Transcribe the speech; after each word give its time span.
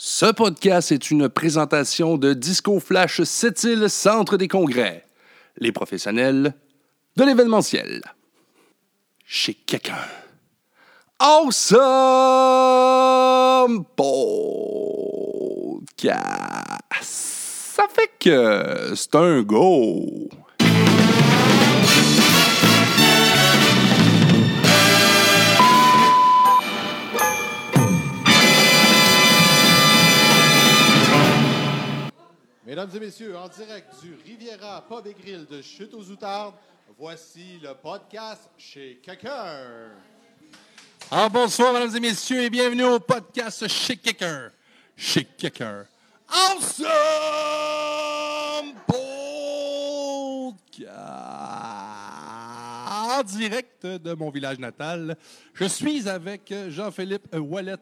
Ce 0.00 0.26
podcast 0.26 0.92
est 0.92 1.10
une 1.10 1.28
présentation 1.28 2.18
de 2.18 2.32
Disco 2.32 2.78
Flash 2.78 3.20
Sept-Îles 3.20 3.90
Centre 3.90 4.36
des 4.36 4.46
Congrès. 4.46 5.04
Les 5.56 5.72
professionnels 5.72 6.54
de 7.16 7.24
l'événementiel. 7.24 8.02
Chez 9.24 9.54
quelqu'un. 9.54 9.98
Awesome 11.18 11.56
Podcast. 13.96 16.20
Ça 17.02 17.88
fait 17.92 18.12
que 18.20 18.92
c'est 18.94 19.16
un 19.16 19.42
go. 19.42 20.28
Mesdames 32.68 32.90
et 32.94 33.00
messieurs, 33.00 33.34
en 33.34 33.48
direct 33.48 33.94
du 34.02 34.14
Riviera 34.26 34.84
Pub 34.86 35.06
et 35.06 35.14
Grill 35.14 35.46
de 35.46 35.62
Chute 35.62 35.94
aux 35.94 36.04
Outardes, 36.10 36.52
voici 36.98 37.58
le 37.62 37.72
podcast 37.72 38.42
chez 38.58 39.00
quelqu'un. 39.02 39.88
Ah, 41.10 41.30
bonsoir, 41.30 41.72
mesdames 41.72 41.96
et 41.96 42.00
messieurs, 42.00 42.42
et 42.42 42.50
bienvenue 42.50 42.84
au 42.84 43.00
podcast 43.00 43.66
Chez 43.68 43.96
quelqu'un. 43.96 44.52
Chez 44.94 45.24
quelqu'un. 45.24 45.86
Awesome 46.28 46.84
Podcast. 48.86 50.88
En 53.18 53.22
direct 53.24 53.84
de 53.84 54.14
mon 54.14 54.30
village 54.30 54.60
natal. 54.60 55.16
Je 55.54 55.64
suis 55.64 56.08
avec 56.08 56.54
Jean-Philippe 56.68 57.34
Wallet, 57.34 57.74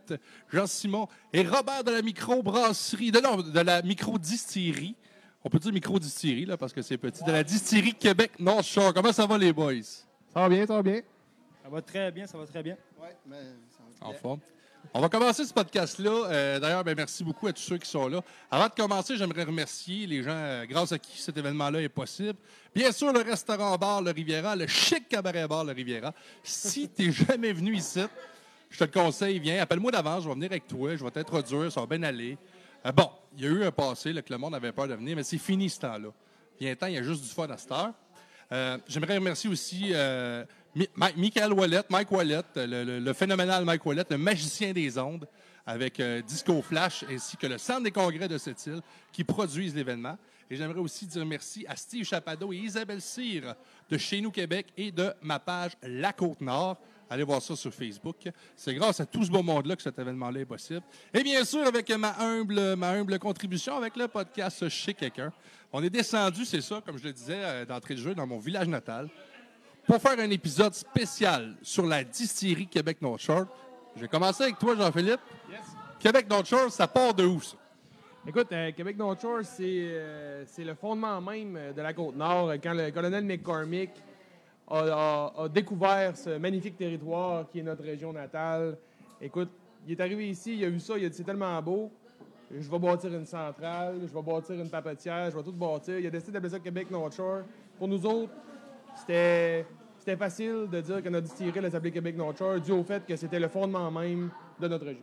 Jean-Simon 0.50 1.08
et 1.30 1.42
Robert 1.42 1.84
de 1.84 1.90
la 1.90 2.00
microbrasserie, 2.00 3.10
de, 3.10 3.20
non, 3.20 3.36
de 3.42 3.60
la 3.60 3.82
microdistillerie. 3.82 4.96
On 5.44 5.50
peut 5.50 5.58
dire 5.58 5.74
microdistillerie, 5.74 6.46
là, 6.46 6.56
parce 6.56 6.72
que 6.72 6.80
c'est 6.80 6.96
petit. 6.96 7.22
De 7.22 7.32
la 7.32 7.44
distillerie 7.44 7.92
Québec 7.92 8.32
North 8.38 8.64
Shore. 8.64 8.94
Comment 8.94 9.12
ça 9.12 9.26
va, 9.26 9.36
les 9.36 9.52
boys? 9.52 9.82
Ça 10.32 10.40
va 10.40 10.48
bien, 10.48 10.66
ça 10.66 10.76
va 10.76 10.82
bien. 10.82 11.02
Ça 11.62 11.68
va 11.68 11.82
très 11.82 12.10
bien, 12.10 12.26
ça 12.26 12.38
va 12.38 12.46
très 12.46 12.62
bien. 12.62 12.76
Ouais, 12.98 13.14
mais 13.26 13.36
ça 13.70 14.06
En 14.06 14.14
forme. 14.14 14.40
On 14.92 15.00
va 15.00 15.08
commencer 15.08 15.44
ce 15.44 15.52
podcast-là. 15.52 16.10
Euh, 16.10 16.58
D'ailleurs, 16.58 16.84
ben, 16.84 16.94
merci 16.96 17.24
beaucoup 17.24 17.46
à 17.46 17.52
tous 17.52 17.62
ceux 17.62 17.78
qui 17.78 17.88
sont 17.88 18.08
là. 18.08 18.20
Avant 18.50 18.66
de 18.66 18.72
commencer, 18.72 19.16
j'aimerais 19.16 19.44
remercier 19.44 20.06
les 20.06 20.22
gens 20.22 20.30
euh, 20.30 20.66
grâce 20.66 20.92
à 20.92 20.98
qui 20.98 21.20
cet 21.20 21.36
événement-là 21.36 21.82
est 21.82 21.88
possible. 21.88 22.34
Bien 22.74 22.92
sûr, 22.92 23.12
le 23.12 23.20
restaurant-bar 23.20 24.02
Le 24.02 24.10
Riviera, 24.10 24.56
le 24.56 24.66
chic 24.66 25.08
cabaret-bar 25.08 25.64
Le 25.64 25.72
Riviera. 25.72 26.12
Si 26.42 26.88
tu 26.96 27.06
n'es 27.06 27.12
jamais 27.12 27.52
venu 27.52 27.74
ici, 27.74 28.00
je 28.70 28.78
te 28.78 28.84
le 28.84 28.90
conseille, 28.90 29.38
viens. 29.38 29.62
Appelle-moi 29.62 29.92
d'avance, 29.92 30.24
je 30.24 30.28
vais 30.28 30.34
venir 30.34 30.50
avec 30.50 30.66
toi, 30.66 30.94
je 30.96 31.04
vais 31.04 31.10
t'introduire, 31.10 31.70
ça 31.70 31.80
va 31.80 31.86
bien 31.86 32.02
aller. 32.02 32.36
Euh, 32.84 32.92
bon, 32.92 33.10
il 33.36 33.44
y 33.44 33.46
a 33.46 33.50
eu 33.50 33.64
un 33.64 33.72
passé 33.72 34.12
là, 34.12 34.22
que 34.22 34.32
le 34.32 34.38
monde 34.38 34.54
avait 34.54 34.72
peur 34.72 34.88
de 34.88 34.94
venir, 34.94 35.16
mais 35.16 35.24
c'est 35.24 35.38
fini 35.38 35.70
ce 35.70 35.80
temps-là. 35.80 36.08
Viens-t'en, 36.60 36.86
il 36.86 36.94
y 36.94 36.98
a 36.98 37.02
juste 37.02 37.22
du 37.22 37.28
fun 37.28 37.48
à 37.48 37.56
cette 37.56 37.72
heure. 37.72 37.92
J'aimerais 38.88 39.16
remercier 39.16 39.50
aussi 39.50 39.92
Michael 40.96 41.52
Wallet, 41.52 41.82
Mike 41.88 42.12
Wallet, 42.12 42.42
le, 42.56 42.84
le- 42.84 42.98
le 43.00 43.12
phénoménal 43.12 43.64
Mike 43.64 43.84
Wallet, 43.86 44.04
le 44.10 44.18
magicien 44.18 44.72
des 44.72 44.98
ondes, 44.98 45.26
avec 45.64 45.98
euh, 46.00 46.22
Disco 46.22 46.60
Flash, 46.62 47.04
ainsi 47.10 47.36
que 47.36 47.46
le 47.46 47.58
Centre 47.58 47.82
des 47.84 47.90
congrès 47.90 48.28
de 48.28 48.38
cette 48.38 48.64
île, 48.66 48.80
qui 49.12 49.24
produisent 49.24 49.74
l'événement. 49.74 50.16
Et 50.50 50.54
j'aimerais 50.56 50.78
aussi 50.78 51.06
dire 51.06 51.26
merci 51.26 51.64
à 51.68 51.74
Steve 51.74 52.04
Chapado 52.04 52.52
et 52.52 52.56
Isabelle 52.56 53.00
Cyr 53.00 53.54
de 53.90 53.98
Chez 53.98 54.20
Nous 54.20 54.30
Québec 54.30 54.66
et 54.76 54.92
de 54.92 55.12
ma 55.22 55.40
page 55.40 55.72
La 55.82 56.12
Côte-Nord. 56.12 56.78
Allez 57.10 57.24
voir 57.24 57.40
ça 57.40 57.56
sur 57.56 57.72
Facebook. 57.72 58.16
C'est 58.56 58.74
grâce 58.74 59.00
à 59.00 59.06
tout 59.06 59.24
ce 59.24 59.30
beau 59.30 59.42
monde-là 59.42 59.74
que 59.76 59.82
cet 59.82 59.98
événement-là 59.98 60.40
est 60.40 60.44
possible. 60.44 60.82
Et 61.14 61.22
bien 61.22 61.44
sûr, 61.44 61.66
avec 61.66 61.88
ma 61.90 62.16
humble, 62.20 62.76
ma 62.76 62.90
humble 62.90 63.18
contribution 63.18 63.76
avec 63.76 63.96
le 63.96 64.06
podcast 64.08 64.68
Chez 64.68 64.92
quelqu'un. 64.94 65.32
On 65.72 65.82
est 65.82 65.90
descendu, 65.90 66.44
c'est 66.44 66.60
ça, 66.60 66.80
comme 66.84 66.98
je 66.98 67.04
le 67.04 67.12
disais 67.12 67.38
euh, 67.42 67.64
d'entrée 67.64 67.94
de 67.94 68.00
jeu, 68.00 68.14
dans 68.14 68.26
mon 68.26 68.38
village 68.38 68.68
natal, 68.68 69.08
pour 69.86 69.96
faire 70.00 70.18
un 70.18 70.30
épisode 70.30 70.74
spécial 70.74 71.54
sur 71.62 71.86
la 71.86 72.02
distillerie 72.04 72.66
Québec 72.66 73.00
North 73.00 73.20
Shore. 73.20 73.46
Je 73.94 74.02
vais 74.02 74.08
commencer 74.08 74.44
avec 74.44 74.58
toi, 74.58 74.74
Jean-Philippe. 74.76 75.20
Québec 75.98 76.26
North 76.28 76.46
Shore, 76.46 76.70
ça 76.70 76.86
part 76.86 77.14
de 77.14 77.24
où, 77.24 77.40
ça? 77.40 77.56
Écoute, 78.28 78.48
euh, 78.52 78.72
Québec 78.72 78.96
North 78.98 79.20
Shore, 79.22 79.40
c'est 79.44 79.62
euh, 79.64 80.44
le 80.58 80.74
fondement 80.74 81.20
même 81.20 81.56
euh, 81.56 81.72
de 81.72 81.80
la 81.80 81.92
Côte-Nord. 81.94 82.52
Quand 82.62 82.74
le 82.74 82.90
colonel 82.90 83.24
McCormick 83.24 83.90
a, 84.68 84.78
a- 84.80 85.42
a 85.44 85.48
découvert 85.48 86.16
ce 86.16 86.36
magnifique 86.36 86.76
territoire 86.76 87.48
qui 87.50 87.60
est 87.60 87.62
notre 87.62 87.84
région 87.84 88.12
natale, 88.12 88.76
écoute, 89.20 89.50
il 89.86 89.92
est 89.92 90.00
arrivé 90.00 90.28
ici, 90.28 90.56
il 90.56 90.64
a 90.64 90.68
vu 90.70 90.80
ça, 90.80 90.98
il 90.98 91.04
a 91.06 91.08
dit 91.08 91.16
c'est 91.16 91.22
tellement 91.24 91.62
beau, 91.62 91.90
je 92.50 92.68
vais 92.68 92.78
bâtir 92.80 93.14
une 93.14 93.26
centrale, 93.26 93.94
je 94.02 94.12
vais 94.12 94.22
bâtir 94.22 94.56
une 94.56 94.68
papetière, 94.70 95.30
je 95.30 95.36
vais 95.36 95.42
tout 95.44 95.52
bâtir. 95.52 95.96
Il 95.98 96.06
a 96.06 96.10
décidé 96.10 96.32
d'appeler 96.32 96.50
ça 96.50 96.58
Québec 96.58 96.90
North 96.90 97.14
Shore. 97.14 97.42
Pour 97.78 97.86
nous 97.86 98.04
autres, 98.04 98.32
c'était 98.96 99.64
c'était 100.06 100.16
facile 100.18 100.68
de 100.70 100.80
dire 100.80 101.02
que 101.02 101.08
notre 101.08 101.26
distillerie 101.26 101.58
allait 101.58 101.70
s'appeler 101.70 101.90
Québec 101.90 102.14
Shore 102.38 102.60
dû 102.60 102.70
au 102.70 102.84
fait 102.84 103.04
que 103.04 103.16
c'était 103.16 103.40
le 103.40 103.48
fondement 103.48 103.90
même 103.90 104.30
de 104.60 104.68
notre 104.68 104.84
région. 104.86 105.02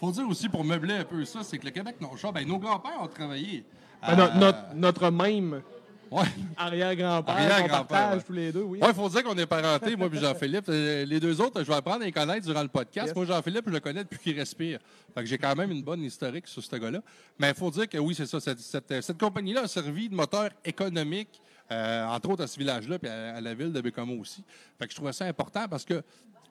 faut 0.00 0.10
dire 0.10 0.28
aussi, 0.28 0.48
pour 0.48 0.64
meubler 0.64 0.94
un 0.94 1.04
peu 1.04 1.24
ça, 1.24 1.44
c'est 1.44 1.58
que 1.58 1.64
le 1.66 1.70
Québec 1.70 1.94
Shore, 2.16 2.32
ben, 2.32 2.44
nos 2.46 2.58
grands-pères 2.58 3.00
ont 3.00 3.06
travaillé. 3.06 3.62
Ben, 4.04 4.16
no- 4.16 4.40
notre, 4.40 4.74
notre 4.74 5.10
même 5.12 5.62
ouais. 6.10 6.24
arrière-grand-père, 6.56 7.34
Arrière-grand-père, 7.36 7.78
qu'on 7.78 7.84
partage 7.86 8.16
ouais. 8.16 8.22
tous 8.26 8.32
les 8.32 8.50
deux, 8.50 8.62
oui. 8.62 8.80
Il 8.84 8.94
faut 8.94 9.08
dire 9.08 9.22
qu'on 9.22 9.38
est 9.38 9.46
parentés, 9.46 9.94
moi 9.94 10.08
et 10.12 10.16
Jean-Philippe. 10.20 10.64
Euh, 10.70 11.04
Les 11.04 11.20
deux 11.20 11.40
autres, 11.40 11.62
je 11.62 11.68
vais 11.68 11.74
apprendre 11.76 12.02
à 12.02 12.06
les 12.06 12.10
connaître 12.10 12.44
durant 12.44 12.62
le 12.62 12.68
podcast. 12.68 13.06
Yes. 13.06 13.14
Moi, 13.14 13.24
Jean-Philippe, 13.26 13.66
je 13.68 13.72
le 13.74 13.78
connais 13.78 14.02
depuis 14.02 14.18
qu'il 14.18 14.36
respire. 14.36 14.80
Fait 15.14 15.20
que 15.20 15.26
j'ai 15.26 15.38
quand 15.38 15.54
même 15.54 15.70
une 15.70 15.84
bonne 15.84 16.02
historique 16.02 16.48
sur 16.48 16.64
ce 16.64 16.74
gars-là. 16.76 16.98
Mais 17.38 17.50
il 17.50 17.54
faut 17.54 17.70
dire 17.70 17.88
que 17.88 17.98
oui, 17.98 18.16
c'est 18.16 18.26
ça. 18.26 18.40
Cette, 18.40 18.58
cette- 18.58 19.02
cette 19.02 19.20
compagnie-là 19.20 19.60
a 19.62 19.68
servi 19.68 20.08
de 20.08 20.16
moteur 20.16 20.50
économique, 20.64 21.40
euh, 21.72 22.06
entre 22.06 22.30
autres 22.30 22.44
à 22.44 22.46
ce 22.46 22.58
village-là, 22.58 22.98
puis 22.98 23.10
à, 23.10 23.36
à 23.36 23.40
la 23.40 23.54
ville 23.54 23.72
de 23.72 23.80
Bécomo 23.80 24.20
aussi. 24.20 24.44
Fait 24.78 24.86
que 24.86 24.90
je 24.92 24.96
trouvais 24.96 25.12
ça 25.12 25.24
important 25.24 25.66
parce 25.68 25.84
que 25.84 26.02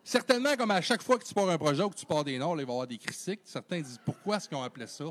certainement, 0.04 0.56
comme 0.58 0.72
à 0.72 0.82
chaque 0.82 1.02
fois 1.04 1.18
que 1.18 1.24
tu 1.24 1.34
pars 1.34 1.50
un 1.50 1.58
projet 1.58 1.84
ou 1.84 1.90
que 1.90 1.96
tu 1.96 2.06
pars 2.06 2.24
des 2.24 2.38
noms, 2.38 2.56
là, 2.56 2.64
il 2.64 2.66
va 2.66 2.72
y 2.72 2.76
avoir 2.76 2.88
des 2.88 2.98
critiques. 2.98 3.42
Certains 3.44 3.82
disent 3.82 4.00
pourquoi 4.04 4.38
est-ce 4.38 4.50
qu'ils 4.50 4.58
ont 4.58 4.64
appelé 4.64 4.88
ça? 4.88 5.06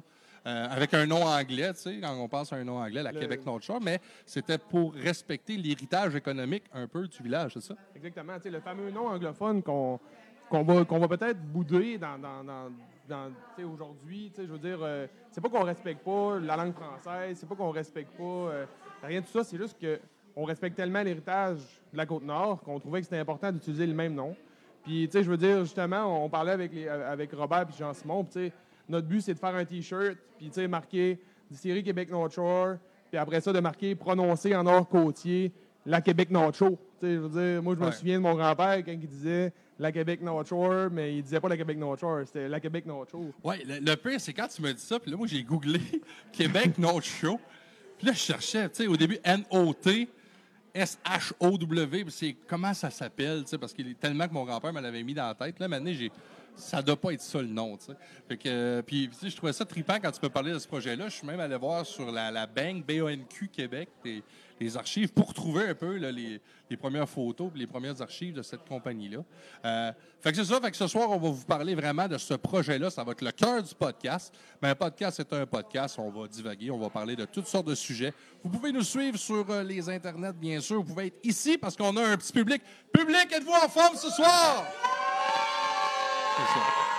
Euh, 0.47 0.67
avec 0.71 0.95
un 0.95 1.05
nom 1.05 1.23
anglais, 1.23 1.71
tu 1.75 1.81
sais, 1.81 2.01
quand 2.01 2.15
on 2.17 2.27
pense 2.27 2.51
à 2.53 2.57
un 2.57 2.65
nom 2.65 2.79
anglais, 2.79 3.03
la 3.03 3.13
Le- 3.13 3.21
Québec 3.21 3.45
North 3.45 3.63
Shore, 3.63 3.79
mais 3.81 4.01
c'était 4.25 4.57
pour 4.57 4.95
respecter 4.95 5.55
l'héritage 5.57 6.15
économique 6.17 6.65
un 6.73 6.87
peu 6.87 7.07
du 7.07 7.23
village, 7.23 7.53
c'est 7.55 7.63
ça? 7.63 7.75
Exactement. 7.95 8.37
Tu 8.37 8.45
sais, 8.45 8.51
le 8.51 8.61
fameux 8.61 8.91
nom 8.91 9.09
anglophone 9.09 9.63
qu'on 9.63 10.01
qu'on 10.49 10.65
va, 10.65 10.85
qu'on 10.85 10.99
va 10.99 11.07
peut-être 11.09 11.41
bouder 11.41 11.97
dans, 11.97 12.19
dans, 12.19 12.43
dans, 12.43 13.31
aujourd'hui. 13.65 14.31
Tu 14.35 14.41
sais, 14.41 14.47
Je 14.47 14.53
veux 14.53 14.59
dire, 14.59 14.79
euh, 14.83 15.07
c'est 15.31 15.41
pas 15.41 15.49
qu'on 15.49 15.63
respecte 15.65 16.03
pas 16.05 16.39
la 16.41 16.57
langue 16.57 16.75
française, 16.75 17.37
c'est 17.39 17.49
pas 17.49 17.55
qu'on 17.55 17.71
respecte 17.71 18.17
pas 18.17 18.23
euh, 18.25 18.67
rien 19.03 19.21
de 19.21 19.27
tout 19.27 19.33
ça, 19.33 19.45
c'est 19.45 19.57
juste 19.57 19.77
qu'on 19.81 20.45
respecte 20.45 20.77
tellement 20.77 21.03
l'héritage 21.03 21.59
de 21.93 21.97
la 21.97 22.07
Côte-Nord 22.07 22.61
qu'on 22.63 22.79
trouvait 22.79 23.01
que 23.01 23.05
c'était 23.07 23.19
important 23.19 23.51
d'utiliser 23.53 23.87
le 23.87 23.95
même 23.95 24.15
nom. 24.15 24.37
Puis, 24.85 25.07
tu 25.09 25.13
sais, 25.19 25.25
je 25.25 25.31
veux 25.31 25.37
dire, 25.37 25.61
justement, 25.65 26.25
on 26.25 26.29
parlait 26.29 26.53
avec, 26.53 26.73
les, 26.73 26.89
avec 26.89 27.33
Robert 27.33 27.67
et 27.69 27.79
Jean-Simon, 27.79 28.25
puis 28.25 28.33
tu 28.33 28.49
sais, 28.49 28.53
notre 28.89 29.07
but, 29.07 29.21
c'est 29.21 29.35
de 29.35 29.39
faire 29.39 29.55
un 29.55 29.65
T-shirt, 29.65 30.17
puis, 30.39 30.47
tu 30.49 30.55
sais, 30.55 30.67
marquer 30.69 31.19
Distillerie 31.51 31.83
Québec 31.83 32.11
North 32.11 32.33
Shore, 32.33 32.77
puis 33.11 33.19
après 33.19 33.41
ça, 33.41 33.53
de 33.53 33.61
marquer 33.61 33.95
prononcé 33.95 34.55
en 34.55 34.67
or 34.67 34.89
côtier 34.89 35.53
la 35.85 36.01
Québec 36.01 36.31
North 36.31 36.57
Shore. 36.57 36.71
Tu 37.01 37.07
sais, 37.07 37.15
je 37.15 37.19
veux 37.19 37.29
dire, 37.29 37.63
moi, 37.63 37.75
je 37.75 37.81
me 37.81 37.87
Ouais. 37.87 37.93
souviens 37.93 38.17
de 38.19 38.23
mon 38.23 38.35
grand-père 38.35 38.79
quand 38.85 38.93
il 38.93 38.99
disait 39.07 39.53
la 39.79 39.91
Québec 39.93 40.21
North 40.23 40.47
Shore, 40.47 40.89
mais 40.93 41.17
il 41.17 41.23
disait 41.23 41.41
pas 41.41 41.49
la 41.49 41.57
Québec 41.57 41.77
North 41.79 42.01
Shore, 42.01 42.21
c'était 42.27 42.49
la 42.49 42.61
Québec 42.61 42.87
North 42.87 43.11
Shore. 43.11 43.23
Oui, 43.45 43.57
le, 43.67 43.79
le 43.81 43.97
pire, 43.97 44.21
c'est 44.21 44.33
quand 44.33 44.47
tu 44.49 44.63
me 44.63 44.73
dis 44.73 44.81
ça, 44.83 44.99
puis 45.01 45.11
là, 45.11 45.17
moi, 45.17 45.27
j'ai 45.27 45.43
googlé 45.43 45.81
Québec 46.33 46.79
North 46.79 47.05
Show. 47.05 47.39
Puis 48.01 48.07
là, 48.07 48.15
je 48.15 48.19
cherchais, 48.19 48.67
tu 48.71 48.77
sais, 48.77 48.87
au 48.87 48.97
début, 48.97 49.19
N-O-T, 49.23 50.09
S-H-O-W, 50.73 52.07
c'est 52.09 52.35
comment 52.47 52.73
ça 52.73 52.89
s'appelle, 52.89 53.43
tu 53.43 53.51
sais, 53.51 53.59
parce 53.59 53.75
qu'il 53.75 53.87
est 53.91 54.01
tellement 54.01 54.27
que 54.27 54.33
mon 54.33 54.47
grand-père 54.47 54.73
me 54.73 54.81
l'avait 54.81 55.03
mis 55.03 55.13
dans 55.13 55.27
la 55.27 55.35
tête. 55.35 55.61
Là, 55.61 55.69
maintenant, 55.69 55.93
j'ai. 55.93 56.11
Ça 56.57 56.81
doit 56.81 56.97
pas 56.97 57.13
être 57.13 57.21
ça 57.21 57.43
le 57.43 57.49
nom, 57.49 57.77
tu 57.77 57.93
sais. 57.93 58.39
Euh, 58.47 58.81
puis, 58.81 59.11
tu 59.21 59.29
je 59.29 59.37
trouvais 59.37 59.53
ça 59.53 59.67
trippant 59.67 59.99
quand 60.01 60.11
tu 60.13 60.19
peux 60.19 60.31
parler 60.31 60.51
de 60.51 60.59
ce 60.59 60.67
projet-là. 60.67 61.11
Je 61.11 61.17
suis 61.17 61.27
même 61.27 61.41
allé 61.41 61.57
voir 61.57 61.85
sur 61.85 62.11
la, 62.11 62.31
la 62.31 62.47
Bank, 62.47 62.87
B-A-N-Q 62.87 63.49
Québec, 63.49 63.91
les, 64.61 64.77
archives 64.77 65.13
pour 65.13 65.33
trouver 65.35 65.69
un 65.69 65.75
peu 65.75 65.97
les, 65.97 66.77
premières 66.77 67.09
photos 67.09 67.51
les 67.55 67.67
premières 67.67 68.01
archives 68.01 68.35
de 68.35 68.43
cette 68.43 68.65
compagnie-là. 68.69 69.19
Euh, 69.65 69.93
fait 70.21 70.31
que 70.31 70.37
c'est 70.37 70.45
ça. 70.45 70.61
Fait 70.61 70.71
que 70.71 70.77
ce 70.77 70.87
soir, 70.87 71.11
on 71.11 71.19
va 71.19 71.31
vous 71.31 71.45
parler 71.45 71.75
vraiment 71.75 72.07
de 72.07 72.19
ce 72.19 72.35
projet-là. 72.35 72.91
Ça 72.91 73.03
va 73.03 73.13
être 73.13 73.23
le 73.23 73.33
cœur 73.33 73.63
du 73.63 73.75
podcast. 73.75 74.35
Mais 74.63 74.69
un 74.69 74.75
podcast, 74.75 75.17
c'est 75.17 75.33
un 75.33 75.47
podcast. 75.47 75.99
On 75.99 76.11
va 76.11 76.29
divaguer. 76.29 76.71
On 76.71 76.79
va 76.79 76.91
parler 76.91 77.17
de 77.17 77.25
toutes 77.25 77.47
sortes 77.47 77.67
de 77.67 77.75
sujets. 77.75 78.13
Vous 78.45 78.51
pouvez 78.51 78.73
nous 78.73 78.83
suivre 78.83 79.19
sur 79.19 79.49
euh, 79.51 79.63
les 79.63 79.89
internets, 79.89 80.33
bien 80.33 80.61
sûr. 80.61 80.77
Vous 80.77 80.85
pouvez 80.85 81.07
être 81.07 81.21
ici 81.25 81.59
parce 81.59 81.77
qu'on 81.77 81.97
a 81.97 82.07
un 82.07 82.17
petit 82.17 82.33
public. 82.33 82.63
Public, 82.93 83.33
êtes-vous 83.33 83.53
en 83.53 83.69
forme 83.69 83.97
ce 83.97 84.11
soir? 84.11 84.65
C'est 86.37 86.55
ça. 86.55 86.90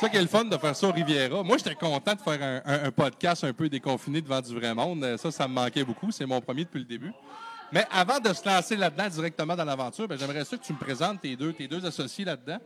C'est 0.00 0.06
ça 0.06 0.12
qui 0.12 0.16
est 0.16 0.22
le 0.22 0.28
fun 0.28 0.44
de 0.44 0.56
faire 0.56 0.74
ça 0.74 0.88
au 0.88 0.92
Riviera. 0.92 1.42
Moi, 1.42 1.58
j'étais 1.58 1.74
content 1.74 2.14
de 2.14 2.20
faire 2.20 2.42
un, 2.42 2.62
un- 2.64 2.84
un 2.84 2.90
podcast 2.90 3.44
un 3.44 3.52
peu 3.52 3.68
déconfiné 3.68 4.22
devant 4.22 4.40
du 4.40 4.54
vrai 4.54 4.74
monde. 4.74 5.04
Euh, 5.04 5.18
Ça, 5.18 5.30
ça 5.30 5.46
me 5.46 5.52
manquait 5.52 5.84
beaucoup. 5.84 6.10
C'est 6.10 6.24
mon 6.24 6.40
premier 6.40 6.64
depuis 6.64 6.78
le 6.78 6.86
début. 6.86 7.12
Mais 7.70 7.84
avant 7.92 8.18
de 8.18 8.32
se 8.32 8.48
lancer 8.48 8.76
là-dedans 8.76 9.08
directement 9.08 9.54
dans 9.54 9.64
l'aventure, 9.64 10.08
ben, 10.08 10.18
j'aimerais 10.18 10.46
ça 10.46 10.56
que 10.56 10.62
tu 10.64 10.72
me 10.72 10.78
présentes 10.78 11.20
tes 11.20 11.36
deux, 11.36 11.52
tes 11.52 11.68
deux 11.68 11.84
associés 11.84 12.24
là-dedans. 12.24 12.56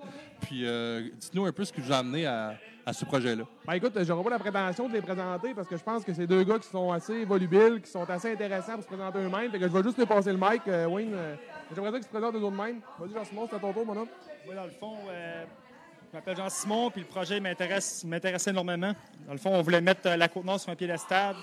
Puis 0.43 0.61
euh, 0.65 1.09
dites-nous 1.19 1.45
un 1.45 1.51
peu 1.51 1.65
ce 1.65 1.73
qui 1.73 1.81
vous 1.81 1.93
a 1.93 1.97
amené 1.97 2.25
à, 2.25 2.55
à 2.87 2.93
ce 2.93 3.05
projet-là. 3.05 3.43
Ben 3.67 3.73
écoute, 3.75 3.93
j'aurais 4.05 4.23
pas 4.23 4.31
la 4.31 4.39
prétention 4.39 4.89
de 4.89 4.93
les 4.95 5.03
présenter 5.03 5.55
parce 5.55 5.67
que 5.67 5.77
je 5.77 5.83
pense 5.83 6.05
que 6.05 6.15
c'est 6.15 6.29
deux 6.29 6.45
gars 6.45 6.61
qui 6.61 6.69
sont 6.69 6.93
assez 6.93 7.25
volubiles, 7.25 7.81
qui 7.85 7.91
sont 7.91 8.09
assez 8.09 8.33
intéressants 8.33 8.75
pour 8.75 8.83
se 8.85 8.89
présenter 8.89 9.19
eux-mêmes. 9.19 9.51
Fait 9.51 9.59
que 9.59 9.67
je 9.67 9.73
vais 9.73 9.83
juste 9.83 9.99
les 9.99 10.07
passer 10.07 10.31
le 10.31 10.39
mic, 10.39 10.63
euh, 10.69 10.87
Wayne. 10.87 11.13
euh, 11.13 11.35
J'aimerais 11.75 11.91
ça 11.91 11.97
qu'ils 11.99 12.07
se 12.07 12.11
présentent 12.11 12.37
eux-mêmes. 12.37 12.81
Vas-y, 12.99 13.13
Jean-Simon, 13.13 13.47
c'est 13.51 13.57
à 13.57 13.59
ton 13.59 13.73
tour, 13.73 13.85
mon 13.85 13.97
homme. 13.97 14.09
Moi, 14.47 14.55
dans 14.55 14.65
le 14.65 14.71
fond, 14.71 14.95
euh, 15.11 15.45
je 16.15 16.19
m'appelle 16.21 16.37
Jean-Simon, 16.37 16.91
puis 16.93 17.01
le 17.01 17.09
projet 17.09 17.41
m'intéresse 17.41 18.05
m'intéressait 18.05 18.51
énormément. 18.51 18.93
Dans 19.27 19.33
le 19.33 19.39
fond, 19.39 19.51
on 19.51 19.63
voulait 19.63 19.81
mettre 19.81 20.07
euh, 20.07 20.17
la 20.17 20.29
Côte-Nord 20.29 20.61
sur 20.61 20.71
un 20.71 20.77
piédestal 20.77 21.35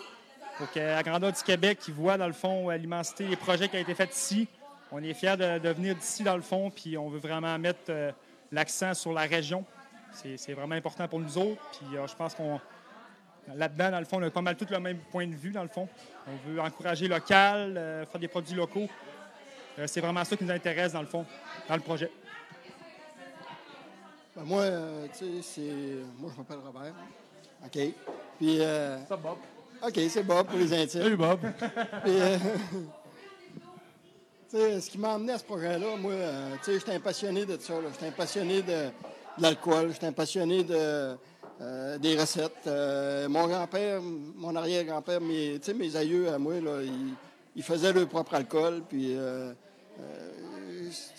pour 0.57 0.71
que 0.71 0.79
la 0.79 1.03
grandeur 1.03 1.33
du 1.33 1.43
Québec 1.43 1.79
qui 1.79 1.91
voit, 1.91 2.17
dans 2.17 2.27
le 2.27 2.31
fond, 2.31 2.71
euh, 2.71 2.77
l'immensité 2.77 3.27
des 3.27 3.35
projets 3.35 3.67
qui 3.67 3.75
ont 3.75 3.81
été 3.81 3.93
faits 3.93 4.15
ici. 4.15 4.47
On 4.89 5.03
est 5.03 5.13
fiers 5.13 5.35
de, 5.35 5.69
venir 5.73 5.93
d'ici, 5.93 6.23
dans 6.23 6.37
le 6.37 6.41
fond, 6.41 6.71
puis 6.71 6.97
on 6.97 7.09
veut 7.09 7.19
vraiment 7.19 7.59
mettre 7.59 7.81
euh, 7.89 8.13
l'accent 8.49 8.93
sur 8.93 9.11
la 9.11 9.23
région. 9.23 9.65
C'est 10.13 10.53
vraiment 10.53 10.75
important 10.75 11.05
pour 11.05 11.19
nous 11.19 11.37
autres. 11.37 11.61
Puis 11.73 11.97
je 12.07 12.15
pense 12.15 12.33
qu'on 12.33 12.61
là-dedans, 13.53 13.91
dans 13.91 13.99
le 13.99 14.05
fond, 14.05 14.21
on 14.21 14.23
a 14.23 14.29
pas 14.29 14.41
mal 14.41 14.55
tout 14.55 14.67
le 14.69 14.79
même 14.79 14.99
point 15.11 15.27
de 15.27 15.35
vue, 15.35 15.51
dans 15.51 15.63
le 15.63 15.69
fond. 15.69 15.89
On 16.27 16.49
veut 16.49 16.61
encourager 16.61 17.09
local, 17.09 18.05
faire 18.09 18.19
des 18.19 18.27
produits 18.27 18.55
locaux. 18.55 18.87
C'est 19.85 20.01
vraiment 20.01 20.23
ça 20.25 20.35
qui 20.35 20.43
nous 20.43 20.51
intéresse, 20.51 20.93
dans 20.93 21.01
le 21.01 21.07
fond, 21.07 21.25
dans 21.67 21.75
le 21.75 21.81
projet. 21.81 22.11
Ben, 24.35 24.43
moi, 24.45 24.61
euh, 24.61 25.07
tu 25.17 25.25
sais, 25.25 25.31
c'est. 25.41 25.71
Moi, 26.17 26.31
je 26.33 26.37
m'appelle 26.37 26.59
Robert. 26.65 26.93
OK. 27.65 27.79
Puis, 28.37 28.61
euh, 28.61 28.97
Ça, 29.05 29.17
Bob. 29.17 29.37
OK, 29.85 29.99
c'est 30.09 30.23
Bob 30.23 30.47
pour 30.47 30.57
les 30.57 30.73
intimes. 30.73 31.01
Salut 31.01 31.17
Bob. 31.17 31.39
Puis, 32.03 32.19
euh, 32.19 32.37
tu 34.49 34.57
sais, 34.57 34.79
ce 34.79 34.89
qui 34.89 34.97
m'a 34.97 35.15
amené 35.15 35.33
à 35.33 35.37
ce 35.37 35.43
projet-là, 35.43 35.97
moi, 35.97 36.13
euh, 36.13 36.55
tu 36.59 36.65
sais, 36.65 36.79
j'étais 36.79 36.93
un 36.93 36.99
passionné 37.01 37.45
de 37.45 37.57
ça. 37.57 37.73
J'étais 37.91 38.07
un 38.07 38.11
passionné 38.11 38.61
de, 38.61 38.71
de 38.71 39.41
l'alcool. 39.41 39.91
J'étais 39.91 40.07
un 40.07 40.13
passionné 40.13 40.63
de, 40.63 41.17
euh, 41.61 41.97
des 41.97 42.17
recettes. 42.17 42.67
Euh, 42.67 43.27
mon 43.27 43.47
grand-père, 43.47 44.01
mon 44.01 44.55
arrière-grand-père, 44.55 45.19
mes, 45.19 45.59
mes 45.75 45.95
aïeux 45.97 46.29
à 46.29 46.37
moi, 46.37 46.61
là, 46.61 46.81
ils, 46.83 47.13
ils 47.57 47.63
faisaient 47.63 47.91
leur 47.91 48.07
propre 48.07 48.35
alcool. 48.35 48.81
Puis, 48.87 49.13
euh, 49.13 49.51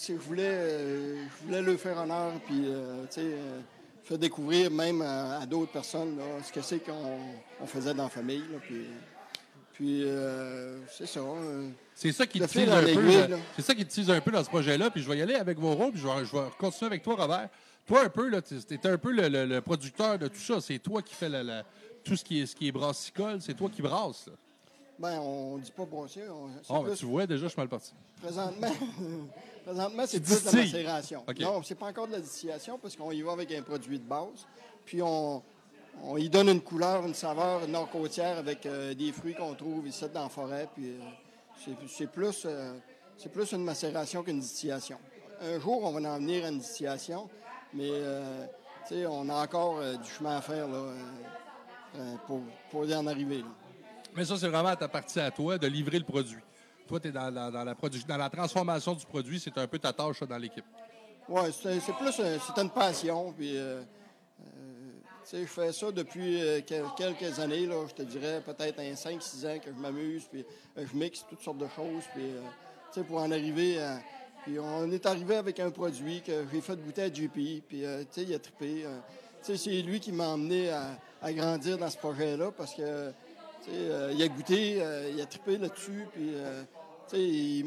je 0.09 0.13
voulais, 0.15 0.43
euh, 0.47 1.25
je 1.41 1.47
voulais 1.47 1.63
leur 1.63 1.79
faire 1.79 1.99
honneur. 1.99 2.33
Puis, 2.47 2.63
euh, 2.67 3.05
euh, 3.19 3.61
faire 4.05 4.19
découvrir 4.19 4.71
même 4.71 5.03
à, 5.03 5.41
à 5.41 5.47
d'autres 5.47 5.73
personnes 5.73 6.17
là, 6.19 6.25
ce 6.45 6.53
que 6.53 6.61
c'est 6.63 6.81
qu'on 6.81 7.19
on 7.61 7.67
faisait 7.67 7.95
dans 7.95 8.05
la 8.05 8.09
famille. 8.09 8.45
là. 8.53 8.59
puis, 8.61 8.87
puis 9.73 10.03
euh, 10.05 10.79
c'est 10.91 11.07
ça. 11.07 11.21
C'est 11.95 12.13
ça 12.13 12.27
qui 12.27 12.39
te 12.41 12.47
en 12.47 12.73
un 12.73 12.83
peu. 12.83 13.37
C'est 13.57 13.63
ça 13.63 13.75
qui 13.75 13.85
te 13.87 13.93
un 14.11 14.21
peu 14.21 14.31
dans 14.31 14.43
ce 14.45 14.49
projet-là. 14.49 14.91
Puis 14.91 15.03
je 15.03 15.09
vais 15.09 15.19
y 15.19 15.23
aller 15.23 15.35
avec 15.35 15.59
vos 15.59 15.75
rôles, 15.75 15.93
puis 15.93 16.01
je 16.01 16.07
vais, 16.07 16.25
je 16.25 16.33
vais 16.33 16.45
continuer 16.59 16.87
avec 16.89 17.03
toi, 17.03 17.15
Robert. 17.17 17.49
Toi, 17.87 18.05
un 18.05 18.09
peu, 18.09 18.31
tu 18.43 18.55
es 18.75 18.87
un 18.87 18.97
peu 18.99 19.11
le, 19.13 19.29
le- 19.29 19.45
le 19.45 19.61
producteur 19.61 20.17
de 20.19 20.29
tout 20.29 20.39
ça. 20.39 20.61
C'est 20.61 20.79
toi 20.79 21.03
qui 21.03 21.15
fais 21.15 21.29
la- 21.29 21.43
la- 21.43 21.65
tout 22.05 22.17
ce 22.17 22.23
qui 22.25 22.41
est, 22.41 22.47
ce 22.47 22.55
qui 22.55 22.69
est 22.69 22.73
brassicole. 22.73 23.41
C'est 23.41 23.55
toi 23.55 23.69
qui 23.69 23.83
brasses. 23.83 24.27
là. 24.29 24.33
ben, 24.99 25.19
on 25.21 25.59
dit 25.59 25.73
pas 25.73 25.85
on- 26.31 26.49
c'est 26.55 26.67
Oh, 26.69 26.83
ben, 26.85 26.95
tu 26.95 27.07
vois, 27.07 27.27
déjà, 27.27 27.43
je 27.45 27.49
suis 27.49 27.59
mal 27.59 27.69
parti. 27.69 27.93
Présentement, 28.21 28.69
présentement 29.65 30.05
c'est 30.07 30.21
plus 30.21 30.41
de 30.45 30.47
la 30.51 30.63
macération. 30.63 31.25
Non, 31.41 31.63
c'est 31.63 31.75
pas 31.75 31.87
encore 31.87 32.07
de 32.09 32.13
la 32.13 32.21
distillation 32.21 32.79
parce 32.79 32.97
qu'on 32.97 33.13
y 33.13 33.23
va 33.23 33.33
avec 33.33 33.51
un 33.53 33.63
produit 33.63 33.99
de 33.99 34.05
base. 34.05 34.47
Puis 34.85 35.01
on, 35.03 35.43
on 36.05 36.17
y 36.17 36.29
donne 36.29 36.49
une 36.49 36.61
couleur, 36.61 37.07
une 37.07 37.15
saveur 37.15 37.67
nord-côtière 37.69 38.39
avec 38.39 38.67
euh, 38.67 38.95
des 38.95 39.13
fruits 39.13 39.35
qu'on 39.35 39.55
trouve 39.55 39.87
ici 39.87 40.05
dans 40.13 40.25
la 40.25 40.29
forêt. 40.29 40.69
Puis 40.75 40.91
euh, 40.91 41.75
c'est- 41.89 42.07
plus, 42.07 42.43
euh, 42.45 42.75
c'est 43.17 43.31
plus 43.31 43.53
une 43.53 43.65
macération 43.65 44.23
qu'une 44.23 44.41
distillation. 44.41 44.99
Un 45.41 45.59
jour, 45.61 45.83
on 45.85 45.93
va 45.93 46.11
en 46.11 46.19
venir 46.19 46.45
à 46.45 46.49
une 46.49 46.59
distillation, 46.59 47.29
mais 47.75 47.91
on 49.09 49.29
a 49.29 49.35
encore 49.43 49.81
du 49.99 50.09
chemin 50.09 50.37
à 50.37 50.41
faire 50.41 50.69
là, 50.69 50.93
pour, 52.27 52.41
pour 52.71 52.85
y 52.87 52.95
en 52.95 53.07
arriver. 53.09 53.39
là. 53.39 53.49
Mais 54.15 54.25
ça, 54.25 54.37
c'est 54.37 54.49
vraiment 54.49 54.69
à 54.69 54.77
ta 54.77 54.87
partie 54.89 55.19
à 55.19 55.31
toi 55.31 55.59
de 55.59 55.67
livrer 55.67 55.99
le 55.99 56.05
produit. 56.05 56.39
Toi, 56.93 57.11
dans, 57.11 57.31
la- 57.31 57.51
dans 57.51 57.65
dans 57.65 58.17
la 58.19 58.29
transformation 58.29 58.93
du 58.93 59.07
produit. 59.07 59.41
C'est 59.41 59.57
un 59.57 59.67
peu 59.67 59.79
ta 59.79 59.95
tâche 59.95 60.23
dans 60.25 60.37
l'équipe. 60.37 60.65
Oui, 61.27 61.41
c'est 61.51 61.81
plus 61.95 62.21
un- 62.21 62.39
c'est 62.39 62.61
une 62.61 62.69
passion. 62.69 63.33
Puis, 63.33 63.57
euh, 63.57 63.81
euh, 64.43 64.93
je 65.33 65.47
fais 65.47 65.73
ça 65.73 65.91
depuis 65.91 66.43
euh, 66.43 66.61
quel- 66.67 66.85
quelques 66.95 67.39
années. 67.41 67.65
Là, 67.65 67.77
je 67.89 67.95
te 67.95 68.03
dirais 68.03 68.43
peut-être 68.45 68.79
un 68.81 68.95
5-6 68.95 69.47
ans 69.47 69.59
que 69.59 69.71
je 69.75 69.81
m'amuse. 69.81 70.25
Puis 70.31 70.45
euh, 70.77 70.85
je 70.93 70.95
mixe 70.95 71.25
toutes 71.31 71.41
sortes 71.41 71.57
de 71.57 71.69
choses. 71.69 72.05
Puis, 72.15 72.25
euh, 72.25 73.03
pour 73.05 73.21
en 73.23 73.31
arriver. 73.31 73.79
Puis 74.45 74.59
on 74.59 74.91
est 74.91 75.07
arrivé 75.07 75.37
avec 75.37 75.61
un 75.61 75.71
produit 75.71 76.21
que 76.21 76.45
j'ai 76.53 76.61
fait 76.61 76.77
goûter 76.77 77.03
à 77.05 77.09
JP. 77.11 77.63
Puis, 77.67 77.87
euh, 77.87 78.05
il 78.19 78.35
a 78.35 78.39
trippé. 78.39 78.85
euh, 78.85 78.99
c'est 79.41 79.57
lui 79.81 79.99
qui 79.99 80.13
m'a 80.13 80.29
emmené 80.29 80.69
à, 80.71 81.33
grandir 81.33 81.79
dans 81.79 81.89
ce 81.89 81.97
projet-là 81.97 82.51
parce 82.53 82.75
que, 82.75 82.83
euh, 82.83 84.13
il 84.15 84.23
a 84.23 84.29
goûté, 84.29 84.83
euh, 84.83 85.11
il 85.11 85.19
a 85.23 85.25
trippé 85.25 85.57
là-dessus. 85.57 86.07
Puis, 86.13 86.33
euh, 86.35 86.63
il, 87.19 87.61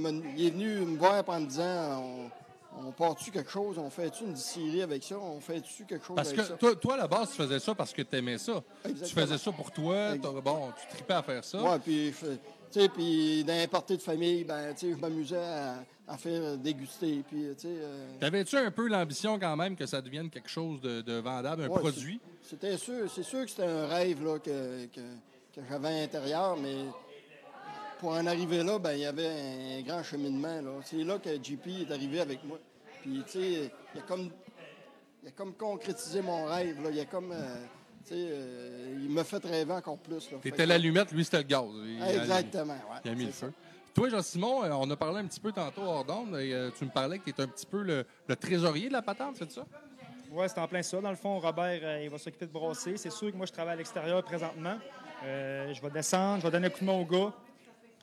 est 0.45 0.49
venu 0.49 0.67
me 0.79 0.97
voir 0.97 1.23
en 1.27 1.39
me 1.39 1.45
disant 1.45 2.01
on, 2.01 2.87
on 2.87 2.91
part-tu 2.91 3.31
quelque 3.31 3.49
chose? 3.51 3.77
On 3.77 3.89
fait-tu 3.89 4.23
une 4.23 4.33
distillerie 4.33 4.81
avec 4.81 5.03
ça? 5.03 5.17
On 5.17 5.39
fait-tu 5.39 5.85
quelque 5.85 6.05
chose 6.05 6.15
Parce 6.15 6.29
avec 6.29 6.41
que 6.41 6.47
ça? 6.47 6.55
toi, 6.55 6.75
toi, 6.75 6.93
à 6.95 6.97
la 6.97 7.07
base, 7.07 7.29
tu 7.31 7.37
faisais 7.37 7.59
ça 7.59 7.73
parce 7.73 7.93
que 7.93 8.01
tu 8.01 8.15
aimais 8.15 8.37
ça. 8.37 8.63
Tu 8.83 9.13
faisais 9.13 9.37
ça 9.37 9.51
pour 9.51 9.71
toi. 9.71 10.15
Bon, 10.17 10.71
tu 10.79 10.95
tripais 10.95 11.13
à 11.13 11.23
faire 11.23 11.43
ça. 11.43 11.61
Ouais, 11.61 11.79
puis, 11.79 12.13
puis 12.93 13.43
dans 13.43 13.83
de 13.87 13.97
famille, 14.01 14.43
ben, 14.43 14.73
je 14.79 14.87
m'amusais 14.95 15.37
à, 15.37 15.83
à 16.07 16.17
faire 16.17 16.57
déguster. 16.57 17.23
Puis, 17.27 17.45
euh, 17.65 18.07
T'avais-tu 18.19 18.57
un 18.57 18.71
peu 18.71 18.87
l'ambition 18.87 19.39
quand 19.39 19.55
même 19.55 19.75
que 19.75 19.85
ça 19.85 20.01
devienne 20.01 20.29
quelque 20.29 20.49
chose 20.49 20.81
de, 20.81 21.01
de 21.01 21.13
vendable, 21.19 21.63
un 21.63 21.67
Ouais, 21.69 21.79
produit? 21.79 22.19
C'était 22.41 22.77
sûr, 22.77 23.09
c'est 23.13 23.23
sûr 23.23 23.43
que 23.43 23.49
c'était 23.49 23.65
un 23.65 23.87
rêve 23.87 24.23
là, 24.23 24.37
que, 24.39 24.85
que, 24.87 25.01
que 25.55 25.61
j'avais 25.69 25.87
à 25.87 26.01
l'intérieur, 26.01 26.57
mais 26.57 26.85
pour 27.99 28.11
en 28.11 28.25
arriver 28.25 28.63
là, 28.63 28.79
ben, 28.79 28.93
il 28.93 28.99
y 29.01 29.05
avait 29.05 29.79
un 29.79 29.81
grand 29.81 30.03
cheminement. 30.03 30.61
Là. 30.61 30.71
C'est 30.83 31.03
là 31.03 31.17
que 31.17 31.29
JP 31.41 31.67
est 31.87 31.91
arrivé 31.91 32.21
avec 32.21 32.43
moi. 32.43 32.59
Puis, 33.01 33.23
tu 33.25 33.31
sais, 33.31 33.71
il 33.93 33.99
a 33.99 34.03
comme, 34.03 34.29
il 35.23 35.29
a 35.29 35.31
comme 35.31 35.53
concrétisé 35.53 36.21
mon 36.21 36.45
rêve. 36.45 36.81
Là. 36.81 36.89
Il 36.91 36.99
a 36.99 37.05
comme, 37.05 37.31
euh, 37.31 37.55
tu 38.05 38.13
sais, 38.13 38.15
euh, 38.17 38.99
il 39.01 39.09
m'a 39.09 39.23
fait 39.23 39.43
rêver 39.43 39.73
encore 39.73 39.97
plus. 39.97 40.29
T'étais 40.41 40.65
l'allumette, 40.65 41.11
lui, 41.11 41.23
c'était 41.23 41.37
le 41.37 41.43
gaz. 41.43 41.65
Il 41.85 42.03
Exactement, 42.03 42.73
ouais. 42.73 42.99
Il 43.05 43.11
a 43.11 43.15
mis 43.15 43.25
le 43.25 43.31
feu. 43.31 43.51
Toi, 43.93 44.09
Jean-Simon, 44.09 44.63
euh, 44.65 44.71
on 44.73 44.89
a 44.91 44.95
parlé 44.97 45.19
un 45.21 45.25
petit 45.25 45.39
peu 45.39 45.53
tantôt 45.53 45.83
hors 45.83 46.03
d'onde. 46.03 46.35
et, 46.37 46.53
euh, 46.53 46.69
tu 46.77 46.83
me 46.83 46.89
parlais 46.89 47.17
que 47.17 47.31
tu 47.31 47.41
un 47.41 47.47
petit 47.47 47.65
peu 47.65 47.81
le, 47.81 48.05
le 48.27 48.35
trésorier 48.35 48.89
de 48.89 48.93
la 48.93 49.01
patente, 49.01 49.37
c'est 49.37 49.49
ça? 49.49 49.65
Oui, 50.31 50.45
c'est 50.49 50.59
en 50.59 50.67
plein 50.67 50.81
ça. 50.81 50.99
Dans 50.99 51.09
le 51.09 51.15
fond, 51.15 51.39
Robert, 51.39 51.79
euh, 51.81 52.01
il 52.03 52.09
va 52.09 52.17
s'occuper 52.17 52.45
de 52.45 52.51
brasser. 52.51 52.97
C'est 52.97 53.09
sûr 53.09 53.31
que 53.31 53.37
moi, 53.37 53.45
je 53.45 53.53
travaille 53.53 53.75
à 53.75 53.77
l'extérieur 53.77 54.21
présentement. 54.21 54.77
Euh, 55.23 55.73
je 55.73 55.81
vais 55.81 55.89
descendre, 55.89 56.39
je 56.41 56.47
vais 56.47 56.51
donner 56.51 56.67
un 56.67 56.69
coup 56.71 56.81
de 56.81 56.85
main 56.85 56.91
au 56.91 57.05
gars. 57.05 57.31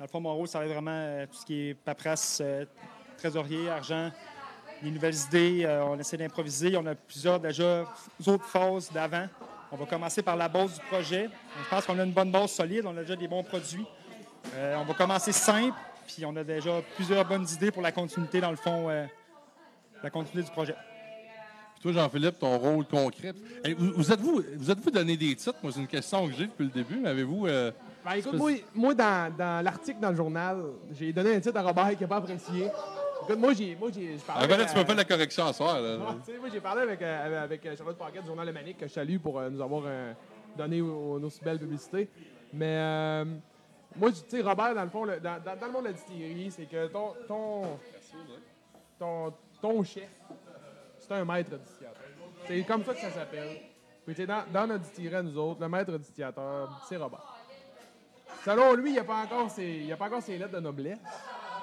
Dans 0.03 0.07
le 0.07 0.11
fond, 0.11 0.21
mon 0.21 0.35
rôle, 0.35 0.49
ça 0.49 0.59
va 0.59 0.65
être 0.65 0.73
vraiment 0.73 0.91
euh, 0.91 1.27
tout 1.27 1.37
ce 1.37 1.47
qui 1.47 1.69
est 1.69 1.75
paperasse, 1.75 2.41
euh, 2.43 2.65
trésorier, 3.17 3.71
argent, 3.71 4.11
les 4.83 4.91
nouvelles 4.91 5.15
idées. 5.29 5.63
Euh, 5.65 5.85
on 5.85 5.97
essaie 5.97 6.17
d'improviser. 6.17 6.77
On 6.77 6.85
a 6.87 6.97
plusieurs 6.97 7.39
déjà 7.39 7.85
autres 8.27 8.45
phases 8.45 8.91
d'avant. 8.91 9.29
On 9.71 9.77
va 9.77 9.87
commencer 9.87 10.21
par 10.21 10.35
la 10.35 10.49
base 10.49 10.75
du 10.75 10.81
projet. 10.87 11.31
Je 11.57 11.71
pense 11.71 11.87
qu'on 11.87 11.97
a 12.01 12.03
une 12.03 12.11
bonne 12.11 12.33
base 12.33 12.51
solide. 12.51 12.85
On 12.85 12.97
a 12.97 13.03
déjà 13.03 13.15
des 13.15 13.29
bons 13.29 13.45
produits. 13.45 13.87
On 14.57 14.83
va 14.83 14.95
commencer 14.95 15.31
simple, 15.31 15.79
puis 16.09 16.27
on 16.27 16.35
a 16.35 16.43
déjà 16.43 16.83
plusieurs 16.97 17.25
bonnes 17.25 17.47
idées 17.53 17.71
pour 17.71 17.83
la 17.83 17.93
continuité, 17.93 18.41
dans 18.41 18.51
le 18.51 18.57
fond, 18.57 18.89
la 20.03 20.11
continuité 20.11 20.49
du 20.49 20.51
projet. 20.51 20.75
Puis 21.75 21.83
toi, 21.83 21.93
Jean-Philippe, 21.93 22.41
ton 22.41 22.59
rôle 22.59 22.87
concret. 22.87 23.35
Vous, 23.79 23.93
vous 23.93 24.13
êtes-vous 24.13 24.43
vous 24.57 24.69
êtes-vous 24.69 24.91
donné 24.91 25.17
des 25.17 25.37
titres? 25.37 25.59
Moi, 25.63 25.71
c'est 25.73 25.81
une 25.81 25.87
question 25.87 26.27
que 26.27 26.35
j'ai 26.35 26.47
depuis 26.47 26.65
le 26.65 26.71
début. 26.71 27.07
Avez-vous. 27.07 27.47
Ben, 28.05 28.13
écoute, 28.15 28.35
moi, 28.35 28.51
moi, 28.75 28.95
dans, 28.95 29.33
dans 29.37 29.65
l'article 29.65 30.01
dans 30.01 30.11
le 30.11 30.17
journal, 30.17 30.63
j'ai 30.91 31.13
donné 31.13 31.37
un 31.37 31.41
titre 31.41 31.57
à 31.57 31.63
Robert 31.63 31.91
qui 31.97 32.03
n'a 32.03 32.09
pas 32.09 32.17
apprécié. 32.17 32.69
Écoute, 33.23 33.39
moi, 33.39 33.53
j'ai, 33.53 33.77
moi, 33.77 33.91
j'ai, 33.95 34.17
je 34.19 34.23
Ah, 34.29 34.33
parlais 34.33 34.49
ben 34.49 34.57
là, 34.59 34.65
tu 34.65 34.75
peux 34.75 34.81
euh, 34.81 34.85
faire 34.85 34.95
de 34.97 35.01
la 35.01 35.05
correction 35.05 35.47
à 35.47 35.53
soir. 35.53 35.81
Là. 35.81 35.97
Ouais, 35.97 36.05
tu 36.27 36.33
sais, 36.33 36.39
moi, 36.39 36.49
j'ai 36.53 36.61
parlé 36.61 36.83
avec, 36.83 37.01
euh, 37.03 37.45
avec 37.45 37.77
Charlotte 37.77 37.97
Paquet 37.97 38.21
du 38.21 38.27
Journal 38.27 38.45
Le 38.47 38.53
Manique, 38.53 38.79
que 38.79 38.89
je 38.89 38.93
salue 38.93 39.19
pour 39.19 39.39
euh, 39.39 39.49
nous 39.51 39.61
avoir 39.63 39.83
euh, 39.87 40.13
donné 40.57 40.81
au- 40.81 41.21
nos 41.21 41.31
si 41.31 41.41
belles 41.45 41.61
publicités. 41.61 42.09
Mais 42.53 42.67
euh, 42.77 43.25
moi, 43.97 44.11
tu 44.11 44.19
sais, 44.27 44.41
Robert, 44.43 44.75
dans 44.75 44.83
le 44.83 44.91
fond, 44.91 45.05
le- 45.05 45.21
dans, 45.21 45.41
dans- 45.41 45.57
dans 45.57 45.67
le 45.67 45.73
monde 45.73 45.83
de 45.85 45.89
la 45.89 45.93
distillerie, 45.95 46.51
c'est 46.51 46.67
que 46.67 46.89
ton, 46.89 47.13
ton, 47.29 47.63
ton, 48.99 49.33
ton 49.61 49.85
chef, 49.85 50.09
c'est 50.99 51.13
un 51.13 51.25
maître 51.25 51.57
distillateur. 51.57 52.03
C'est 52.49 52.63
comme 52.65 52.85
ça 52.85 52.95
que 52.95 53.01
ça 53.01 53.11
s'appelle. 53.13 53.61
Puis, 54.05 54.17
tu 54.17 54.23
sais, 54.23 54.27
dans, 54.27 54.43
dans 54.53 54.67
notre 54.67 54.83
distillerie, 54.83 55.15
à 55.15 55.23
nous 55.23 55.39
autres, 55.39 55.61
le 55.61 55.69
maître 55.69 55.93
distillateur, 55.97 56.85
c'est 56.89 56.97
Robert. 56.97 57.37
Selon 58.45 58.75
lui, 58.75 58.91
il 58.91 58.93
n'y 58.95 58.99
a, 58.99 59.05
pas 59.05 59.23
encore 59.23 59.51
ses- 59.51 59.83
il 59.85 59.93
a 59.93 59.97
pas 59.97 60.07
encore 60.07 60.23
ses 60.23 60.37
lettres 60.39 60.53
de 60.53 60.61
noblesse. 60.61 60.99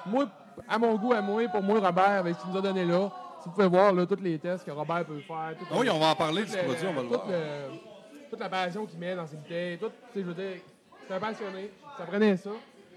Moi, 0.05 0.27
à 0.67 0.77
mon 0.77 0.95
goût, 0.95 1.13
à 1.13 1.21
moi, 1.21 1.47
pour 1.49 1.61
moi, 1.61 1.79
Robert, 1.79 2.05
avec 2.19 2.35
ce 2.35 2.41
qu'il 2.41 2.51
nous 2.51 2.57
a 2.57 2.61
donné 2.61 2.85
là, 2.85 3.09
si 3.41 3.49
vous 3.49 3.55
pouvez 3.55 3.67
voir 3.67 3.93
là, 3.93 4.05
tous 4.05 4.17
les 4.21 4.39
tests 4.39 4.65
que 4.65 4.71
Robert 4.71 5.05
peut 5.05 5.19
faire. 5.19 5.53
tout 5.57 5.65
oui, 5.77 5.85
le- 5.85 5.91
on 5.91 5.99
va 5.99 6.07
en 6.07 6.15
parler 6.15 6.43
du 6.43 6.51
produit, 6.51 6.87
on 6.87 6.93
va 6.93 7.01
le 7.01 7.07
voir. 7.07 7.25
toute 8.29 8.39
la 8.39 8.49
passion 8.49 8.85
qu'il 8.85 8.99
met 8.99 9.15
dans 9.15 9.25
ses 9.27 9.37
bouteilles, 9.37 9.77
tout, 9.77 9.87
tu 9.87 9.93
sais, 10.13 10.21
je 10.21 10.25
veux 10.25 10.33
dire, 10.33 10.61
c'est 11.07 11.13
un 11.15 11.19
passionné, 11.19 11.71
ça 11.97 12.05
prenait 12.05 12.37
ça. 12.37 12.51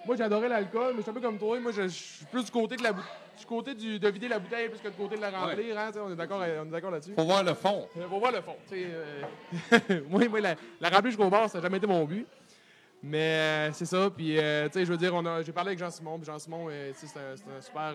moi, 0.06 0.14
j'adorais 0.16 0.48
l'alcool, 0.48 0.90
mais 0.92 0.96
je 0.98 1.02
suis 1.02 1.10
un 1.10 1.14
peu 1.14 1.20
comme 1.20 1.38
toi. 1.38 1.58
Moi, 1.58 1.72
je, 1.72 1.82
je 1.82 1.88
suis 1.88 2.24
plus 2.26 2.44
du 2.44 2.50
côté 2.50 2.76
de 2.76 2.82
la 2.82 2.92
du 2.92 3.46
côté 3.46 3.74
du, 3.74 3.98
de 3.98 4.08
vider 4.08 4.28
la 4.28 4.38
bouteille 4.38 4.68
plus 4.68 4.78
que 4.80 4.88
du 4.88 4.94
côté 4.96 5.16
de 5.16 5.22
la 5.22 5.30
remplir. 5.30 5.76
hein, 5.78 5.90
on 6.06 6.12
est 6.12 6.16
d'accord 6.16 6.38
on 6.40 6.66
est 6.66 6.70
d'accord 6.70 6.90
là-dessus. 6.90 7.14
Faut 7.16 7.24
voir 7.24 7.42
le 7.42 7.54
fond. 7.54 7.88
Euh, 7.96 8.06
Faut 8.08 8.18
voir 8.18 8.30
le 8.30 8.42
fond. 8.42 8.54
euh, 8.72 9.22
moi, 10.08 10.28
moi, 10.28 10.40
la, 10.40 10.54
la 10.80 10.88
remplir 10.90 11.10
jusqu'au 11.12 11.30
bord, 11.30 11.48
ça 11.48 11.58
n'a 11.58 11.62
jamais 11.62 11.78
été 11.78 11.86
mon 11.86 12.04
but. 12.04 12.26
Mais 13.02 13.18
euh, 13.18 13.72
c'est 13.72 13.86
ça. 13.86 14.10
Puis, 14.10 14.38
euh, 14.38 14.68
tu 14.68 14.74
sais, 14.74 14.84
je 14.84 14.92
veux 14.92 14.96
dire, 14.96 15.12
j'ai 15.44 15.52
parlé 15.52 15.70
avec 15.70 15.78
Jean-Simon. 15.78 16.18
Puis 16.18 16.26
Jean-Simon, 16.26 16.68
euh, 16.70 16.92
c'est 16.94 17.18
un, 17.18 17.56
un 17.56 17.60
super, 17.60 17.94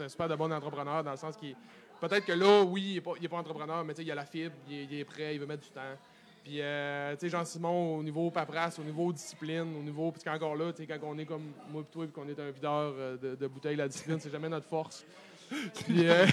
un 0.00 0.08
super 0.08 0.28
de 0.28 0.34
bon 0.34 0.50
entrepreneur 0.50 1.04
dans 1.04 1.10
le 1.10 1.16
sens 1.16 1.36
qu'il. 1.36 1.54
Peut-être 2.00 2.24
que 2.24 2.32
là, 2.32 2.62
oui, 2.62 3.00
il 3.04 3.20
n'est 3.20 3.28
pas, 3.28 3.36
entrepreneur, 3.36 3.84
mais 3.84 3.92
il 3.98 4.10
a 4.10 4.14
la 4.14 4.24
fibre, 4.24 4.54
il 4.70 4.94
est, 4.94 5.04
prêt, 5.04 5.34
il 5.34 5.40
veut 5.40 5.46
mettre 5.46 5.64
du 5.64 5.70
temps. 5.70 5.96
Puis, 6.44 6.54
tu 6.54 6.60
sais, 6.60 7.28
Jean-Simon, 7.28 7.96
au 7.96 8.02
niveau 8.02 8.30
paperasse, 8.30 8.78
au 8.78 8.84
niveau 8.84 9.12
discipline, 9.12 9.76
au 9.76 9.82
niveau. 9.82 10.10
Puis, 10.12 10.22
encore 10.30 10.56
là, 10.56 10.72
tu 10.72 10.78
sais, 10.78 10.86
quand 10.86 10.98
on 11.02 11.18
est 11.18 11.26
comme 11.26 11.52
moi 11.70 11.82
et 11.82 11.92
toi, 11.92 12.06
qu'on 12.06 12.28
est 12.28 12.38
un 12.38 12.50
videur 12.50 12.94
de, 13.20 13.34
de 13.34 13.46
bouteilles, 13.46 13.76
la 13.76 13.88
discipline, 13.88 14.18
c'est 14.20 14.30
jamais 14.30 14.48
notre 14.48 14.68
force. 14.68 15.04
Puis, 15.84 16.06
euh, 16.06 16.26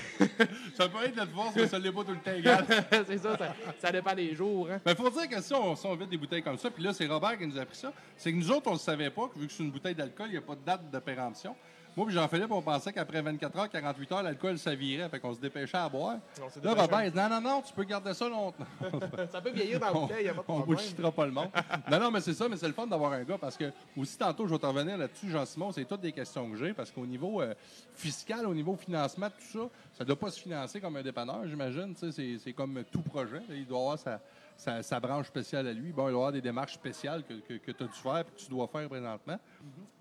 Ça 0.75 0.89
peut 0.89 1.03
être 1.05 1.15
notre 1.15 1.31
force, 1.31 1.55
mais 1.55 1.67
ça 1.67 1.79
l'est 1.79 1.91
pas 1.91 2.03
tout 2.03 2.11
le 2.11 2.19
temps 2.19 2.33
égal. 2.33 2.65
c'est 3.07 3.17
ça, 3.17 3.37
ça, 3.37 3.55
ça 3.79 3.91
dépend 3.91 4.13
des 4.13 4.35
jours. 4.35 4.69
Hein. 4.69 4.81
Mais 4.85 4.95
faut 4.95 5.09
dire 5.09 5.29
que 5.29 5.41
si 5.41 5.53
on, 5.53 5.75
si 5.75 5.85
on 5.85 5.95
vide 5.95 6.09
des 6.09 6.17
bouteilles 6.17 6.43
comme 6.43 6.57
ça, 6.57 6.69
puis 6.69 6.83
là, 6.83 6.93
c'est 6.93 7.07
Robert 7.07 7.37
qui 7.37 7.47
nous 7.47 7.57
a 7.57 7.61
appris 7.61 7.77
ça, 7.77 7.93
c'est 8.17 8.31
que 8.31 8.37
nous 8.37 8.51
autres, 8.51 8.67
on 8.67 8.73
le 8.73 8.79
savait 8.79 9.09
pas, 9.09 9.27
que 9.27 9.39
vu 9.39 9.47
que 9.47 9.53
c'est 9.53 9.63
une 9.63 9.71
bouteille 9.71 9.95
d'alcool, 9.95 10.27
il 10.27 10.33
n'y 10.33 10.37
a 10.37 10.41
pas 10.41 10.55
de 10.55 10.65
date 10.65 10.91
de 10.91 10.99
péremption. 10.99 11.55
Moi 11.95 12.05
puis 12.05 12.15
Jean-Philippe, 12.15 12.51
on 12.51 12.61
pensait 12.61 12.91
qu'après 12.91 13.21
24 13.21 13.57
heures, 13.57 13.69
48 13.69 14.11
heures, 14.11 14.23
l'alcool 14.23 14.57
s'avirait, 14.59 15.07
fait 15.07 15.19
qu'on 15.19 15.33
se 15.33 15.39
dépêchait 15.39 15.77
à 15.77 15.87
boire. 15.87 16.17
On 16.41 16.65
Là. 16.65 16.73
Robert, 16.81 17.05
il 17.05 17.11
dit 17.11 17.17
non, 17.17 17.29
non, 17.29 17.41
non, 17.41 17.61
tu 17.61 17.73
peux 17.73 17.83
garder 17.85 18.13
ça 18.13 18.27
longtemps. 18.27 18.65
Ça 19.31 19.39
peut 19.41 19.51
vieillir 19.51 19.79
dans 19.79 19.87
la 19.87 19.95
on 19.95 20.01
bouteille, 20.01 20.21
il 20.21 20.23
n'y 20.23 20.29
a 20.29 20.33
pas 20.33 20.41
de 20.41 20.45
on 20.49 20.55
problème. 20.57 20.77
bullshitera 20.77 21.11
pas 21.11 21.25
le 21.25 21.31
monde. 21.31 21.49
non, 21.89 21.99
non, 21.99 22.11
mais 22.11 22.19
c'est 22.21 22.33
ça, 22.33 22.49
mais 22.49 22.57
c'est 22.57 22.67
le 22.67 22.73
fun 22.73 22.85
d'avoir 22.87 23.13
un 23.13 23.23
gars 23.23 23.37
parce 23.37 23.55
que, 23.55 23.71
aussi, 23.97 24.17
tantôt, 24.17 24.45
je 24.45 24.53
vais 24.53 24.59
te 24.59 24.65
revenir 24.65 24.97
là-dessus, 24.97 25.29
Jean-Simon, 25.29 25.71
c'est 25.71 25.85
toutes 25.85 26.01
des 26.01 26.11
questions 26.11 26.49
que 26.49 26.57
j'ai 26.57 26.73
parce 26.73 26.91
qu'au 26.91 27.05
niveau 27.05 27.41
euh, 27.41 27.53
fiscal, 27.95 28.45
au 28.45 28.53
niveau 28.53 28.75
financement, 28.75 29.29
tout 29.29 29.59
ça, 29.59 29.69
ça 29.97 30.03
ne 30.03 30.07
doit 30.07 30.19
pas 30.19 30.31
se 30.31 30.39
financer 30.41 30.81
comme 30.81 30.97
un 30.97 31.03
dépanneur, 31.03 31.47
j'imagine. 31.47 31.95
C'est 31.95 32.53
comme 32.53 32.83
tout 32.91 33.01
projet. 33.01 33.41
Il 33.49 33.65
doit 33.65 33.79
avoir 33.79 33.99
sa, 33.99 34.19
sa- 34.57 34.81
sa 34.83 34.99
branche 34.99 35.27
spéciale 35.27 35.67
à 35.67 35.73
lui. 35.73 35.91
Bon, 35.91 36.07
il 36.07 36.11
doit 36.11 36.19
avoir 36.21 36.31
des 36.31 36.41
démarches 36.41 36.73
spéciales 36.73 37.23
que, 37.23 37.33
que, 37.57 37.71
tu 37.71 37.83
as 37.83 37.87
dû 37.87 37.93
faire 37.93 38.19
et 38.19 38.23
que 38.23 38.35
tu 38.37 38.49
dois 38.49 38.67
faire 38.67 38.87
présentement. 38.87 39.39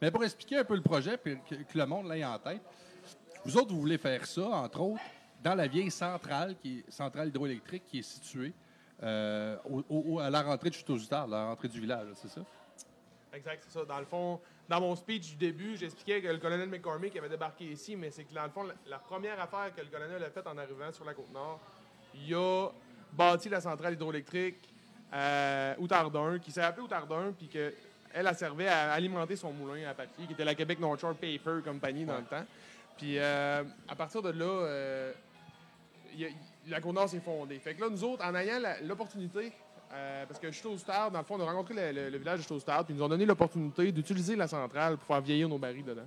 Mais 0.00 0.10
pour 0.10 0.22
expliquer 0.24 0.58
un 0.58 0.64
peu 0.64 0.74
le 0.76 0.82
projet 0.82 1.16
puis 1.16 1.38
que, 1.48 1.54
que 1.56 1.78
le 1.78 1.86
monde 1.86 2.08
l'ait 2.10 2.24
en 2.24 2.38
tête, 2.38 2.62
vous 3.44 3.56
autres, 3.56 3.72
vous 3.72 3.80
voulez 3.80 3.98
faire 3.98 4.24
ça, 4.26 4.46
entre 4.48 4.80
autres, 4.80 5.02
dans 5.42 5.54
la 5.54 5.66
vieille 5.66 5.90
centrale, 5.90 6.56
qui 6.56 6.78
est 6.86 6.90
centrale 6.90 7.28
hydroélectrique, 7.28 7.84
qui 7.86 7.98
est 7.98 8.02
située 8.02 8.54
euh, 9.02 9.56
au- 9.68 9.84
au- 9.88 10.18
à 10.20 10.30
la 10.30 10.40
rentrée 10.42 10.70
de 10.70 10.74
Chutozutard, 10.74 11.26
la 11.26 11.46
rentrée 11.48 11.68
du 11.68 11.80
village, 11.80 12.08
c'est 12.14 12.28
ça? 12.28 12.40
Exact, 13.34 13.62
c'est 13.66 13.78
ça. 13.78 13.84
Dans 13.84 13.98
le 13.98 14.04
fond, 14.06 14.40
dans 14.68 14.80
mon 14.80 14.94
speech 14.94 15.30
du 15.30 15.36
début, 15.36 15.76
j'expliquais 15.76 16.22
que 16.22 16.28
le 16.28 16.38
colonel 16.38 16.68
McCormick 16.68 17.14
avait 17.16 17.28
débarqué 17.28 17.64
ici, 17.64 17.96
mais 17.96 18.10
c'est 18.10 18.22
que 18.24 18.32
dans 18.32 18.44
le 18.44 18.50
fond, 18.50 18.62
la, 18.62 18.74
la 18.86 18.98
première 18.98 19.38
affaire 19.40 19.74
que 19.74 19.80
le 19.80 19.88
colonel 19.88 20.22
a 20.22 20.30
faite 20.30 20.46
en 20.46 20.56
arrivant 20.56 20.92
sur 20.92 21.04
la 21.04 21.12
Côte-Nord, 21.12 21.60
il 22.14 22.32
a 22.34 22.68
bâti 23.16 23.48
la 23.48 23.60
centrale 23.60 23.94
hydroélectrique 23.94 24.56
à 25.12 25.74
Outardun, 25.78 26.38
qui 26.38 26.50
s'est 26.50 26.60
appelée 26.62 26.82
Outardun, 26.84 27.32
puis 27.36 27.48
que 27.48 27.72
elle, 28.12 28.26
elle 28.28 28.34
servait 28.36 28.68
à 28.68 28.92
alimenter 28.92 29.34
son 29.36 29.52
moulin 29.52 29.88
à 29.88 29.94
papier, 29.94 30.26
qui 30.26 30.32
était 30.32 30.44
la 30.44 30.54
Québec 30.54 30.78
North 30.80 31.00
Shore 31.00 31.14
Paper 31.14 31.60
Company 31.64 32.04
dans 32.04 32.18
le 32.18 32.24
temps. 32.24 32.44
Puis 32.96 33.18
euh, 33.18 33.62
à 33.88 33.94
partir 33.96 34.22
de 34.22 34.30
là, 34.30 34.44
euh, 34.44 35.12
y 36.16 36.24
a- 36.26 36.28
la 36.68 36.80
Côte-Nord 36.80 37.08
s'est 37.08 37.20
fondée. 37.20 37.58
Fait 37.58 37.74
que 37.74 37.80
là, 37.82 37.88
nous 37.90 38.04
autres, 38.04 38.24
en 38.24 38.34
ayant 38.36 38.60
l'opportunité, 38.84 39.52
euh, 39.92 40.24
parce 40.26 40.38
que 40.40 40.50
Chutostard, 40.52 41.10
dans 41.10 41.18
le 41.18 41.24
fond, 41.24 41.36
on 41.38 41.40
a 41.42 41.44
rencontré 41.44 41.74
le, 41.74 42.02
le- 42.04 42.10
le 42.10 42.18
village 42.18 42.38
de 42.38 42.42
Chutostard, 42.42 42.84
puis 42.84 42.94
ils 42.94 42.96
nous 42.96 43.02
ont 43.04 43.08
donné 43.08 43.26
l'opportunité 43.26 43.90
d'utiliser 43.92 44.36
la 44.36 44.46
centrale 44.48 44.96
pour 44.96 45.06
faire 45.06 45.20
vieillir 45.20 45.48
nos 45.48 45.58
barils 45.58 45.84
dedans. 45.84 46.06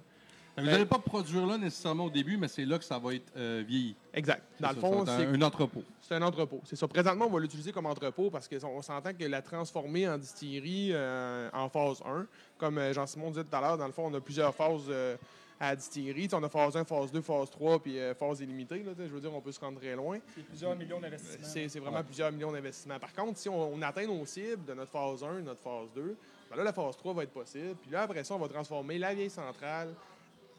Vous 0.58 0.64
n'allez 0.66 0.86
pas 0.86 0.98
produire 1.00 1.46
là 1.46 1.58
nécessairement 1.58 2.06
au 2.06 2.10
début, 2.10 2.36
mais 2.36 2.48
c'est 2.48 2.66
là 2.66 2.80
que 2.80 2.84
ça 2.84 2.98
va 2.98 3.14
être 3.14 3.32
euh, 3.38 3.64
vieilli. 3.68 3.96
Exact. 4.14 4.42
Dans 4.60 4.70
C'est 4.70 4.76
le 4.76 4.82
fond, 4.82 5.06
c'est 5.06 5.12
un, 5.26 5.34
un 5.36 5.42
entrepôt. 5.44 5.84
c'est 6.02 6.16
un 6.16 6.22
entrepôt. 6.24 6.62
C'est 6.66 6.76
ça. 6.76 6.88
Présentement, 6.88 7.26
on 7.28 7.30
va 7.30 7.40
l'utiliser 7.40 7.72
comme 7.72 7.86
entrepôt 7.86 8.32
parce 8.32 8.48
qu'on 8.48 8.82
s'entend 8.82 9.14
que 9.14 9.24
la 9.26 9.42
transformer 9.44 10.10
en 10.10 10.18
distillerie 10.18 10.90
euh, 10.94 11.50
en 11.54 11.70
phase 11.70 12.02
1, 12.04 12.26
comme 12.58 12.80
euh, 12.80 12.92
Jean-Simon 12.92 13.30
disait 13.30 13.44
tout 13.44 13.56
à 13.56 13.62
l'heure, 13.62 13.78
dans 13.78 13.86
le 13.86 13.92
fond, 13.94 14.08
on 14.08 14.14
a 14.16 14.20
plusieurs 14.20 14.56
phases 14.56 14.86
euh, 14.90 15.16
à 15.60 15.76
distillerie. 15.76 16.28
On 16.34 16.42
a 16.44 16.50
phase 16.50 16.76
1, 16.76 16.86
phase 16.86 17.12
2, 17.12 17.22
phase 17.22 17.52
3, 17.52 17.80
puis 17.80 18.00
euh, 18.00 18.16
phase 18.16 18.42
illimitée. 18.42 18.82
Là, 18.82 18.94
je 18.98 19.04
veux 19.14 19.22
dire, 19.22 19.34
on 19.34 19.42
peut 19.42 19.52
se 19.52 19.60
rendre 19.60 19.80
très 19.80 19.96
loin. 19.96 20.18
C'est 20.36 20.44
plusieurs 20.44 20.76
millions 20.76 21.00
d'investissements. 21.00 21.68
C'est 21.70 21.80
vraiment 21.80 22.04
plusieurs 22.04 22.32
millions 22.32 22.52
d'investissements. 22.52 22.98
Par 23.00 23.14
contre, 23.14 23.38
si 23.38 23.48
on, 23.48 23.74
on 23.74 23.82
atteint 23.84 24.08
nos 24.08 24.26
cibles 24.26 24.66
de 24.66 24.74
notre 24.74 24.92
phase 24.92 25.24
1, 25.24 25.42
notre 25.42 25.62
phase 25.62 25.90
2, 25.94 26.16
ben 26.50 26.56
là, 26.58 26.64
la 26.64 26.74
phase 26.74 26.98
3 26.98 27.14
va 27.14 27.24
être 27.24 27.34
possible. 27.34 27.76
Puis 27.82 27.92
là, 27.92 28.02
après 28.04 28.24
ça, 28.24 28.34
on 28.34 28.40
va 28.40 28.48
transformer 28.48 28.98
la 28.98 29.14
vieille 29.14 29.30
centrale 29.30 29.90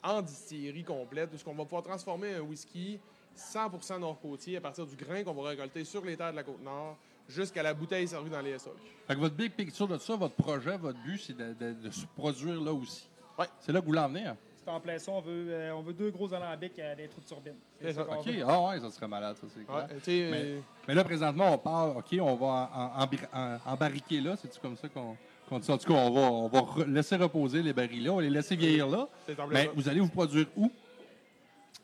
en 0.02 0.22
distillerie 0.22 0.84
complète, 0.84 1.30
où 1.34 1.50
on 1.50 1.54
va 1.54 1.64
pouvoir 1.64 1.82
transformer 1.82 2.34
un 2.34 2.40
whisky 2.40 2.98
100% 3.36 4.00
nord-côtier 4.00 4.56
à 4.56 4.60
partir 4.60 4.86
du 4.86 4.96
grain 4.96 5.22
qu'on 5.22 5.32
va 5.34 5.50
récolter 5.50 5.84
sur 5.84 6.04
les 6.04 6.16
terres 6.16 6.32
de 6.32 6.36
la 6.36 6.42
Côte-Nord 6.42 6.96
jusqu'à 7.28 7.62
la 7.62 7.74
bouteille 7.74 8.08
servie 8.08 8.30
dans 8.30 8.40
les 8.40 8.58
SOC. 8.58 8.72
Fait 9.06 9.14
que 9.14 9.20
votre 9.20 9.34
big 9.36 9.52
picture 9.52 9.86
de 9.86 9.98
ça, 9.98 10.16
votre 10.16 10.34
projet, 10.34 10.76
votre 10.76 10.98
but, 11.00 11.18
c'est 11.18 11.36
de, 11.36 11.52
de- 11.54 11.72
de 11.74 11.90
se 11.90 12.06
produire 12.16 12.60
là 12.60 12.72
aussi. 12.72 13.08
Ouais. 13.38 13.46
C'est 13.60 13.70
là 13.72 13.80
que 13.80 13.84
vous 13.84 13.90
voulez 13.90 14.00
en 14.00 14.08
venir? 14.08 14.34
C'est 14.56 14.70
en 14.70 14.80
plein 14.80 14.98
ça. 14.98 15.12
On 15.12 15.20
veut, 15.20 15.46
euh, 15.50 15.72
on 15.74 15.82
veut 15.82 15.92
deux 15.92 16.10
gros 16.10 16.32
alambics 16.34 16.78
à 16.78 16.94
des 16.94 17.06
trous 17.08 17.20
de 17.20 17.26
turbine. 17.26 17.54
C'est 17.80 17.92
ça. 17.92 18.04
qu'on 18.04 18.16
OK. 18.18 18.28
Ah 18.46 18.62
ouais, 18.64 18.80
ça 18.80 18.90
serait 18.90 19.08
malade, 19.08 19.36
ça, 19.36 19.46
c'est 19.54 19.64
clair. 19.64 19.76
Ouais, 19.88 20.30
Mais- 20.30 20.42
euh, 20.44 20.60
Mais 20.88 20.94
là, 20.94 21.04
présentement, 21.04 21.52
on 21.54 21.58
part, 21.58 21.96
OK, 21.98 22.16
on 22.20 22.34
va 22.34 22.46
en, 22.46 23.00
en, 23.00 23.04
embri- 23.06 23.28
en- 23.32 23.58
embarriquer 23.72 24.20
là. 24.20 24.36
C'est-tu 24.36 24.58
comme 24.58 24.76
ça 24.76 24.88
qu'on 24.88 25.02
qu'on? 25.12 25.16
En 25.50 25.60
tout 25.60 25.76
cas, 25.76 25.94
on 25.94 26.10
va, 26.10 26.20
on 26.20 26.48
va 26.48 26.60
re- 26.60 26.84
laisser 26.92 27.16
reposer 27.16 27.62
les 27.62 27.72
barils 27.72 28.04
là. 28.04 28.12
On 28.12 28.16
va 28.16 28.22
les 28.22 28.30
laisser 28.30 28.56
vieillir 28.56 28.86
là. 28.88 29.08
Mais 29.50 29.70
vous 29.74 29.88
allez 29.88 30.00
vous 30.00 30.08
produire 30.08 30.46
où? 30.56 30.70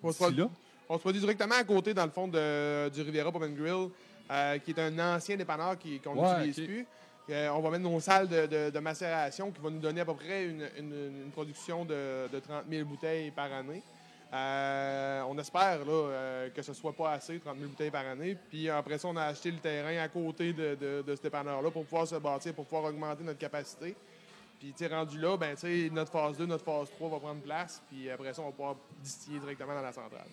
On 0.03 0.13
se 0.13 0.19
d'ici 0.19 0.23
produ- 0.25 0.39
là? 0.41 0.49
On 0.89 0.95
se 0.97 1.01
produit 1.01 1.21
directement 1.21 1.55
à 1.55 1.65
côté, 1.65 1.95
dans 1.95 2.05
le 2.05 2.11
fond, 2.11 2.29
de- 2.29 2.89
du 2.91 3.01
Riviera 3.03 3.33
Pub 3.33 3.43
and 3.43 3.55
Grill, 3.57 3.89
euh, 4.31 4.59
qui 4.59 4.73
est 4.73 4.79
un 4.81 4.99
ancien 5.17 5.37
dépanneur 5.37 5.79
qui- 5.79 5.99
qu'on 6.01 6.15
Ouais, 6.15 6.47
n'utilise 6.47 6.67
plus. 6.67 6.87
Euh, 7.31 7.49
on 7.55 7.61
va 7.61 7.71
mettre 7.71 7.85
nos 7.85 8.01
salles 8.01 8.29
de, 8.29 8.47
de- 8.47 8.71
de 8.71 8.79
macération 8.81 9.51
qui 9.51 9.59
vont 9.63 9.71
nous 9.71 9.79
donner 9.81 10.03
à 10.03 10.05
peu 10.05 10.13
près 10.15 10.45
une, 10.45 10.69
une- 10.79 11.23
une 11.25 11.31
production 11.31 11.87
de, 11.87 12.29
de 12.31 12.39
30 12.39 12.65
000 12.71 12.85
bouteilles 12.87 13.31
par 13.31 13.51
année. 13.51 13.83
Euh, 14.35 15.23
on 15.29 15.39
espère 15.39 15.85
là, 15.85 15.93
euh, 15.93 16.51
que 16.51 16.61
ce 16.61 16.73
soit 16.73 16.93
pas 16.93 17.13
assez, 17.13 17.39
30 17.39 17.57
000 17.57 17.71
bouteilles 17.71 17.91
par 17.91 18.05
année. 18.05 18.37
Puis 18.49 18.69
après 18.69 18.99
ça, 18.99 19.07
on 19.07 19.17
a 19.17 19.27
acheté 19.27 19.53
le 19.53 19.59
terrain 19.59 19.97
à 20.03 20.09
côté 20.09 20.53
de, 20.53 21.05
ce 21.07 21.23
dépanneur-là 21.23 21.71
pour 21.71 21.85
pouvoir 21.85 22.09
se 22.09 22.17
bâtir, 22.17 22.53
pour 22.53 22.65
pouvoir 22.65 22.85
augmenter 22.85 23.23
notre 23.23 23.39
capacité. 23.39 23.95
Puis, 24.59 24.75
rendu 24.89 25.21
là, 25.21 25.37
ben, 25.37 25.55
notre 25.93 26.11
phase 26.11 26.39
2, 26.39 26.47
notre 26.47 26.65
phase 26.65 26.91
3 26.91 27.11
va 27.11 27.19
prendre 27.21 27.43
place. 27.43 27.83
Puis 27.89 28.11
après 28.11 28.33
ça, 28.33 28.43
on 28.43 28.47
va 28.47 28.51
pouvoir 28.51 28.77
distiller 29.01 29.39
directement 29.39 29.75
dans 29.75 29.83
la 29.83 29.93
centrale. 29.93 30.27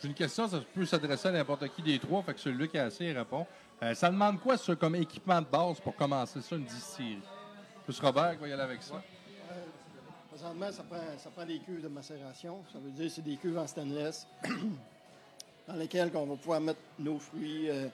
J'ai 0.00 0.08
une 0.08 0.14
question, 0.14 0.46
ça 0.48 0.60
peut 0.74 0.84
s'adresser 0.84 1.28
à 1.28 1.32
n'importe 1.32 1.68
qui 1.68 1.82
des 1.82 1.98
trois, 1.98 2.22
fait 2.22 2.34
que 2.34 2.40
celui 2.40 2.68
qui 2.68 2.78
a 2.78 2.84
assez 2.84 3.12
répond. 3.12 3.46
Euh, 3.82 3.94
ça 3.94 4.10
demande 4.10 4.40
quoi, 4.40 4.56
ça, 4.56 4.74
comme 4.76 4.94
équipement 4.96 5.40
de 5.40 5.46
base 5.46 5.80
pour 5.80 5.96
commencer 5.96 6.40
ça, 6.40 6.56
une 6.56 6.64
distillerie? 6.64 7.22
Plus 7.84 7.98
Robert 8.00 8.32
qui 8.32 8.38
va 8.38 8.48
y 8.48 8.52
aller 8.52 8.62
avec 8.62 8.82
ça. 8.82 9.02
Présentement, 10.34 10.72
ça 10.72 10.82
prend, 10.82 10.96
ça 11.22 11.30
prend 11.30 11.44
des 11.46 11.58
cuves 11.60 11.80
de 11.80 11.86
macération. 11.86 12.56
Ça 12.72 12.80
veut 12.80 12.90
dire 12.90 13.04
que 13.06 13.12
c'est 13.12 13.22
des 13.22 13.36
cuves 13.36 13.56
en 13.56 13.68
stainless 13.68 14.26
dans 15.68 15.76
lesquelles 15.76 16.10
on 16.12 16.26
va 16.26 16.34
pouvoir 16.34 16.60
mettre 16.60 16.80
nos 16.98 17.20
fruits, 17.20 17.70
euh, 17.70 17.86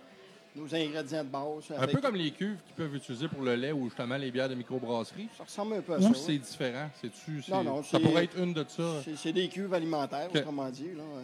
nos 0.57 0.75
ingrédients 0.75 1.23
de 1.23 1.29
base. 1.29 1.71
Un 1.71 1.83
avec- 1.83 1.97
peu 1.97 2.01
comme 2.01 2.17
les 2.17 2.31
cuves 2.31 2.57
qu'ils 2.65 2.75
peuvent 2.77 2.95
utiliser 2.95 3.29
pour 3.29 3.43
le 3.43 3.57
lait 3.57 3.73
ou 3.73 3.85
justement 3.91 4.17
les 4.17 4.31
bières 4.31 4.49
de 4.49 4.55
microbrasserie. 4.55 5.29
Ça 5.37 5.45
ressemble 5.45 5.75
un 5.75 5.81
peu 5.83 5.93
à 5.93 5.99
Ou 5.99 6.15
ça. 6.15 6.21
c'est 6.27 6.39
différent? 6.39 6.89
C'est-tu, 6.99 7.43
c'est- 7.43 7.53
Non, 7.53 7.63
non, 7.63 7.83
ça 7.83 8.01
pourrait 8.01 8.25
être 8.25 8.39
une 8.39 8.55
de 8.55 8.65
ça. 8.67 9.03
C'est 9.17 9.33
des 9.35 9.49
cuves 9.49 9.75
alimentaires, 9.75 10.31
autrement 10.35 10.71
dit. 10.71 10.95
là, 10.97 11.03
euh, 11.03 11.23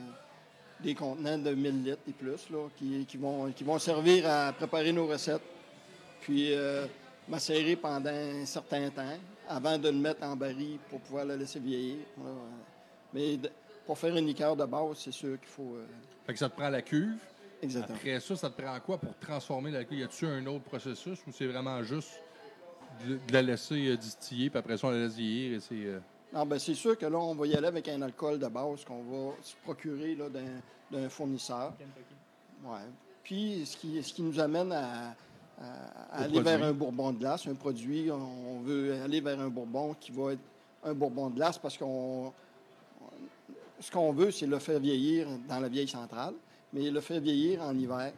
des 0.81 0.95
contenants 0.95 1.39
de 1.39 1.55
1000 1.55 1.83
litres 1.85 2.03
et 2.07 2.13
plus 2.13 2.51
là, 2.51 2.69
qui, 2.77 3.07
qui 3.07 3.17
vont, 3.17 3.51
qui 3.53 3.65
vont 3.65 3.79
servir 3.79 4.29
à 4.31 4.53
préparer 4.53 4.93
nos 4.93 5.07
recettes. 5.07 5.41
Puis 6.21 6.53
euh, 6.53 6.85
macérer 7.27 7.75
pendant 7.77 8.11
un 8.11 8.45
certain 8.45 8.91
temps 8.91 9.17
avant 9.49 9.79
de 9.79 9.89
le 9.89 9.97
mettre 9.99 10.23
en 10.25 10.37
baril 10.37 10.79
pour 10.91 11.01
pouvoir 11.01 11.25
le 11.25 11.37
laisser 11.37 11.61
vieillir. 11.61 11.99
là. 12.19 12.31
Mais 13.13 13.39
pour 13.87 13.97
faire 13.99 14.17
une 14.17 14.27
liqueur 14.27 14.57
de 14.57 14.65
base, 14.65 14.99
c'est 14.99 15.13
sûr 15.13 15.39
qu'il 15.39 15.49
faut. 15.49 15.75
euh, 15.77 15.87
Fait 16.27 16.33
que 16.33 16.39
ça 16.39 16.49
te 16.49 16.57
prend 16.57 16.69
la 16.69 16.83
cuve. 16.83 17.17
exactement. 17.63 17.97
Après 17.97 18.21
ça, 18.21 18.37
ça 18.37 18.51
te 18.51 18.61
prend 18.61 18.79
quoi 18.81 18.99
pour 18.99 19.17
transformer 19.19 19.71
la 19.71 19.85
cuve? 19.85 19.99
Y 20.01 20.03
a-tu 20.05 20.27
un 20.27 20.45
autre 20.47 20.65
processus 20.65 21.19
ou 21.27 21.33
c'est 21.33 21.47
vraiment 21.47 21.83
juste 21.83 22.21
de, 23.07 23.15
de 23.17 23.33
la 23.33 23.43
laisser 23.43 23.89
euh, 23.89 23.97
distiller, 23.97 24.51
puis 24.51 24.59
après 24.59 24.77
ça, 24.77 24.89
on 24.89 24.91
la 24.91 24.99
laisse 25.05 25.15
vieillir 25.17 25.57
et 25.57 25.61
c'est... 25.61 25.75
euh, 25.75 26.01
Non, 26.33 26.45
ben, 26.47 26.59
c'est 26.59 26.75
sûr 26.75 26.99
que 26.99 27.07
là, 27.07 27.19
on 27.19 27.35
va 27.35 27.47
y 27.47 27.55
aller 27.55 27.67
avec 27.69 27.87
un 27.89 28.03
alcool 28.03 28.39
de 28.39 28.49
base 28.49 28.85
qu'on 28.85 29.03
va 29.03 29.35
se 29.43 29.55
procurer 29.63 30.17
d'un 30.91 31.09
fournisseur. 31.09 31.73
Ouais. 32.65 32.79
Puis, 33.23 33.67
ce 33.67 33.77
qui, 33.77 34.03
ce 34.03 34.13
qui 34.15 34.23
nous 34.23 34.39
amène 34.41 34.73
à, 34.73 35.15
à- 35.61 36.17
à 36.17 36.21
Au 36.21 36.25
aller 36.25 36.41
vers 36.41 36.63
un 36.63 36.73
bourbon 36.73 37.13
de 37.13 37.19
glace, 37.19 37.47
un 37.47 37.55
produit, 37.55 38.11
on 38.11 38.61
veut 38.61 38.95
aller 39.03 39.21
vers 39.21 39.41
un 39.41 39.49
bourbon 39.49 39.95
qui 39.99 40.13
va 40.13 40.33
être 40.33 40.41
un 40.85 40.95
bourbon 40.95 41.31
de 41.31 41.37
glace 41.37 41.59
parce 41.59 41.77
qu'on. 41.79 42.33
Ce 43.81 43.91
qu'on 43.91 44.13
veut, 44.13 44.31
c'est 44.31 44.47
le 44.47 44.59
faire 44.59 44.81
vieillir 44.81 45.27
dans 45.49 45.61
la 45.61 45.69
vieille 45.69 45.89
centrale, 45.89 46.35
mais 46.73 46.91
le 46.91 47.01
faire 47.01 47.21
vieillir 47.21 47.61
en 47.63 47.77
hiver 47.77 48.11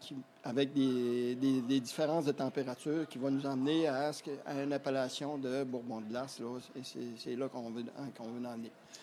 qui- 0.00 0.14
avec 0.44 0.72
des, 0.72 1.34
des- 1.34 1.60
des 1.62 1.80
différences 1.80 2.24
de 2.24 2.32
température 2.32 3.06
qui 3.08 3.18
vont 3.18 3.30
nous 3.30 3.44
emmener 3.44 3.88
à, 3.88 4.12
à 4.46 4.62
une 4.62 4.72
appellation 4.72 5.36
de 5.36 5.64
bourbon 5.64 6.00
de 6.00 6.06
glace. 6.10 6.38
Là. 6.38 6.46
Et 6.76 6.82
c'est, 7.18 7.34
là 7.34 7.48
qu'on 7.48 7.70
veut, 7.70 7.84
hein, 7.98 8.04
qu'on 8.16 8.24
veut. 8.28 8.40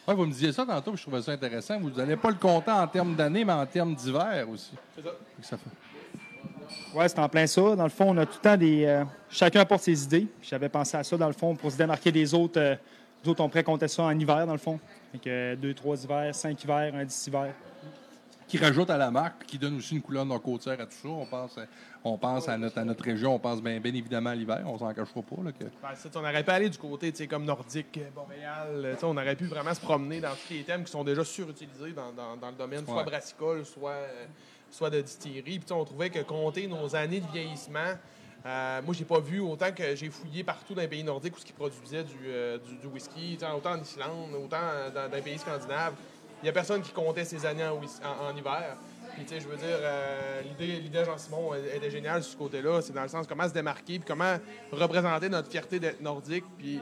Ouais, 0.08 0.14
vous 0.16 0.26
me 0.26 0.32
disiez 0.32 0.54
ça 0.54 0.66
tantôt, 0.66 0.96
je 0.96 1.02
trouvais 1.02 1.22
ça 1.22 1.34
intéressant. 1.34 1.78
Vous 1.80 1.90
n'allez 1.90 2.16
pas 2.16 2.30
le 2.30 2.38
compter 2.38 2.72
en 2.72 2.88
termes 2.88 3.16
d'année, 3.16 3.44
mais 3.44 3.54
en 3.54 3.66
termes 3.66 3.94
d'hiver 3.96 4.48
aussi. 4.50 4.72
C'est 4.96 5.04
ça. 5.04 5.10
Ça 5.42 5.58
fait- 5.58 5.70
Oui, 6.94 7.06
c'est 7.08 7.20
en 7.20 7.30
plein 7.30 7.48
ça. 7.48 7.76
Dans 7.76 7.84
le 7.84 7.90
fond, 7.90 8.06
on 8.10 8.18
a 8.18 8.26
tout 8.26 8.38
le 8.38 8.42
temps 8.42 8.58
des. 8.58 8.86
euh, 8.86 9.04
chacun 9.30 9.62
apporte 9.62 9.84
ses 9.84 10.04
idées. 10.04 10.28
J'avais 10.42 10.70
pensé 10.70 10.98
à 10.98 11.04
ça, 11.04 11.18
dans 11.18 11.28
le 11.28 11.34
fond, 11.34 11.56
pour 11.56 11.72
se 11.72 11.78
démarquer 11.78 12.12
des 12.12 12.34
autres. 12.34 12.60
euh, 12.60 12.76
les 13.24 13.30
autres, 13.32 13.44
on 13.44 13.50
pourrait 13.50 13.64
compter 13.64 13.88
ça 13.88 14.04
en 14.04 14.18
hiver, 14.20 14.46
dans 14.46 14.54
le 14.54 14.60
fond. 14.60 14.80
Fait 15.12 15.18
que 15.18 15.30
euh, 15.30 15.56
deux, 15.56 15.74
trois 15.74 16.02
hivers, 16.04 16.34
cinq 16.36 16.64
hivers, 16.64 16.94
un 16.96 17.04
dix 17.06 17.28
hivers. 17.28 17.54
Qui 18.48 18.60
rajoute 18.60 18.92
à 18.92 18.98
la 18.98 19.10
marque, 19.10 19.40
puis 19.40 19.48
qui 19.48 19.58
donne 19.58 19.78
aussi 19.78 19.96
une 19.96 20.04
couleur 20.04 20.24
non 20.24 20.38
côtière 20.38 20.80
à 20.80 20.86
tout 20.86 20.92
ça. 21.02 21.08
On 21.10 21.26
pense, 21.26 21.58
à- 21.58 21.66
on 22.04 22.16
pense 22.20 22.48
à, 22.48 22.56
notre, 22.60 22.78
à 22.78 22.84
notre 22.84 23.04
région, 23.04 23.34
on 23.34 23.40
pense 23.40 23.60
bien, 23.60 23.80
bien 23.80 23.94
évidemment 23.96 24.30
à 24.30 24.36
l'hiver. 24.36 24.62
On 24.68 24.78
s'en 24.78 24.94
cachera 24.94 25.24
pas. 25.24 25.42
Là, 25.44 25.52
que... 25.52 25.64
Ben, 25.64 25.90
on 26.16 26.20
aurait 26.20 26.44
pu 26.44 26.52
aller 26.52 26.70
du 26.70 26.78
côté, 26.78 27.12
tu 27.12 27.18
sais, 27.18 27.28
comme 27.28 27.44
nordique, 27.46 27.98
euh, 27.98 28.08
Boréal. 28.14 28.68
euh, 28.86 28.96
on 29.02 29.18
aurait 29.18 29.36
pu 29.36 29.46
vraiment 29.46 29.74
se 29.74 29.82
promener 29.82 30.20
dans 30.22 30.30
tous 30.30 30.54
les 30.54 30.62
thèmes 30.62 30.84
qui 30.84 30.92
sont 30.92 31.04
déjà 31.04 31.24
surutilisés 31.24 31.94
dans, 31.94 32.12
dans- 32.14 32.38
dans 32.38 32.50
le 32.52 32.56
domaine, 32.56 32.86
soit 32.86 32.98
Ouais. 32.98 33.04
brassicole, 33.04 33.66
soit, 33.66 33.90
euh, 33.94 34.26
soit 34.72 34.90
de 34.90 35.02
distillerie. 35.02 35.60
Puis, 35.60 35.72
on 35.72 35.86
trouvait 35.86 36.10
que 36.10 36.20
compter 36.20 36.68
nos 36.68 36.96
années 36.96 37.20
de 37.20 37.32
vieillissement, 37.32 37.96
euh, 38.46 38.82
moi, 38.84 38.94
j'ai 38.94 39.06
pas 39.06 39.20
vu 39.20 39.40
autant 39.40 39.72
que 39.72 39.96
j'ai 39.96 40.10
fouillé 40.10 40.44
partout 40.44 40.76
dans 40.76 40.82
les 40.82 40.88
pays 40.88 41.04
nordiques 41.04 41.36
où 41.36 41.40
ce 41.40 41.46
qui 41.46 41.54
produisaient 41.54 42.04
du, 42.04 42.14
euh, 42.28 42.60
du, 42.60 42.76
du 42.78 42.88
whisky, 42.88 43.38
autant 43.56 43.72
en 43.72 43.82
Islande, 43.82 44.36
autant 44.36 44.58
dans, 44.94 45.12
les 45.12 45.22
pays 45.22 45.40
scandinaves. 45.40 45.94
Il 46.44 46.46
y 46.46 46.50
a 46.50 46.52
personne 46.52 46.82
qui 46.82 46.92
comptait 46.92 47.26
ses 47.26 47.44
années 47.46 47.66
en, 47.66 48.38
hiver. 48.38 48.78
Puis, 49.16 49.24
tu 49.26 49.34
sais, 49.34 49.40
je 49.40 49.48
veux 49.48 49.58
dire, 49.58 49.80
euh, 49.82 50.42
l'idée, 50.60 50.90
de 50.90 51.04
Jean-Simon 51.04 51.56
était 51.56 51.90
géniale 51.90 52.22
sur 52.22 52.34
ce 52.34 52.38
côté-là. 52.38 52.82
C'est 52.82 52.94
dans 52.94 53.02
le 53.02 53.08
sens 53.08 53.26
comment 53.26 53.48
se 53.48 53.54
démarquer, 53.54 53.98
puis 53.98 54.06
comment 54.06 54.38
représenter 54.72 55.28
notre 55.30 55.50
fierté 55.50 55.80
d'être 55.80 56.02
nordique, 56.02 56.44
puis 56.58 56.80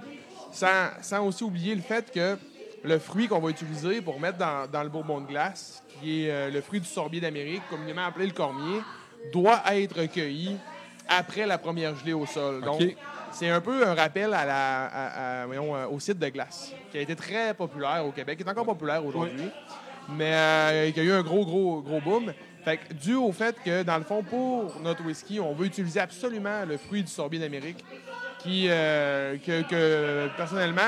sans, 0.51 0.89
sans 1.01 1.25
aussi 1.25 1.45
oublier 1.45 1.75
le 1.75 1.81
fait 1.81 2.11
que 2.11 2.37
le 2.83 2.99
fruit 2.99 3.27
qu'on 3.27 3.39
va 3.39 3.49
utiliser 3.49 4.01
pour 4.01 4.19
mettre 4.19 4.37
dans, 4.37 4.67
dans 4.69 4.83
le 4.83 4.89
bourbon 4.89 5.21
de 5.21 5.27
glace, 5.27 5.83
qui 6.01 6.25
est 6.25 6.31
euh, 6.31 6.49
le 6.51 6.61
fruit 6.61 6.79
du 6.81 6.87
sorbier 6.87 7.21
d'Amérique, 7.21 7.61
communément 7.69 8.05
appelé 8.05 8.25
le 8.27 8.33
cormier, 8.33 8.81
doit 9.31 9.61
être 9.71 9.99
recueilli 10.01 10.57
après 11.07 11.45
la 11.45 11.57
première 11.57 11.95
gelée 11.95 12.13
au 12.13 12.25
sol. 12.25 12.61
Donc, 12.61 12.79
c'est 13.31 13.49
un 13.49 13.61
peu 13.61 13.87
un 13.87 13.93
rappel 13.95 14.33
à 14.33 14.45
la, 14.45 14.85
à- 14.85 15.41
à- 15.41 15.45
voyons, 15.45 15.75
euh, 15.75 15.87
au 15.87 15.99
site 15.99 16.19
de 16.19 16.27
glace, 16.29 16.71
qui 16.91 16.97
a 16.97 17.01
été 17.01 17.15
très 17.15 17.53
populaire 17.53 18.05
au 18.05 18.11
Québec, 18.11 18.37
qui 18.37 18.43
est 18.43 18.49
encore 18.49 18.65
populaire 18.65 19.03
aujourd'hui, 19.05 19.49
mais 20.09 20.33
euh, 20.33 20.91
qui 20.91 20.99
a 20.99 21.03
eu 21.03 21.11
un 21.13 21.21
gros, 21.23 21.45
gros, 21.45 21.81
gros 21.81 22.01
boom. 22.01 22.33
Fait 22.65 22.77
que, 22.77 22.93
dû 22.93 23.15
au 23.15 23.31
fait 23.31 23.55
que, 23.63 23.83
dans 23.83 23.97
le 23.97 24.03
fond, 24.03 24.23
pour 24.23 24.79
notre 24.81 25.03
whisky, 25.03 25.39
on 25.39 25.53
veut 25.53 25.65
utiliser 25.65 25.99
absolument 25.99 26.63
le 26.67 26.77
fruit 26.77 27.01
du 27.03 27.11
sorbier 27.11 27.39
d'Amérique, 27.39 27.83
qui, 28.39 28.67
euh, 28.69 29.37
que, 29.37 29.61
que, 29.63 30.27
personnellement, 30.37 30.81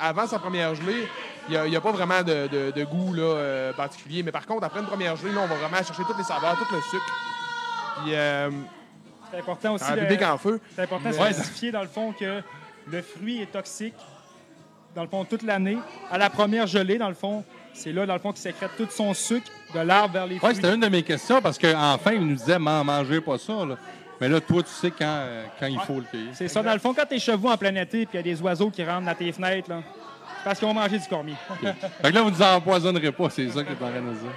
avant 0.00 0.26
sa 0.26 0.38
première 0.38 0.74
gelée, 0.74 1.06
il 1.48 1.70
n'y 1.70 1.76
a, 1.76 1.80
pas 1.80 1.92
vraiment 1.92 2.22
de, 2.22 2.48
de- 2.48 2.70
de 2.72 2.84
goût 2.84 3.12
là, 3.14 3.22
euh, 3.22 3.72
particulier. 3.72 4.22
Mais 4.22 4.32
par 4.32 4.46
contre, 4.46 4.64
après 4.64 4.80
une 4.80 4.86
première 4.86 5.16
gelée, 5.16 5.32
là, 5.32 5.40
on 5.44 5.46
va 5.46 5.54
vraiment 5.56 5.76
chercher 5.82 6.02
toutes 6.06 6.18
les 6.18 6.24
saveurs, 6.24 6.56
tout 6.56 6.74
le 6.74 6.80
sucre. 6.80 7.14
Puis, 8.02 8.14
euh, 8.14 8.50
C'est 9.30 9.38
important 9.38 9.74
aussi. 9.74 9.84
un 9.84 10.38
feu. 10.38 10.60
C'est 10.74 10.82
important 10.82 11.08
de 11.10 11.14
spécifier, 11.14 11.72
dans 11.72 11.82
le 11.82 11.88
fond, 11.88 12.12
que 12.12 12.42
le 12.90 13.02
fruit 13.02 13.42
est 13.42 13.52
toxique, 13.52 13.94
dans 14.94 15.02
le 15.02 15.08
fond, 15.08 15.24
toute 15.24 15.42
l'année. 15.42 15.78
À 16.10 16.18
la 16.18 16.30
première 16.30 16.66
gelée, 16.66 16.98
dans 16.98 17.08
le 17.08 17.14
fond, 17.14 17.44
c'est 17.74 17.92
là, 17.92 18.06
dans 18.06 18.14
le 18.14 18.20
fond, 18.20 18.32
qu'il 18.32 18.40
sécrète 18.40 18.70
tout 18.76 18.86
son 18.90 19.12
sucre 19.14 19.50
de 19.74 19.80
l'arbre 19.80 20.14
vers 20.14 20.26
les 20.26 20.34
Oui, 20.34 20.38
fruits. 20.40 20.54
c'était 20.56 20.74
une 20.74 20.80
de 20.80 20.88
mes 20.88 21.02
questions 21.02 21.42
parce 21.42 21.58
qu'enfin, 21.58 22.12
il 22.12 22.26
nous 22.26 22.36
disait 22.36 22.58
Man, 22.58 22.84
mangez 22.86 23.20
pas 23.20 23.36
ça. 23.38 23.64
Là. 23.66 23.76
Mais 24.20 24.28
là, 24.28 24.40
toi, 24.40 24.62
tu 24.62 24.70
sais 24.70 24.90
quand, 24.90 25.04
euh, 25.04 25.44
quand 25.60 25.66
il 25.66 25.78
faut 25.80 25.96
le 25.96 26.04
cueillir. 26.10 26.30
C'est 26.32 26.48
ça, 26.48 26.62
dans 26.62 26.72
le 26.72 26.78
fond, 26.78 26.94
quand 26.94 27.04
t'es 27.06 27.18
chevaux 27.18 27.50
en 27.50 27.56
plein 27.58 27.74
été 27.74 28.06
puis 28.06 28.14
il 28.14 28.16
y 28.16 28.20
a 28.20 28.22
des 28.22 28.40
oiseaux 28.40 28.70
qui 28.70 28.82
rentrent 28.82 29.04
dans 29.06 29.14
tes 29.14 29.30
fenêtres, 29.32 29.68
là, 29.68 29.82
parce 30.46 30.60
qu'ils 30.60 30.68
ont 30.68 30.74
mangé 30.74 30.96
du 30.96 31.08
cormier. 31.08 31.34
Fait 31.60 32.08
que 32.10 32.14
là, 32.14 32.22
vous 32.22 32.30
ne 32.30 32.36
nous 32.36 32.42
empoisonnerez 32.42 33.10
pas, 33.10 33.28
c'est 33.30 33.48
ça 33.50 33.64
que 33.64 33.72
tu 33.72 33.82
en 33.84 33.90
train 33.90 34.00
de 34.00 34.10
dire. 34.12 34.30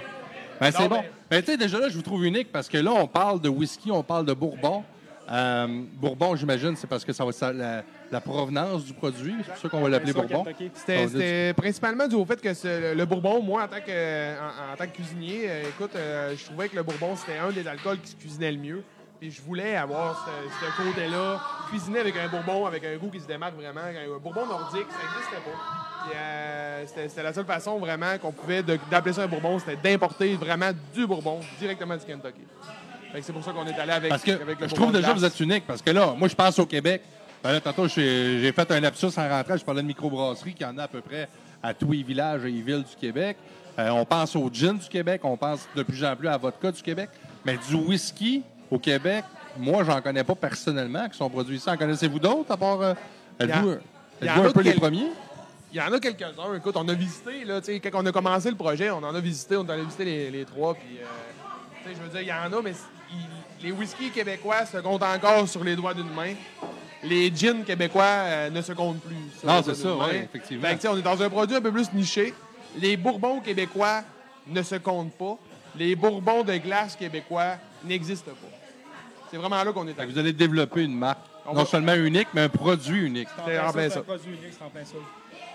Ben, 0.60 0.70
c'est 0.72 0.88
bon. 0.88 0.96
mais- 0.96 1.10
Ben, 1.30 1.40
tu 1.42 1.52
sais, 1.52 1.56
déjà 1.56 1.78
là, 1.78 1.88
je 1.88 1.94
vous 1.94 2.02
trouve 2.02 2.24
unique 2.26 2.50
parce 2.50 2.68
que 2.68 2.78
là, 2.78 2.90
on 2.92 3.06
parle 3.06 3.40
de 3.40 3.48
whisky, 3.48 3.92
on 3.92 4.02
parle 4.02 4.26
de 4.26 4.32
bourbon. 4.34 4.82
Euh, 5.30 5.68
bourbon, 5.94 6.34
j'imagine, 6.34 6.74
c'est 6.74 6.88
parce 6.88 7.04
que 7.04 7.12
ça 7.12 7.24
va 7.24 7.30
être 7.30 7.52
la, 7.56 7.84
la 8.10 8.20
provenance 8.20 8.84
du 8.84 8.92
produit. 8.92 9.36
C'est 9.44 9.52
pour 9.52 9.58
ça 9.58 9.68
qu'on 9.68 9.80
va 9.82 9.88
l'appeler 9.88 10.12
bourbon. 10.12 10.44
C'était 10.74 11.54
principalement 11.56 12.08
dû 12.08 12.16
au 12.16 12.24
fait 12.24 12.40
que 12.40 12.48
le, 12.48 12.94
le 12.94 13.04
bourbon, 13.06 13.40
moi, 13.40 13.62
en 13.62 13.68
tant 13.68 13.80
que, 13.80 14.34
en, 14.36 14.72
en 14.72 14.76
tant 14.76 14.86
que 14.86 14.94
cuisinier, 14.96 15.42
euh, 15.48 15.62
écoute, 15.68 15.92
euh, 15.94 16.34
je 16.36 16.44
trouvais 16.46 16.68
que 16.68 16.74
le 16.74 16.82
bourbon, 16.82 17.14
c'était 17.14 17.38
un 17.38 17.52
des 17.52 17.66
alcools 17.68 18.00
qui 18.00 18.10
se 18.10 18.16
cuisinait 18.16 18.50
le 18.50 18.58
mieux. 18.58 18.82
Puis 19.20 19.30
je 19.30 19.42
voulais 19.42 19.76
avoir 19.76 20.26
ce, 20.26 20.66
ce 20.66 20.82
côté-là, 20.82 21.38
cuisiner 21.68 22.00
avec 22.00 22.16
un 22.16 22.28
bourbon, 22.28 22.64
avec 22.64 22.82
un 22.84 22.96
goût 22.96 23.10
qui 23.10 23.20
se 23.20 23.26
démarque 23.26 23.54
vraiment. 23.54 23.82
Un 23.82 24.18
bourbon 24.18 24.46
nordique, 24.46 24.86
ça 24.90 24.96
n'existait 24.96 25.44
pas. 25.44 26.14
Euh, 26.14 26.84
c'était 26.86 27.22
la 27.22 27.32
seule 27.34 27.44
façon 27.44 27.78
vraiment 27.78 28.16
qu'on 28.18 28.32
pouvait 28.32 28.62
d'appeler 28.62 29.12
ça 29.12 29.24
un 29.24 29.26
bourbon, 29.26 29.58
c'était 29.58 29.76
d'importer 29.76 30.34
vraiment 30.36 30.70
du 30.94 31.06
bourbon 31.06 31.40
directement 31.58 31.96
du 31.96 32.04
Kentucky. 32.04 32.40
C'est 33.20 33.32
pour 33.32 33.44
ça 33.44 33.52
qu'on 33.52 33.66
est 33.66 33.78
allé 33.78 33.92
avec, 33.92 34.08
Parce 34.08 34.22
que 34.22 34.30
avec 34.30 34.60
le 34.60 34.68
je 34.68 34.74
trouve 34.74 34.92
déjà 34.92 35.12
que 35.12 35.18
vous 35.18 35.24
êtes 35.24 35.40
unique. 35.40 35.66
Parce 35.66 35.82
que 35.82 35.90
là, 35.90 36.14
moi, 36.16 36.28
je 36.28 36.34
pense 36.34 36.58
au 36.58 36.66
Québec. 36.66 37.02
Ben 37.42 37.52
là, 37.52 37.60
tantôt, 37.60 37.88
j'ai 37.88 38.52
fait 38.52 38.70
un 38.70 38.80
lapsus 38.80 39.06
en 39.16 39.28
rentrant. 39.28 39.56
Je 39.56 39.64
parlais 39.64 39.82
de 39.82 39.86
microbrasserie 39.86 40.54
qui 40.54 40.64
en 40.64 40.78
a 40.78 40.84
à 40.84 40.88
peu 40.88 41.00
près 41.00 41.28
à 41.62 41.74
tous 41.74 41.92
les 41.92 42.02
villages 42.02 42.44
et 42.44 42.50
les 42.50 42.62
villes 42.62 42.84
du 42.84 42.96
Québec. 42.98 43.36
Euh, 43.78 43.90
on 43.90 44.04
pense 44.04 44.34
au 44.36 44.48
gin 44.52 44.74
du 44.74 44.88
Québec. 44.88 45.20
On 45.24 45.36
pense 45.36 45.68
de 45.74 45.82
plus 45.82 46.04
en 46.04 46.16
plus 46.16 46.28
à 46.28 46.32
la 46.32 46.36
vodka 46.38 46.70
du 46.70 46.82
Québec. 46.82 47.10
Mais 47.44 47.58
du 47.68 47.74
whisky 47.74 48.42
au 48.70 48.78
Québec, 48.78 49.24
moi, 49.58 49.82
j'en 49.84 50.00
connais 50.00 50.24
pas 50.24 50.34
personnellement 50.34 51.08
qui 51.08 51.16
sont 51.18 51.28
produits 51.28 51.56
ici. 51.56 51.68
En 51.68 51.76
connaissez-vous 51.76 52.18
d'autres 52.18 52.52
à 52.52 52.56
part. 52.56 52.80
euh, 52.80 52.94
Êtes-vous 53.38 54.42
un 54.42 54.50
peu 54.52 54.60
les 54.62 54.74
premiers? 54.74 55.08
Il 55.72 55.76
y 55.78 55.80
en 55.80 55.92
a 55.92 55.98
quelques-uns. 56.00 56.54
Écoute, 56.56 56.74
on 56.76 56.88
a 56.88 56.94
visité, 56.94 57.44
là, 57.44 57.60
quand 57.60 58.02
on 58.02 58.06
a 58.06 58.12
commencé 58.12 58.50
le 58.50 58.56
projet, 58.56 58.90
on 58.90 58.98
en 58.98 59.14
a 59.14 59.20
visité, 59.20 59.56
on 59.56 59.60
en 59.60 59.68
a 59.70 59.76
visité 59.76 60.04
les, 60.04 60.30
les 60.30 60.44
trois. 60.44 60.74
Puis, 60.74 60.98
euh, 60.98 61.90
je 61.94 62.00
veux 62.02 62.08
dire, 62.08 62.20
il 62.22 62.26
y 62.28 62.32
en 62.32 62.52
a, 62.58 62.62
mais 62.62 62.72
il- 63.12 63.64
les 63.66 63.72
whiskies 63.72 64.10
québécois 64.10 64.66
se 64.66 64.78
comptent 64.78 65.02
encore 65.02 65.48
sur 65.48 65.62
les 65.62 65.76
doigts 65.76 65.94
d'une 65.94 66.12
main. 66.12 66.32
Les 67.02 67.34
gins 67.34 67.62
québécois 67.62 68.02
euh, 68.04 68.50
ne 68.50 68.60
se 68.62 68.72
comptent 68.72 69.00
plus. 69.00 69.16
sur 69.38 69.48
Non, 69.48 69.62
c'est 69.62 69.74
ça, 69.74 69.88
main. 69.94 70.08
effectivement. 70.24 70.66
Fait 70.68 70.76
que, 70.76 70.88
on 70.88 70.96
est 70.96 71.02
dans 71.02 71.22
un 71.22 71.30
produit 71.30 71.56
un 71.56 71.60
peu 71.60 71.72
plus 71.72 71.92
niché. 71.92 72.34
Les 72.78 72.96
bourbons 72.96 73.40
québécois 73.40 74.02
ne 74.46 74.62
se 74.62 74.74
comptent 74.76 75.14
pas. 75.14 75.38
Les 75.76 75.94
bourbons 75.94 76.42
de 76.42 76.56
glace 76.56 76.96
québécois 76.96 77.54
n'existent 77.84 78.32
pas. 78.32 78.56
C'est 79.30 79.36
vraiment 79.36 79.62
là 79.62 79.72
qu'on 79.72 79.86
est 79.86 80.04
vous 80.04 80.18
allez 80.18 80.32
développer 80.32 80.82
une 80.84 80.96
marque. 80.96 81.20
On 81.46 81.54
non 81.54 81.62
va- 81.62 81.66
seulement 81.66 81.94
unique, 81.94 82.28
mais 82.34 82.42
un 82.42 82.48
produit 82.48 83.06
unique. 83.06 83.28
C'est 83.46 83.58
en 83.58 83.72
plein 83.72 83.88
ça, 83.88 84.00
un 84.00 84.02
produit 84.02 84.28
unique, 84.32 84.52
c'est 84.56 84.64
en 84.64 84.68
plein 84.70 84.84
ça. 84.84 84.94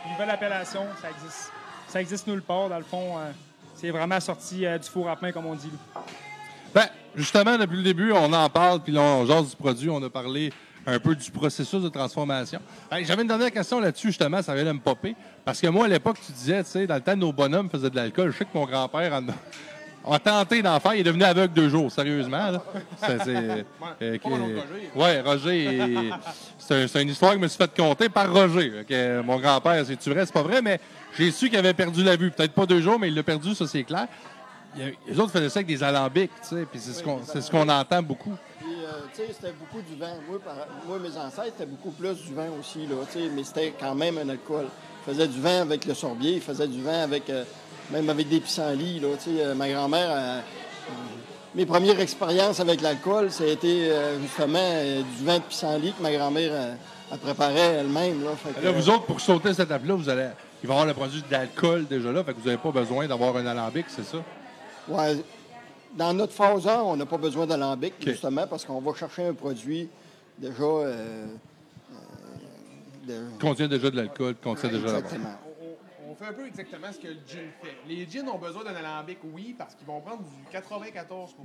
Une 0.05 0.11
nouvelle 0.13 0.29
appellation, 0.29 0.81
ça 1.01 1.09
existe. 1.09 1.51
Ça 1.87 2.01
existe 2.01 2.27
nulle 2.27 2.41
part, 2.41 2.69
dans 2.69 2.77
le 2.77 2.83
fond. 2.83 3.17
euh, 3.17 3.31
c'est 3.75 3.89
vraiment 3.91 4.19
sorti 4.19 4.65
euh, 4.65 4.77
du 4.77 4.87
four 4.89 5.09
à 5.09 5.15
pain, 5.15 5.31
comme 5.31 5.45
on 5.45 5.55
dit. 5.55 5.69
Ben, 6.73 6.85
justement, 7.15 7.57
depuis 7.57 7.77
le 7.77 7.83
début, 7.83 8.11
on 8.13 8.31
en 8.33 8.49
parle, 8.49 8.79
puis 8.81 8.93
là, 8.93 9.01
on 9.01 9.25
jase 9.25 9.49
du 9.49 9.55
produit, 9.55 9.89
on 9.89 10.01
a 10.03 10.09
parlé 10.09 10.51
un 10.87 10.99
peu 10.99 11.15
du 11.15 11.29
processus 11.31 11.81
de 11.81 11.89
transformation. 11.89 12.59
Ben, 12.89 13.03
J'avais 13.05 13.21
une 13.23 13.27
dernière 13.27 13.51
question 13.51 13.79
là-dessus, 13.79 14.07
justement, 14.07 14.41
ça 14.41 14.53
vient 14.55 14.65
de 14.65 14.71
me 14.71 14.79
popper. 14.79 15.15
Parce 15.43 15.59
que 15.59 15.67
moi, 15.67 15.85
à 15.85 15.87
l'époque, 15.89 16.17
tu 16.25 16.31
disais, 16.31 16.63
tu 16.63 16.69
sais, 16.71 16.87
dans 16.87 16.95
le 16.95 17.01
temps, 17.01 17.15
nos 17.15 17.33
bonhommes 17.33 17.69
faisaient 17.69 17.89
de 17.89 17.95
l'alcool. 17.95 18.31
Je 18.31 18.37
sais 18.37 18.45
que 18.45 18.49
mon 18.57 18.65
grand-père 18.65 19.13
en 19.13 19.21
a, 20.07 20.15
a 20.15 20.19
tenté 20.19 20.61
d'en 20.61 20.79
faire. 20.79 20.93
Il 20.95 20.99
est 21.01 21.03
devenu 21.03 21.23
aveugle 21.23 21.53
deux 21.53 21.69
jours, 21.69 21.91
sérieusement. 21.91 22.51
là. 22.51 22.61
C'est, 22.97 23.23
c'est- 23.23 23.65
euh, 24.01 24.17
oncle 24.23 24.39
Roger. 24.41 24.89
Ouais, 24.95 25.23
c'est, 26.57 26.83
un- 26.83 26.87
c'est 26.87 27.01
une 27.01 27.09
histoire 27.09 27.31
que 27.31 27.37
je 27.37 27.43
me 27.43 27.47
suis 27.47 27.57
fait 27.57 27.75
conter 27.75 28.09
par 28.09 28.31
Roger. 28.33 28.85
Que, 28.87 28.93
euh, 28.93 29.23
mon 29.23 29.39
grand-père, 29.39 29.83
c'est 29.85 30.07
vrai, 30.09 30.25
c'est 30.25 30.33
pas 30.33 30.43
vrai, 30.43 30.61
mais 30.61 30.79
j'ai 31.17 31.31
su 31.31 31.49
qu'il 31.49 31.57
avait 31.57 31.73
perdu 31.73 32.03
la 32.03 32.15
vue. 32.15 32.31
Peut-être 32.31 32.53
pas 32.53 32.65
deux 32.65 32.81
jours, 32.81 32.99
mais 32.99 33.07
il 33.09 33.15
l'a 33.15 33.23
perdu, 33.23 33.53
ça, 33.55 33.67
c'est 33.67 33.83
clair. 33.83 34.07
Il 34.77 34.81
y 34.83 34.87
a- 34.89 34.91
Les 35.07 35.19
autres 35.19 35.31
faisaient 35.31 35.49
ça 35.49 35.59
avec 35.59 35.67
des 35.67 35.81
alambics, 35.83 36.31
tu 36.41 36.49
sais, 36.55 36.65
puis 36.69 36.79
c'est 36.81 36.91
ce 36.93 37.01
qu'on 37.03 37.21
c'est 37.23 37.39
ce 37.41 37.49
qu'on 37.49 37.67
entend 37.69 38.01
beaucoup. 38.03 38.33
Puis, 38.59 38.67
euh, 38.83 38.91
tu 39.13 39.21
sais, 39.21 39.27
c'était 39.33 39.53
beaucoup 39.53 39.81
du 39.81 39.95
vin. 39.97 40.15
Moi, 40.29 40.39
par- 40.43 40.67
moi, 40.87 40.99
mes 40.99 41.17
ancêtres, 41.17 41.53
c'était 41.57 41.69
beaucoup 41.69 41.91
plus 41.91 42.15
du 42.25 42.33
vin 42.33 42.47
aussi, 42.59 42.79
là, 42.85 42.95
tu 43.11 43.19
sais, 43.19 43.29
mais 43.33 43.43
c'était 43.45 43.73
quand 43.79 43.95
même 43.95 44.17
un 44.17 44.27
alcool. 44.27 44.65
Ils 45.07 45.13
faisaient 45.13 45.27
du 45.27 45.39
vin 45.39 45.61
avec 45.61 45.85
le 45.85 45.93
sorbier, 45.93 46.33
ils 46.33 46.41
faisaient 46.41 46.67
du 46.67 46.81
vin 46.81 47.03
avec, 47.03 47.29
euh, 47.29 47.43
même 47.91 48.09
avec 48.09 48.27
des 48.29 48.39
pissenlits, 48.39 48.99
là, 48.99 49.09
tu 49.21 49.35
sais. 49.35 49.43
euh, 49.45 49.53
ma 49.55 49.69
grand-mère, 49.69 50.09
euh, 50.11 50.39
euh, 50.39 50.91
mes 51.53 51.65
premières 51.65 51.99
expériences 51.99 52.59
avec 52.59 52.81
l'alcool, 52.81 53.31
ça 53.31 53.43
a 53.43 53.47
été 53.47 53.91
justement 54.21 54.59
du 55.17 55.25
vin 55.25 55.37
de 55.37 55.43
pissenlit 55.43 55.93
que 55.93 56.01
ma 56.03 56.11
grand-mère 56.11 56.75
elle 57.11 57.17
préparait 57.19 57.59
elle-même, 57.79 58.23
là. 58.23 58.31
Fait 58.35 58.59
que, 58.59 58.65
Là, 58.65 58.71
vous 58.71 58.89
autres, 58.89 59.05
pour 59.05 59.21
sauter 59.21 59.49
cette 59.53 59.67
étape-là, 59.67 59.93
vous 59.93 60.09
allez, 60.09 60.27
il 60.63 60.67
va 60.67 60.73
y 60.73 60.77
avoir 60.77 60.87
le 60.87 60.93
produit 60.93 61.23
d'alcool 61.29 61.85
déjà 61.87 62.11
là, 62.11 62.23
fait 62.23 62.33
que 62.33 62.39
vous 62.39 62.45
n'avez 62.47 62.57
pas 62.57 62.71
besoin 62.71 63.07
d'avoir 63.07 63.37
un 63.37 63.45
alambic, 63.45 63.85
c'est 63.89 64.03
ça? 64.05 64.17
Ouais, 64.87 65.17
dans 65.95 66.13
notre 66.13 66.33
phase 66.33 66.67
1, 66.67 66.81
on 66.81 66.97
n'a 66.97 67.05
pas 67.05 67.17
besoin 67.17 67.45
d'alambic, 67.45 67.93
justement, 68.05 68.45
parce 68.47 68.65
qu'on 68.65 68.81
va 68.81 68.93
chercher 68.95 69.27
un 69.27 69.33
produit 69.33 69.87
déjà. 70.37 70.63
euh, 70.63 71.25
euh, 71.93 73.07
de- 73.07 73.39
Contient 73.39 73.67
déjà 73.67 73.89
de 73.91 73.95
l'alcool, 73.95 74.35
contient 74.43 74.67
déjà 74.69 74.87
Exactement. 74.97 75.29
Fait 76.25 76.31
un 76.31 76.33
peu 76.33 76.47
exactement 76.47 76.91
ce 76.91 76.99
que 76.99 77.07
le 77.07 77.19
gin 77.27 77.51
fait. 77.61 77.75
Les 77.87 78.07
gins 78.09 78.27
ont 78.27 78.37
besoin 78.37 78.63
d'un 78.63 78.75
alambic, 78.75 79.19
oui, 79.23 79.55
parce 79.57 79.75
qu'ils 79.75 79.85
vont 79.85 80.01
prendre 80.01 80.23
du 80.23 80.43
94 80.51 81.35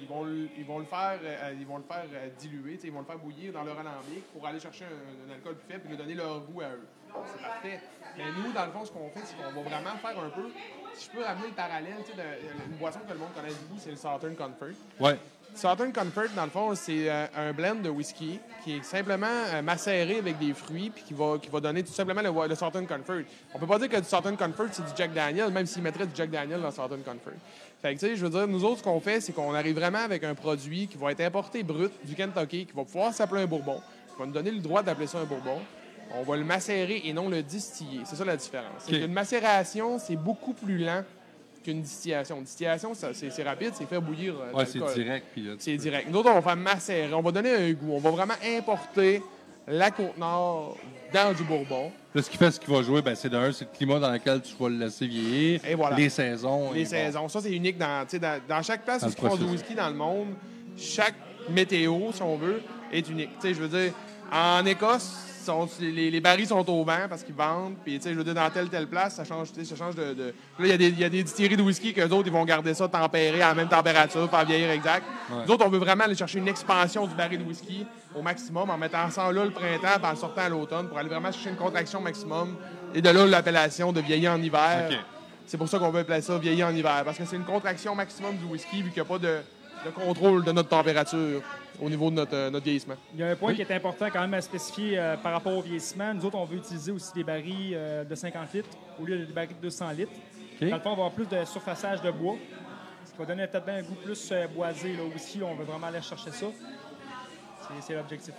ils 0.00 0.08
vont, 0.08 0.24
le, 0.24 0.48
ils 0.56 0.64
vont 0.64 0.78
le 0.78 0.86
faire, 0.86 1.18
euh, 1.22 1.54
ils 1.58 1.66
vont 1.66 1.76
le 1.76 1.82
faire 1.82 2.06
euh, 2.14 2.30
diluer, 2.38 2.78
ils 2.82 2.90
vont 2.90 3.00
le 3.00 3.04
faire 3.04 3.18
bouillir 3.18 3.52
dans 3.52 3.62
leur 3.62 3.78
alambic 3.78 4.24
pour 4.32 4.46
aller 4.46 4.58
chercher 4.58 4.86
un, 4.86 5.30
alcool 5.30 5.56
plus 5.56 5.68
faible 5.68 5.84
et 5.86 5.88
lui 5.90 5.96
donner 5.98 6.14
leur 6.14 6.40
goût 6.40 6.62
à 6.62 6.70
eux. 6.70 6.86
C'est 7.26 7.42
parfait. 7.42 7.80
Mais 8.16 8.24
nous, 8.42 8.50
dans 8.52 8.64
le 8.64 8.72
fond, 8.72 8.84
ce 8.86 8.92
qu'on 8.92 9.10
fait, 9.10 9.20
c'est 9.24 9.36
qu'on 9.36 9.52
va 9.52 9.68
vraiment 9.68 9.96
faire 9.98 10.18
un 10.18 10.30
peu. 10.30 10.48
Si 10.94 11.06
je 11.06 11.10
peux 11.10 11.22
ramener 11.22 11.48
le 11.48 11.54
parallèle, 11.54 11.96
une 12.70 12.76
boisson 12.78 13.00
que 13.06 13.12
le 13.12 13.18
monde 13.18 13.34
connaît 13.34 13.52
beaucoup, 13.52 13.78
c'est 13.78 13.90
le 13.90 13.96
Southern 13.96 14.34
Comfort. 14.34 14.68
Ouais. 14.98 15.18
Southern 15.54 15.92
Comfort, 15.92 16.28
dans 16.34 16.44
le 16.44 16.50
fond, 16.50 16.74
c'est 16.74 17.10
euh, 17.10 17.26
un 17.36 17.52
blend 17.52 17.76
de 17.76 17.90
whisky 17.90 18.38
qui 18.64 18.76
est 18.76 18.84
simplement 18.84 19.26
macéré 19.62 20.18
avec 20.18 20.38
des 20.38 20.52
fruits 20.52 20.90
puis 20.90 21.02
qui 21.02 21.14
va, 21.14 21.38
qui 21.38 21.48
va 21.48 21.60
donner 21.60 21.82
tout 21.82 21.92
simplement 21.92 22.22
le, 22.22 22.48
le 22.48 22.54
Southern 22.54 22.86
Comfort. 22.86 23.22
On 23.54 23.58
peut 23.58 23.66
pas 23.66 23.78
dire 23.78 23.88
que 23.88 23.96
du 23.96 24.04
Southern 24.04 24.36
Comfort, 24.36 24.66
c'est 24.72 24.84
du 24.84 24.92
Jack 24.96 25.12
Daniel, 25.12 25.50
même 25.50 25.66
s'ils 25.66 25.82
mettraient 25.82 26.06
du 26.06 26.14
Jack 26.14 26.30
Daniel 26.30 26.60
dans 26.60 26.70
Southern 26.70 27.02
Comfort. 27.02 27.34
Fait 27.82 27.94
que, 27.94 28.00
tu 28.00 28.06
sais, 28.06 28.16
je 28.16 28.24
veux 28.24 28.30
dire, 28.30 28.46
nous 28.46 28.64
autres, 28.64 28.78
ce 28.78 28.82
qu'on 28.82 29.00
fait, 29.00 29.20
c'est 29.20 29.32
qu'on 29.32 29.54
arrive 29.54 29.74
vraiment 29.76 29.98
avec 30.00 30.22
un 30.24 30.34
produit 30.34 30.86
qui 30.86 30.98
va 30.98 31.12
être 31.12 31.22
importé 31.22 31.62
brut 31.62 31.92
du 32.04 32.14
Kentucky, 32.14 32.66
qui 32.66 32.72
va 32.74 32.84
pouvoir 32.84 33.14
s'appeler 33.14 33.42
un 33.42 33.46
bourbon, 33.46 33.80
qui 34.12 34.18
va 34.18 34.26
nous 34.26 34.32
donner 34.32 34.50
le 34.50 34.60
droit 34.60 34.82
d'appeler 34.82 35.06
ça 35.06 35.18
un 35.18 35.24
bourbon. 35.24 35.58
On 36.12 36.22
va 36.24 36.36
le 36.36 36.44
macérer 36.44 37.02
et 37.04 37.12
non 37.12 37.28
le 37.28 37.42
distiller. 37.42 38.00
C'est 38.04 38.16
ça 38.16 38.24
la 38.24 38.36
différence. 38.36 38.88
Une 38.90 39.12
macération, 39.12 39.98
c'est 39.98 40.16
beaucoup 40.16 40.52
plus 40.52 40.78
lent 40.78 41.04
qu'une 41.62 41.82
distillation. 41.82 42.38
Une 42.38 42.44
distillation, 42.44 42.92
c'est 42.94 43.42
rapide, 43.42 43.72
c'est 43.74 43.86
faire 43.86 44.02
bouillir. 44.02 44.34
Euh, 44.34 44.52
oui, 44.54 44.64
c'est 44.66 44.94
direct. 44.94 45.26
C'est 45.58 45.76
direct. 45.76 46.08
Nous 46.10 46.18
autres, 46.18 46.30
on 46.30 46.34
va 46.34 46.42
faire 46.42 46.56
macérer. 46.56 47.12
On 47.12 47.22
va 47.22 47.32
donner 47.32 47.52
un 47.52 47.72
goût. 47.72 47.92
On 47.92 47.98
va 47.98 48.10
vraiment 48.10 48.34
importer 48.56 49.22
la 49.66 49.90
Côte-Nord 49.90 50.76
dans 51.12 51.32
du 51.34 51.44
Bourbon. 51.44 51.92
Là, 52.14 52.22
ce 52.22 52.30
qui 52.30 52.36
fait 52.36 52.50
ce 52.50 52.58
qui 52.58 52.70
va 52.70 52.82
jouer, 52.82 53.02
ben, 53.02 53.14
c'est 53.14 53.28
d'un, 53.28 53.52
c'est 53.52 53.66
le 53.66 53.76
climat 53.76 54.00
dans 54.00 54.10
lequel 54.10 54.40
tu 54.40 54.54
vas 54.58 54.68
le 54.68 54.76
laisser 54.76 55.06
vieillir. 55.06 55.60
Et 55.64 55.74
voilà. 55.74 55.96
Les 55.96 56.08
saisons. 56.08 56.72
Les 56.72 56.84
saisons. 56.84 57.28
Ça, 57.28 57.40
c'est 57.40 57.52
unique 57.52 57.78
dans, 57.78 58.06
dans, 58.20 58.40
dans, 58.48 58.62
chaque 58.62 58.84
place 58.84 59.02
où 59.02 59.10
tu 59.10 59.16
prends 59.16 59.36
du 59.36 59.44
whisky 59.44 59.74
dans 59.74 59.88
le 59.88 59.94
monde. 59.94 60.28
Chaque 60.76 61.14
météo, 61.48 62.12
si 62.12 62.22
on 62.22 62.36
veut, 62.36 62.62
est 62.92 63.08
unique. 63.08 63.30
je 63.42 63.52
veux 63.52 63.68
dire, 63.68 63.92
en 64.32 64.64
Écosse, 64.66 65.29
les, 65.80 66.10
les, 66.10 66.20
barils 66.20 66.46
sont 66.46 66.68
au 66.70 66.84
vent 66.84 67.06
parce 67.08 67.22
qu'ils 67.22 67.34
vendent. 67.34 67.76
Puis, 67.84 67.98
tu 67.98 68.02
sais, 68.02 68.12
je 68.12 68.18
veux 68.18 68.24
dire, 68.24 68.34
dans 68.34 68.50
telle, 68.50 68.68
telle 68.68 68.86
place, 68.86 69.16
ça 69.16 69.24
change, 69.24 69.48
ça 69.52 69.76
change 69.76 69.94
de. 69.94 70.14
Là, 70.14 70.32
il 70.58 70.66
y, 70.66 70.72
a 70.72 70.76
des, 70.76 70.90
y 70.90 71.04
a 71.04 71.08
des 71.08 71.22
distilleries 71.22 71.56
de 71.56 71.62
whisky 71.62 71.92
qu'eux 71.92 72.08
autres, 72.08 72.26
ils 72.26 72.32
vont 72.32 72.44
garder 72.44 72.74
ça 72.74 72.88
tempéré 72.88 73.42
à 73.42 73.48
la 73.48 73.54
même 73.54 73.68
température, 73.68 74.28
faire 74.28 74.44
vieillir 74.44 74.70
exact. 74.70 75.04
Nous 75.30 75.52
autres, 75.52 75.64
on 75.66 75.70
veut 75.70 75.78
vraiment 75.78 76.04
aller 76.04 76.14
chercher 76.14 76.38
une 76.38 76.48
expansion 76.48 77.06
du 77.06 77.14
baril 77.14 77.38
de 77.38 77.44
whisky 77.44 77.86
au 78.14 78.22
maximum 78.22 78.70
en 78.70 78.78
mettant 78.78 79.10
ça 79.10 79.30
là 79.30 79.44
le 79.44 79.50
printemps 79.50 80.02
en 80.02 80.16
sortant 80.16 80.42
à 80.42 80.48
l'automne 80.48 80.88
pour 80.88 80.98
aller 80.98 81.08
vraiment 81.08 81.30
chercher 81.32 81.50
une 81.50 81.56
contraction 81.56 82.00
maximum. 82.00 82.56
Et 82.94 83.00
de 83.00 83.08
là, 83.08 83.26
l'appellation 83.26 83.92
de 83.92 84.00
vieillir 84.00 84.32
en 84.32 84.42
hiver. 84.42 84.90
C'est 85.46 85.58
pour 85.58 85.68
ça 85.68 85.78
qu'on 85.78 85.90
veut 85.90 86.00
appeler 86.00 86.20
ça 86.20 86.38
vieillir 86.38 86.66
en 86.68 86.74
hiver. 86.74 87.02
Parce 87.04 87.18
que 87.18 87.24
c'est 87.24 87.36
une 87.36 87.44
contraction 87.44 87.94
maximum 87.94 88.36
du 88.36 88.44
whisky 88.44 88.82
vu 88.82 88.90
qu'il 88.90 89.02
n'y 89.02 89.08
a 89.08 89.10
pas 89.10 89.18
de, 89.18 89.38
de 89.84 89.90
contrôle 89.90 90.44
de 90.44 90.52
notre 90.52 90.68
température 90.68 91.42
au 91.80 91.88
niveau 91.88 92.10
de 92.10 92.16
notre, 92.16 92.34
euh, 92.34 92.50
notre, 92.50 92.64
vieillissement. 92.64 92.96
Il 93.14 93.20
y 93.20 93.22
a 93.22 93.28
un 93.28 93.36
point 93.36 93.54
qui 93.54 93.62
est 93.62 93.70
important 93.70 94.08
quand 94.12 94.20
même 94.20 94.34
à 94.34 94.40
spécifier 94.40 94.98
euh, 94.98 95.16
par 95.16 95.32
rapport 95.32 95.56
au 95.56 95.62
vieillissement. 95.62 96.12
Nous 96.12 96.24
autres, 96.26 96.36
on 96.36 96.44
veut 96.44 96.58
utiliser 96.58 96.92
aussi 96.92 97.12
des 97.14 97.24
barils 97.24 97.72
euh, 97.74 98.04
de 98.04 98.14
50 98.14 98.52
litres 98.52 98.68
au 99.00 99.04
lieu 99.04 99.18
des 99.24 99.32
barils 99.32 99.56
de 99.56 99.62
200 99.62 99.90
litres. 99.92 100.12
Dans 100.60 100.66
le 100.66 100.72
fond, 100.72 100.90
on 100.90 100.96
va 100.96 101.04
avoir 101.04 101.12
plus 101.12 101.26
de 101.26 101.44
surfaçage 101.46 102.02
de 102.02 102.10
bois, 102.10 102.36
ce 103.06 103.12
qui 103.12 103.18
va 103.18 103.24
donner 103.24 103.46
peut-être 103.46 103.68
un 103.68 103.82
goût 103.82 103.94
plus 103.94 104.32
boisé. 104.54 104.92
Là, 104.92 105.04
aussi, 105.14 105.42
on 105.42 105.54
veut 105.54 105.64
vraiment 105.64 105.86
aller 105.86 106.02
chercher 106.02 106.30
ça. 106.32 106.46
C'est 107.80 107.94
l'objectif. 107.94 108.34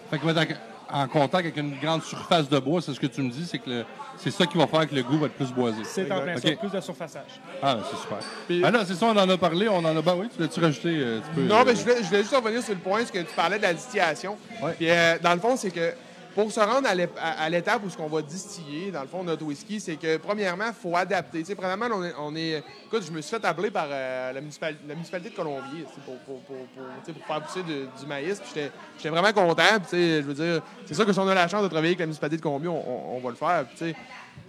En 0.94 1.08
contact 1.08 1.46
avec 1.46 1.58
une 1.58 1.80
grande 1.80 2.04
surface 2.04 2.50
de 2.50 2.60
bois, 2.60 2.82
c'est 2.82 2.94
ce 2.94 3.00
que 3.00 3.08
tu 3.08 3.22
me 3.22 3.30
dis, 3.30 3.46
c'est 3.46 3.60
que 3.60 3.86
c'est 4.18 4.32
ça 4.32 4.46
qui 4.46 4.58
va 4.58 4.68
faire 4.68 4.90
que 4.90 4.94
le 4.94 5.04
goût 5.04 5.18
va 5.18 5.28
être 5.28 5.36
plus 5.36 5.52
boisé. 5.54 5.84
C'est 5.86 6.12
en 6.12 6.20
plein 6.20 6.36
plus 6.36 6.70
de 6.70 6.82
surfaçage. 6.82 7.40
Ah, 7.64 7.78
c'est 7.90 7.98
super. 7.98 8.18
ah 8.66 8.72
là, 8.72 8.86
c'est 8.86 8.96
ça, 8.96 9.06
on 9.06 9.18
en 9.18 9.30
a 9.30 9.38
parlé, 9.38 9.70
on 9.70 9.78
en 9.78 9.98
a. 9.98 10.02
Ben 10.02 10.16
oui, 10.18 10.28
tu 10.36 10.42
l'as-tu 10.42 10.60
rajouté? 10.60 10.90
Euh, 10.90 11.20
non, 11.38 11.64
mais 11.66 11.76
je 11.76 11.82
voulais, 11.82 11.98
je 12.00 12.08
voulais, 12.08 12.22
juste 12.24 12.36
revenir 12.36 12.62
sur 12.62 12.74
le 12.74 12.80
point, 12.80 13.06
ce 13.06 13.12
que 13.12 13.20
tu 13.20 13.34
parlais 13.36 13.58
de 13.58 13.64
la 13.64 13.74
distillation. 13.74 14.38
Puis, 14.78 14.90
euh, 14.90 15.18
dans 15.22 15.34
le 15.34 15.40
fond, 15.40 15.56
c'est 15.56 15.72
que 15.72 15.94
pour 16.36 16.52
se 16.52 16.60
rendre 16.60 16.88
à 16.88 17.50
l'étape 17.50 17.84
où 17.86 17.90
ce 17.90 17.98
qu'on 17.98 18.08
va 18.08 18.22
distiller, 18.22 18.92
dans 18.92 19.02
le 19.02 19.08
fond, 19.08 19.24
notre 19.24 19.44
whisky, 19.44 19.80
c'est 19.80 19.96
que, 19.96 20.18
premièrement, 20.18 20.68
il 20.68 20.74
faut 20.74 20.96
adapter. 20.96 21.44
premièrement, 21.56 21.88
on 22.20 22.36
est, 22.36 22.64
Écoute, 22.86 23.04
je 23.08 23.12
me 23.12 23.22
suis 23.22 23.32
fait 23.36 23.46
appeler 23.46 23.72
par 23.72 23.88
euh, 23.90 24.34
la, 24.34 24.42
municipalité 24.42 25.30
de 25.30 25.36
Colombier 25.36 25.86
pour, 26.06 26.18
pour, 26.18 26.42
pour, 26.42 26.66
pour, 26.66 27.26
faire 27.26 27.42
pousser 27.42 27.64
du 27.64 28.06
maïs. 28.06 28.42
J'étais 28.54 29.10
vraiment 29.10 29.32
content. 29.32 29.64
je 29.92 30.22
veux 30.22 30.34
dire, 30.34 30.62
c'est 30.86 30.94
sûr 30.94 31.06
que 31.06 31.14
si 31.14 31.20
on 31.20 31.28
a 31.28 31.34
la 31.34 31.48
chance 31.48 31.64
de 31.64 31.70
travailler 31.70 31.92
avec 31.92 32.00
la 32.00 32.06
municipalité 32.06 32.38
de 32.38 32.42
Colombie, 32.42 32.68
on, 32.68 33.20
va 33.24 33.30
le 33.30 33.36
faire. 33.36 33.66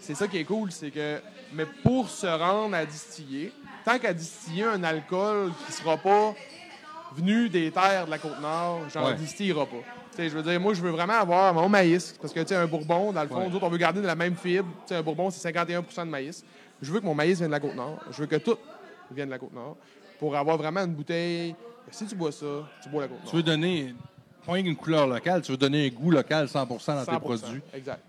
C'est 0.00 0.14
ça 0.14 0.26
qui 0.26 0.38
est 0.38 0.44
cool, 0.44 0.72
c'est 0.72 0.90
que... 0.90 1.20
Mais 1.52 1.66
pour 1.84 2.08
se 2.08 2.26
rendre 2.26 2.74
à 2.74 2.84
distiller, 2.84 3.52
tant 3.84 3.98
qu'à 3.98 4.12
distiller 4.12 4.64
un 4.64 4.82
alcool 4.82 5.52
qui 5.66 5.72
sera 5.72 5.96
pas 5.96 6.34
venu 7.14 7.48
des 7.48 7.70
terres 7.70 8.06
de 8.06 8.10
la 8.10 8.18
Côte-Nord, 8.18 8.88
j'en 8.92 9.06
ouais. 9.06 9.14
distillera 9.14 9.66
pas 9.66 10.01
je 10.18 10.28
veux 10.28 10.42
dire, 10.42 10.60
moi, 10.60 10.74
je 10.74 10.80
veux 10.80 10.90
vraiment 10.90 11.14
avoir 11.14 11.54
mon 11.54 11.68
maïs. 11.68 12.16
Parce 12.20 12.32
que, 12.32 12.40
tu 12.40 12.48
sais, 12.48 12.56
un 12.56 12.66
bourbon, 12.66 13.12
dans 13.12 13.22
le 13.22 13.28
fond, 13.28 13.48
nous 13.48 13.56
autres, 13.56 13.66
on 13.66 13.70
veut 13.70 13.78
garder 13.78 14.00
de 14.00 14.06
la 14.06 14.14
même 14.14 14.36
fibre. 14.36 14.68
Tu 14.86 14.94
un 14.94 15.02
bourbon, 15.02 15.30
c'est 15.30 15.52
51% 15.52 16.04
de 16.04 16.10
maïs. 16.10 16.44
Je 16.80 16.92
veux 16.92 17.00
que 17.00 17.06
mon 17.06 17.14
maïs 17.14 17.38
vienne 17.38 17.48
de 17.48 17.52
la 17.52 17.60
Côte-Nord. 17.60 17.98
Je 18.10 18.18
veux 18.18 18.26
que 18.26 18.36
tout 18.36 18.56
vienne 19.10 19.26
de 19.26 19.32
la 19.32 19.38
Côte-Nord. 19.38 19.76
Pour 20.18 20.36
avoir 20.36 20.56
vraiment 20.56 20.80
une 20.80 20.94
bouteille. 20.94 21.54
Si 21.90 22.06
tu 22.06 22.14
bois 22.14 22.32
ça, 22.32 22.46
tu 22.82 22.88
bois 22.88 23.02
la 23.02 23.08
Côte-Nord. 23.08 23.30
Tu 23.30 23.36
veux 23.36 23.42
donner 23.42 23.94
pas 24.46 24.58
une 24.58 24.74
couleur 24.74 25.06
locale, 25.06 25.42
tu 25.42 25.52
veux 25.52 25.56
donner 25.56 25.86
un 25.86 25.90
goût 25.90 26.10
local 26.10 26.46
100% 26.46 26.56
dans 26.56 27.04
tes 27.04 27.20
produits. 27.20 27.60
Exact. 27.72 28.00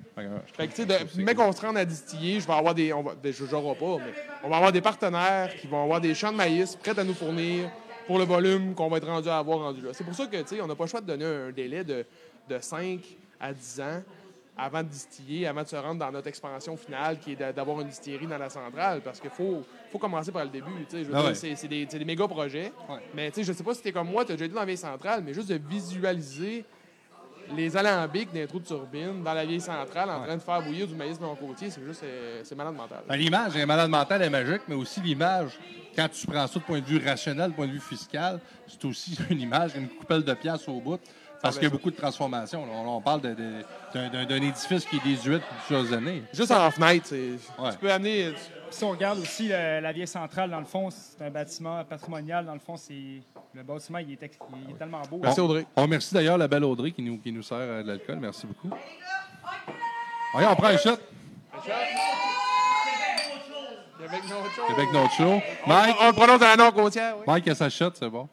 Fait 0.53 0.67
que, 0.67 0.73
tu 0.73 0.83
sais, 0.83 1.05
mais 1.17 1.35
qu'on 1.35 1.51
se 1.51 1.61
rende 1.61 1.77
à 1.77 1.85
distiller, 1.85 2.39
je 2.39 2.47
vais 2.47 2.53
avoir 2.53 2.73
des. 2.73 2.93
On 2.93 3.03
va, 3.03 3.13
ben, 3.21 3.31
je 3.31 3.45
n'aurai 3.45 3.75
pas, 3.75 3.97
mais 3.97 4.13
on 4.43 4.49
va 4.49 4.55
avoir 4.57 4.71
des 4.71 4.81
partenaires 4.81 5.55
qui 5.55 5.67
vont 5.67 5.83
avoir 5.83 6.01
des 6.01 6.13
champs 6.15 6.31
de 6.31 6.37
maïs 6.37 6.75
prêts 6.75 6.97
à 6.97 7.03
nous 7.03 7.13
fournir 7.13 7.69
pour 8.07 8.17
le 8.17 8.25
volume 8.25 8.73
qu'on 8.75 8.89
va 8.89 8.97
être 8.97 9.07
rendu 9.07 9.29
à 9.29 9.37
avoir 9.37 9.59
rendu 9.59 9.81
là. 9.81 9.89
C'est 9.93 10.03
pour 10.03 10.15
ça 10.15 10.27
que, 10.27 10.37
tu 10.37 10.47
sais, 10.47 10.61
on 10.61 10.67
n'a 10.67 10.75
pas 10.75 10.83
le 10.85 10.89
choix 10.89 11.01
de 11.01 11.07
donner 11.07 11.25
un 11.25 11.51
délai 11.51 11.83
de, 11.83 12.05
de 12.49 12.59
5 12.59 12.99
à 13.39 13.53
10 13.53 13.81
ans 13.81 14.01
avant 14.55 14.83
de 14.83 14.87
distiller, 14.87 15.47
avant 15.47 15.63
de 15.63 15.67
se 15.67 15.75
rendre 15.75 15.99
dans 15.99 16.11
notre 16.11 16.27
expansion 16.27 16.77
finale, 16.77 17.19
qui 17.19 17.31
est 17.31 17.53
d'avoir 17.53 17.81
une 17.81 17.87
distillerie 17.87 18.27
dans 18.27 18.37
la 18.37 18.49
centrale, 18.49 19.01
parce 19.01 19.19
qu'il 19.19 19.31
faut, 19.31 19.63
faut 19.91 19.97
commencer 19.97 20.31
par 20.31 20.43
le 20.43 20.51
début. 20.51 20.85
Ah 21.13 21.33
c'est 21.33 21.67
des, 21.67 21.85
des, 21.85 22.05
méga 22.05 22.27
projets. 22.27 22.71
Mais 23.15 23.31
je 23.35 23.39
ne 23.41 23.55
sais 23.55 23.63
pas 23.63 23.73
si 23.73 23.81
tu 23.81 23.87
es 23.87 23.91
comme 23.91 24.09
moi, 24.09 24.23
tu 24.25 24.31
as 24.31 24.35
déjà 24.35 24.45
été 24.45 24.53
dans 24.53 24.59
la 24.59 24.65
vieille 24.65 24.77
centrale, 24.77 25.23
mais 25.25 25.33
juste 25.33 25.49
de 25.49 25.59
visualiser 25.67 26.65
les 27.55 27.75
alambics 27.75 28.33
d'un 28.33 28.45
trou 28.45 28.59
de 28.59 28.65
turbine 28.65 29.23
dans 29.23 29.33
la 29.33 29.45
vieille 29.45 29.61
centrale 29.61 30.09
en 30.09 30.23
train 30.23 30.35
de 30.35 30.41
faire 30.41 30.61
bouillir 30.61 30.87
du 30.87 30.95
maïs 30.95 31.19
non 31.19 31.35
côtier, 31.35 31.69
c'est 31.69 31.83
juste 31.83 32.03
c'est 32.43 32.55
malade 32.55 32.75
mental. 32.75 32.99
Ben, 33.07 33.15
l'image 33.15 33.55
est 33.55 33.65
malade 33.65 33.89
mental 33.89 34.21
est 34.21 34.29
magique, 34.29 34.61
mais 34.67 34.75
aussi 34.75 35.01
l'image 35.01 35.57
quand 35.95 36.09
tu 36.09 36.27
prends 36.27 36.47
ça 36.47 36.59
du 36.59 36.65
point 36.65 36.79
de 36.79 36.85
vue 36.85 37.01
rationnel, 37.05 37.49
du 37.49 37.55
point 37.55 37.67
de 37.67 37.73
vue 37.73 37.79
fiscal, 37.79 38.39
c'est 38.67 38.83
aussi 38.85 39.17
une 39.29 39.41
image, 39.41 39.75
une 39.75 39.89
coupelle 39.89 40.23
de 40.23 40.33
pièces 40.33 40.67
au 40.67 40.79
bout. 40.79 40.99
Parce 41.41 41.55
qu'il 41.55 41.65
y 41.65 41.67
a 41.67 41.71
beaucoup 41.71 41.91
de 41.91 41.97
transformations. 41.97 42.65
On, 42.87 43.01
parle 43.01 43.19
d'un 43.19 44.41
édifice 44.41 44.85
qui 44.85 44.95
est 44.95 45.03
désuet 45.03 45.33
depuis 45.33 45.55
plusieurs 45.67 45.91
années. 45.91 46.23
Juste 46.31 46.51
en 46.51 46.71
fenêtre, 46.71 47.09
tu 47.09 47.77
peux 47.81 47.91
amener. 47.91 48.33
Si 48.73 48.83
on 48.83 48.89
regarde 48.89 49.19
aussi 49.19 49.49
la, 49.49 49.91
vieille 49.91 50.07
centrale, 50.07 50.49
dans 50.49 50.59
le 50.59 50.65
fond, 50.65 50.89
c'est 50.89 51.23
un 51.23 51.29
bâtiment 51.29 51.83
patrimonial. 51.85 52.43
Dans 52.43 52.53
le 52.53 52.59
fond, 52.59 52.75
c'est 52.75 53.21
le 53.53 53.61
bâtiment 53.61 53.99
il 53.99 54.13
est, 54.13 54.39
tellement 54.79 55.01
beau. 55.03 55.19
Merci 55.21 55.39
Audrey. 55.39 55.65
On 55.75 55.83
remercie 55.83 56.11
d'ailleurs 56.11 56.39
la 56.39 56.47
belle 56.47 56.63
Audrey 56.63 56.91
qui 56.91 57.03
nous, 57.03 57.19
qui 57.19 57.31
nous 57.31 57.43
sert 57.43 57.57
euh, 57.57 57.83
de 57.83 57.87
l'alcool. 57.89 58.17
Merci 58.19 58.47
beaucoup. 58.47 58.75
Regarde, 60.33 60.53
on 60.57 60.61
prend 60.61 60.69
un 60.69 60.77
shot. 60.77 60.89
Un 60.89 61.61
shot. 61.61 61.71
Québec 63.99 64.23
No 64.27 64.35
Show. 64.55 64.61
Québec 64.67 64.89
No 64.91 65.09
Show. 65.09 65.41
Mike. 65.67 65.95
On, 66.01 66.07
le 66.07 66.13
prononce 66.13 66.41
à 66.41 66.55
la. 66.55 66.69
Oui. 67.15 67.23
Mike 67.27 67.47
a 67.49 67.55
sa 67.55 67.69
shot, 67.69 67.91
c'est 67.93 68.09
bon. 68.09 68.27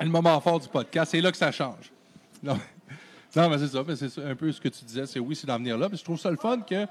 Le 0.00 0.08
moment 0.08 0.40
fort 0.40 0.60
du 0.60 0.68
podcast, 0.68 1.10
c'est 1.10 1.20
là 1.20 1.32
que 1.32 1.36
ça 1.36 1.50
change. 1.50 1.92
Non, 2.42 2.58
non 3.36 3.48
mais 3.48 3.58
c'est 3.58 3.68
ça. 3.68 3.84
C'est 3.96 4.24
un 4.24 4.34
peu 4.34 4.50
ce 4.50 4.60
que 4.60 4.68
tu 4.68 4.84
disais. 4.84 5.06
C'est 5.06 5.20
oui, 5.20 5.36
c'est 5.36 5.46
d'en 5.46 5.58
venir 5.58 5.78
là. 5.78 5.88
Mais 5.90 5.96
je 5.96 6.04
trouve 6.04 6.18
ça 6.18 6.30
le 6.30 6.36
fun 6.36 6.60
que. 6.60 6.86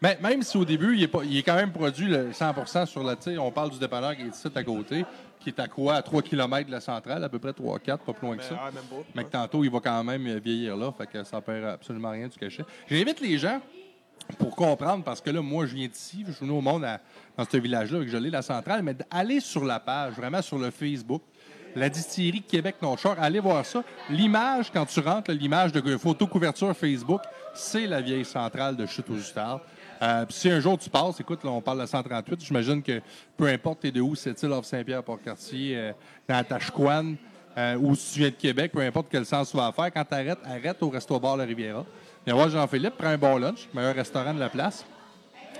Mais 0.00 0.18
même 0.20 0.42
si 0.42 0.56
au 0.56 0.64
début, 0.64 0.96
il 0.96 1.02
est, 1.04 1.08
pas, 1.08 1.22
il 1.22 1.36
est 1.36 1.42
quand 1.42 1.54
même 1.54 1.70
produit 1.70 2.08
le 2.08 2.30
100% 2.30 2.86
sur 2.86 3.04
la. 3.04 3.16
On 3.40 3.52
parle 3.52 3.70
du 3.70 3.78
dépanneur 3.78 4.16
qui 4.16 4.22
est 4.22 4.26
ici 4.26 4.48
à 4.52 4.64
côté, 4.64 5.04
qui 5.38 5.50
est 5.50 5.60
à 5.60 5.68
quoi 5.68 5.94
À 5.94 6.02
3 6.02 6.22
km 6.22 6.66
de 6.66 6.72
la 6.72 6.80
centrale, 6.80 7.22
à 7.22 7.28
peu 7.28 7.38
près 7.38 7.52
3-4, 7.52 7.98
pas 7.98 8.12
plus 8.12 8.26
loin 8.26 8.36
que 8.36 8.42
ça. 8.42 8.58
Mais 9.14 9.24
tantôt, 9.24 9.62
il 9.62 9.70
va 9.70 9.78
quand 9.78 10.02
même 10.02 10.38
vieillir 10.38 10.76
là. 10.76 10.92
Fait 10.96 11.06
que 11.06 11.22
ça 11.22 11.40
perd 11.40 11.64
absolument 11.66 12.10
rien 12.10 12.26
du 12.26 12.36
cachet. 12.36 12.64
J'invite 12.88 13.20
les 13.20 13.38
gens 13.38 13.60
pour 14.38 14.54
comprendre, 14.56 15.04
parce 15.04 15.20
que 15.20 15.30
là, 15.30 15.40
moi, 15.40 15.66
je 15.66 15.74
viens 15.74 15.88
d'ici, 15.88 16.24
je 16.26 16.32
suis 16.32 16.46
venu 16.46 16.56
au 16.56 16.60
monde 16.60 16.82
dans 17.36 17.44
ce 17.44 17.56
village-là, 17.56 17.98
avec 17.98 18.08
je 18.08 18.16
l'ai, 18.16 18.30
la 18.30 18.42
centrale, 18.42 18.82
mais 18.82 18.94
d'aller 18.94 19.40
sur 19.40 19.64
la 19.64 19.80
page, 19.80 20.14
vraiment 20.14 20.42
sur 20.42 20.58
le 20.58 20.70
Facebook, 20.70 21.22
la 21.74 21.88
distillerie 21.88 22.42
Québec 22.42 22.76
Nonchard, 22.82 23.16
allez 23.20 23.40
voir 23.40 23.64
ça. 23.64 23.82
L'image, 24.10 24.70
quand 24.72 24.86
tu 24.86 25.00
rentres, 25.00 25.30
l'image 25.30 25.72
de 25.72 25.96
photo 25.96 26.26
couverture 26.26 26.76
Facebook, 26.76 27.20
c'est 27.54 27.86
la 27.86 28.00
vieille 28.00 28.24
centrale 28.24 28.76
de 28.76 28.86
Chute 28.86 29.08
aux 29.10 29.18
euh, 30.02 30.26
si 30.30 30.50
un 30.50 30.58
jour 30.58 30.76
tu 30.76 30.90
passes, 30.90 31.20
écoute, 31.20 31.44
là, 31.44 31.50
on 31.50 31.60
parle 31.60 31.76
de 31.78 31.82
la 31.82 31.86
138, 31.86 32.44
j'imagine 32.44 32.82
que 32.82 33.00
peu 33.36 33.46
importe 33.46 33.80
t'es 33.80 33.92
de 33.92 34.00
où, 34.00 34.16
c'est-il 34.16 34.50
off 34.50 34.64
Saint-Pierre, 34.64 35.04
Port-Cartier, 35.04 35.76
euh, 35.76 35.92
dans 36.28 36.42
Tachouane, 36.42 37.16
euh, 37.56 37.76
ou 37.76 37.94
si 37.94 38.14
tu 38.14 38.18
viens 38.18 38.30
de 38.30 38.34
Québec, 38.34 38.72
peu 38.72 38.80
importe 38.80 39.06
quel 39.08 39.24
sens 39.24 39.52
tu 39.52 39.56
vas 39.56 39.70
faire, 39.70 39.92
quand 39.92 40.04
tu 40.04 40.14
arrêtes, 40.14 40.40
arrête 40.44 40.82
au 40.82 40.88
Resto 40.88 41.20
Bar 41.20 41.36
La 41.36 41.44
Riviera. 41.44 41.86
viens 42.26 42.34
voir 42.34 42.48
Jean-Philippe, 42.48 42.94
prends 42.98 43.08
un 43.10 43.18
bon 43.18 43.36
lunch, 43.36 43.68
meilleur 43.72 43.94
restaurant 43.94 44.34
de 44.34 44.40
la 44.40 44.48
place. 44.48 44.84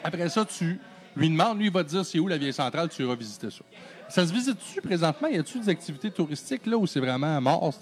Après 0.03 0.29
ça, 0.29 0.45
tu 0.45 0.81
lui 1.15 1.31
demandes, 1.31 1.59
lui, 1.59 1.67
il 1.67 1.73
va 1.73 1.85
te 1.85 1.91
dire 1.91 2.05
c'est 2.05 2.19
où 2.19 2.27
la 2.27 2.37
vieille 2.39 2.53
centrale, 2.53 2.89
tu 2.89 3.05
iras 3.05 3.15
visiter 3.15 3.51
ça. 3.51 3.65
Ça 4.13 4.27
se 4.27 4.33
visite-tu 4.35 4.83
présentement? 4.83 5.27
Y 5.27 5.39
a-tu 5.39 5.59
des 5.59 5.71
activités 5.71 6.11
touristiques 6.11 6.67
là 6.67 6.77
où 6.77 6.87
c'est 6.87 7.01
vraiment 7.01 7.41
mort? 7.41 7.73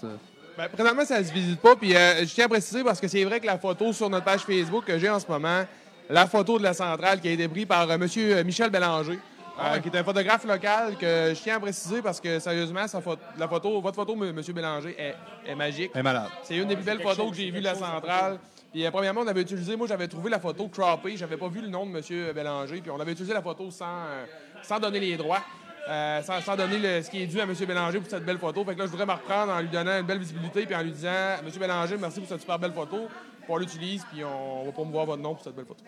Ben, 0.57 0.69
présentement, 0.69 1.03
ça 1.03 1.21
se 1.21 1.33
visite 1.33 1.59
pas. 1.59 1.75
Puis 1.75 1.93
euh, 1.93 2.25
je 2.25 2.33
tiens 2.33 2.45
à 2.45 2.47
préciser 2.47 2.85
parce 2.85 3.01
que 3.01 3.09
c'est 3.09 3.25
vrai 3.25 3.41
que 3.41 3.45
la 3.45 3.57
photo 3.57 3.91
sur 3.91 4.09
notre 4.09 4.23
page 4.23 4.39
Facebook 4.39 4.85
que 4.85 4.97
j'ai 4.97 5.09
en 5.09 5.19
ce 5.19 5.27
moment, 5.27 5.65
la 6.09 6.27
photo 6.27 6.57
de 6.57 6.63
la 6.63 6.73
centrale 6.73 7.19
qui 7.19 7.27
a 7.27 7.31
été 7.31 7.49
prise 7.49 7.65
par 7.65 7.91
M. 7.91 8.07
Michel 8.45 8.69
Bélanger, 8.69 9.19
euh, 9.59 9.79
qui 9.79 9.89
est 9.89 9.97
un 9.97 10.05
photographe 10.05 10.45
local 10.45 10.95
que 10.97 11.33
je 11.35 11.41
tiens 11.41 11.57
à 11.57 11.59
préciser 11.59 12.01
parce 12.01 12.21
que 12.21 12.39
sérieusement, 12.39 12.87
sa 12.87 13.01
photo, 13.01 13.21
la 13.37 13.49
photo, 13.49 13.81
votre 13.81 13.97
photo, 13.97 14.13
M. 14.13 14.41
Bélanger, 14.55 14.95
est, 14.97 15.15
est 15.45 15.55
magique. 15.55 15.91
Elle 15.93 15.99
est 15.99 16.03
malade. 16.03 16.29
C'est 16.43 16.55
une 16.55 16.69
des 16.69 16.77
plus 16.77 16.85
belles 16.85 17.01
photos 17.01 17.29
que 17.29 17.35
j'ai 17.35 17.51
vues 17.51 17.59
de 17.59 17.65
la 17.65 17.75
centrale. 17.75 18.39
Puis 18.71 18.85
euh, 18.85 18.91
premièrement, 18.91 19.21
on 19.21 19.27
avait 19.27 19.41
utilisé, 19.41 19.75
moi 19.75 19.85
j'avais 19.85 20.07
trouvé 20.07 20.29
la 20.29 20.39
photo 20.39 20.69
croppée, 20.69 21.17
j'avais 21.17 21.35
pas 21.35 21.49
vu 21.49 21.59
le 21.59 21.67
nom 21.67 21.85
de 21.85 21.97
M. 21.97 22.33
Bélanger, 22.33 22.79
puis 22.79 22.89
on 22.89 23.01
avait 23.01 23.11
utilisé 23.11 23.33
la 23.33 23.41
photo 23.41 23.69
sans, 23.69 24.05
euh, 24.05 24.25
sans 24.61 24.79
donner 24.79 25.01
les 25.01 25.17
droits. 25.17 25.41
Euh, 25.89 26.21
sans, 26.21 26.39
sans 26.41 26.55
donner 26.55 26.77
le- 26.77 27.01
ce 27.01 27.09
qui 27.09 27.23
est 27.23 27.27
dû 27.27 27.39
à 27.39 27.43
M. 27.43 27.53
Bélanger 27.67 27.99
pour 27.99 28.09
cette 28.09 28.25
belle 28.25 28.37
photo. 28.37 28.63
Fait 28.63 28.73
que 28.73 28.79
là, 28.79 28.85
je 28.85 28.91
voudrais 28.91 29.05
me 29.07 29.11
reprendre 29.13 29.51
en 29.51 29.59
lui 29.59 29.69
donnant 29.69 29.99
une 29.99 30.05
belle 30.05 30.19
visibilité 30.19 30.65
puis 30.65 30.75
en 30.75 30.81
lui 30.81 30.91
disant 30.91 31.09
M. 31.45 31.51
Bélanger, 31.59 31.97
merci 31.99 32.19
pour 32.19 32.29
cette 32.29 32.41
super 32.41 32.59
belle 32.59 32.73
photo. 32.73 33.07
On 33.49 33.57
l'utilise, 33.57 34.05
puis 34.11 34.23
on, 34.23 34.61
on 34.61 34.65
va 34.65 34.71
pas 34.71 34.83
me 34.83 34.91
voir 34.91 35.05
votre 35.05 35.21
nom 35.21 35.33
pour 35.35 35.43
cette 35.43 35.55
belle 35.55 35.65
photo. 35.65 35.83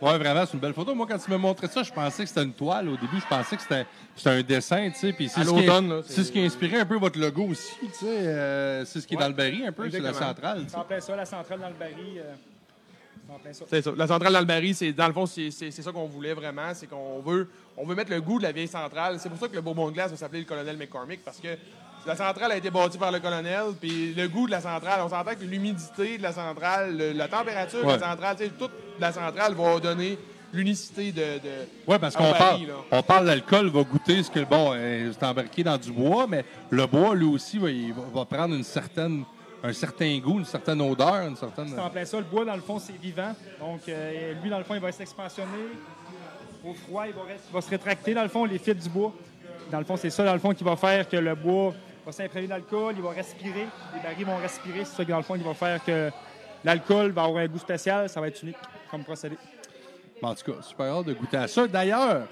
Oui, 0.00 0.16
vraiment, 0.16 0.46
c'est 0.46 0.52
une 0.54 0.60
belle 0.60 0.74
photo. 0.74 0.94
Moi, 0.94 1.06
quand 1.10 1.18
tu 1.18 1.28
m'as 1.28 1.38
montré 1.38 1.66
ça, 1.66 1.82
je 1.82 1.90
pensais 1.92 2.22
que 2.22 2.28
c'était 2.28 2.44
une 2.44 2.52
toile. 2.52 2.88
Au 2.88 2.96
début, 2.96 3.18
je 3.20 3.26
pensais 3.26 3.56
que 3.56 3.62
c'était 3.62 3.84
un 4.30 4.42
dessin, 4.42 4.88
tu 4.90 4.98
sais. 4.98 5.12
Puis 5.12 5.28
c'est 5.28 5.40
ce 5.42 5.50
qui- 5.50 5.66
ce 6.32 6.38
a 6.38 6.42
inspiré 6.44 6.78
un 6.80 6.86
peu 6.86 6.96
votre 6.98 7.18
logo 7.18 7.46
aussi, 7.48 7.74
tu 7.80 7.88
sais. 7.94 8.06
euh, 8.06 8.84
c'est 8.84 9.00
ce 9.00 9.06
qui 9.08 9.14
est 9.14 9.18
dans 9.18 9.26
le 9.26 9.34
baril 9.34 9.64
un 9.66 9.72
peu, 9.72 9.90
c'est 9.90 9.98
la 9.98 10.12
centrale. 10.12 10.64
C'est 10.68 10.76
en 10.76 10.84
plein 10.84 11.00
ça, 11.00 11.16
la 11.16 11.24
centrale 11.24 11.58
dans 11.58 11.68
le 11.68 11.74
baril. 11.74 12.18
euh, 12.18 12.34
c'est 13.68 13.82
ça. 13.82 13.90
La 13.96 14.06
centrale 14.06 14.32
d'Albary, 14.32 14.74
c'est 14.74 14.92
dans 14.92 15.06
le 15.06 15.12
fond, 15.12 15.26
c'est 15.26 15.50
c'est- 15.50 15.70
c'est 15.70 15.82
ça 15.82 15.92
qu'on 15.92 16.06
voulait 16.06 16.34
vraiment. 16.34 16.72
C'est 16.74 16.86
qu'on 16.86 17.20
veut, 17.20 17.48
on 17.76 17.84
veut 17.86 17.94
mettre 17.94 18.10
le 18.10 18.20
goût 18.20 18.38
de 18.38 18.44
la 18.44 18.52
vieille 18.52 18.68
centrale. 18.68 19.18
C'est 19.20 19.28
pour 19.28 19.38
ça 19.38 19.48
que 19.48 19.54
le 19.54 19.60
Bourbon 19.60 19.88
de 19.88 19.92
glace 19.92 20.10
va 20.10 20.16
s'appeler 20.16 20.40
le 20.40 20.46
colonel 20.46 20.76
McCormick, 20.76 21.24
parce 21.24 21.38
que 21.38 21.48
la 22.06 22.16
centrale 22.16 22.52
a 22.52 22.56
été 22.56 22.70
bâtie 22.70 22.96
par 22.98 23.12
le 23.12 23.20
colonel, 23.20 23.64
puis 23.80 24.14
le 24.14 24.28
goût 24.28 24.46
de 24.46 24.52
la 24.52 24.60
centrale, 24.60 25.00
on 25.04 25.08
s'entend 25.08 25.34
que 25.34 25.44
l'humidité 25.44 26.16
de 26.18 26.22
la 26.22 26.32
centrale, 26.32 26.96
le- 26.96 27.12
la 27.12 27.28
température 27.28 27.82
de 27.82 27.88
la 27.88 27.98
centrale, 27.98 28.36
toute 28.58 28.70
la 28.98 29.12
centrale 29.12 29.54
va 29.54 29.78
donner 29.80 30.16
l'unicité 30.52 31.12
de, 31.12 31.20
de- 31.20 31.66
Oui, 31.86 31.96
parce 32.00 32.16
qu'on 32.16 32.32
parle, 32.32 32.62
là. 32.62 32.74
on 32.90 33.02
parle 33.02 33.26
l'alcool 33.26 33.68
va 33.68 33.82
goûter 33.82 34.22
ce 34.22 34.30
que 34.30 34.40
bon, 34.40 34.72
euh, 34.74 35.12
c'est 35.12 35.26
embarqué 35.26 35.62
dans 35.62 35.76
du 35.76 35.92
bois, 35.92 36.26
mais 36.26 36.42
le 36.70 36.86
bois, 36.86 37.14
lui 37.14 37.26
aussi, 37.26 37.58
va, 37.58 37.68
il 37.70 37.92
va, 37.92 38.00
va 38.14 38.24
prendre 38.24 38.54
une 38.54 38.64
certaine, 38.64 39.24
un 39.62 39.72
certain 39.72 40.18
goût, 40.18 40.38
une 40.38 40.44
certaine 40.44 40.80
odeur, 40.80 41.26
une 41.26 41.36
certaine. 41.36 41.68
C'est 41.68 41.78
en 41.80 41.90
plein 41.90 42.04
ça. 42.04 42.18
Le 42.18 42.24
bois, 42.24 42.44
dans 42.44 42.54
le 42.54 42.60
fond, 42.60 42.78
c'est 42.78 42.96
vivant. 42.96 43.34
Donc, 43.60 43.80
euh, 43.88 44.34
lui, 44.42 44.50
dans 44.50 44.58
le 44.58 44.64
fond, 44.64 44.74
il 44.74 44.80
va 44.80 44.92
s'expansionner. 44.92 45.68
Au 46.64 46.74
froid, 46.74 47.06
il 47.06 47.12
va, 47.12 47.22
rest- 47.22 47.44
il 47.50 47.54
va 47.54 47.60
se 47.60 47.70
rétracter, 47.70 48.14
dans 48.14 48.22
le 48.22 48.28
fond, 48.28 48.44
les 48.44 48.58
fils 48.58 48.76
du 48.76 48.88
bois. 48.88 49.12
Dans 49.70 49.78
le 49.78 49.84
fond, 49.84 49.96
c'est 49.96 50.10
ça, 50.10 50.24
dans 50.24 50.32
le 50.32 50.38
fond, 50.38 50.52
qui 50.54 50.64
va 50.64 50.76
faire 50.76 51.08
que 51.08 51.16
le 51.16 51.34
bois 51.34 51.74
va 52.06 52.12
s'imprégner 52.12 52.46
d'alcool, 52.48 52.94
il 52.96 53.02
va 53.02 53.10
respirer. 53.10 53.66
Les 53.94 54.00
barils 54.02 54.24
vont 54.24 54.36
respirer. 54.38 54.84
C'est 54.84 54.96
ça, 54.96 55.04
qui, 55.04 55.10
dans 55.10 55.18
le 55.18 55.22
fond, 55.22 55.34
qui 55.36 55.44
va 55.44 55.54
faire 55.54 55.84
que 55.84 56.10
l'alcool 56.64 57.10
va 57.10 57.24
avoir 57.24 57.42
un 57.42 57.46
goût 57.48 57.58
spécial. 57.58 58.08
Ça 58.08 58.20
va 58.20 58.28
être 58.28 58.42
unique 58.42 58.56
comme 58.90 59.04
procédé. 59.04 59.36
En 60.22 60.34
tout 60.34 60.52
cas, 60.52 60.62
super 60.62 60.86
hâte 60.86 61.06
de 61.06 61.14
goûter 61.14 61.36
à 61.36 61.46
ça. 61.48 61.66
D'ailleurs, 61.68 62.26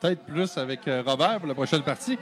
peut-être 0.00 0.24
plus 0.24 0.56
avec 0.58 0.86
euh, 0.88 1.02
Robert 1.06 1.38
pour 1.38 1.46
la 1.48 1.54
prochaine 1.54 1.82
partie. 1.82 2.18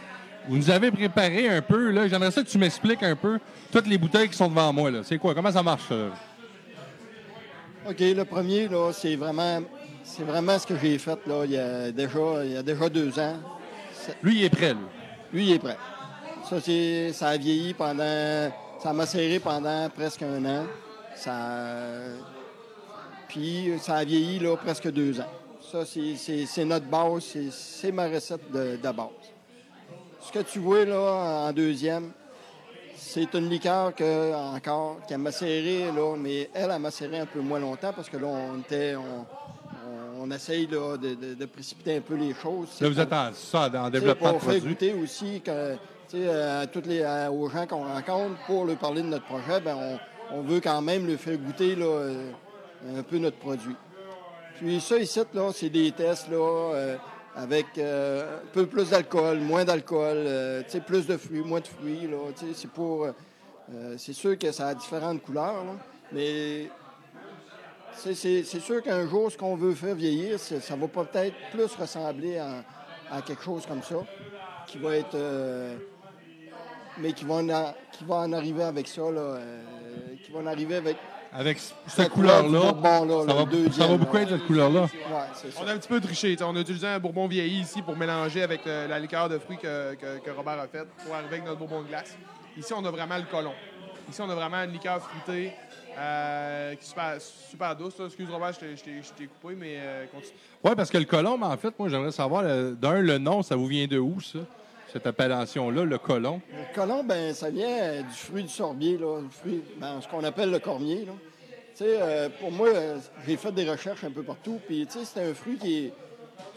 Vous 0.49 0.57
nous 0.57 0.71
avez 0.71 0.91
préparé 0.91 1.49
un 1.49 1.61
peu, 1.61 1.91
là. 1.91 2.09
J'aimerais 2.09 2.31
ça 2.31 2.43
que 2.43 2.49
tu 2.49 2.57
m'expliques 2.59 3.03
un 3.03 3.15
peu 3.15 3.39
toutes 3.71 3.87
les 3.87 3.99
bouteilles 3.99 4.29
qui 4.31 4.37
sont 4.37 4.49
devant 4.49 4.73
moi, 4.73 4.91
là. 4.91 5.01
C'est 5.05 5.19
quoi? 5.19 5.35
Comment 5.35 5.53
ça 5.53 5.63
marche, 5.63 5.83
ça? 5.89 6.07
OK, 7.89 8.01
le 8.01 8.25
premier, 8.25 8.67
là, 8.69 8.91
c'est 8.93 9.17
vraiment, 9.17 9.61
c'est 10.03 10.23
vraiment 10.25 10.59
ce 10.59 10.67
que 10.67 10.75
j'ai 10.81 10.99
fait 10.99 11.19
là, 11.27 11.45
il, 11.45 11.53
y 11.53 11.59
a 11.59 11.91
déjà, 11.93 12.45
il 12.45 12.53
y 12.53 12.57
a 12.57 12.63
déjà 12.63 12.89
deux 12.89 13.19
ans. 13.19 13.37
Lui, 14.23 14.37
il 14.41 14.45
est 14.45 14.51
prêt, 14.51 14.73
lui. 14.75 14.87
Lui, 15.33 15.47
il 15.49 15.53
est 15.53 15.59
prêt. 15.59 15.77
Ça, 16.49 16.61
c'est, 16.61 17.13
ça 17.13 17.29
a 17.29 17.37
vieilli 17.37 17.75
pendant. 17.75 18.51
Ça 18.83 18.93
m'a 18.93 19.05
serré 19.07 19.39
pendant 19.39 19.89
presque 19.91 20.23
un 20.23 20.45
an. 20.45 20.65
Ça, 21.15 21.35
puis 23.29 23.73
ça 23.81 23.97
a 23.97 24.05
vieilli 24.05 24.39
là, 24.39 24.57
presque 24.57 24.91
deux 24.91 25.21
ans. 25.21 25.31
Ça, 25.71 25.85
c'est, 25.85 26.15
c'est- 26.17 26.47
c'est 26.47 26.65
notre 26.65 26.87
base, 26.87 27.25
c'est, 27.25 27.51
c'est 27.51 27.93
ma 27.93 28.07
recette 28.09 28.51
de, 28.51 28.77
de 28.77 28.91
base. 28.93 29.09
Ce 30.21 30.33
que 30.33 30.41
tu 30.41 30.59
vois 30.59 30.85
là 30.85 31.47
en 31.49 31.53
deuxième, 31.53 32.11
c'est 32.97 33.33
une 33.35 33.49
liqueur 33.49 33.95
que, 33.95 34.35
encore, 34.57 34.99
qui 35.07 35.15
a 35.15 35.19
macéré, 35.19 35.91
là, 35.95 36.17
mais 36.17 36.51
elle 36.53 36.71
a 36.71 36.79
macéré 36.79 37.21
un 37.21 37.27
peu 37.27 37.41
moins 37.41 37.61
longtemps 37.61 37.93
parce 37.95 38.09
que 38.09 38.17
là, 38.17 38.27
on 38.27 38.59
était. 38.61 38.95
On, 38.97 40.31
essaye 40.31 40.67
là, 40.67 40.97
de, 40.99 41.15
de- 41.15 41.35
de 41.35 41.47
précipiter 41.47 41.97
un 41.97 42.01
peu 42.01 42.15
les 42.15 42.35
choses. 42.35 42.69
Là, 42.81 42.89
vous 42.89 42.95
C'est 42.97 43.01
êtes 43.01 43.13
en, 43.13 43.33
ça, 43.33 43.71
en 43.75 43.89
développement 43.89 44.33
de 44.35 44.59
goûter 44.59 44.93
aussi 44.93 45.41
que, 45.41 45.77
sais, 46.09 46.29
à 46.29 46.67
toutes 46.67 46.87
les, 46.87 47.03
à- 47.03 47.31
aux 47.33 47.49
gens 47.49 47.67
qu'on 47.67 47.85
rencontre 47.85 48.35
pour 48.47 48.67
leur 48.67 48.77
parler 48.77 49.01
de 49.03 49.07
notre 49.07 49.25
projet, 49.25 49.63
on, 49.67 49.99
on 50.37 50.43
veut 50.43 50.61
quand 50.61 50.83
même 50.83 51.07
leur 51.07 51.19
faire 51.19 51.39
goûter 51.39 51.77
là, 51.77 51.87
euh, 51.87 52.31
un 52.99 53.03
peu 53.05 53.17
notre 53.19 53.39
produit. 53.39 53.77
Puis 54.59 54.81
ça 54.83 54.99
ici, 54.99 55.21
là, 55.33 55.51
c'est 55.55 55.71
des 55.71 55.93
tests 55.93 56.29
là, 56.29 56.37
euh, 56.75 56.97
avec 57.39 57.67
euh, 57.79 58.39
un 58.39 58.47
peu 58.53 58.67
plus 58.67 58.91
d'alcool, 58.91 59.39
moins 59.39 59.65
d'alcool, 59.65 60.17
euh, 60.27 60.63
plus 60.87 61.07
de 61.07 61.17
fruits, 61.17 61.41
moins 61.41 61.61
de 61.61 61.67
fruits. 61.69 62.09
C'est 62.55 62.71
pour. 62.71 63.05
euh, 63.05 63.95
c'est 63.97 64.13
sûr 64.13 64.37
que 64.39 64.51
ça 64.51 64.69
a 64.69 64.75
différentes 64.75 65.23
couleurs, 65.23 65.63
là, 65.65 65.73
mais 66.13 66.69
c'est- 67.95 68.15
sûr 68.45 68.83
qu'un 68.83 69.07
jour, 69.07 69.31
ce 69.31 69.37
qu'on 69.37 69.57
veut 69.57 69.75
faire 69.75 69.95
vieillir, 69.95 70.39
ça 70.41 70.75
va 70.77 70.89
peut-être 70.89 71.37
plus 71.53 71.75
ressembler 71.77 72.39
à, 72.39 72.65
à 73.11 73.23
quelque 73.23 73.43
chose 73.43 73.67
comme 73.67 73.83
ça, 73.83 73.97
qui 74.67 74.79
va 74.79 74.97
être. 74.97 75.17
mais 76.99 77.13
qui 77.13 77.25
va, 77.25 77.35
en, 77.35 77.75
qui 77.93 78.05
va 78.05 78.17
en 78.17 78.33
arriver 78.33 78.65
avec 78.65 78.89
ça, 78.89 79.03
là, 79.11 79.39
qui 80.25 80.33
va 80.33 80.41
en 80.41 80.47
arriver 80.47 80.77
avec. 80.77 80.97
Avec 81.33 81.59
cette 81.87 82.09
couleur-là, 82.09 82.73
Bourbon, 82.73 83.05
là, 83.05 83.25
ça, 83.27 83.35
va, 83.35 83.45
deuxième, 83.45 83.73
ça 83.73 83.87
va 83.87 83.97
beaucoup 83.99 84.17
être 84.17 84.31
cette 84.31 84.47
couleur-là. 84.47 84.83
Ouais. 84.83 85.51
On 85.63 85.67
a 85.67 85.73
un 85.73 85.77
petit 85.79 85.89
peu 85.89 86.01
triché. 86.01 86.37
On 86.43 86.57
a 86.57 86.61
utilisé 86.61 86.87
un 86.87 86.99
bourbon 86.99 87.27
vieilli 87.29 87.61
ici 87.61 87.83
pour 87.83 87.97
mélanger 87.97 88.43
avec 88.43 88.67
euh, 88.67 88.89
la 88.89 88.99
liqueur 88.99 89.29
de 89.29 89.39
fruits 89.39 89.59
que, 89.59 89.95
que- 89.95 90.19
que 90.25 90.31
Robert 90.31 90.59
a 90.59 90.67
faite 90.69 90.89
pour 91.05 91.15
arriver 91.15 91.35
avec 91.37 91.45
notre 91.45 91.59
bourbon 91.59 91.83
de 91.83 91.89
glace. 91.89 92.17
Ici, 92.57 92.73
on 92.75 92.85
a 92.85 92.91
vraiment 92.91 93.19
le 93.19 93.25
colon. 93.31 93.53
Ici, 94.09 94.23
on 94.23 94.31
a 94.31 94.35
vraiment 94.35 94.63
une 94.65 94.73
liqueur 94.73 95.03
fruitée 95.03 95.53
euh, 95.99 96.75
qui 96.77 96.81
est 96.83 96.89
super, 96.89 97.15
super 97.21 97.77
douce. 97.77 97.99
là. 97.99 98.07
Excuse 98.07 98.29
Robert, 98.31 98.53
je 98.55 98.59
t'ai- 98.83 99.27
coupé, 99.27 99.55
mais 99.55 99.77
euh, 99.79 100.07
continue. 100.07 100.33
Oui, 100.65 100.71
parce 100.75 100.89
que 100.91 100.97
le 100.99 101.05
colombe, 101.05 101.43
en 101.43 101.57
fait, 101.59 101.79
moi, 101.79 101.89
j'aimerais 101.91 102.11
savoir, 102.11 102.43
d'un, 102.45 103.01
le 103.01 103.19
nom, 103.19 103.43
ça 103.43 103.55
vous 103.55 103.67
vient 103.67 103.87
de 103.87 103.99
où, 103.99 104.19
ça? 104.21 104.39
Cette 104.93 105.07
appellation-là, 105.07 105.85
le 105.85 105.99
colon? 105.99 106.41
Le 106.51 106.75
colon, 106.75 107.05
ben, 107.05 107.35
ça 107.35 107.51
vient 107.51 107.69
euh, 107.69 108.03
du 108.03 108.15
fruit 108.15 108.43
du 108.45 108.49
sorbier, 108.49 108.97
là, 108.97 109.21
le 109.21 109.29
fruit, 109.29 109.63
ben, 109.79 110.01
ce 110.01 110.09
qu'on 110.09 110.25
appelle 110.25 110.51
le 110.51 110.59
cormier. 110.59 111.05
Là. 111.05 111.13
Euh, 111.81 112.29
pour 112.41 112.51
moi, 112.51 112.69
euh, 112.69 112.97
j'ai 113.27 113.37
fait 113.37 113.53
des 113.53 113.69
recherches 113.69 114.03
un 114.05 114.11
peu 114.11 114.23
partout, 114.23 114.59
puis 114.67 114.87
c'est 114.89 115.21
un 115.31 115.35
fruit 115.35 115.59
qui 115.59 115.77
est, 115.87 115.93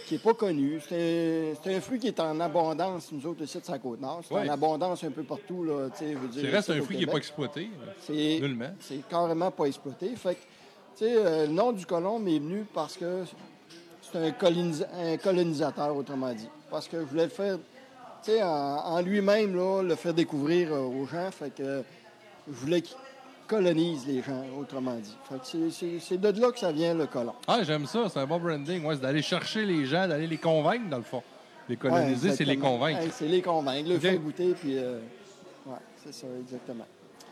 qui 0.07 0.15
est 0.15 0.23
pas 0.23 0.33
connu. 0.33 0.79
C'est 0.87 1.53
un, 1.65 1.71
un 1.77 1.81
fruit 1.81 1.99
qui 1.99 2.07
est 2.07 2.19
en 2.19 2.39
abondance, 2.39 3.11
nous 3.11 3.25
autres, 3.27 3.43
ici, 3.43 3.59
de 3.59 3.65
sa 3.65 3.77
côte-nord. 3.77 4.21
C'est 4.27 4.33
Ouais. 4.33 4.49
en 4.49 4.53
abondance 4.53 5.03
un 5.03 5.11
peu 5.11 5.23
partout, 5.23 5.63
là, 5.63 5.89
je 5.99 6.05
veux 6.17 6.27
dire. 6.29 6.41
C'est 6.45 6.49
reste 6.55 6.69
un 6.71 6.81
fruit 6.81 6.97
qui 6.97 7.05
n'est 7.05 7.11
pas 7.11 7.17
exploité. 7.17 7.69
C'est 7.99 8.39
Nullement. 8.41 8.71
c'est 8.79 9.07
carrément 9.09 9.51
pas 9.51 9.65
exploité. 9.65 10.09
Fait 10.15 10.35
que, 10.35 11.03
euh, 11.03 11.45
le 11.47 11.51
nom 11.51 11.71
du 11.71 11.85
colon 11.85 12.17
m'est 12.17 12.39
venu 12.39 12.65
parce 12.73 12.95
que 12.97 13.23
c'est 14.01 14.17
un, 14.17 14.29
colonisa- 14.31 14.87
un 14.97 15.17
colonisateur, 15.17 15.95
autrement 15.95 16.33
dit. 16.33 16.49
Parce 16.71 16.87
que 16.87 16.99
je 16.99 17.05
voulais 17.05 17.25
le 17.25 17.29
faire, 17.29 17.57
en, 18.29 18.45
en 18.47 19.01
lui-même, 19.01 19.55
là, 19.55 19.81
le 19.83 19.95
faire 19.95 20.13
découvrir 20.13 20.73
euh, 20.73 20.79
aux 20.79 21.05
gens. 21.05 21.29
Fait 21.31 21.53
que 21.53 21.83
je 22.47 22.53
voulais 22.53 22.81
qu'il 22.81 22.97
colonise 23.47 24.05
les 24.07 24.21
gens, 24.21 24.43
autrement 24.59 24.95
dit. 24.95 25.15
Fait 25.29 25.35
que 25.39 25.99
c'est- 25.99 26.17
de 26.17 26.39
là 26.41 26.51
que 26.51 26.59
ça 26.59 26.71
vient, 26.71 26.93
le 26.93 27.05
colon. 27.07 27.33
Ah, 27.47 27.59
j'aime 27.63 27.85
ça, 27.85 28.07
c'est 28.09 28.19
un 28.19 28.25
bon 28.27 28.39
branding. 28.39 28.83
Ouais, 28.85 28.95
c'est 28.95 29.01
d'aller 29.01 29.21
chercher 29.21 29.65
les 29.65 29.85
gens, 29.85 30.07
d'aller 30.07 30.27
les 30.27 30.37
convaincre, 30.37 30.89
dans 30.89 30.97
le 30.97 31.03
fond. 31.03 31.23
Les 31.69 31.75
coloniser, 31.77 32.29
Ouais, 32.29 32.35
c'est 32.35 32.45
les 32.45 32.57
convaincre. 32.57 33.01
Ouais, 33.01 33.09
c'est 33.11 33.27
les 33.27 33.41
convaincre, 33.41 33.89
le 33.89 33.95
Ok. 33.95 34.01
faire 34.01 34.17
goûter, 34.19 34.53
puis... 34.53 34.77
euh, 34.77 34.99
ouais, 35.65 35.75
c'est 36.03 36.13
ça, 36.13 36.27
exactement. 36.39 36.85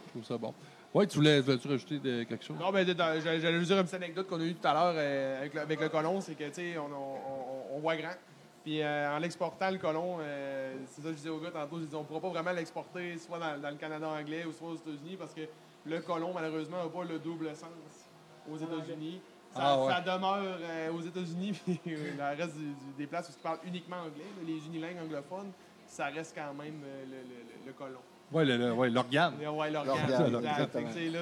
Je 0.07 0.11
trouve 0.11 0.25
ça 0.25 0.37
bon. 0.37 0.53
Oui, 0.93 1.07
tu 1.07 1.17
voulais, 1.17 1.39
voulais-tu 1.41 1.67
rajouter 1.67 1.99
de- 1.99 2.23
quelque 2.23 2.43
chose? 2.43 2.57
Non, 2.59 2.71
mais 2.71 2.83
j'allais 2.85 3.59
juste 3.59 3.67
dire 3.67 3.77
une 3.77 3.83
petite 3.83 3.95
anecdote 3.95 4.27
qu'on 4.27 4.39
a 4.39 4.43
eue 4.43 4.55
tout 4.55 4.67
à 4.67 4.73
l'heure 4.73 4.93
euh, 4.95 5.39
avec, 5.39 5.53
le, 5.53 5.61
avec 5.61 5.79
le 5.81 5.89
colon, 5.89 6.19
c'est 6.19 6.33
que, 6.33 6.45
tu 6.45 6.53
sais, 6.53 6.77
on, 6.77 6.85
on- 6.85 7.75
on- 7.75 7.77
on 7.77 7.79
voit 7.79 7.95
grand. 7.95 8.09
Puis 8.63 8.81
euh, 8.81 9.15
en 9.15 9.19
l'exportant, 9.19 9.69
le 9.71 9.77
colon, 9.77 10.17
euh, 10.19 10.75
c'est 10.87 11.01
ça 11.01 11.07
que 11.07 11.13
je 11.13 11.17
disais 11.17 11.29
au 11.29 11.39
gars 11.39 11.51
tantôt, 11.51 11.77
je 11.79 11.85
disais, 11.85 11.95
on 11.95 12.01
ne 12.01 12.05
pourra 12.05 12.19
pas 12.19 12.29
vraiment 12.29 12.51
l'exporter 12.51 13.17
soit 13.17 13.39
dans, 13.39 13.57
dans 13.61 13.69
le 13.69 13.77
Canada 13.77 14.07
anglais 14.09 14.45
ou 14.45 14.51
soit 14.51 14.69
aux 14.69 14.75
États-Unis 14.75 15.15
parce 15.17 15.33
que 15.33 15.41
le 15.85 15.99
colon, 16.01 16.33
malheureusement, 16.33 16.83
n'a 16.83 16.89
pas 16.89 17.03
le 17.05 17.19
double 17.19 17.49
sens 17.55 17.69
aux 18.51 18.57
États-Unis. 18.57 19.21
Ça, 19.53 19.59
Ah 19.63 19.79
ouais. 19.83 19.91
ça 19.91 20.01
demeure 20.01 20.57
euh, 20.61 20.91
aux 20.91 21.01
États-Unis, 21.01 21.53
puis 21.65 21.79
le 21.85 22.37
reste 22.37 22.55
du- 22.55 22.65
du- 22.65 22.93
des 22.97 23.07
places 23.07 23.29
où 23.29 23.33
ils 23.35 23.41
parlent 23.41 23.59
uniquement 23.65 23.95
anglais, 23.97 24.25
là, 24.37 24.43
les 24.45 24.65
unilingues 24.67 24.99
anglophones, 25.03 25.51
ça 25.87 26.05
reste 26.05 26.35
quand 26.35 26.53
même 26.53 26.81
euh, 26.85 27.03
le, 27.05 27.11
le- 27.11 27.63
le- 27.63 27.65
le 27.67 27.73
colon. 27.73 27.99
Oui, 28.31 28.91
l'organe. 28.91 29.33
Ouais, 29.39 29.71
l'organe. 29.71 29.95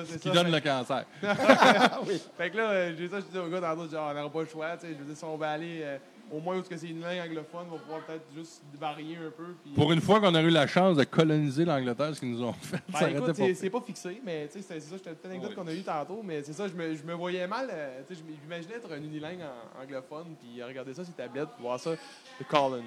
C'est 0.06 0.20
Qui 0.20 0.28
ça, 0.28 0.34
donne 0.34 0.48
fait- 0.48 0.52
le 0.52 0.60
cancer. 0.60 1.06
Fait 2.38 2.50
que 2.50 2.58
là, 2.58 2.94
j'ai 2.94 3.08
ça, 3.08 3.20
je 3.22 3.26
dis 3.26 3.38
au 3.38 3.48
gars 3.48 3.62
tantôt, 3.62 3.88
genre, 3.90 4.10
on 4.12 4.14
n'aura 4.14 4.30
pas 4.30 4.42
le 4.42 4.48
choix, 4.48 4.76
tu 4.76 4.88
sais. 4.88 4.94
Je 4.94 4.98
veux 5.00 5.06
dire, 5.06 5.16
si 5.16 5.24
on 5.24 5.38
va 5.38 5.52
aller 5.52 5.80
euh, 5.84 5.98
au 6.32 6.40
moins 6.40 6.60
est-ce 6.60 6.70
que 6.70 6.78
c'est 6.78 6.88
une 6.90 7.02
langue 7.02 7.20
anglophone, 7.28 7.68
on 7.70 7.76
va 7.76 7.78
pouvoir 7.82 8.02
peut-être 8.06 8.26
juste 8.36 8.62
varier 8.80 9.16
un 9.18 9.32
peu. 9.32 9.54
Puis, 9.64 9.74
Pour 9.74 9.92
une 9.92 10.02
fois 10.02 10.20
qu'on 10.20 10.34
a 10.36 10.42
eu 10.42 10.50
la 10.50 10.68
chance 10.68 10.98
de 10.98 11.04
coloniser 11.04 11.66
l'Angleterre, 11.66 12.14
ce 12.16 12.20
qu'ils 12.20 12.32
nous 12.32 12.44
ont 12.44 12.54
fait, 12.54 12.78
Ben, 12.92 13.00
ça 13.00 13.10
écoute, 13.12 13.32
c'est 13.36 13.48
pas. 13.48 13.56
c'est 13.56 13.70
pas 13.70 13.82
fixé, 13.82 14.22
mais 14.26 14.48
c'est 14.52 14.62
ça, 14.62 14.74
c'était 14.80 15.12
une 15.24 15.30
anecdote 15.32 15.50
Oui. 15.52 15.56
qu'on 15.56 15.68
a 15.68 15.74
eu 15.74 15.82
tantôt, 15.84 16.22
mais 16.24 16.44
c'est 16.44 16.54
ça, 16.54 16.68
je 16.68 16.74
me, 16.74 16.96
je 16.96 17.04
me 17.04 17.14
voyais 17.14 17.48
mal, 17.48 17.68
euh, 17.72 18.02
je 18.10 18.16
m'imaginais 18.44 18.76
être 18.76 18.92
un 18.92 18.98
unilingue 18.98 19.40
en- 19.42 19.84
anglophone, 19.84 20.36
puis 20.40 20.62
regarder 20.64 20.94
ça 20.94 21.04
sur 21.04 21.14
tablette, 21.16 21.50
voir 21.60 21.80
ça, 21.80 21.92
le 21.92 22.46
Colin. 22.50 22.82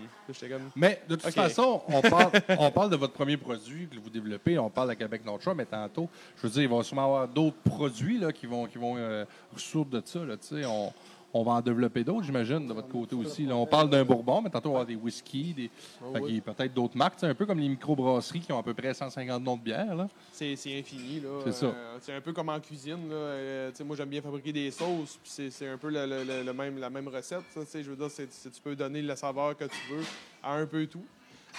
Comme, 0.48 0.70
Mais 0.76 1.03
de 1.09 1.16
toute 1.16 1.31
façon, 1.33 1.83
on 1.88 2.00
parle, 2.03 2.31
on 2.59 2.70
parle 2.70 2.90
de 2.90 2.96
votre 2.96 3.12
premier 3.14 3.37
produit 3.37 3.88
que 3.88 3.98
vous 3.98 4.11
développez, 4.11 4.59
on 4.59 4.70
parle 4.70 4.90
de 4.90 4.94
Québec 4.94 5.22
Notre 5.24 5.55
mais 5.55 5.64
tantôt, 5.66 6.09
je 6.37 6.42
veux 6.46 6.50
dire, 6.53 6.62
il 6.62 6.68
va 6.68 6.83
sûrement 6.83 7.03
y 7.03 7.05
avoir 7.07 7.29
d'autres 7.29 7.57
produits 7.64 8.18
là, 8.18 8.33
qui 8.33 8.46
vont, 8.46 8.66
qui 8.66 8.79
vont 8.79 8.94
euh, 8.96 9.24
ressortir 9.53 10.00
de 10.00 10.03
ça. 10.05 10.18
Là, 10.24 10.37
tu 10.37 10.46
sais, 10.48 10.64
on, 10.66 10.92
on 11.32 11.42
va 11.44 11.52
en 11.52 11.60
développer 11.60 12.02
d'autres, 12.02 12.24
j'imagine, 12.24 12.66
de 12.66 12.72
votre 12.72 12.88
côté 12.88 13.14
aussi. 13.14 13.46
Là, 13.46 13.54
on 13.56 13.66
parle 13.66 13.88
d'un 13.88 14.04
bourbon, 14.04 14.40
mais 14.42 14.50
tantôt, 14.50 14.70
on 14.70 14.72
va 14.72 14.80
avoir 14.80 14.86
des 14.86 14.96
whisky, 14.96 15.54
des, 15.54 15.70
Oh, 16.02 16.12
fait 16.14 16.20
qu'il 16.22 16.34
y 16.34 16.38
a 16.38 16.40
peut-être 16.40 16.74
d'autres 16.74 16.96
marques, 16.96 17.18
sais, 17.20 17.26
un 17.26 17.34
peu 17.34 17.46
comme 17.46 17.58
les 17.60 17.68
microbrasseries 17.68 18.40
qui 18.40 18.52
ont 18.52 18.58
à 18.58 18.62
peu 18.62 18.74
près 18.74 18.92
150 18.94 19.42
noms 19.42 19.56
de 19.56 19.62
bière. 19.62 20.08
C'est 20.32 20.56
c'est 20.56 20.78
infini. 20.78 21.22
C'est 21.44 21.52
ça. 21.52 21.66
Euh, 21.66 21.98
c'est 22.00 22.14
un 22.14 22.20
peu 22.20 22.32
comme 22.32 22.48
en 22.48 22.58
cuisine, 22.58 23.08
là. 23.08 23.14
Euh, 23.14 23.70
moi, 23.84 23.96
j'aime 23.96 24.08
bien 24.08 24.22
fabriquer 24.22 24.52
des 24.52 24.70
sauces, 24.70 25.18
puis 25.22 25.30
c'est- 25.30 25.50
c'est 25.50 25.68
un 25.68 25.78
peu 25.78 25.88
le, 25.90 26.04
le- 26.06 26.24
le- 26.24 26.42
le 26.44 26.52
même, 26.52 26.78
la 26.78 26.90
même 26.90 27.06
recette, 27.08 27.42
ça, 27.54 27.60
je 27.82 27.90
veux 27.90 27.96
dire, 27.96 28.10
c'est- 28.10 28.32
c'est- 28.32 28.50
tu 28.50 28.60
peux 28.60 28.74
donner 28.74 29.02
la 29.02 29.14
saveur 29.16 29.56
que 29.56 29.64
tu 29.64 29.94
veux 29.94 30.04
à 30.42 30.54
un 30.54 30.66
peu 30.66 30.86
tout. 30.86 31.04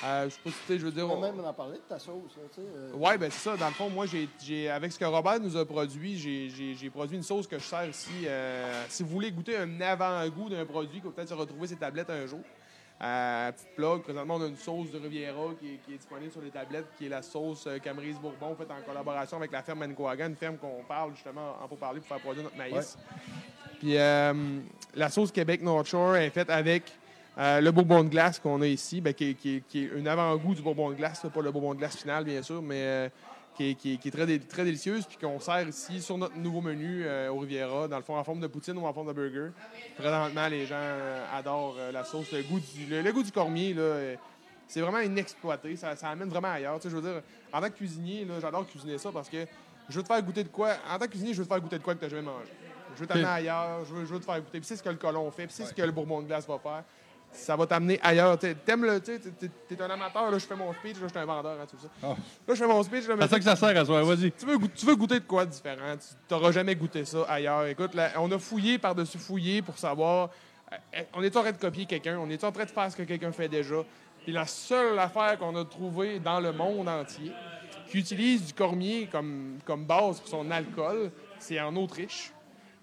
Euh, 0.04 0.26
je 0.26 0.30
sais 0.30 0.40
pas 0.44 0.50
si, 0.68 0.80
je 0.80 0.86
veux 0.86 0.92
dire... 0.92 1.10
On 1.10 1.18
on- 1.18 1.22
même 1.22 1.40
en 1.46 1.54
parler 1.54 1.78
de 1.78 1.84
ta 1.88 2.00
sauce. 2.00 2.36
Là, 2.36 2.44
euh, 2.60 2.92
Oui, 2.96 3.18
ben 3.18 3.30
c'est 3.30 3.50
ça. 3.50 3.58
Dans 3.58 3.68
le 3.68 3.74
fond, 3.74 3.90
moi, 3.90 4.06
j'ai, 4.06 4.70
avec 4.70 4.92
ce 4.92 4.98
que 5.00 5.06
Robert 5.06 5.40
nous 5.40 5.56
a 5.56 5.66
produit, 5.66 6.18
j'ai, 6.18 6.90
produit 6.90 7.18
une 7.18 7.24
sauce 7.24 7.48
que 7.48 7.60
je 7.60 7.64
sers 7.64 7.88
ici. 7.90 8.26
Euh, 8.26 8.84
si 8.90 9.04
vous 9.04 9.10
voulez 9.10 9.32
goûter 9.32 9.58
un 9.58 9.82
avant-goût 9.82 10.50
d'un 10.50 10.66
produit, 10.66 11.02
que 11.02 11.08
peut-être 11.08 11.30
se 11.30 11.34
retrouver 11.34 11.68
ces 11.68 11.76
tablettes 11.76 12.10
un 12.10 12.26
jour. 12.26 12.40
Euh, 13.04 13.52
petite 13.52 13.76
plug, 13.76 14.02
présentement, 14.04 14.36
on 14.36 14.44
a 14.44 14.48
une 14.48 14.58
sauce 14.58 14.92
de 14.92 15.00
Riviera 15.00 15.50
qui 15.60 15.74
est, 15.74 15.78
qui 15.86 15.94
est 15.94 15.98
disponible 15.98 16.32
sur 16.32 16.42
les 16.42 16.52
tablettes, 16.52 16.86
qui 16.98 17.08
est 17.08 17.10
la 17.10 17.24
sauce 17.24 17.68
Camerise 17.84 18.18
Bourbon, 18.18 18.56
faite 18.56 18.70
en 18.70 18.82
collaboration 18.86 19.38
avec 19.38 19.52
la 19.52 19.64
ferme 19.64 19.80
Manicouagan, 19.80 20.28
une 20.28 20.36
ferme 20.36 20.58
qu'on 20.58 20.84
parle 20.88 21.16
justement 21.16 21.56
en 21.64 21.68
pour 21.68 21.80
parler 21.80 22.00
pour 22.00 22.10
faire 22.10 22.20
produire 22.20 22.44
notre 22.44 22.58
maïs. 22.58 22.98
Puis 23.80 23.96
la 23.96 25.10
sauce 25.10 25.32
Québec 25.32 25.64
North 25.64 25.88
Shore 25.88 26.16
est 26.18 26.30
faite 26.30 26.52
avec 26.52 26.84
euh, 27.42 27.60
le 27.60 27.72
bourbon 27.72 28.04
de 28.04 28.10
glace 28.10 28.40
qu'on 28.40 28.62
a 28.62 28.68
ici, 28.68 29.02
ben, 29.02 29.14
qui, 29.14 29.32
est- 29.32 29.34
qui 29.34 29.56
est- 29.58 29.68
qui 29.68 29.84
est 29.86 29.92
un 30.00 30.06
avant-goût 30.06 30.54
du 30.54 30.62
bourbon 30.62 30.90
de 30.92 30.96
glace, 30.96 31.26
pas 31.34 31.42
le 31.42 31.52
bourbon 31.52 31.74
de 31.74 31.80
glace 31.80 31.98
final, 31.98 32.24
bien 32.24 32.42
sûr, 32.44 32.62
mais 32.62 32.76
euh, 32.82 33.10
qui, 33.56 33.72
est, 33.72 33.76
qui 33.98 34.12
très, 34.12 34.26
dé- 34.26 34.40
très 34.40 34.64
délicieuse, 34.64 35.06
puis 35.06 35.18
qu'on 35.18 35.40
sert 35.40 35.68
ici 35.68 36.02
sur 36.02 36.18
notre 36.18 36.38
nouveau 36.38 36.62
menu 36.62 37.04
euh, 37.04 37.30
au 37.32 37.40
Riviera, 37.40 37.88
dans 37.88 37.98
le 37.98 38.04
fond 38.04 38.16
en 38.16 38.24
forme 38.24 38.40
de 38.40 38.48
poutine 38.48 38.78
ou 38.78 38.86
en 38.86 38.94
forme 38.94 39.08
de 39.08 39.14
burger. 39.14 39.52
Présentement, 39.98 40.48
les 40.48 40.66
gens 40.66 40.76
adorent 41.34 41.76
la 41.92 42.04
sauce, 42.04 42.32
le 42.32 42.44
goût 42.44 42.60
du, 42.60 42.86
le, 42.86 43.02
le 43.02 43.12
goût 43.12 43.24
du 43.24 43.32
cormier, 43.32 43.74
là, 43.74 44.16
c'est 44.68 44.80
vraiment 44.82 45.00
inexploité, 45.00 45.76
ça, 45.76 45.96
ça 45.98 46.10
amène 46.10 46.30
vraiment 46.30 46.48
ailleurs. 46.52 46.76
Tu 46.80 46.84
sais, 46.84 46.90
je 46.90 46.96
veux 46.96 47.02
dire, 47.02 47.22
en 47.52 47.60
tant 47.60 47.68
que 47.68 47.74
cuisinier, 47.76 48.26
j'adore 48.40 48.66
cuisiner 48.66 48.98
ça 48.98 49.12
parce 49.12 49.28
que 49.30 49.46
je 49.90 49.98
veux 49.98 50.02
te 50.04 50.08
faire 50.08 50.22
goûter 50.24 50.44
de 50.44 50.50
quoi. 50.50 50.70
En 50.90 50.98
tant 50.98 51.06
que 51.06 51.10
cuisinier, 51.12 51.34
je 51.34 51.40
veux 51.40 51.46
te 51.46 51.52
faire 51.52 51.60
goûter 51.62 51.78
de 51.78 51.84
quoi 51.84 51.94
que 51.94 52.00
tu 52.00 52.06
n'as 52.06 52.10
jamais 52.10 52.22
mangé. 52.22 52.46
Je 52.96 53.02
veux 53.02 53.08
t'amener 53.08 53.26
Ok. 53.26 53.32
ailleurs, 53.34 53.84
je 53.86 53.94
veux, 53.94 54.06
je 54.06 54.14
veux 54.14 54.20
te 54.20 54.26
faire 54.26 54.40
goûter. 54.40 54.60
Puis 54.60 54.66
c'est 54.68 54.78
ce 54.78 54.84
que 54.84 54.90
le 54.90 54.96
colon 54.96 55.30
fait, 55.32 55.46
puis 55.48 55.54
c'est 55.54 55.66
ce 55.66 55.74
que 55.74 55.82
le 55.82 55.92
bourbon 55.92 56.22
de 56.22 56.28
glace 56.28 56.48
va 56.48 56.58
faire. 56.60 56.84
Ça 57.32 57.56
va 57.56 57.66
t'amener 57.66 58.00
ailleurs. 58.04 58.38
T'aimes 58.38 58.86
le. 58.86 59.00
tu 59.00 59.20
T'es 59.68 59.82
un 59.82 59.90
amateur, 59.90 60.30
là, 60.30 60.38
je 60.38 60.46
fais 60.46 60.56
mon 60.56 60.74
speech, 60.74 60.96
là, 61.00 61.04
je 61.04 61.08
suis 61.08 61.18
un 61.20 61.26
vendeur, 61.26 61.58
hein, 61.62 61.66
tout 61.70 61.78
ça. 61.82 61.88
Ah. 62.04 62.08
Là, 62.08 62.16
je 62.48 62.56
fais 62.56 62.68
mon 62.68 62.84
speech, 62.84 63.04
C'est 63.06 63.28
ça 63.30 63.38
que 63.38 63.44
ça 63.44 63.56
sert 63.56 63.78
à 63.82 63.86
soi, 63.86 64.04
vas-y. 64.04 64.32
tu 64.34 64.46
veux, 64.46 64.58
tu 64.68 64.86
veux 64.86 64.96
goûter 64.96 65.20
de 65.20 65.26
quoi 65.26 65.46
de 65.46 65.52
différent? 65.52 65.96
Tu 65.98 66.34
n'auras 66.34 66.52
jamais 66.52 66.76
goûté 66.76 67.06
ça 67.06 67.24
ailleurs. 67.30 67.66
Écoute, 67.68 67.94
là, 67.96 68.12
on 68.18 68.30
a 68.32 68.38
fouillé 68.38 68.78
par-dessus 68.78 69.18
fouillé 69.18 69.62
pour 69.62 69.78
savoir. 69.78 70.30
euh, 70.74 70.76
euh, 70.98 71.04
on 71.14 71.24
est 71.24 71.36
en 71.38 71.42
train 71.42 71.52
de 71.52 71.58
copier 71.58 71.86
quelqu'un, 71.86 72.18
on 72.20 72.30
est 72.30 72.44
en 72.44 72.52
train 72.52 72.66
de 72.66 72.70
faire 72.70 72.92
ce 72.92 72.98
que 72.98 73.04
quelqu'un 73.04 73.32
fait 73.32 73.48
déjà? 73.48 73.76
Puis 74.24 74.32
la 74.34 74.46
seule 74.46 75.00
affaire 75.00 75.38
qu'on 75.40 75.56
a 75.56 75.66
trouvée 75.66 76.20
dans 76.20 76.40
le 76.40 76.52
monde 76.52 76.88
entier 76.90 77.32
qui 77.90 77.98
utilise 78.00 78.46
du 78.46 78.54
cormier 78.54 79.08
comme, 79.12 79.58
comme 79.66 79.86
base 79.86 80.20
pour 80.20 80.28
son 80.30 80.50
alcool, 80.52 81.12
c'est 81.40 81.60
en 81.60 81.76
Autriche. 81.76 82.32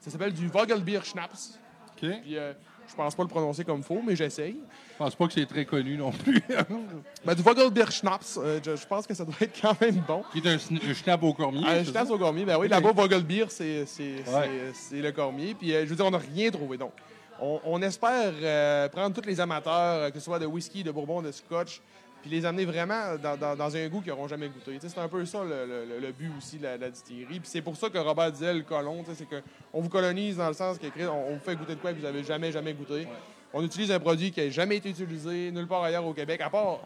Ça 0.00 0.10
s'appelle 0.10 0.32
du 0.32 0.48
Vogelbier 0.48 1.00
Schnaps. 1.02 1.58
OK. 1.92 2.10
Puis 2.22 2.36
euh, 2.36 2.52
je 2.88 2.94
pense 2.94 3.14
pas 3.14 3.22
le 3.22 3.28
prononcer 3.28 3.64
comme 3.64 3.82
faux, 3.82 4.00
mais 4.04 4.16
j'essaye. 4.16 4.56
Je 4.92 4.96
pense 4.98 5.14
pas 5.14 5.26
que 5.26 5.32
c'est 5.34 5.46
très 5.46 5.64
connu 5.64 5.96
non 5.96 6.10
plus. 6.10 6.42
Ben, 7.24 7.34
du 7.34 7.42
Vogelbier 7.42 7.90
Schnaps, 7.90 8.38
euh, 8.38 8.60
je, 8.64 8.76
je 8.76 8.86
pense 8.86 9.06
que 9.06 9.12
ça 9.14 9.24
doit 9.24 9.34
être 9.40 9.60
quand 9.60 9.78
même 9.80 10.02
bon. 10.06 10.22
Qui 10.32 10.38
est 10.38 10.46
un, 10.48 10.58
schnapp 10.94 11.22
au 11.22 11.34
cormier. 11.34 11.66
Un 11.66 11.84
ça? 11.84 12.04
au 12.04 12.18
cormier, 12.18 12.44
ben 12.44 12.58
oui, 12.58 12.68
là-bas, 12.68 12.92
Vogelbier, 12.92 13.44
c'est 13.48 13.84
Ouais. 14.00 14.72
le 14.92 15.10
cormier. 15.10 15.54
Puis, 15.54 15.74
euh, 15.74 15.84
je 15.84 15.90
veux 15.90 15.96
dire, 15.96 16.06
on 16.06 16.10
n'a 16.10 16.18
rien 16.18 16.50
trouvé. 16.50 16.78
Donc, 16.78 16.92
on, 17.40 17.60
on 17.64 17.82
espère 17.82 18.32
euh, 18.42 18.88
prendre 18.88 19.14
tous 19.14 19.26
les 19.26 19.38
amateurs, 19.40 20.10
que 20.12 20.18
ce 20.18 20.24
soit 20.24 20.38
de 20.38 20.46
whisky, 20.46 20.82
de 20.82 20.90
bourbon, 20.90 21.22
de 21.22 21.32
scotch, 21.32 21.80
puis 22.28 22.36
les 22.36 22.44
amener 22.46 22.64
vraiment 22.64 23.16
dans, 23.22 23.36
dans- 23.36 23.56
dans 23.56 23.76
un 23.76 23.88
goût 23.88 24.00
qu'ils 24.00 24.10
n'auront 24.10 24.28
jamais 24.28 24.48
goûté. 24.48 24.78
C'est 24.80 24.98
un 24.98 25.08
peu 25.08 25.24
ça 25.24 25.42
le, 25.42 25.66
le- 25.66 25.98
le 26.00 26.12
but 26.12 26.30
aussi 26.36 26.58
de 26.58 26.64
la, 26.64 26.90
distillerie. 26.90 27.40
Puis 27.40 27.48
c'est 27.48 27.62
pour 27.62 27.76
ça 27.76 27.88
que 27.90 27.98
Robert 27.98 28.30
disait 28.32 28.52
le 28.54 28.62
colon, 28.62 29.04
c'est 29.14 29.26
qu'on 29.28 29.80
vous 29.80 29.88
colonise 29.88 30.36
dans 30.36 30.48
le 30.48 30.54
sens 30.54 30.78
qu'on 30.78 31.06
on 31.08 31.34
vous 31.34 31.40
fait 31.40 31.56
goûter 31.56 31.74
de 31.74 31.80
quoi 31.80 31.92
que 31.92 31.96
vous 31.98 32.02
n'avez 32.04 32.22
jamais, 32.24 32.52
jamais 32.52 32.74
goûté. 32.74 33.06
On 33.52 33.64
utilise 33.64 33.90
un 33.90 33.98
produit 34.00 34.30
qui 34.30 34.40
n'a 34.40 34.50
jamais 34.50 34.76
été 34.76 34.90
utilisé 34.90 35.50
nulle 35.50 35.66
part 35.66 35.82
ailleurs 35.82 36.04
au 36.06 36.12
Québec, 36.12 36.40
à 36.42 36.50
part 36.50 36.80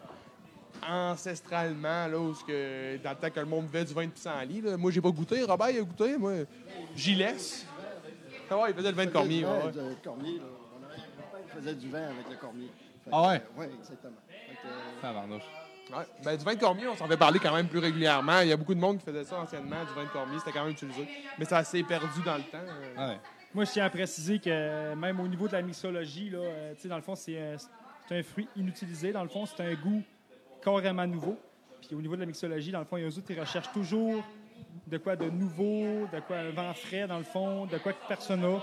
ancestralement, 0.89 2.07
là, 2.07 2.17
où 2.19 2.33
ce 2.33 2.43
que, 2.43 2.97
dans 3.03 3.11
le 3.11 3.15
temps 3.15 3.29
que 3.29 3.39
le 3.39 3.45
monde 3.45 3.65
buvait 3.65 3.85
du 3.85 3.93
vin 3.93 4.05
de 4.05 4.11
pissenlit. 4.11 4.61
Là. 4.61 4.77
Moi, 4.77 4.91
j'ai 4.91 5.01
pas 5.01 5.11
goûté. 5.11 5.41
Robert, 5.43 5.69
il 5.69 5.79
a 5.79 5.81
goûté. 5.81 6.17
Moi, 6.17 6.33
j'y 6.95 7.15
laisse. 7.15 7.65
Ah 8.49 8.57
ouais, 8.59 8.69
il 8.69 8.75
faisait 8.75 8.89
le 8.91 8.95
vin 8.97 9.05
de 9.05 9.09
cormier. 9.11 9.39
Du 9.39 9.45
ouais, 9.45 9.95
cormier. 10.03 10.41
On 10.43 11.59
faisait 11.59 11.75
du 11.75 11.89
vin 11.89 12.03
avec 12.03 12.29
le 12.29 12.35
cormier. 12.35 12.69
Fait 13.03 13.09
Ah 13.11 13.27
ouais? 13.29 13.41
Oui, 13.57 13.65
exactement. 13.79 14.13
Euh, 14.65 15.01
Tabarnouche. 15.01 15.43
Ouais. 15.91 16.03
Ben, 16.23 16.37
du 16.37 16.43
vin 16.45 16.55
de 16.55 16.59
cormier, 16.59 16.87
on 16.87 16.95
s'en 16.95 17.07
fait 17.07 17.17
parler 17.17 17.39
quand 17.39 17.53
même 17.53 17.67
plus 17.67 17.79
régulièrement. 17.79 18.39
Il 18.39 18.47
y 18.47 18.51
a 18.53 18.57
beaucoup 18.57 18.73
de 18.73 18.79
monde 18.79 18.97
qui 18.99 19.05
faisait 19.05 19.23
ça 19.25 19.39
anciennement, 19.39 19.83
du 19.83 19.93
vin 19.93 20.03
de 20.05 20.09
cormier. 20.09 20.39
C'était 20.39 20.51
quand 20.51 20.63
même 20.63 20.71
utilisé. 20.73 21.07
Mais 21.37 21.45
ça 21.45 21.63
s'est 21.63 21.83
perdu 21.83 22.21
dans 22.25 22.37
le 22.37 22.43
temps. 22.43 22.57
euh. 22.97 23.07
Ouais. 23.09 23.17
Moi, 23.53 23.65
je 23.65 23.71
tiens 23.71 23.85
à 23.85 23.89
préciser 23.89 24.39
que 24.39 24.95
même 24.95 25.19
au 25.19 25.27
niveau 25.27 25.47
de 25.47 25.53
la 25.53 25.61
mixologie, 25.61 26.29
là, 26.29 26.39
euh, 26.39 26.73
tu 26.75 26.81
sais, 26.81 26.87
dans 26.87 26.95
le 26.95 27.01
fond, 27.03 27.15
c'est 27.15 27.37
euh, 27.37 27.57
c'est 28.07 28.17
un 28.17 28.23
fruit 28.23 28.47
inutilisé. 28.55 29.11
Dans 29.11 29.23
le 29.23 29.29
fond, 29.29 29.45
c'est 29.45 29.61
un 29.61 29.73
goût 29.75 30.01
carrément 30.63 31.05
nouveau. 31.05 31.37
Puis 31.85 31.95
au 31.95 32.01
niveau 32.01 32.15
de 32.15 32.21
la 32.21 32.25
mixologie, 32.27 32.71
dans 32.71 32.79
le 32.79 32.85
fond, 32.85 32.97
il 32.97 33.01
y 33.01 33.03
a 33.05 33.09
eux 33.09 33.17
autres 33.17 33.27
qui 33.27 33.39
recherchent 33.39 33.71
toujours 33.73 34.23
de 34.87 34.97
quoi 34.97 35.15
de 35.15 35.29
nouveau, 35.29 36.07
de 36.11 36.19
quoi 36.25 36.37
un 36.37 36.49
vent 36.51 36.73
frais, 36.73 37.05
dans 37.07 37.17
le 37.17 37.23
fond, 37.23 37.65
de 37.65 37.77
quoi 37.77 37.91
que 37.93 38.07
personne 38.07 38.41
n'a. 38.41 38.61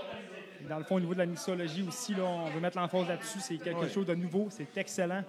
Dans 0.69 0.77
le 0.77 0.83
fond, 0.83 0.95
au 0.95 0.99
niveau 0.99 1.13
de 1.13 1.19
la 1.19 1.25
mixologie 1.25 1.83
aussi, 1.87 2.13
là, 2.13 2.23
on 2.23 2.49
veut 2.49 2.59
mettre 2.59 2.77
l'emphase 2.77 3.07
là-dessus. 3.07 3.39
C'est 3.39 3.57
quelque 3.57 3.81
Ouais. 3.81 3.89
chose 3.89 4.05
de 4.05 4.13
nouveau, 4.15 4.47
c'est 4.49 4.75
excellent. 4.77 5.23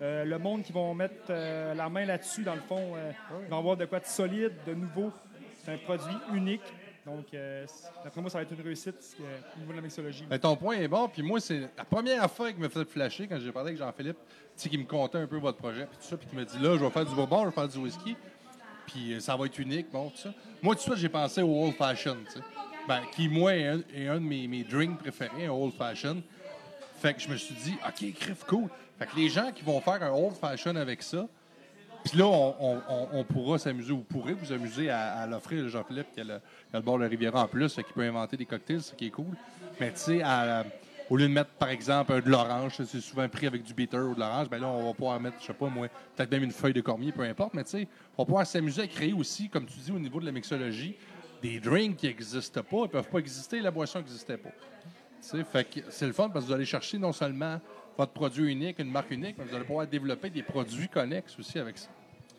Euh, 0.00 0.24
le 0.24 0.38
monde 0.38 0.62
qui 0.62 0.72
vont 0.72 0.94
mettre 0.94 1.26
euh, 1.28 1.74
la 1.74 1.88
main 1.90 2.06
là-dessus, 2.06 2.42
dans 2.42 2.54
le 2.54 2.60
fond, 2.62 2.94
euh, 2.96 3.12
ils 3.44 3.50
vont 3.50 3.58
avoir 3.58 3.76
de 3.76 3.84
quoi 3.84 4.00
de 4.00 4.06
solide, 4.06 4.52
de 4.66 4.72
nouveau. 4.72 5.12
C'est 5.62 5.72
un 5.72 5.78
produit 5.78 6.16
unique. 6.32 6.62
Donc, 7.04 7.26
euh, 7.34 7.66
d'après 8.02 8.20
moi, 8.20 8.30
ça 8.30 8.38
va 8.38 8.42
être 8.42 8.52
une 8.52 8.62
réussite 8.62 9.16
au 9.18 9.60
niveau 9.60 9.72
de 9.72 9.76
la 9.76 9.82
mixologie. 9.82 10.24
Ton 10.40 10.56
point 10.56 10.76
est 10.76 10.88
bon. 10.88 11.08
Puis 11.08 11.22
moi, 11.22 11.40
c'est 11.40 11.60
la 11.76 11.84
première 11.84 12.22
affaire 12.22 12.54
qui 12.54 12.60
me 12.60 12.68
fait 12.68 12.84
flasher 12.84 13.26
quand 13.26 13.38
j'ai 13.40 13.52
parlé 13.52 13.70
avec 13.70 13.78
Jean-Philippe, 13.78 14.18
qui 14.56 14.78
me 14.78 14.84
contait 14.84 15.18
un 15.18 15.26
peu 15.26 15.38
votre 15.38 15.58
projet, 15.58 15.86
puis 15.86 15.98
tout 15.98 16.06
ça, 16.06 16.16
puis 16.16 16.26
qui 16.28 16.36
me 16.36 16.44
dit 16.44 16.58
là, 16.58 16.76
je 16.76 16.84
vais 16.84 16.90
faire 16.90 17.04
du 17.04 17.14
bourbon, 17.14 17.42
je 17.42 17.46
vais 17.46 17.54
faire 17.54 17.68
du 17.68 17.78
whisky, 17.78 18.16
puis 18.86 19.16
ça 19.20 19.36
va 19.36 19.46
être 19.46 19.58
unique, 19.58 19.90
bon, 19.90 20.10
tout 20.10 20.18
ça. 20.18 20.34
Moi, 20.62 20.74
tout 20.74 20.80
de 20.80 20.82
suite, 20.82 20.96
j'ai 20.96 21.08
pensé 21.08 21.42
au 21.42 21.64
Old 21.64 21.74
Fashion. 21.74 22.16
Ben, 22.86 23.02
qui, 23.12 23.28
moi, 23.28 23.54
est 23.54 23.66
un, 23.66 23.80
un 24.08 24.14
de 24.14 24.24
mes, 24.24 24.46
mes 24.46 24.62
drinks 24.62 24.98
préférés, 24.98 25.46
un 25.46 25.52
Old 25.52 25.74
Fashion. 25.74 26.22
Fait 27.00 27.14
que 27.14 27.20
je 27.20 27.28
me 27.28 27.36
suis 27.36 27.54
dit, 27.54 27.74
OK, 27.86 28.12
crif, 28.14 28.44
cool. 28.44 28.68
Fait 29.00 29.06
que 29.06 29.16
les 29.16 29.30
gens 29.30 29.50
qui 29.50 29.64
vont 29.64 29.80
faire 29.80 30.02
un 30.02 30.10
Old 30.10 30.36
Fashion 30.36 30.76
avec 30.76 31.02
ça, 31.02 31.26
puis 32.04 32.18
là, 32.18 32.26
on, 32.26 33.24
pourra 33.24 33.58
s'amuser, 33.58 33.92
vous 33.92 34.02
pourrez 34.02 34.34
vous 34.34 34.52
amuser 34.52 34.90
à, 34.90 35.26
l'offrir, 35.26 35.66
Jean-Philippe, 35.70 36.08
qui 36.12 36.20
a 36.20 36.24
le, 36.24 36.40
qui 36.74 36.80
bord 36.82 36.98
de 36.98 37.04
la 37.04 37.08
Riviera 37.08 37.44
en 37.44 37.48
plus, 37.48 37.74
qu'il 37.74 37.84
peut 37.94 38.02
inventer 38.02 38.36
des 38.36 38.44
cocktails, 38.44 38.82
ce 38.82 38.92
qui 38.92 39.06
est 39.06 39.10
cool. 39.10 39.34
Mais 39.80 39.90
tu 39.92 40.00
sais, 40.00 40.22
au 41.08 41.16
lieu 41.16 41.28
de 41.28 41.32
mettre, 41.32 41.48
par 41.52 41.70
exemple, 41.70 42.20
de 42.20 42.28
l'orange, 42.28 42.74
c'est 42.76 43.00
souvent 43.00 43.26
pris 43.26 43.46
avec 43.46 43.62
du 43.62 43.72
bitter 43.72 43.96
ou 43.96 44.14
de 44.14 44.20
l'orange, 44.20 44.50
ben 44.50 44.60
là, 44.60 44.68
on 44.68 44.88
va 44.88 44.92
pouvoir 44.92 45.18
mettre, 45.18 45.36
je 45.40 45.46
sais 45.46 45.54
pas 45.54 45.68
moi, 45.68 45.88
peut-être 46.14 46.30
même 46.30 46.42
une 46.42 46.52
feuille 46.52 46.74
de 46.74 46.82
cormier, 46.82 47.10
peu 47.10 47.22
importe, 47.22 47.54
mais 47.54 47.64
tu 47.64 47.70
sais, 47.70 47.88
on 48.18 48.22
va 48.22 48.26
pouvoir 48.26 48.46
s'amuser 48.46 48.82
à 48.82 48.86
créer 48.86 49.14
aussi, 49.14 49.48
comme 49.48 49.64
tu 49.64 49.78
dis, 49.78 49.92
au 49.92 49.98
niveau 49.98 50.20
de 50.20 50.26
la 50.26 50.32
mixologie, 50.32 50.94
des 51.42 51.58
drinks 51.58 51.96
qui 51.96 52.06
n'existent 52.06 52.62
pas, 52.62 52.82
ils 52.84 52.90
peuvent 52.90 53.08
pas 53.08 53.18
exister, 53.18 53.60
la 53.60 53.70
boisson 53.70 54.00
n'existait 54.00 54.36
pas. 54.36 54.50
Tu 54.50 55.28
sais, 55.28 55.44
fait 55.44 55.64
que 55.64 55.80
c'est 55.88 56.06
le 56.06 56.12
fun 56.12 56.28
parce 56.28 56.44
que 56.44 56.50
vous 56.50 56.54
allez 56.54 56.66
chercher 56.66 56.98
non 56.98 57.12
seulement 57.12 57.60
votre 57.98 58.12
produit 58.12 58.52
unique, 58.52 58.78
une 58.78 58.90
marque 58.90 59.10
unique, 59.10 59.36
mais 59.38 59.44
vous 59.44 59.54
allez 59.54 59.64
pouvoir 59.64 59.86
développer 59.86 60.30
des 60.30 60.42
produits 60.42 60.88
connexes 60.88 61.38
aussi 61.38 61.58
avec 61.58 61.78
ça. 61.78 61.88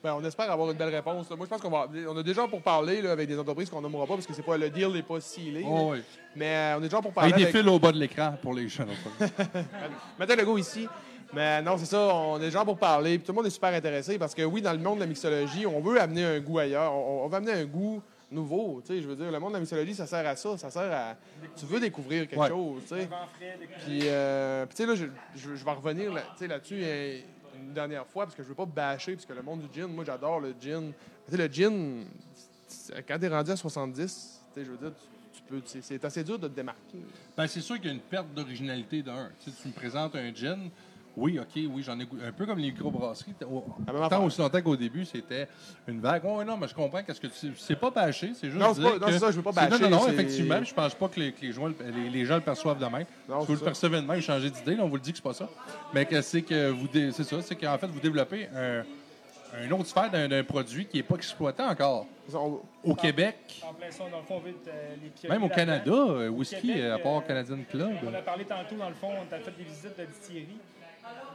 Ben, 0.03 0.15
on 0.19 0.23
espère 0.25 0.49
avoir 0.49 0.71
une 0.71 0.77
belle 0.77 0.93
réponse. 0.93 1.29
Moi, 1.29 1.45
je 1.45 1.49
pense 1.49 1.61
qu'on 1.61 1.69
va. 1.69 1.87
On 2.09 2.17
a 2.17 2.23
déjà 2.23 2.47
pour 2.47 2.61
parler 2.63 3.03
là, 3.03 3.11
avec 3.11 3.27
des 3.27 3.37
entreprises 3.37 3.69
qu'on 3.69 3.81
nommera 3.81 4.07
pas 4.07 4.15
parce 4.15 4.25
que 4.25 4.33
c'est 4.33 4.41
pas 4.41 4.57
le 4.57 4.69
deal 4.71 4.87
n'est 4.87 5.03
pas 5.03 5.19
scellé. 5.21 5.63
Oh, 5.63 5.89
oui. 5.91 6.01
Mais 6.35 6.47
euh, 6.55 6.75
on 6.77 6.79
est 6.79 6.85
déjà 6.85 7.01
pour 7.01 7.13
parler. 7.13 7.31
Avec 7.33 7.37
des 7.45 7.49
avec- 7.51 7.63
fils 7.63 7.71
au 7.71 7.77
bas 7.77 7.91
de 7.91 7.99
l'écran 7.99 8.33
pour 8.41 8.55
les 8.55 8.67
jeunes. 8.67 8.87
Mathieu 10.17 10.35
Legault 10.35 10.57
ici. 10.57 10.87
Mais 11.33 11.61
non, 11.61 11.77
c'est 11.77 11.85
ça, 11.85 12.13
on 12.13 12.41
est 12.41 12.49
gens 12.51 12.65
pour 12.65 12.77
parler. 12.77 13.17
Puis 13.17 13.25
tout 13.25 13.31
le 13.31 13.37
monde 13.37 13.45
est 13.45 13.51
super 13.51 13.73
intéressé 13.73 14.17
parce 14.17 14.33
que 14.35 14.41
oui, 14.41 14.61
dans 14.61 14.73
le 14.73 14.79
monde 14.79 14.95
de 14.95 15.01
la 15.01 15.07
mixologie, 15.07 15.65
on 15.65 15.79
veut 15.79 16.01
amener 16.01 16.25
un 16.25 16.39
goût 16.39 16.59
ailleurs. 16.59 16.91
On, 16.93 17.23
on 17.25 17.27
veut 17.27 17.37
amener 17.37 17.53
un 17.53 17.65
goût 17.65 18.01
nouveau. 18.31 18.81
Tu 18.81 18.87
sais, 18.95 19.01
je 19.01 19.07
veux 19.07 19.15
dire, 19.15 19.31
le 19.31 19.39
monde 19.39 19.49
de 19.49 19.55
la 19.55 19.59
mixologie, 19.59 19.93
ça 19.93 20.07
sert 20.07 20.25
à 20.25 20.35
ça. 20.35 20.57
Ça 20.57 20.69
sert 20.69 20.91
à. 20.91 21.15
Tu 21.55 21.65
veux 21.65 21.79
découvrir 21.79 22.27
quelque 22.27 22.39
Ouais. 22.39 22.47
chose, 22.49 22.83
tu 22.87 22.95
Puis, 23.85 23.99
euh, 24.05 24.65
puis 24.65 24.75
tu 24.75 24.83
sais, 24.83 24.87
là, 24.89 24.95
je, 24.95 25.05
je- 25.35 25.55
je 25.55 25.65
vais 25.65 25.71
revenir 25.71 26.13
là- 26.13 26.21
tu 26.33 26.39
sais, 26.39 26.47
là-dessus 26.47 26.79
euh, 26.81 27.19
une 27.59 27.73
dernière 27.73 28.05
fois 28.07 28.25
parce 28.25 28.35
que 28.35 28.43
je 28.43 28.47
veux 28.47 28.55
pas 28.55 28.65
bâcher, 28.65 29.13
parce 29.13 29.25
que 29.25 29.33
le 29.33 29.41
monde 29.41 29.61
du 29.61 29.79
gin, 29.79 29.87
moi, 29.87 30.03
j'adore 30.05 30.39
le 30.39 30.53
gin. 30.59 30.91
Tu 31.25 31.31
sais, 31.31 31.37
le 31.37 31.51
gin, 31.53 32.05
c'est- 32.67 33.03
quand 33.03 33.19
t'es 33.19 33.27
rendu 33.27 33.51
à 33.51 33.55
70, 33.55 34.39
tu 34.53 34.59
sais, 34.59 34.65
je 34.65 34.71
veux 34.71 34.77
dire, 34.77 34.91
tu, 34.93 35.37
tu 35.37 35.43
peux, 35.47 35.61
c'est, 35.65 35.81
c'est 35.83 36.03
assez 36.05 36.23
dur 36.23 36.39
de 36.39 36.47
te 36.47 36.53
démarquer. 36.55 36.99
Ben, 37.35 37.47
c'est 37.47 37.61
sûr 37.61 37.75
qu'il 37.77 37.85
y 37.85 37.89
a 37.89 37.93
une 37.93 37.99
perte 37.99 38.33
d'originalité 38.33 39.01
d'un. 39.03 39.29
Tu, 39.43 39.51
tu 39.51 39.67
me 39.67 39.73
présentes 39.73 40.15
un 40.15 40.33
gin. 40.33 40.69
Oui, 41.17 41.37
OK, 41.39 41.47
oui, 41.55 41.83
j'en 41.83 41.99
ai 41.99 42.05
goûté. 42.05 42.23
Un 42.25 42.31
peu 42.31 42.45
comme 42.45 42.59
les 42.59 42.71
microbrasseries. 42.71 43.33
Même 43.41 44.09
Tant 44.09 44.23
aussi 44.23 44.39
longtemps 44.39 44.61
qu'au 44.61 44.77
début, 44.77 45.03
c'était 45.05 45.47
une 45.87 45.99
vague. 45.99 46.21
Oui, 46.23 46.45
non, 46.45 46.55
mais 46.55 46.67
je 46.69 46.73
comprends 46.73 47.03
qu'est-ce 47.03 47.19
que 47.19 47.27
tu. 47.27 47.53
C'est 47.57 47.75
pas 47.75 47.91
bâché, 47.91 48.31
c'est 48.33 48.47
juste. 48.49 48.57
Non, 48.61 48.73
c'est 48.73 48.79
dire 48.81 48.91
pas- 48.91 48.99
non, 48.99 49.05
que- 49.07 49.11
c'est 49.11 49.19
ça, 49.19 49.31
je 49.31 49.35
veux 49.35 49.41
pas 49.43 49.51
c'est- 49.51 49.69
bâcher, 49.69 49.83
Non, 49.83 49.89
non, 49.89 49.97
non, 50.03 50.07
effectivement. 50.07 50.63
Je 50.63 50.73
pense 50.73 50.95
pas 50.95 51.07
que 51.09 51.19
les, 51.19 51.31
que 51.33 51.41
les, 51.41 51.51
gens, 51.51 51.67
les, 51.67 52.09
les 52.09 52.25
gens 52.25 52.35
le 52.35 52.41
perçoivent 52.41 52.79
de 52.79 52.85
même. 52.85 53.05
Non, 53.27 53.41
Si 53.41 53.47
vous 53.47 53.53
le 53.53 53.59
percevez 53.59 54.01
de 54.01 54.07
même, 54.07 54.21
changez 54.21 54.49
d'idée. 54.49 54.75
là, 54.75 54.83
On 54.85 54.87
vous 54.87 54.95
le 54.95 55.01
dit 55.01 55.11
que 55.11 55.17
c'est 55.17 55.23
pas 55.23 55.33
ça. 55.33 55.49
Mais 55.93 56.05
que 56.05 56.21
c'est 56.21 56.43
que 56.43 56.69
vous. 56.69 56.87
dé- 56.87 57.11
C'est 57.11 57.25
ça, 57.25 57.41
c'est 57.41 57.55
qu'en 57.57 57.77
fait, 57.77 57.87
vous 57.87 57.99
développez 57.99 58.47
un, 58.55 58.83
un 59.61 59.71
autre 59.71 59.87
sphère 59.87 60.09
d'un 60.09 60.29
d'un 60.29 60.45
produit 60.45 60.85
qui 60.85 60.95
n'est 60.97 61.03
pas 61.03 61.15
exploité 61.15 61.61
encore. 61.61 62.05
Au 62.85 62.95
Québec, 62.95 63.61
En 63.67 63.73
plein 63.73 63.91
ça, 63.91 64.05
dans 64.09 64.19
le 64.19 64.23
fond, 64.23 64.35
on 64.37 64.39
veut 64.39 64.51
être 64.51 64.67
euh, 64.69 64.95
les 65.03 65.09
pionniers 65.09 65.37
même 65.37 65.43
au. 65.43 65.53
Canada, 65.53 65.91
euh, 65.91 66.29
whisky, 66.29 66.55
Québec, 66.67 66.83
à 66.93 66.97
part 66.99 67.17
euh, 67.17 67.21
Canadian 67.27 67.57
Club. 67.69 67.91
On 68.07 68.13
a 68.13 68.21
parlé 68.21 68.45
tantôt, 68.45 68.75
dans 68.77 68.87
le 68.87 68.95
fond, 68.95 69.09
on 69.09 69.35
a 69.35 69.39
fait 69.39 69.51
des 69.57 69.63
visites 69.65 69.99
de 69.99 70.05
distilleries. 70.05 70.57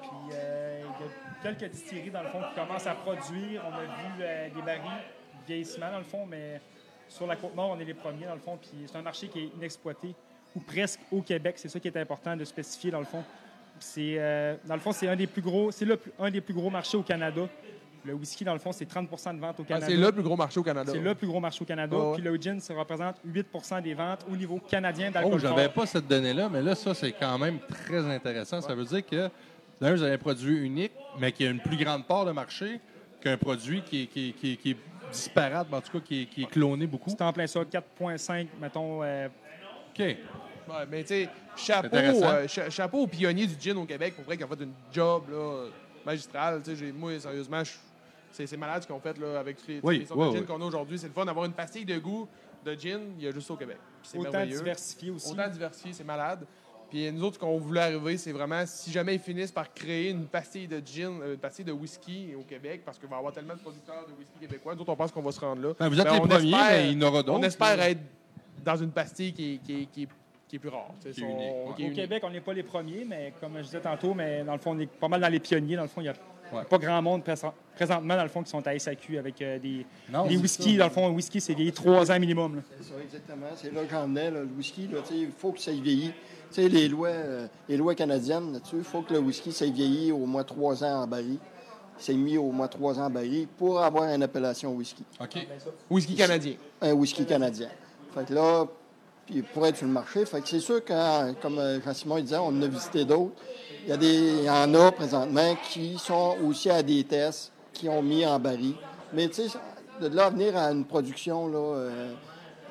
Puis 0.03 0.11
euh, 0.35 0.83
il 0.83 1.05
y 1.05 1.09
a 1.09 1.53
quelques 1.55 1.71
distilleries, 1.73 2.11
dans 2.11 2.23
le 2.23 2.29
fond, 2.29 2.41
qui 2.49 2.61
commencent 2.61 2.87
à 2.87 2.95
produire. 2.95 3.63
On 3.69 3.75
a 3.75 3.81
vu 3.83 4.23
euh, 4.23 4.49
des 4.55 4.63
barils 4.63 5.03
vieillissement, 5.47 5.91
dans 5.93 5.99
le 5.99 6.05
fond, 6.05 6.27
mais 6.27 6.61
sur 7.09 7.27
la 7.27 7.37
Côte-Nord, 7.37 7.71
on 7.77 7.81
est 7.81 7.85
les 7.85 7.95
premiers, 7.95 8.27
dans 8.27 8.35
le 8.35 8.41
fond. 8.41 8.59
Puis 8.61 8.71
c'est 8.87 8.97
un 8.99 9.03
marché 9.03 9.29
qui 9.29 9.41
est 9.41 9.51
inexploité, 9.57 10.15
ou 10.55 10.61
presque 10.61 11.01
au 11.13 11.23
Québec. 11.23 11.55
C'est 11.59 11.69
ça 11.69 11.79
qui 11.81 11.89
est 11.89 11.97
important 11.97 12.37
de 12.37 12.45
spécifier, 12.45 12.91
dans 12.91 12.99
le 13.01 13.05
fond. 13.07 13.23
C'est, 13.79 14.15
euh, 14.19 14.57
dans 14.65 14.75
le 14.75 14.81
fond, 14.81 14.93
c'est 14.93 15.07
un 15.09 15.17
des 15.17 15.27
plus 15.27 15.43
gros, 15.43 15.71
c'est 15.71 15.85
le 15.85 15.97
plus- 15.99 16.13
un 16.19 16.31
des 16.31 16.41
plus 16.41 16.55
gros 16.55 16.71
marchés 16.71 16.97
au 16.97 17.03
Canada. 17.03 17.43
Le 18.07 18.15
whisky, 18.15 18.45
dans 18.45 18.53
le 18.53 18.59
fond, 18.61 18.71
c'est 18.73 18.87
30% 18.87 19.35
de 19.35 19.41
vente 19.41 19.59
au 19.59 19.65
Ah, 19.65 19.69
Canada. 19.69 19.87
c'est 19.89 19.97
le 19.97 20.13
plus 20.13 20.23
gros 20.23 20.37
marché 20.37 20.61
au 20.61 20.63
Canada. 20.63 20.93
C'est 20.93 21.01
le 21.01 21.15
plus 21.15 21.27
gros 21.27 21.41
marché 21.41 21.61
au 21.63 21.65
Canada. 21.67 21.97
Ouais. 21.97 22.15
Puis 22.15 22.23
le 22.23 22.37
gin, 22.41 22.61
ça 22.61 22.73
représente 22.73 23.17
8% 23.25 23.81
des 23.83 23.95
ventes 23.95 24.25
au 24.33 24.37
niveau 24.37 24.59
canadien 24.61 25.09
Oh, 25.11 25.13
d'alcool 25.13 25.41
j'avais 25.41 25.65
fort. 25.65 25.73
pas 25.73 25.87
cette 25.87 26.07
donnée-là, 26.07 26.49
mais 26.49 26.63
là, 26.63 26.75
ça, 26.77 26.95
c'est 26.95 27.11
quand 27.13 27.37
même 27.37 27.59
très 27.69 28.05
intéressant. 28.09 28.61
Ça 28.61 28.75
veut 28.77 28.85
dire 28.85 29.05
que, 29.05 29.29
d'un, 29.81 29.95
vous 29.95 30.03
avez 30.03 30.15
un 30.15 30.19
produit 30.19 30.57
unique, 30.65 30.93
mais 31.19 31.33
qui 31.33 31.47
a 31.47 31.51
une 31.51 31.61
plus 31.61 31.77
grande 31.77 32.07
part 32.07 32.25
de 32.25 32.33
marché 32.33 32.81
qu'un 33.21 33.37
produit 33.37 33.83
qui 33.83 34.03
est, 34.03 34.07
qui, 34.07 34.29
est- 34.29 34.33
qui 34.33 34.53
est- 34.53 34.57
qui 34.57 34.71
est 34.73 34.77
disparate, 35.13 35.67
mais 35.71 35.77
en 35.77 35.81
tout 35.81 35.93
cas, 35.93 36.01
qui 36.01 36.23
est, 36.23 36.27
qui 36.27 36.43
est 36.43 36.47
cloné 36.51 36.87
beaucoup. 36.87 37.11
C'est 37.11 37.23
en 37.23 37.33
plein 37.33 37.47
ça, 37.47 37.61
4,5, 37.65 38.49
mettons. 38.61 39.03
euh, 39.03 39.29
OK. 39.91 39.99
Ouais, 40.01 40.17
mais 40.91 41.03
tu 41.03 41.09
sais, 41.09 41.29
chapeau, 41.57 41.97
euh, 41.97 42.49
cha- 42.49 42.71
chapeau 42.71 42.99
aux 43.03 43.07
pionniers 43.07 43.47
du 43.47 43.55
gin 43.59 43.77
au 43.77 43.85
Québec 43.85 44.15
pour 44.17 44.25
vrai 44.25 44.37
qui 44.37 44.43
ont 44.45 44.49
fait 44.49 44.63
une 44.65 44.73
job 44.93 45.25
là, 45.31 45.69
magistrale. 46.05 46.61
Tu 46.63 46.71
sais, 46.71 46.77
j'ai- 46.77 46.93
moi, 46.93 47.19
sérieusement, 47.21 47.63
c'est 48.33 48.47
c'est 48.47 48.57
malade 48.57 48.83
ce 48.83 48.87
qu'ils 48.87 48.97
ont 48.97 49.01
fait 49.01 49.17
là, 49.19 49.39
avec 49.39 49.57
toutes 49.59 49.69
les, 49.69 49.81
Oui, 49.83 49.99
les 50.01 50.07
sortes 50.07 50.19
oui, 50.21 50.27
de 50.27 50.33
gin 50.33 50.41
oui. 50.41 50.47
qu'on 50.47 50.61
a 50.61 50.65
aujourd'hui. 50.65 50.99
C'est 50.99 51.07
le 51.07 51.13
fun 51.13 51.25
d'avoir 51.25 51.45
une 51.47 51.53
pastille 51.53 51.85
de 51.85 51.99
goût 51.99 52.27
de 52.65 52.75
gin, 52.75 53.01
il 53.17 53.25
y 53.25 53.29
a 53.29 53.31
juste 53.31 53.49
au 53.51 53.57
Québec. 53.57 53.77
C'est 54.03 54.19
autant 54.19 54.33
merveilleux. 54.33 54.59
diversifié 54.59 55.11
aussi. 55.11 55.31
Autant 55.33 55.49
diversifié, 55.49 55.93
c'est 55.93 56.05
malade. 56.05 56.45
Puis 56.91 57.11
nous 57.13 57.25
autres, 57.25 57.35
ce 57.35 57.39
qu'on 57.41 57.59
voulait 57.59 57.81
arriver, 57.81 58.17
c'est 58.17 58.33
vraiment 58.33 58.65
si 58.65 58.91
jamais 58.93 59.15
ils 59.15 59.21
finissent 59.21 59.51
par 59.53 59.73
créer 59.75 60.11
une 60.11 60.27
pastille 60.27 60.69
de 60.69 60.81
gin, 60.85 61.21
euh, 61.21 61.33
une 61.35 61.39
pastille 61.41 61.65
de 61.65 61.73
whisky 61.73 62.35
au 62.39 62.43
Québec, 62.43 62.83
parce 62.85 62.99
qu'il 62.99 63.09
va 63.09 63.17
y 63.17 63.19
avoir 63.19 63.33
tellement 63.35 63.55
de 63.55 63.59
producteurs 63.61 64.07
de 64.07 64.13
whisky 64.19 64.39
québécois, 64.41 64.75
nous 64.75 64.81
autres, 64.83 64.93
on 64.93 64.97
pense 64.97 65.11
qu'on 65.13 65.23
va 65.23 65.33
se 65.33 65.41
rendre 65.41 65.63
là. 65.63 65.75
Ben, 65.79 65.89
vous 65.89 65.99
êtes 65.99 66.05
Ben, 66.07 66.13
les 66.15 66.21
on 66.21 66.29
premiers, 66.29 66.49
espère- 66.51 66.71
mais 66.71 66.91
il 66.93 66.99
y 67.01 67.05
en 67.05 67.09
aura 67.09 67.23
d'autres. 67.23 67.39
On 67.39 67.43
espère 67.43 67.77
là. 67.77 67.91
être 67.91 68.01
dans 68.65 68.77
une 68.77 68.91
pastille 68.91 69.33
qui 69.33 69.55
est, 69.55 69.59
qui 69.59 69.83
est- 69.83 69.87
qui 69.87 70.03
est- 70.05 70.09
qui 70.49 70.57
est 70.57 70.59
plus 70.61 70.69
rare. 70.69 70.91
Qui 71.01 71.09
est 71.09 71.13
son- 71.13 71.23
unique, 71.23 71.37
ouais. 71.39 71.73
qui 71.77 71.83
est 71.83 71.85
Au 71.85 71.89
unique. 71.89 72.01
Québec, 72.03 72.23
on 72.25 72.31
n'est 72.31 72.41
pas 72.41 72.53
les 72.53 72.63
premiers, 72.63 73.05
mais 73.05 73.33
comme 73.41 73.57
je 73.59 73.63
disais 73.63 73.81
tantôt, 73.81 74.15
mais 74.15 74.45
dans 74.45 74.53
le 74.53 74.59
fond, 74.61 74.77
on 74.77 74.79
est 74.79 74.87
pas 74.87 75.09
mal 75.09 75.21
dans 75.21 75.29
les 75.29 75.41
pionniers. 75.41 75.75
Dans 75.77 75.83
le 75.83 75.89
fond, 75.89 76.01
il 76.01 76.05
n'y 76.05 76.11
a 76.11 76.15
Ouais. 76.53 76.65
pas 76.65 76.79
grand 76.79 77.03
monde 77.03 77.23
prés- 77.25 77.35
présentement, 77.75 78.17
dans 78.17 78.23
le 78.23 78.29
fond, 78.29 78.43
qui 78.43 78.51
sont 78.51 78.67
à 78.67 78.79
SAQ 78.79 79.19
avec 79.19 79.41
euh, 79.43 79.59
des, 79.59 79.85
Non, 80.13 80.27
des 80.27 80.37
whisky. 80.37 80.73
ça. 80.73 80.79
Dans 80.79 80.85
le 80.85 80.91
fond, 80.91 81.07
un 81.07 81.11
whisky, 81.11 81.41
c'est 81.41 81.55
vieilli 81.55 81.73
3 81.73 82.11
ans 82.13 82.19
minimum. 82.21 82.63
C'est 82.79 82.85
ça, 82.89 82.95
exactement. 83.03 83.47
C'est 83.57 83.73
là 83.75 83.83
que 83.85 83.91
j'en 83.91 84.05
venais, 84.07 84.31
là, 84.31 84.41
le 84.41 84.49
whisky. 84.57 84.87
là, 84.89 84.99
tu 85.07 85.15
sais, 85.15 85.21
il 85.21 85.31
faut 85.37 85.53
que 85.53 85.61
ça 85.61 85.73
y 85.73 85.81
vieillit. 85.81 86.13
Tu 86.53 86.63
sais, 86.63 86.69
les 86.69 86.89
lois, 86.89 87.09
euh, 87.09 87.47
les 87.69 87.77
lois 87.77 87.95
canadiennes 87.95 88.53
là-dessus, 88.53 88.77
il 88.79 88.85
faut 88.85 89.03
que 89.03 89.13
le 89.13 89.19
whisky 89.19 89.51
s'aille 89.53 89.73
vieilli 89.73 90.13
au 90.13 90.25
moins 90.27 90.45
trois 90.45 90.85
ans 90.85 91.03
en 91.03 91.07
baril. 91.07 91.39
C'est 91.99 92.15
mis 92.15 92.37
au 92.39 92.51
moins 92.53 92.69
trois 92.69 92.99
ans 93.01 93.07
en 93.07 93.11
baril 93.11 93.47
pour 93.59 93.81
avoir 93.83 94.05
une 94.13 94.23
appellation 94.23 94.73
whisky. 94.75 95.03
OK. 95.21 95.47
Whisky 95.91 96.15
canadien. 96.15 96.55
Un 96.83 96.93
whisky 96.93 97.25
canadien. 97.25 97.69
Fait 98.15 98.25
que 98.27 98.35
là, 98.35 98.67
puis 99.27 99.43
pour 99.43 99.67
être 99.67 99.77
sur 99.77 99.87
le 99.87 99.93
marché, 99.93 100.25
fait 100.25 100.41
que 100.41 100.47
c'est 100.49 100.61
sûr 100.61 100.85
que, 100.85 101.33
comme 101.41 101.59
euh, 101.59 101.81
Jean-Simon 101.83 102.21
disait, 102.21 102.37
on 102.37 102.47
en 102.49 102.63
a 102.63 102.67
visité 102.69 103.05
d'autres. 103.05 103.35
Il 103.87 103.91
y, 103.91 103.93
a 103.93 103.97
des, 103.97 104.15
il 104.39 104.43
y 104.45 104.51
en 104.51 104.75
a 104.75 104.91
présentement 104.91 105.57
qui 105.71 105.97
sont 105.97 106.37
aussi 106.45 106.69
à 106.71 106.83
des 106.83 107.05
tests, 107.05 107.53
qui 107.73 107.89
ont 107.89 108.03
mis 108.03 108.27
en 108.27 108.37
baril. 108.41 108.75
Mais 109.13 109.29
tu 109.29 109.49
sais, 109.49 109.59
de 110.01 110.09
là 110.09 110.29
venir 110.29 110.57
à 110.57 110.73
une 110.73 110.85
production, 110.85 111.47
là, 111.47 111.59
euh, 111.59 112.13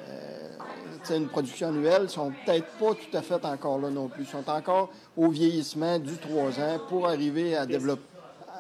euh, 0.10 1.16
une 1.16 1.30
production 1.30 1.70
annuelle, 1.70 2.02
ils 2.04 2.10
sont 2.10 2.34
peut-être 2.46 2.68
pas 2.78 2.94
tout 2.96 3.18
à 3.18 3.22
fait 3.22 3.46
encore 3.46 3.80
là 3.80 3.90
non 3.90 4.10
plus. 4.10 4.24
Ils 4.24 4.30
sont 4.30 4.50
encore 4.50 4.90
au 5.16 5.30
vieillissement 5.30 6.00
du 6.00 6.18
3 6.18 6.60
ans 6.60 6.80
pour 6.90 7.08
arriver 7.08 7.56
à 7.56 7.66
développer 7.66 8.04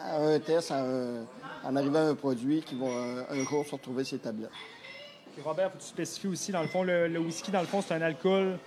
à 0.10 0.22
un 0.22 0.40
test, 0.40 0.72
à 0.72 0.80
un- 0.80 1.26
en 1.66 1.76
arrivant 1.76 2.00
à 2.00 2.04
un 2.12 2.16
produit 2.16 2.62
qui 2.62 2.76
va 2.76 2.86
un 3.32 3.44
jour 3.44 3.66
se 3.66 3.72
retrouver 3.72 4.06
ses 4.06 4.20
tablettes. 4.20 4.50
Puis 5.34 5.44
Robert, 5.44 5.72
faut 5.72 5.80
tu 5.80 5.86
spécifies 5.88 6.28
aussi, 6.28 6.54
dans 6.54 6.62
le 6.62 6.68
fond, 6.70 6.84
le 6.84 7.18
whisky, 7.20 7.52
dans 7.52 7.60
le 7.60 7.68
fond, 7.68 7.82
c'est 7.86 7.96
un 7.96 8.02
alcool 8.02 8.58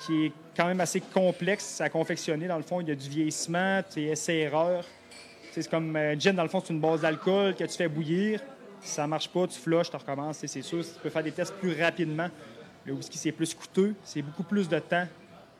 qui 0.00 0.26
est 0.26 0.32
quand 0.56 0.66
même 0.66 0.80
assez 0.80 1.00
complexe 1.00 1.80
à 1.80 1.88
confectionner. 1.88 2.46
Dans 2.46 2.56
le 2.56 2.62
fond, 2.62 2.80
il 2.80 2.88
y 2.88 2.92
a 2.92 2.94
du 2.94 3.08
vieillissement, 3.08 3.82
tu 3.92 4.02
essais-erreurs. 4.02 4.84
Tu 4.84 5.52
sais, 5.52 5.62
C'est 5.62 5.70
comme 5.70 5.94
euh, 5.96 6.18
gin, 6.18 6.34
dans 6.34 6.42
le 6.42 6.48
fond, 6.48 6.62
c'est 6.64 6.72
une 6.72 6.80
base 6.80 7.00
d'alcool 7.02 7.54
que 7.54 7.64
tu 7.64 7.76
fais 7.76 7.88
bouillir. 7.88 8.40
Si 8.80 8.90
ça 8.90 9.06
marche 9.06 9.28
pas, 9.28 9.46
tu 9.46 9.58
flushes, 9.58 9.90
tu 9.90 9.96
recommences. 9.96 10.44
C'est 10.44 10.62
sûr, 10.62 10.84
tu 10.84 11.00
peux 11.02 11.10
faire 11.10 11.22
des 11.22 11.32
tests 11.32 11.54
plus 11.54 11.80
rapidement. 11.80 12.28
Le 12.84 12.92
whisky, 12.92 13.16
c'est 13.16 13.32
plus 13.32 13.54
coûteux, 13.54 13.94
c'est 14.04 14.20
beaucoup 14.20 14.42
plus 14.42 14.68
de 14.68 14.78
temps. 14.78 15.06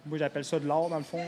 Moi, 0.05 0.19
j'appelle 0.19 0.45
ça 0.45 0.61
de 0.61 0.67
l'or, 0.67 0.91
dans 0.91 0.99
le 0.99 1.05
fond. 1.05 1.23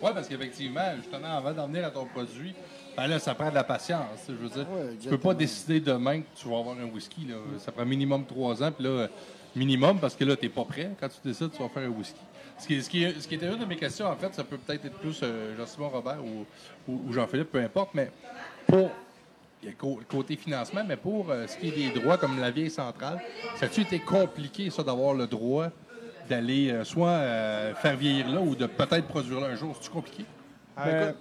Oui, 0.00 0.10
parce 0.14 0.28
qu'effectivement, 0.28 0.94
justement, 0.96 1.36
avant 1.36 1.52
d'en 1.52 1.66
venir 1.66 1.86
à 1.86 1.90
ton 1.90 2.04
produit, 2.04 2.54
ben 2.96 3.06
là, 3.08 3.18
ça 3.18 3.34
prend 3.34 3.50
de 3.50 3.54
la 3.54 3.64
patience. 3.64 4.26
Je 4.28 4.34
veux 4.34 4.48
dire, 4.48 4.66
Ouais, 4.70 4.96
tu 5.00 5.08
peux 5.08 5.18
pas 5.18 5.34
décider 5.34 5.80
demain 5.80 6.20
que 6.20 6.26
tu 6.36 6.48
vas 6.48 6.58
avoir 6.58 6.76
un 6.78 6.84
whisky. 6.84 7.26
Là. 7.26 7.36
Ça 7.58 7.72
prend 7.72 7.84
minimum 7.84 8.24
trois 8.24 8.62
ans. 8.62 8.70
Puis 8.70 8.84
là, 8.84 9.08
minimum, 9.56 9.98
parce 9.98 10.14
que 10.14 10.24
là, 10.24 10.36
tu 10.36 10.46
n'es 10.46 10.48
pas 10.50 10.64
prêt. 10.64 10.90
Quand 11.00 11.08
tu 11.08 11.26
décides, 11.26 11.50
tu 11.50 11.62
vas 11.62 11.68
faire 11.68 11.84
un 11.84 11.88
whisky. 11.88 12.20
Ce 12.58 12.66
qui, 12.66 12.82
ce 12.82 12.88
qui, 12.88 13.20
ce 13.20 13.26
qui 13.26 13.34
était 13.34 13.46
une 13.46 13.58
de 13.58 13.64
mes 13.64 13.76
questions, 13.76 14.06
en 14.06 14.16
fait, 14.16 14.34
ça 14.34 14.44
peut 14.44 14.56
peut-être 14.56 14.84
être 14.84 14.98
plus 14.98 15.20
euh, 15.22 15.56
Jean-Simon 15.56 15.88
Robert 15.88 16.18
ou, 16.88 17.12
Jean-Philippe, 17.12 17.52
peu 17.52 17.60
importe, 17.60 17.90
mais 17.94 18.10
pour 18.66 18.90
il 19.62 19.70
y 19.70 19.72
a 19.72 19.74
côté 20.08 20.36
financement, 20.36 20.82
mais 20.86 20.96
pour 20.96 21.30
euh, 21.30 21.46
ce 21.46 21.56
qui 21.56 21.68
est 21.68 21.72
des 21.72 22.00
droits 22.00 22.18
comme 22.18 22.38
la 22.38 22.50
vieille 22.50 22.70
centrale, 22.70 23.20
ça 23.56 23.66
a-tu 23.66 23.80
été 23.80 23.98
compliqué, 23.98 24.70
ça, 24.70 24.82
d'avoir 24.82 25.14
le 25.14 25.26
droit 25.26 25.68
d'aller 26.28 26.70
euh, 26.70 26.84
soit 26.84 27.18
faire 27.74 27.96
vieillir 27.96 28.28
là 28.28 28.40
ou 28.40 28.54
de 28.54 28.66
peut-être 28.66 29.06
produire 29.06 29.40
là 29.40 29.48
un 29.48 29.56
jour? 29.56 29.76
C'est-tu 29.76 29.90
compliqué? 29.90 30.24
Ben, 30.76 31.14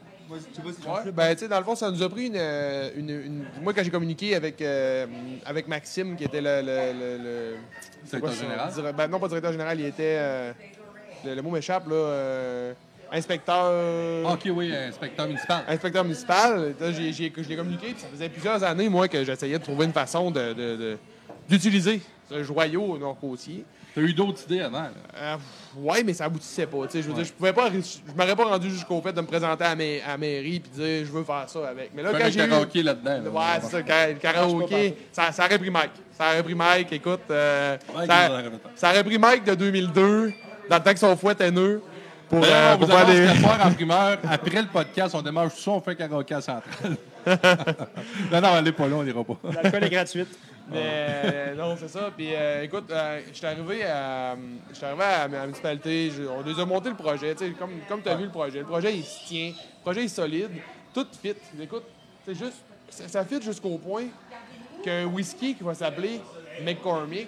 Ouais, 1.05 1.11
ben, 1.11 1.34
tu 1.34 1.39
sais, 1.39 1.47
dans 1.47 1.57
le 1.59 1.63
fond, 1.63 1.76
ça 1.76 1.91
nous 1.91 2.01
a 2.01 2.09
pris 2.09 2.28
une. 2.28 2.34
euh, 2.36 2.89
une- 2.95 3.09
une- 3.09 3.45
Moi, 3.61 3.73
quand 3.73 3.84
j'ai 3.84 3.89
communiqué 3.91 4.36
avec, 4.36 4.61
euh, 4.61 5.05
avec 5.45 5.67
Maxime, 5.67 6.15
qui 6.15 6.23
était 6.23 6.41
le. 6.41 6.61
le, 6.61 6.93
le- 6.99 7.23
le- 7.23 7.55
c'est 8.05 8.19
quoi 8.19 8.30
Directeur 8.30 8.49
général? 8.49 8.73
dire- 8.73 8.93
ben, 8.93 9.07
non, 9.07 9.19
pas 9.19 9.28
directeur 9.28 9.51
général, 9.51 9.80
il 9.80 9.86
était. 9.86 10.17
euh, 10.19 10.53
le, 11.26 11.36
le 11.36 11.41
mot 11.41 11.51
m'échappe, 11.51 11.88
là. 11.88 11.95
euh, 11.95 12.73
inspecteur. 13.11 14.26
Ah, 14.28 14.34
OK, 14.34 14.49
oui, 14.53 14.76
inspecteur 14.76 15.28
municipal. 15.28 15.63
Inspecteur 15.67 16.03
municipal. 16.03 16.73
Là, 16.80 16.91
j'ai- 16.91 17.13
j'ai- 17.13 17.32
je 17.36 17.47
l'ai 17.49 17.55
communiqué, 17.55 17.88
puis 17.88 17.99
ça 17.99 18.07
faisait 18.11 18.30
plusieurs 18.30 18.63
années, 18.63 18.89
moi, 18.89 19.07
que 19.07 19.23
j'essayais 19.23 19.59
de 19.59 19.63
trouver 19.63 19.86
une 19.86 19.93
façon 19.93 20.32
de- 20.32 20.53
de- 20.53 20.76
de- 20.76 20.97
d'utiliser 21.47 22.01
ce 22.30 22.43
joyau 22.43 22.97
nord-côtier. 22.97 23.63
Tu 23.95 24.01
as 24.01 24.03
eu 24.03 24.13
d'autres 24.13 24.41
idées 24.43 24.59
avant. 24.61 24.89
Euh, 25.17 25.37
ouais, 25.77 26.03
mais 26.03 26.13
ça 26.13 26.25
aboutissait 26.25 26.65
pas. 26.67 26.85
tu 26.85 26.91
sais, 26.91 27.01
Je 27.01 27.07
veux 27.07 27.13
dire, 27.13 27.23
je 27.23 27.31
pouvais 27.31 27.53
pas, 27.53 27.69
je 27.71 28.13
m'aurais 28.13 28.35
pas 28.35 28.43
rendu 28.43 28.69
jusqu'au 28.69 29.01
fait 29.01 29.13
de 29.13 29.21
me 29.21 29.25
présenter 29.25 29.63
à, 29.63 29.73
mes- 29.73 30.01
à 30.01 30.09
la 30.09 30.17
mairie 30.17 30.59
puis 30.59 30.69
dire 30.69 31.05
je 31.05 31.11
veux 31.13 31.23
faire 31.23 31.45
ça 31.47 31.69
avec. 31.69 31.91
Mais 31.95 32.03
là, 32.03 32.09
quand 32.11 32.29
j'ai 32.29 32.43
eu, 32.43 32.49
karaoké 32.49 32.83
là-dedans. 32.83 33.21
là. 33.23 33.29
ouais, 33.29 33.59
c'est 33.61 33.71
ça, 33.71 33.77
le 33.77 33.83
ka- 33.83 34.07
le 34.09 34.13
karaoké, 34.15 34.97
ça, 35.13 35.31
ça 35.31 35.45
aurait 35.45 35.57
pris 35.57 35.69
Mike. 35.71 35.91
Ça 36.11 36.25
aurait 36.31 36.43
pris 36.43 36.55
Mike. 36.55 36.91
Écoute, 36.91 37.21
euh, 37.31 37.77
Ouais, 37.97 38.05
ça, 38.05 38.29
ça 38.75 38.89
aurait 38.91 39.03
pris 39.05 39.17
Mike 39.17 39.45
de 39.45 39.55
2002, 39.55 40.33
dans 40.69 40.75
le 40.77 40.83
temps 40.83 40.93
que 40.93 40.99
son 40.99 41.15
fouet 41.15 41.31
était 41.33 41.51
nœud, 41.51 41.81
pour, 42.27 42.41
D'ailleurs, 42.41 42.73
euh, 42.73 42.77
pour 42.77 42.87
vous 42.87 42.93
en 42.93 43.71
primeur, 43.73 44.17
après 44.29 44.61
le 44.61 44.67
podcast, 44.67 45.15
on 45.15 45.21
démarre 45.21 45.49
tout 45.53 45.61
ça, 45.61 45.71
on 45.71 45.79
fait 45.79 45.91
un 45.91 45.95
karaoké 45.95 46.33
à 46.33 46.41
centrale. 46.41 46.97
non, 48.31 48.41
non, 48.41 48.49
elle 48.57 48.63
n'est 48.65 48.71
pas 48.71 48.87
là, 48.87 48.95
on 48.97 49.03
n'ira 49.03 49.23
pas. 49.23 49.37
L'alcool 49.53 49.83
est 49.85 49.89
gratuit. 49.89 50.25
Mais 50.68 50.82
euh, 50.82 51.55
non, 51.55 51.76
c'est 51.78 51.88
ça. 51.88 52.11
Puis 52.16 52.34
euh, 52.34 52.63
écoute, 52.63 52.89
euh, 52.89 53.22
je 53.28 53.34
suis 53.34 53.45
arrivé 53.45 53.84
à, 53.84 54.32
arrivé 54.32 55.03
à, 55.03 55.28
la 55.28 55.41
municipalité, 55.45 56.11
on 56.30 56.41
nous 56.41 56.59
a 56.59 56.66
monté 56.66 56.89
le 56.89 56.95
projet. 56.95 57.36
Comme, 57.57 57.72
comme 57.88 58.01
tu 58.01 58.09
as 58.09 58.16
vu 58.16 58.26
le 58.26 58.32
projet. 58.32 58.59
Le 58.59 58.66
projet, 58.66 58.95
il 58.95 59.03
se 59.03 59.28
tient. 59.28 59.49
Le 59.49 59.82
projet 59.82 60.05
est 60.05 60.09
solide. 60.09 60.51
Tout 60.93 61.07
fit. 61.22 61.36
Écoute, 61.61 61.84
c'est 62.26 62.36
juste, 62.36 62.63
ça, 62.89 63.07
ça 63.07 63.26
fit 63.26 63.41
jusqu'au 63.41 63.78
point 63.78 64.05
qu'un 64.84 65.05
whisky 65.05 65.55
qui 65.55 65.63
va 65.63 65.74
s'appeler 65.74 66.22
McCormick, 66.63 67.28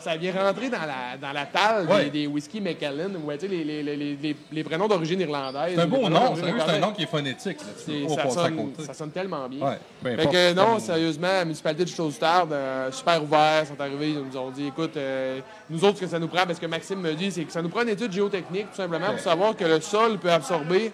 ça 0.00 0.16
vient 0.16 0.32
rentrer 0.32 0.68
dans 0.70 0.78
la, 0.78 1.16
dans 1.20 1.32
la 1.32 1.46
talle 1.46 1.86
des- 1.86 1.92
Ouais. 1.92 2.10
des, 2.10 2.26
whisky 2.26 2.60
Macallan, 2.60 3.10
ou 3.24 3.32
tu 3.32 3.40
sais, 3.40 3.48
les, 3.48 3.64
les, 3.64 3.82
les, 3.82 4.36
les, 4.52 4.64
prénoms 4.64 4.86
d'origine 4.88 5.20
irlandaise. 5.20 5.72
C'est 5.74 5.80
un 5.80 5.86
beau 5.86 6.08
nom, 6.08 6.34
c'est 6.36 6.72
un 6.74 6.78
nom 6.78 6.92
qui 6.92 7.02
est 7.02 7.06
phonétique. 7.06 7.58
Là. 7.58 8.08
Ça, 8.16 8.30
sonne, 8.30 8.72
ça 8.78 8.94
sonne 8.94 9.10
tellement 9.10 9.48
bien. 9.48 9.66
Ouais, 10.04 10.16
Fait 10.16 10.26
que 10.26 10.52
non, 10.54 10.78
sérieusement, 10.78 11.26
la 11.28 11.44
municipalité 11.44 11.84
de 11.84 11.90
Chaussard, 11.90 12.46
euh, 12.50 12.90
super 12.92 13.22
ouvert, 13.22 13.66
sont 13.66 13.80
arrivés, 13.80 14.10
ils 14.10 14.22
nous 14.22 14.36
ont 14.36 14.50
dit, 14.50 14.66
écoute, 14.68 14.96
euh, 14.96 15.40
nous 15.70 15.84
autres, 15.84 15.96
ce 15.96 16.02
que 16.02 16.06
ça 16.08 16.18
nous 16.18 16.28
prend, 16.28 16.44
parce 16.46 16.58
que 16.58 16.66
Maxime 16.66 17.00
me 17.00 17.14
dit, 17.14 17.30
c'est 17.30 17.44
que 17.44 17.52
ça 17.52 17.62
nous 17.62 17.68
prend 17.68 17.82
une 17.82 17.88
étude 17.90 18.12
géotechnique, 18.12 18.70
tout 18.70 18.76
simplement, 18.76 19.06
pour 19.10 19.20
savoir 19.20 19.56
que 19.56 19.64
le 19.64 19.80
sol 19.80 20.18
peut 20.18 20.30
absorber 20.32 20.92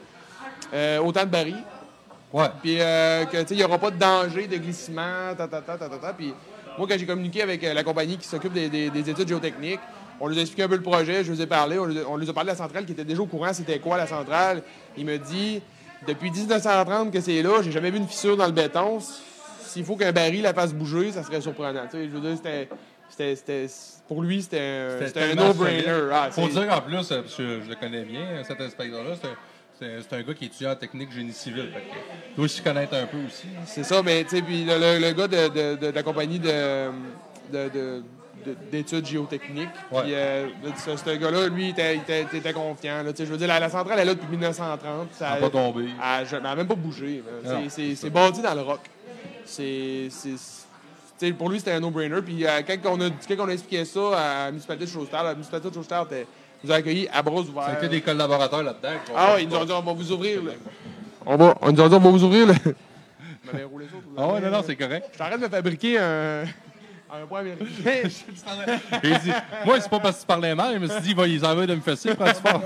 euh, 0.72 0.98
autant 1.00 1.24
de 1.24 1.30
barils, 1.30 1.62
Ouais. 2.32 2.46
puis 2.60 2.78
euh, 2.80 3.24
que, 3.26 3.36
tu 3.42 3.46
sais, 3.48 3.54
il 3.54 3.58
n'y 3.58 3.62
aura 3.64 3.78
pas 3.78 3.92
de 3.92 3.96
danger 3.98 4.48
de 4.48 4.56
glissement, 4.56 5.34
ta, 5.36 5.46
ta, 5.46 5.60
ta, 5.60 5.76
ta, 5.76 5.88
ta, 5.88 5.96
ta. 5.98 6.12
Puis 6.12 6.34
moi, 6.78 6.86
quand 6.88 6.98
j'ai 6.98 7.06
communiqué 7.06 7.42
avec 7.42 7.62
euh, 7.64 7.74
la 7.74 7.82
compagnie 7.84 8.16
qui 8.18 8.26
s'occupe 8.26 8.52
des, 8.52 8.68
des- 8.68 8.90
des 8.90 9.10
études 9.10 9.28
géotechniques, 9.28 9.80
on 10.20 10.28
lui 10.28 10.38
a 10.38 10.40
expliqué 10.42 10.62
un 10.62 10.68
peu 10.68 10.76
le 10.76 10.82
projet, 10.82 11.24
je 11.24 11.32
lui 11.32 11.40
ai 11.42 11.46
parlé, 11.46 11.78
on 11.78 11.86
lui, 11.86 11.98
on 12.08 12.20
a 12.20 12.32
parlé 12.32 12.48
de 12.50 12.52
la 12.52 12.56
centrale 12.56 12.84
qui 12.86 12.92
était 12.92 13.04
déjà 13.04 13.20
au 13.20 13.26
courant, 13.26 13.52
c'était 13.52 13.78
quoi 13.78 13.96
la 13.96 14.06
centrale. 14.06 14.62
Il 14.96 15.04
me 15.06 15.18
dit, 15.18 15.60
depuis 16.06 16.30
1930 16.30 17.10
que 17.12 17.20
c'est 17.20 17.42
là, 17.42 17.62
j'ai 17.62 17.72
jamais 17.72 17.90
vu 17.90 17.98
une 17.98 18.06
fissure 18.08 18.36
dans 18.36 18.46
le 18.46 18.52
béton. 18.52 18.98
S'il 19.64 19.84
faut 19.84 19.96
qu'un 19.96 20.12
baril 20.12 20.42
la 20.42 20.54
fasse 20.54 20.72
bouger, 20.72 21.10
ça 21.12 21.22
serait 21.24 21.40
surprenant. 21.40 21.82
Tu 21.90 21.96
sais, 21.96 22.04
je 22.04 22.10
veux 22.10 22.20
dire, 22.20 22.36
c'était... 22.36 22.68
c'était- 23.08 23.34
c'était- 23.36 23.66
pour 24.06 24.22
lui, 24.22 24.42
c'était 24.42 24.58
un, 24.60 25.34
no-brainer. 25.34 25.84
Ah, 26.12 26.28
Faut 26.30 26.42
c'est- 26.42 26.60
dire 26.60 26.72
en 26.72 26.80
plus, 26.82 27.10
euh, 27.10 27.22
parce 27.22 27.34
que 27.34 27.60
je 27.64 27.68
le 27.70 27.74
connais 27.74 28.02
bien, 28.04 28.42
cet 28.46 28.60
inspecteur-là, 28.60 29.14
c'est 30.08 30.16
un- 30.16 30.22
gars 30.22 30.34
qui 30.34 30.44
est 30.44 30.48
étudiant 30.48 30.70
en 30.72 30.76
technique 30.76 31.12
génie 31.12 31.32
civil. 31.32 31.68
Fait 31.72 31.80
que 31.80 31.86
il 32.32 32.36
doit 32.36 32.48
s'y 32.48 32.62
connaître 32.62 32.94
un 32.94 33.06
peu 33.06 33.18
aussi? 33.26 33.46
C'est 33.66 33.84
ça, 33.84 34.02
mais 34.02 34.24
tu 34.24 34.30
sais, 34.36 34.42
puis 34.42 34.64
le, 34.64 35.12
gars 35.12 35.28
de, 35.28 35.48
de- 35.48 35.76
de- 35.76 35.86
de 35.86 35.94
la 35.94 36.02
compagnie 36.02 36.38
de, 36.38 36.50
de- 37.52 37.68
de- 37.68 38.02
de- 38.46 38.56
d'études 38.70 39.06
géotechniques, 39.06 39.68
Ouais. 39.90 40.02
euh, 40.08 40.48
ce, 40.84 40.96
ce 40.96 41.16
gars-là, 41.16 41.48
lui, 41.48 41.66
il 41.66 41.70
était, 41.70 41.94
il 41.96 42.00
était- 42.02 42.26
il 42.32 42.38
était 42.40 42.52
confiant. 42.52 43.02
là. 43.02 43.10
Je 43.16 43.24
veux 43.24 43.36
dire, 43.38 43.48
la, 43.48 43.58
la 43.60 43.70
centrale 43.70 43.98
est 43.98 44.04
là 44.04 44.14
depuis 44.14 44.28
1930. 44.36 45.08
Ça 45.12 45.28
Ça 45.28 45.34
n'a 45.34 45.40
pas 45.40 45.50
tombé. 45.50 45.84
Elle 45.84 46.02
a 46.02 46.24
jamais- 46.24 46.42
elle 46.46 46.52
a 46.52 46.56
même 46.56 46.66
pas 46.66 46.74
bougé. 46.74 47.22
Non. 47.44 47.62
C'est- 47.68 48.10
bâti 48.10 48.42
dans 48.42 48.54
le 48.54 48.60
rock. 48.62 48.80
C'est. 49.46 50.08
pour 51.38 51.48
lui, 51.48 51.58
c'était 51.58 51.72
un 51.72 51.80
no-brainer. 51.80 52.20
Puis 52.22 52.44
euh, 52.46 52.60
quand, 52.66 52.76
on 52.92 53.00
a, 53.00 53.08
quand 53.08 53.34
on 53.44 53.48
a 53.48 53.52
expliqué 53.52 53.84
ça 53.84 54.00
à 54.18 54.44
la 54.46 54.50
municipalité 54.50 54.84
de 54.86 54.90
Chaussard, 54.90 55.24
la 55.24 55.32
municipalité 55.32 55.70
de 55.70 55.74
Chaussard 55.74 56.06
était- 56.06 56.26
nous 56.64 56.72
a 56.72 56.76
accueillis 56.76 57.08
à 57.12 57.22
bras 57.22 57.40
ouverts. 57.40 57.74
Été 57.78 57.88
des 57.88 58.00
collaborateurs 58.00 58.62
là-dedans. 58.62 58.88
ont 59.10 59.14
Ah 59.16 59.34
ouais, 59.34 59.42
ils 59.44 59.48
nous 59.48 59.56
ont 59.56 59.64
dit 59.64 59.72
on 59.72 59.82
va 59.82 59.92
vous 59.92 60.12
ouvrir. 60.12 60.40
On 61.26 61.36
va, 61.36 61.54
on 61.60 61.72
nous 61.72 61.80
a 61.82 61.88
dit 61.88 61.94
on 61.94 61.98
va 62.00 62.10
vous 62.10 62.24
ouvrir. 62.24 62.48
Roulé 63.70 63.86
ça, 63.86 63.92
vous 63.94 64.14
Ah 64.16 64.26
ouais, 64.26 64.34
l'avez- 64.40 64.46
non, 64.50 64.58
non, 64.58 64.64
c'est 64.66 64.76
correct. 64.76 65.06
je 65.12 65.18
t'arrête 65.18 65.40
de 65.40 65.46
fabriquer 65.48 65.98
un, 65.98 66.42
un 67.12 67.26
point 67.28 67.40
américain. 67.40 67.64
Dit, 69.02 69.30
moi, 69.64 69.80
c'est 69.80 69.88
pas 69.90 70.00
parce 70.00 70.16
que 70.16 70.20
tu 70.22 70.26
parlais 70.26 70.54
mal, 70.54 70.74
je 70.74 70.78
me 70.78 70.88
suis 70.88 71.00
dit, 71.02 71.10
il 71.10 71.16
va, 71.16 71.26
ils 71.28 71.44
en 71.44 71.54
veulent 71.54 71.66
de 71.68 71.74
me 71.76 71.80
fesser, 71.80 72.14
prends 72.14 72.24
du 72.26 72.32
fort. 72.34 72.60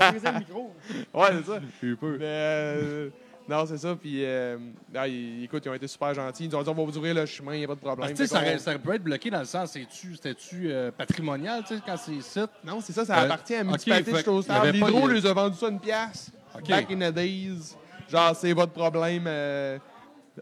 Ouais, 1.13 1.27
c'est 1.31 1.51
ça. 1.51 1.59
J'ai 1.81 1.87
eu 1.89 1.95
peur. 1.95 2.11
Mais 2.17 2.25
euh, 2.25 3.09
non, 3.49 3.65
c'est 3.65 3.77
ça. 3.77 3.95
Puis, 3.95 4.23
euh, 4.23 4.57
ah, 4.95 5.07
ils- 5.07 5.43
écoute, 5.43 5.63
ils 5.65 5.69
ont 5.69 5.73
été 5.73 5.87
super 5.87 6.13
gentils. 6.13 6.45
Ils 6.45 6.49
nous 6.51 6.55
ont 6.55 6.63
dit 6.63 6.69
on 6.69 6.73
va 6.73 6.83
vous 6.83 6.97
ouvrir 6.97 7.13
le 7.15 7.25
chemin, 7.25 7.53
il 7.55 7.59
n'y 7.59 7.63
a 7.65 7.67
pas 7.67 7.75
de 7.75 7.79
problème. 7.79 8.07
Parce 8.15 8.19
sais, 8.19 8.27
ça, 8.27 8.57
ça 8.59 8.77
peut 8.79 8.93
être 8.93 9.03
bloqué 9.03 9.29
dans 9.29 9.39
le 9.39 9.45
sens, 9.45 9.71
c'est-tu, 9.71 10.15
c'était-tu 10.15 10.71
euh, 10.71 10.91
patrimonial, 10.91 11.63
tu 11.67 11.75
sais, 11.75 11.81
quand 11.85 11.97
c'est 11.97 12.21
site? 12.21 12.49
Non, 12.63 12.79
c'est 12.81 12.93
ça, 12.93 13.03
ça 13.05 13.15
Ouais. 13.17 13.25
appartient 13.25 13.55
à 13.55 13.63
municipalité 13.63 14.11
fait 14.13 14.23
de 14.23 14.71
L'hydro 14.71 15.07
les 15.07 15.25
a 15.25 15.33
vendu 15.33 15.57
ça 15.57 15.67
une 15.67 15.79
pièce. 15.79 16.31
OK. 16.55 16.69
Back 16.69 16.91
in 16.91 17.09
the 17.09 17.13
days. 17.13 17.75
Genre, 18.09 18.35
c'est 18.35 18.53
votre 18.53 18.71
problème. 18.71 19.23
Euh, 19.27 19.77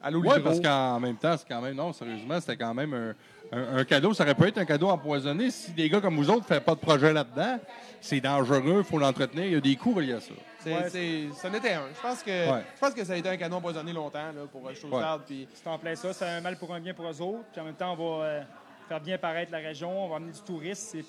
allô, 0.02 0.20
Oui, 0.20 0.28
l'hydro. 0.28 0.42
parce 0.44 0.60
qu'en 0.60 1.00
même 1.00 1.18
temps, 1.18 1.36
c'est 1.38 1.48
quand 1.48 1.62
même, 1.62 1.76
non, 1.76 1.92
sérieusement, 1.94 2.40
c'était 2.40 2.56
quand 2.58 2.74
même 2.74 2.94
un, 2.94 3.14
un- 3.58 3.78
un 3.78 3.84
cadeau. 3.84 4.14
Ça 4.14 4.24
aurait 4.24 4.36
pu 4.36 4.44
être 4.46 4.58
un 4.58 4.66
cadeau 4.66 4.88
empoisonné 4.90 5.52
si 5.52 5.72
des 5.72 5.90
gars 5.90 6.00
comme 6.02 6.16
vous 6.18 6.30
autres 6.30 6.46
ne 6.50 6.56
font 6.56 6.62
pas 6.64 6.76
de 6.76 6.80
projet 6.80 7.12
là-dedans. 7.14 7.60
C'est 8.00 8.20
dangereux, 8.22 8.78
il 8.80 8.84
faut 8.84 9.00
l'entretenir, 9.00 9.46
il 9.46 9.52
y 9.54 9.56
a 9.56 9.60
des 9.62 9.76
coûts 9.76 9.94
reliés 9.94 10.14
à 10.14 10.22
ça. 10.22 10.32
C'est, 10.60 10.74
Ouais. 10.74 10.90
c'est- 10.90 11.28
c'en 11.40 11.54
était 11.54 11.74
un. 11.74 11.84
Je 11.96 12.02
pense, 12.02 12.24
que, 12.24 12.52
Ouais. 12.52 12.64
je 12.76 12.80
pense 12.80 12.94
que 12.94 13.04
ça 13.06 13.14
a 13.14 13.16
été 13.16 13.30
un 13.30 13.38
canon 13.38 13.58
empoisonné 13.58 13.94
longtemps 13.94 14.20
là, 14.36 14.42
pour 14.52 14.68
euh, 14.68 14.74
Chaussard. 14.74 15.20
Puis 15.26 15.48
C'est 15.54 15.68
en 15.70 15.78
plein 15.78 15.96
ça. 15.96 16.12
C'est 16.14 16.26
un 16.26 16.42
mal 16.42 16.58
pour 16.58 16.74
un 16.74 16.80
bien 16.80 16.94
pour 16.94 17.06
eux 17.06 17.22
autres. 17.22 17.44
Puis 17.52 17.62
en 17.62 17.66
même 17.66 17.76
temps, 17.76 17.94
on 17.98 18.20
va 18.20 18.26
euh, 18.26 18.42
faire 18.90 19.00
bien 19.00 19.18
paraître 19.18 19.52
la 19.52 19.60
région. 19.60 20.06
On 20.06 20.10
va 20.10 20.16
amener 20.18 20.32
du 20.32 20.42
tourisme. 20.42 20.88
C'est, 20.92 21.06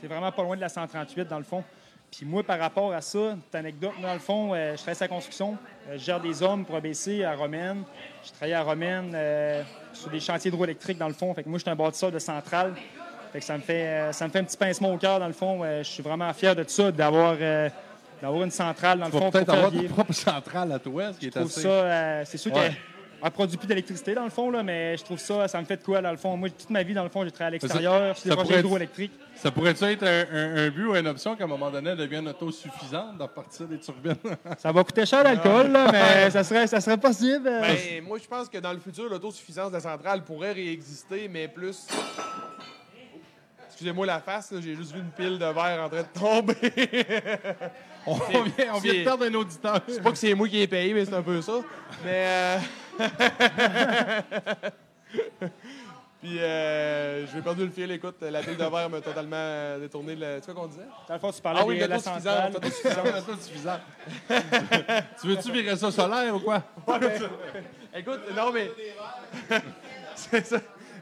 c'est 0.00 0.06
vraiment 0.06 0.30
pas 0.30 0.42
loin 0.42 0.54
de 0.56 0.60
la 0.60 0.68
138, 0.68 1.26
dans 1.28 1.38
le 1.38 1.44
fond. 1.44 1.64
Puis 2.10 2.26
moi, 2.26 2.42
par 2.42 2.58
rapport 2.58 2.92
à 2.92 3.00
ça, 3.00 3.36
petite 3.40 3.54
anecdote, 3.54 3.92
moi, 3.98 4.08
dans 4.08 4.14
le 4.14 4.20
fond, 4.20 4.52
euh, 4.52 4.72
je 4.72 4.76
travaille 4.78 4.96
sur 4.96 5.04
la 5.04 5.08
construction. 5.08 5.56
Euh, 5.88 5.92
je 5.92 5.98
gère 6.04 6.20
des 6.20 6.42
hommes 6.42 6.64
pour 6.64 6.74
ABC 6.74 7.24
à 7.24 7.34
Romaine. 7.36 7.84
Je 8.24 8.32
travaille 8.32 8.52
à 8.54 8.62
Romaine 8.62 9.12
euh, 9.14 9.62
sur 9.92 10.10
des 10.10 10.18
chantiers 10.20 10.48
hydroélectriques, 10.50 10.98
dans 10.98 11.06
le 11.08 11.14
fond. 11.14 11.32
Fait 11.34 11.44
que 11.44 11.48
moi, 11.48 11.58
je 11.58 11.62
suis 11.62 11.70
un 11.70 11.76
bâtisseur 11.76 12.10
de 12.10 12.18
centrale. 12.18 12.74
Fait 13.32 13.38
que 13.38 13.44
ça 13.44 13.56
me 13.56 13.62
fait, 13.62 13.86
euh, 13.86 14.12
ça 14.12 14.26
me 14.26 14.32
fait 14.32 14.40
un 14.40 14.44
petit 14.44 14.56
pincement 14.56 14.92
au 14.92 14.98
cœur, 14.98 15.20
dans 15.20 15.28
le 15.28 15.32
fond. 15.32 15.60
Euh, 15.62 15.84
je 15.84 15.88
suis 15.88 16.02
vraiment 16.02 16.32
fier 16.32 16.56
de 16.56 16.64
ça, 16.66 16.90
d'avoir, 16.90 17.36
euh, 17.40 17.70
d'avoir 18.22 18.42
une 18.44 18.50
centrale, 18.50 18.98
dans 18.98 19.06
le 19.06 19.12
Tu 19.12 19.18
fond, 19.18 19.30
peut-être 19.30 19.48
avoir 19.54 19.70
ta 19.72 19.82
propre 19.88 20.12
centrale 20.12 20.72
à 20.72 20.78
toi, 20.78 21.12
ce 21.12 21.18
qui 21.18 21.26
est 21.26 21.28
Je 21.28 21.34
trouve 21.38 21.46
assez... 21.50 21.62
ça, 21.62 21.68
euh, 21.68 22.22
c'est 22.26 22.38
sûr 22.38 22.52
Ouais. 22.54 22.60
qu'elle 22.62 22.74
ne 23.24 23.28
produit 23.30 23.56
plus 23.58 23.66
d'électricité 23.66 24.14
dans 24.14 24.24
le 24.24 24.30
fond, 24.30 24.50
là, 24.50 24.62
mais 24.62 24.96
je 24.96 25.04
trouve 25.04 25.18
ça, 25.18 25.46
ça 25.46 25.60
me 25.60 25.66
fait 25.66 25.76
de 25.76 25.82
quoi 25.84 26.00
dans 26.00 26.10
le 26.10 26.16
fond? 26.16 26.36
Moi, 26.38 26.48
toute 26.50 26.70
ma 26.70 26.82
vie, 26.82 26.94
dans 26.94 27.02
le 27.02 27.10
fond, 27.10 27.22
j'ai 27.24 27.30
travaillé 27.30 27.48
à 27.48 27.60
l'extérieur, 27.60 28.16
sur 28.16 28.22
ça 28.24 28.28
des 28.30 28.34
projets 28.34 28.46
pourrait 28.48 28.60
hydroélectriques. 28.60 29.12
Ça 29.34 29.50
pourrait-tu 29.50 29.84
être 29.84 30.02
un, 30.04 30.24
un- 30.32 30.56
un 30.66 30.70
but 30.70 30.84
ou 30.86 30.96
une 30.96 31.06
option 31.06 31.36
qu'à 31.36 31.44
un 31.44 31.46
moment 31.46 31.70
donné, 31.70 31.90
elle 31.90 31.96
devienne 31.98 32.28
autosuffisante 32.28 33.18
d'en 33.18 33.28
partir 33.28 33.66
des 33.66 33.78
turbines? 33.78 34.14
Ça 34.58 34.72
va 34.72 34.84
coûter 34.84 35.04
cher 35.06 35.22
l'alcool, 35.22 35.70
là, 35.70 35.90
mais 35.92 36.30
ça 36.30 36.44
serait, 36.44 36.66
ça 36.66 36.80
serait 36.80 36.96
possible. 36.98 37.46
euh. 37.46 37.60
Ben, 37.60 38.04
moi, 38.04 38.18
je 38.22 38.26
pense 38.28 38.48
que 38.48 38.58
dans 38.58 38.72
le 38.72 38.78
futur, 38.80 39.08
l'autosuffisance 39.10 39.68
de 39.68 39.74
la 39.74 39.80
centrale 39.80 40.22
pourrait 40.24 40.52
réexister, 40.52 41.28
mais 41.28 41.46
plus. 41.48 41.86
Excusez-moi 43.68 44.04
la 44.06 44.20
face, 44.20 44.52
j'ai 44.60 44.74
juste 44.76 44.92
vu 44.92 45.00
une 45.00 45.10
pile 45.10 45.38
de 45.38 45.44
verre 45.44 45.82
en 45.84 45.88
train 45.88 46.02
de 46.02 46.18
tomber. 46.18 46.54
on, 48.06 48.14
vient, 48.14 48.44
on 48.74 48.78
vient 48.78 48.92
c'est- 48.92 48.98
de 49.00 49.04
perdre 49.04 49.24
un 49.26 49.34
auditeur. 49.34 49.80
C'est 49.88 50.02
pas 50.02 50.10
que 50.12 50.18
c'est 50.18 50.34
moi 50.34 50.48
qui 50.48 50.60
ai 50.60 50.66
payé, 50.66 50.94
mais 50.94 51.04
c'est 51.04 51.14
un 51.14 51.22
peu 51.22 51.40
ça. 51.42 51.60
Mais. 52.04 52.24
euh, 52.26 52.58
Puis, 56.22 56.38
euh, 56.38 57.26
je 57.26 57.32
vais 57.32 57.40
perdu 57.40 57.64
le 57.64 57.70
fil. 57.70 57.90
Écoute, 57.92 58.16
la 58.20 58.40
pile 58.42 58.58
de 58.58 58.64
verre 58.64 58.90
m'a 58.90 59.00
totalement 59.00 59.36
euh, 59.36 59.78
détourné. 59.80 60.14
Le... 60.14 60.38
Tu 60.40 60.46
sais 60.46 60.52
quoi 60.52 60.62
qu'on 60.64 60.68
disait? 60.68 60.82
Dans 61.08 61.14
le 61.14 61.20
fond, 61.20 61.32
tu 61.32 61.40
parlais 61.40 61.60
Ah 61.62 61.66
oui, 61.66 61.76
de 61.76 61.80
la 61.86 61.96
l'autosuffisance. 61.96 62.56
Autosuffisant. 63.28 63.80
tu 65.22 65.28
veux-tu 65.28 65.50
virer 65.52 65.76
ça 65.76 65.90
solaire 65.90 66.36
ou 66.36 66.40
quoi? 66.40 66.62
Écoute, 67.96 68.20
non, 68.36 68.52
mais. 68.52 68.70
c'est 70.14 70.46
ça. 70.46 70.58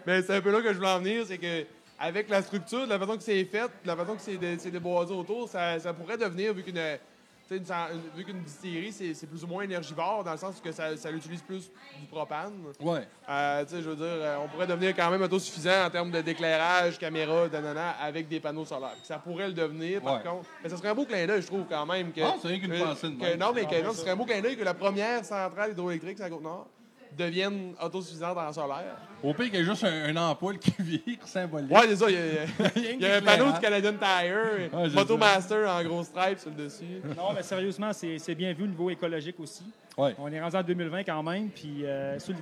Mais 0.06 0.22
c'est 0.22 0.36
un 0.36 0.40
peu 0.40 0.52
là 0.52 0.60
que 0.62 0.72
je 0.72 0.78
voulais 0.78 0.88
en 0.88 1.00
venir, 1.00 1.24
c'est 1.26 1.38
que 1.38 1.66
avec 1.98 2.28
la 2.28 2.42
structure, 2.42 2.84
de 2.84 2.90
la 2.90 2.98
façon 2.98 3.16
que 3.16 3.22
c'est 3.22 3.44
fait, 3.44 3.62
de 3.82 3.86
la 3.86 3.96
façon 3.96 4.14
que 4.14 4.20
c'est 4.22 4.36
dé- 4.36 4.56
c'est 4.58 4.70
déboisé 4.70 5.12
autour, 5.14 5.48
ça, 5.48 5.78
ça 5.78 5.92
pourrait 5.92 6.16
devenir, 6.18 6.54
vu 6.54 6.62
qu'une 6.62 6.74
tu 6.74 7.54
sais, 7.54 7.60
une, 7.60 7.64
cen- 7.64 7.90
une- 7.94 8.14
vu 8.14 8.24
qu'une 8.26 8.42
distillerie, 8.42 8.92
c'est 8.92 9.14
c'est 9.14 9.26
plus 9.26 9.42
ou 9.42 9.46
moins 9.46 9.62
énergivore, 9.62 10.22
dans 10.22 10.32
le 10.32 10.36
sens 10.36 10.60
que 10.60 10.70
ça, 10.70 10.94
ça 10.98 11.10
utilise 11.10 11.40
plus 11.40 11.70
du 11.98 12.06
propane. 12.10 12.52
Ouais. 12.78 13.08
Euh, 13.26 13.64
tu 13.64 13.70
sais, 13.70 13.82
je 13.82 13.88
veux 13.88 13.96
dire, 13.96 14.04
euh, 14.06 14.36
on 14.44 14.48
pourrait 14.48 14.66
devenir 14.66 14.94
quand 14.94 15.10
même 15.10 15.22
autosuffisant 15.22 15.86
en 15.86 15.88
termes 15.90 16.10
de- 16.10 16.20
d'éclairage, 16.20 16.98
caméra, 16.98 17.48
nanana, 17.48 17.92
avec 18.02 18.28
des 18.28 18.38
panneaux 18.38 18.66
solaires. 18.66 18.96
Ça 19.02 19.18
pourrait 19.18 19.46
le 19.48 19.54
devenir, 19.54 20.02
par 20.02 20.16
Ouais. 20.16 20.22
contre. 20.22 20.46
Mais 20.62 20.68
ça 20.68 20.76
serait 20.76 20.90
un 20.90 20.94
beau 20.94 21.06
clin 21.06 21.26
d'œil, 21.26 21.40
je 21.40 21.46
trouve, 21.46 21.64
quand 21.66 21.86
même. 21.86 22.12
Que, 22.12 22.20
Ah, 22.20 22.34
c'est 22.42 22.48
rien 22.48 22.58
qu'une 22.60 22.78
pensée 22.78 23.08
de 23.08 23.14
que-. 23.18 23.36
Non, 23.38 23.52
mais 23.54 23.64
que, 23.64 23.82
non, 23.82 23.92
ce 23.92 24.00
serait 24.00 24.10
un 24.10 24.16
beau 24.16 24.26
clin 24.26 24.42
d'œil 24.42 24.56
que 24.58 24.64
la 24.64 24.74
première 24.74 25.24
centrale 25.24 25.70
hydroélectrique 25.72 26.18
sur 26.18 26.24
la 26.24 26.30
Côte-Nord 26.30 26.68
devienne 27.16 27.74
autosuffisante 27.82 28.36
en 28.36 28.52
solaire. 28.52 28.96
Au 29.22 29.32
pire, 29.34 29.46
il 29.46 29.54
y 29.54 29.58
a 29.58 29.62
juste 29.64 29.84
un, 29.84 30.14
un 30.14 30.16
ampoule 30.30 30.58
qui 30.58 30.72
vire 30.78 31.00
symbolique. 31.24 31.70
Ouais, 31.72 31.82
c'est 31.88 31.96
ça. 31.96 32.06
Il 32.08 32.14
y 32.14 32.18
a, 32.18 32.20
il 32.30 32.30
y 32.30 32.36
a- 32.36 32.68
Rien 32.74 32.92
il 32.94 33.00
y 33.00 33.06
a 33.06 33.16
un 33.16 33.22
panneau 33.22 33.52
du 33.52 33.58
Canadian 33.60 33.92
Tire, 33.94 34.70
c'est 34.70 34.94
Motomaster 34.94 35.68
en 35.68 35.82
gros 35.84 36.02
stripe 36.04 36.38
sur 36.38 36.50
le 36.50 36.56
dessus. 36.64 37.02
Non, 37.16 37.32
mais 37.34 37.42
sérieusement, 37.42 37.92
c'est 37.92 38.18
c'est 38.18 38.34
bien 38.34 38.52
vu 38.52 38.64
au 38.64 38.68
niveau 38.68 38.90
écologique 38.90 39.38
aussi. 39.40 39.64
Ouais. 39.96 40.14
On 40.18 40.30
est 40.32 40.40
rendu 40.40 40.56
en 40.56 40.62
2020 40.62 41.02
quand 41.04 41.22
même, 41.24 41.48
puis 41.48 41.84
euh, 41.84 42.18
sur 42.20 42.32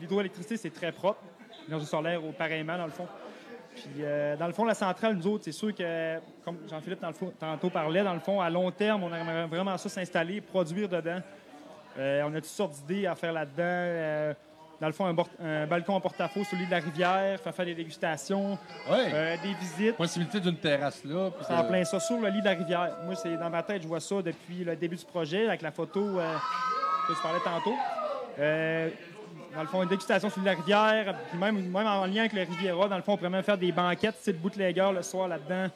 l'hydroélectricité, 0.00 0.56
c'est 0.56 0.70
très 0.72 0.92
propre. 0.92 1.20
L'énergie 1.66 1.86
solaire, 1.86 2.24
au- 2.24 2.32
pareillement, 2.32 2.78
dans 2.78 2.86
le 2.86 2.92
fond. 2.92 3.06
Puis, 3.74 3.84
euh, 4.00 4.36
dans 4.36 4.46
le 4.46 4.54
fond, 4.54 4.64
la 4.64 4.72
centrale, 4.74 5.14
nous 5.16 5.26
autres, 5.26 5.44
c'est 5.44 5.52
sûr 5.52 5.74
que, 5.74 6.16
comme 6.42 6.56
Jean-Philippe 6.70 7.00
dans 7.02 7.08
le 7.08 7.12
fond- 7.14 7.32
tantôt 7.38 7.68
parlait, 7.68 8.02
dans 8.02 8.14
le 8.14 8.20
fond, 8.20 8.40
à 8.40 8.48
long 8.48 8.70
terme, 8.70 9.02
on 9.02 9.14
aimerait 9.14 9.46
vraiment 9.46 9.76
ça 9.76 9.90
s'installer, 9.90 10.40
produire 10.40 10.88
dedans. 10.88 11.18
Euh, 11.98 12.22
on 12.24 12.32
a 12.32 12.36
toutes 12.36 12.44
sortes 12.46 12.72
d'idées 12.74 13.06
à 13.06 13.14
faire 13.14 13.32
là-dedans. 13.32 13.62
Euh, 13.62 14.34
dans 14.80 14.86
le 14.88 14.92
fond, 14.92 15.06
un, 15.42 15.66
balcon 15.66 15.94
en 15.94 16.00
porte-à-faux 16.00 16.44
sur 16.44 16.56
l'île 16.58 16.66
de 16.66 16.70
la 16.72 16.80
rivière, 16.80 17.40
faire 17.40 17.54
faire 17.54 17.64
des 17.64 17.74
dégustations, 17.74 18.58
Ouais. 18.90 19.10
euh, 19.14 19.36
des 19.42 19.54
visites. 19.54 19.96
Possibilité 19.96 20.38
d'une 20.38 20.56
terrasse 20.58 21.02
là. 21.04 21.30
puis 21.30 21.46
en 21.54 21.62
de- 21.62 21.68
plein 21.68 21.84
ça, 21.84 21.98
sur 21.98 22.20
le 22.20 22.28
lit 22.28 22.40
de 22.40 22.44
la 22.44 22.50
rivière. 22.50 22.90
Moi, 23.04 23.14
c'est 23.14 23.34
dans 23.38 23.48
ma 23.48 23.62
tête, 23.62 23.80
je 23.82 23.88
vois 23.88 24.00
ça 24.00 24.16
depuis 24.20 24.64
le 24.64 24.76
début 24.76 24.96
du 24.96 25.04
projet, 25.06 25.46
avec 25.46 25.62
la 25.62 25.70
photo 25.70 26.18
euh, 26.20 26.34
que 27.08 27.14
tu 27.14 27.22
parlais 27.22 27.40
tantôt. 27.40 27.74
Dans 29.54 29.62
le 29.62 29.68
fond, 29.68 29.82
une 29.82 29.88
dégustation 29.88 30.28
sur 30.28 30.42
la 30.42 30.52
rivière, 30.52 31.14
puis 31.30 31.38
même, 31.38 31.56
même 31.70 31.86
en 31.86 32.04
lien 32.04 32.20
avec 32.20 32.34
le 32.34 32.42
Riviera, 32.42 32.88
dans 32.88 32.96
le 32.96 33.02
fond, 33.02 33.14
on 33.14 33.16
pourrait 33.16 33.30
même 33.30 33.42
faire 33.42 33.56
des 33.56 33.72
banquettes, 33.72 34.16
c'est 34.20 34.34
de 34.34 34.38
bootlegger 34.38 34.90
le 34.94 35.00
soir 35.00 35.28
là-dedans. 35.28 35.68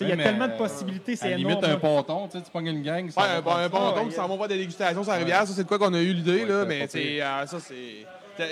Il 0.00 0.08
y 0.08 0.12
a 0.12 0.16
tellement 0.16 0.46
de 0.48 0.52
euh, 0.52 0.56
possibilités, 0.58 1.16
c'est 1.16 1.26
À 1.26 1.30
la 1.30 1.36
énorme. 1.38 1.54
limite, 1.54 1.64
un 1.68 1.78
ponton, 1.78 2.28
tu 2.28 2.38
sais, 2.38 2.44
tu 2.44 2.50
pognes 2.50 2.66
une 2.66 2.82
gang. 2.82 3.08
va 3.10 3.22
un 3.22 3.68
ouais, 3.68 4.08
qui 4.08 4.14
s'en 4.14 4.28
vont 4.28 4.36
voir 4.36 4.48
des 4.48 4.58
dégustations 4.58 5.02
sur 5.02 5.12
la 5.12 5.18
rivière, 5.18 5.46
ça 5.46 5.52
c'est 5.54 5.62
de 5.64 5.68
quoi 5.68 5.78
qu'on 5.78 5.94
a 5.94 6.00
eu 6.00 6.12
l'idée, 6.12 6.44
Ouais, 6.44 6.48
là, 6.50 6.64
mais 6.66 6.82
euh, 6.94 7.46
ça 7.46 7.58
c'est, 7.60 8.06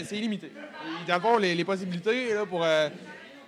c'est 0.04 0.16
illimité. 0.16 0.46
Et 0.46 1.08
Dans 1.08 1.16
le 1.16 1.20
fond, 1.20 1.36
les, 1.38 1.54
les 1.54 1.64
possibilités, 1.64 2.32
là, 2.34 2.46
pour, 2.46 2.64
euh, 2.64 2.88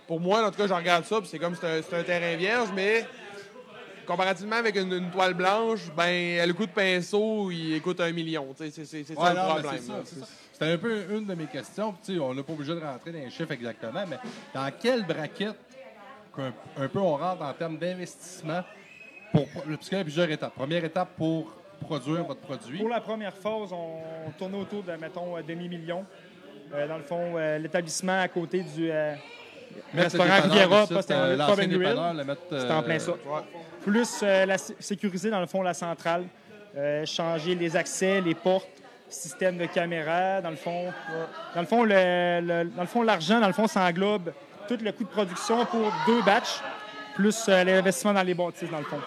pour 0.07 0.20
moi, 0.20 0.47
en 0.47 0.51
tout 0.51 0.59
cas, 0.59 0.66
je 0.66 0.74
regarde 0.74 1.05
ça, 1.05 1.20
puis 1.20 1.28
c'est 1.30 1.38
comme 1.38 1.55
c'est 1.55 1.66
un, 1.94 1.99
un 1.99 2.03
terrain 2.03 2.36
vierge, 2.36 2.68
mais 2.74 3.07
comparativement 4.07 4.57
avec 4.57 4.76
une, 4.76 4.92
une 4.92 5.11
toile 5.11 5.34
blanche, 5.34 5.80
ben 5.97 6.47
le 6.47 6.53
coup 6.55 6.66
de 6.66 6.70
pinceau, 6.70 7.51
il 7.51 7.80
coûte 7.82 8.01
un 8.01 8.12
million. 8.12 8.47
tu 8.57 8.70
sais, 8.70 8.84
C'est, 8.84 8.99
Ouais, 9.11 9.16
ça 9.16 9.30
le 9.34 9.38
non, 9.40 9.47
problème. 9.55 9.80
C'était 10.53 10.72
un 10.72 10.78
peu 10.78 11.05
une 11.11 11.26
de 11.26 11.34
mes 11.34 11.47
questions. 11.47 11.92
puis, 11.92 12.01
tu 12.07 12.14
sais, 12.14 12.20
on 12.20 12.32
n'est 12.34 12.42
pas 12.42 12.53
obligé 12.53 12.74
de 12.74 12.80
rentrer 12.80 13.12
dans 13.12 13.18
les 13.18 13.30
chiffres 13.30 13.51
exactement, 13.53 14.05
mais 14.09 14.16
dans 14.55 14.70
quelle 14.80 15.05
braquette 15.05 15.57
qu'un 16.37 16.53
un 16.84 16.89
peu 16.89 16.99
on 16.99 17.16
rentre 17.16 17.43
en 17.43 17.53
termes 17.53 17.78
d'investissement 17.78 18.62
pour, 19.32 19.47
parce 19.49 19.89
qu'il 19.89 19.99
y 19.99 20.01
a 20.01 20.05
plusieurs 20.05 20.30
étapes. 20.30 20.55
Première 20.55 20.84
étape 20.84 21.09
pour 21.16 21.53
produire 21.80 22.24
votre 22.24 22.41
produit. 22.41 22.78
Pour 22.78 22.89
la 22.89 23.01
première 23.01 23.34
phase, 23.34 23.72
on 23.72 24.30
tournait 24.39 24.59
autour 24.59 24.82
de, 24.82 24.93
mettons, 24.93 25.37
un 25.37 25.43
demi-million. 25.43 26.05
Euh, 26.74 26.89
dans 26.89 26.97
le 26.97 27.03
fond, 27.03 27.34
euh, 27.37 27.59
l'établissement 27.59 28.20
à 28.20 28.28
côté 28.28 28.61
du 28.62 28.91
euh, 28.91 29.14
restaurant 29.95 30.24
Riviera, 30.43 30.82
euh, 30.82 30.87
C'était 31.01 31.14
en 31.14 32.78
euh, 32.78 32.82
plein 32.82 32.99
ça. 32.99 33.12
Plus 33.82 34.20
euh, 34.22 34.47
la 34.47 34.59
sé- 34.59 34.74
sécuriser, 34.80 35.30
dans 35.30 35.41
le 35.41 35.47
fond, 35.47 35.62
la 35.62 35.74
centrale, 35.74 36.24
euh, 36.76 37.05
changer 37.07 37.55
les 37.55 37.76
accès, 37.76 38.20
les 38.20 38.34
portes, 38.34 38.68
système 39.09 39.59
de 39.59 39.66
caméra. 39.66 40.41
Dans 40.41 40.51
le 40.51 40.57
fond, 40.57 40.93
dans 41.55 41.61
le 41.61 41.66
fond, 41.66 41.84
le- 41.84 42.41
le- 42.41 42.64
dans 42.70 42.82
le 42.82 42.89
fond, 42.89 43.03
l'argent, 43.03 43.39
dans 43.41 43.47
le 43.47 43.53
fond, 43.53 43.66
ça 43.68 43.82
englobe 43.84 44.32
tout 44.67 44.79
le 44.83 44.93
coût 44.93 45.05
de 45.05 45.09
production 45.09 45.64
pour 45.67 45.93
deux 46.07 46.23
batchs, 46.23 46.61
plus 47.14 47.45
euh, 47.49 47.64
l'investissement 47.64 48.12
dans 48.12 48.23
les 48.23 48.35
bâtisses, 48.35 48.71
dans 48.71 48.79
le 48.79 48.85
fond. 48.85 49.01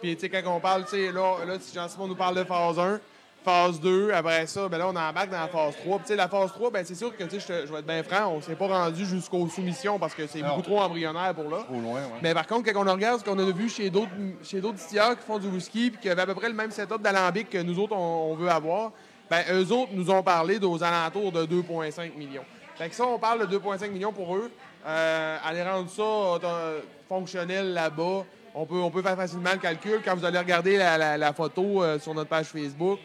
Puis, 0.00 0.14
tu 0.16 0.20
sais, 0.20 0.28
quand 0.28 0.56
on 0.56 0.60
parle, 0.60 0.84
tu 0.84 0.90
sais, 0.90 1.12
là, 1.12 1.44
là, 1.46 1.54
si 1.60 1.74
Jean-Simon 1.74 2.08
nous 2.08 2.16
parle 2.16 2.36
de 2.36 2.44
phase 2.44 2.78
1, 2.78 3.00
phase 3.44 3.80
2, 3.80 4.12
après 4.12 4.46
ça, 4.46 4.68
ben 4.68 4.78
là, 4.78 4.86
on 4.86 4.90
embarque 4.90 5.30
dans 5.30 5.40
la 5.40 5.48
phase 5.48 5.76
3. 5.76 5.98
Puis, 5.98 6.06
tu 6.06 6.08
sais, 6.08 6.16
la 6.16 6.28
phase 6.28 6.52
3, 6.52 6.70
ben 6.70 6.84
c'est 6.84 6.94
sûr 6.94 7.16
que, 7.16 7.24
tu 7.24 7.40
sais, 7.40 7.64
je 7.66 7.72
vais 7.72 7.78
être 7.78 7.86
bien 7.86 8.02
franc, 8.02 8.32
on 8.32 8.40
s'est 8.40 8.54
pas 8.54 8.66
rendu 8.66 9.04
jusqu'aux 9.06 9.48
soumissions 9.48 9.98
parce 9.98 10.14
que 10.14 10.26
c'est 10.26 10.42
beaucoup 10.42 10.62
trop 10.62 10.80
embryonnaire 10.80 11.34
pour 11.34 11.48
là. 11.48 11.64
Au 11.70 11.80
loin, 11.80 11.94
ouais. 11.94 12.20
Mais 12.22 12.34
par 12.34 12.46
contre, 12.46 12.72
quand 12.72 12.86
on 12.86 12.92
regarde 12.92 13.20
ce 13.20 13.24
qu'on 13.24 13.38
a 13.38 13.50
vu 13.50 13.68
chez 13.68 13.90
d'autres 13.90 14.10
chez 14.42 14.60
d'autres 14.60 14.76
distilleurs 14.76 15.16
qui 15.18 15.24
font 15.24 15.38
du 15.38 15.48
whisky 15.48 15.90
puis 15.90 16.00
qui 16.00 16.08
avaient 16.08 16.22
à 16.22 16.26
peu 16.26 16.34
près 16.34 16.48
le 16.48 16.54
même 16.54 16.70
setup 16.70 17.00
d'alambic 17.00 17.50
que 17.50 17.58
nous 17.58 17.78
autres, 17.78 17.94
on, 17.96 18.32
on 18.32 18.34
veut 18.34 18.48
avoir, 18.48 18.92
ben 19.30 19.42
eux 19.52 19.72
autres 19.72 19.92
nous 19.92 20.10
ont 20.10 20.22
parlé 20.22 20.58
d'aux 20.58 20.82
alentours 20.82 21.32
de 21.32 21.46
2,5 21.46 22.16
millions. 22.16 22.44
Fait 22.82 22.88
que 22.88 22.94
ça, 22.96 23.06
on 23.06 23.16
parle 23.18 23.46
de 23.46 23.58
2,5 23.58 23.90
millions 23.90 24.12
pour 24.12 24.34
eux. 24.34 24.50
Euh, 24.84 25.38
aller 25.44 25.62
rendre 25.62 25.88
ça 25.88 26.02
euh, 26.02 26.80
fonctionnel 27.08 27.72
là-bas, 27.74 28.24
on 28.56 28.66
peut, 28.66 28.74
on 28.80 28.90
peut 28.90 29.02
faire 29.02 29.14
facilement 29.16 29.52
le 29.52 29.58
calcul. 29.60 30.00
Quand 30.04 30.16
vous 30.16 30.24
allez 30.24 30.38
regarder 30.38 30.76
la, 30.76 30.98
la- 30.98 31.16
la 31.16 31.32
photo 31.32 31.80
euh, 31.84 32.00
sur 32.00 32.12
notre 32.12 32.28
page 32.28 32.46
Facebook, 32.46 32.98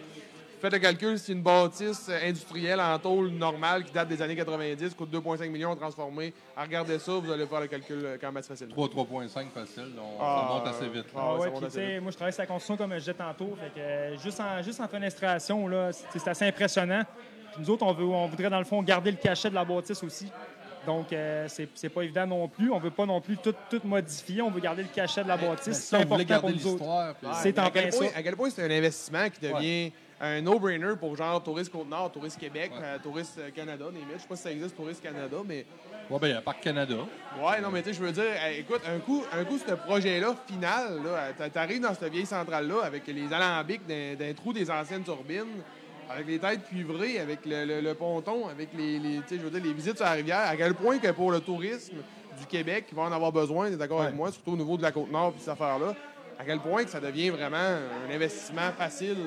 faites 0.59 0.73
le 0.73 0.79
calcul, 0.79 1.19
c'est 1.19 1.31
une 1.33 1.43
bâtisse 1.43 2.07
euh, 2.09 2.27
industrielle 2.27 2.81
en 2.81 2.97
tôle 2.97 3.29
normale 3.29 3.83
qui 3.83 3.91
date 3.91 4.07
des 4.07 4.19
années 4.19 4.35
90, 4.35 4.95
coûte 4.95 5.13
2,5 5.13 5.47
millions 5.49 5.75
transformée. 5.75 6.33
Regardez 6.59 6.97
ça, 6.97 7.11
vous 7.11 7.31
allez 7.31 7.45
faire 7.45 7.61
le 7.61 7.67
calcul 7.67 8.17
quand 8.19 8.27
même 8.29 8.37
assez 8.37 8.49
facilement. 8.49 8.73
3, 8.73 9.05
3.5 9.05 9.51
facile. 9.51 9.93
on- 9.99 10.19
Ah, 10.19 10.47
ça 10.49 10.53
monte 10.55 10.67
assez 10.75 10.89
vite. 10.89 11.05
ah, 11.15 11.19
Ah 11.21 11.35
ouais, 11.37 11.51
monte 11.51 11.63
assez 11.65 11.85
vite. 11.85 12.01
moi, 12.01 12.09
je 12.09 12.15
travaille 12.15 12.33
sur 12.33 12.41
la 12.41 12.47
construction 12.47 12.77
comme 12.77 12.93
je 12.93 12.97
disais 12.99 13.13
tantôt. 13.13 13.55
Fait 13.61 13.79
que, 13.79 13.85
euh, 13.85 14.17
juste, 14.17 14.39
en, 14.39 14.63
juste 14.63 14.79
en 14.81 14.87
fenestration, 14.87 15.69
c'est 16.11 16.27
assez 16.27 16.45
impressionnant. 16.45 17.03
Puis 17.57 17.65
nous 17.65 17.71
autres, 17.73 17.83
on, 17.85 17.91
veut, 17.93 18.05
on 18.05 18.27
voudrait, 18.27 18.49
dans 18.49 18.59
le 18.59 18.65
fond, 18.65 18.81
garder 18.83 19.09
le 19.11 19.17
cachet 19.17 19.49
de 19.49 19.55
la 19.55 19.65
bâtisse 19.65 20.03
aussi. 20.03 20.31
Donc, 20.85 21.11
euh, 21.11 21.45
c'est 21.49 21.67
c'est 21.75 21.89
pas 21.89 22.03
évident 22.03 22.25
non 22.27 22.47
plus. 22.47 22.71
On 22.71 22.79
veut 22.79 22.91
pas 22.91 23.05
non 23.05 23.19
plus 23.19 23.35
tout, 23.37 23.53
tout 23.69 23.81
modifier. 23.83 24.41
On 24.41 24.49
veut 24.51 24.61
garder 24.61 24.83
le 24.83 24.87
cachet 24.87 25.21
de 25.23 25.27
la 25.27 25.35
Mais 25.35 25.47
bâtisse. 25.47 25.75
si 25.75 25.81
C'est 25.87 25.97
important 25.97 26.39
pour 26.39 26.49
nous 26.51 26.67
autres. 26.67 27.13
puis- 27.19 27.29
C'est 27.41 27.59
en 27.59 27.65
à 27.65 27.71
quel 27.71 27.89
plein 27.89 27.97
point. 27.97 28.07
À 28.15 28.23
quel 28.23 28.35
point 28.37 28.49
c'est 28.49 28.63
un 28.63 28.71
investissement 28.77 29.27
qui 29.29 29.41
devient 29.41 29.91
un 30.21 30.41
no-brainer 30.41 30.95
pour 30.99 31.15
genre 31.15 31.43
Touriste 31.43 31.71
Côte-Nord, 31.71 32.11
Touriste 32.13 32.39
Québec, 32.39 32.71
Ouais. 32.73 32.79
euh, 32.81 32.97
Touriste 33.03 33.37
euh, 33.37 33.49
Canada, 33.51 33.85
des 33.91 33.99
Je 34.15 34.21
sais 34.21 34.27
pas 34.27 34.35
si 34.37 34.43
ça 34.43 34.51
existe, 34.51 34.75
Touriste 34.77 35.03
Canada, 35.03 35.37
mais 35.45 35.65
Ouais, 36.09 36.19
ben, 36.19 36.27
il 36.27 36.33
y 36.33 36.37
a 36.37 36.41
Parc 36.41 36.61
Canada. 36.61 36.95
ouais, 37.39 37.59
non, 37.61 37.69
mais 37.69 37.81
tu 37.83 37.89
sais, 37.89 37.95
je 37.95 38.01
veux 38.03 38.11
dire, 38.13 38.23
écoute, 38.57 38.81
un 38.87 38.99
coup, 38.99 39.23
un 39.33 39.43
coup, 39.43 39.57
ce 39.57 39.73
projet-là, 39.73 40.35
final, 40.47 41.03
là, 41.03 41.33
t'a- 41.37 41.49
t'arrives 41.49 41.81
dans 41.81 41.93
cette 41.93 42.11
vieille 42.13 42.25
centrale-là 42.25 42.83
avec 42.85 43.05
les 43.07 43.31
alambics 43.31 43.85
d'un 43.85 44.33
trou 44.33 44.53
des 44.53 44.71
anciennes 44.71 45.03
turbines, 45.03 45.61
avec 46.09 46.27
les 46.27 46.39
têtes 46.39 46.63
cuivrées, 46.65 47.19
avec 47.19 47.45
le, 47.45 47.65
le- 47.65 47.81
le 47.81 47.93
ponton, 47.93 48.47
avec 48.47 48.69
les, 48.77 48.99
je 49.29 49.35
veux 49.37 49.49
dire, 49.49 49.63
les 49.63 49.73
visites 49.73 49.97
sur 49.97 50.05
la 50.05 50.11
rivière, 50.11 50.39
à 50.47 50.55
quel 50.55 50.73
point 50.73 50.97
que 50.99 51.11
pour 51.11 51.31
le 51.31 51.39
tourisme 51.39 51.95
du 52.39 52.45
Québec, 52.45 52.85
qui 52.87 52.95
va 52.95 53.03
en 53.03 53.11
avoir 53.11 53.31
besoin, 53.31 53.69
t'es 53.69 53.77
d'accord 53.77 54.01
avec 54.03 54.15
moi, 54.15 54.31
surtout 54.31 54.51
au 54.53 54.57
niveau 54.57 54.77
de 54.77 54.83
la 54.83 54.91
Côte-Nord 54.91 55.33
et 55.35 55.39
cette 55.39 55.49
affaire-là, 55.49 55.95
à 56.39 56.43
quel 56.45 56.59
point 56.59 56.83
que 56.83 56.89
ça 56.89 56.99
devient 56.99 57.29
vraiment 57.31 57.57
un 57.57 58.13
investissement 58.13 58.71
facile? 58.77 59.17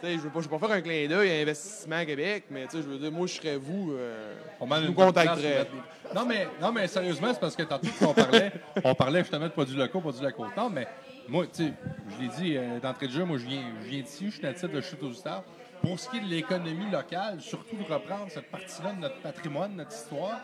Je 0.00 0.16
veux 0.18 0.30
pas, 0.30 0.40
je 0.40 0.48
veux 0.48 0.56
pas 0.58 0.64
faire 0.68 0.76
un 0.76 0.80
clin 0.80 1.08
d'œil 1.08 1.28
à 1.30 1.42
Investissement 1.42 2.04
Québec, 2.04 2.44
mais 2.50 2.66
je 2.72 2.78
veux 2.78 2.98
dire, 2.98 3.10
moi, 3.10 3.26
je 3.26 3.32
serais 3.34 3.56
vous, 3.56 3.94
euh, 3.94 4.34
On 4.60 4.66
je 4.76 4.86
nous 4.86 4.92
contacterais. 4.92 5.66
Non, 6.14 6.24
mais, 6.24 6.46
non, 6.62 6.70
mais 6.70 6.86
sérieusement, 6.86 7.32
c'est 7.34 7.40
parce 7.40 7.56
que 7.56 7.64
tantôt 7.64 7.88
qu'on 7.98 8.14
parlait, 8.14 8.52
on 8.84 8.94
parlait 8.94 9.20
justement 9.20 9.46
de 9.46 9.50
produits 9.50 9.76
locaux, 9.76 10.00
produits 10.00 10.20
de 10.20 10.26
la 10.26 10.32
côte 10.32 10.56
nord 10.56 10.70
mais 10.70 10.86
moi, 11.26 11.46
tu 11.52 11.64
sais, 11.64 11.72
je 12.16 12.22
l'ai 12.22 12.28
dit 12.28 12.56
euh, 12.56 12.78
d'entrée 12.78 13.08
de 13.08 13.12
jeu, 13.12 13.24
moi, 13.24 13.38
je 13.38 13.46
viens, 13.46 13.62
je 13.82 13.88
viens 13.88 14.00
d'ici, 14.02 14.26
je 14.26 14.30
suis 14.34 14.42
natif 14.42 14.70
de 14.70 14.80
chute 14.80 15.02
aux 15.02 15.12
Stars. 15.12 15.42
Pour 15.82 15.98
ce 15.98 16.08
qui 16.08 16.18
est 16.18 16.20
de 16.20 16.26
l'économie 16.26 16.90
locale, 16.90 17.40
surtout 17.40 17.76
de 17.76 17.92
reprendre 17.92 18.26
cette 18.28 18.50
partie-là 18.50 18.92
de 18.92 19.00
notre 19.00 19.20
patrimoine, 19.20 19.76
notre 19.76 19.92
histoire, 19.92 20.40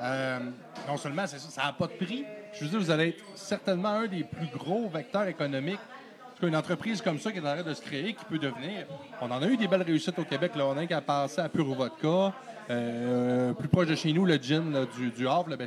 euh, 0.00 0.38
non 0.88 0.96
seulement 0.96 1.26
ça, 1.26 1.62
n'a 1.62 1.72
pas 1.72 1.86
de 1.86 1.92
prix. 1.92 2.24
Je 2.52 2.64
veux 2.64 2.70
dire, 2.70 2.78
vous 2.78 2.90
allez 2.90 3.08
être 3.08 3.24
certainement 3.34 3.88
un 3.88 4.06
des 4.06 4.24
plus 4.24 4.48
gros 4.52 4.88
vecteurs 4.88 5.26
économiques. 5.26 5.80
Parce 6.20 6.40
qu'une 6.40 6.56
entreprise 6.56 7.00
comme 7.00 7.18
ça 7.18 7.32
qui 7.32 7.38
est 7.38 7.40
en 7.40 7.54
train 7.54 7.62
de 7.62 7.74
se 7.74 7.80
créer, 7.80 8.12
qui 8.12 8.24
peut 8.26 8.38
devenir. 8.38 8.86
On 9.22 9.30
en 9.30 9.40
a 9.40 9.46
eu 9.46 9.56
des 9.56 9.68
belles 9.68 9.82
réussites 9.82 10.18
au 10.18 10.24
Québec. 10.24 10.52
Là. 10.54 10.66
On 10.66 10.76
a 10.76 10.86
qu'à 10.86 11.00
passer 11.00 11.40
à 11.40 11.48
Pure 11.48 11.74
Vodka. 11.74 12.34
Euh, 12.68 13.52
plus 13.54 13.68
proche 13.68 13.86
de 13.86 13.94
chez 13.94 14.12
nous, 14.12 14.26
le 14.26 14.36
gin 14.36 14.86
du, 15.16 15.28
Havre, 15.28 15.50
le 15.50 15.66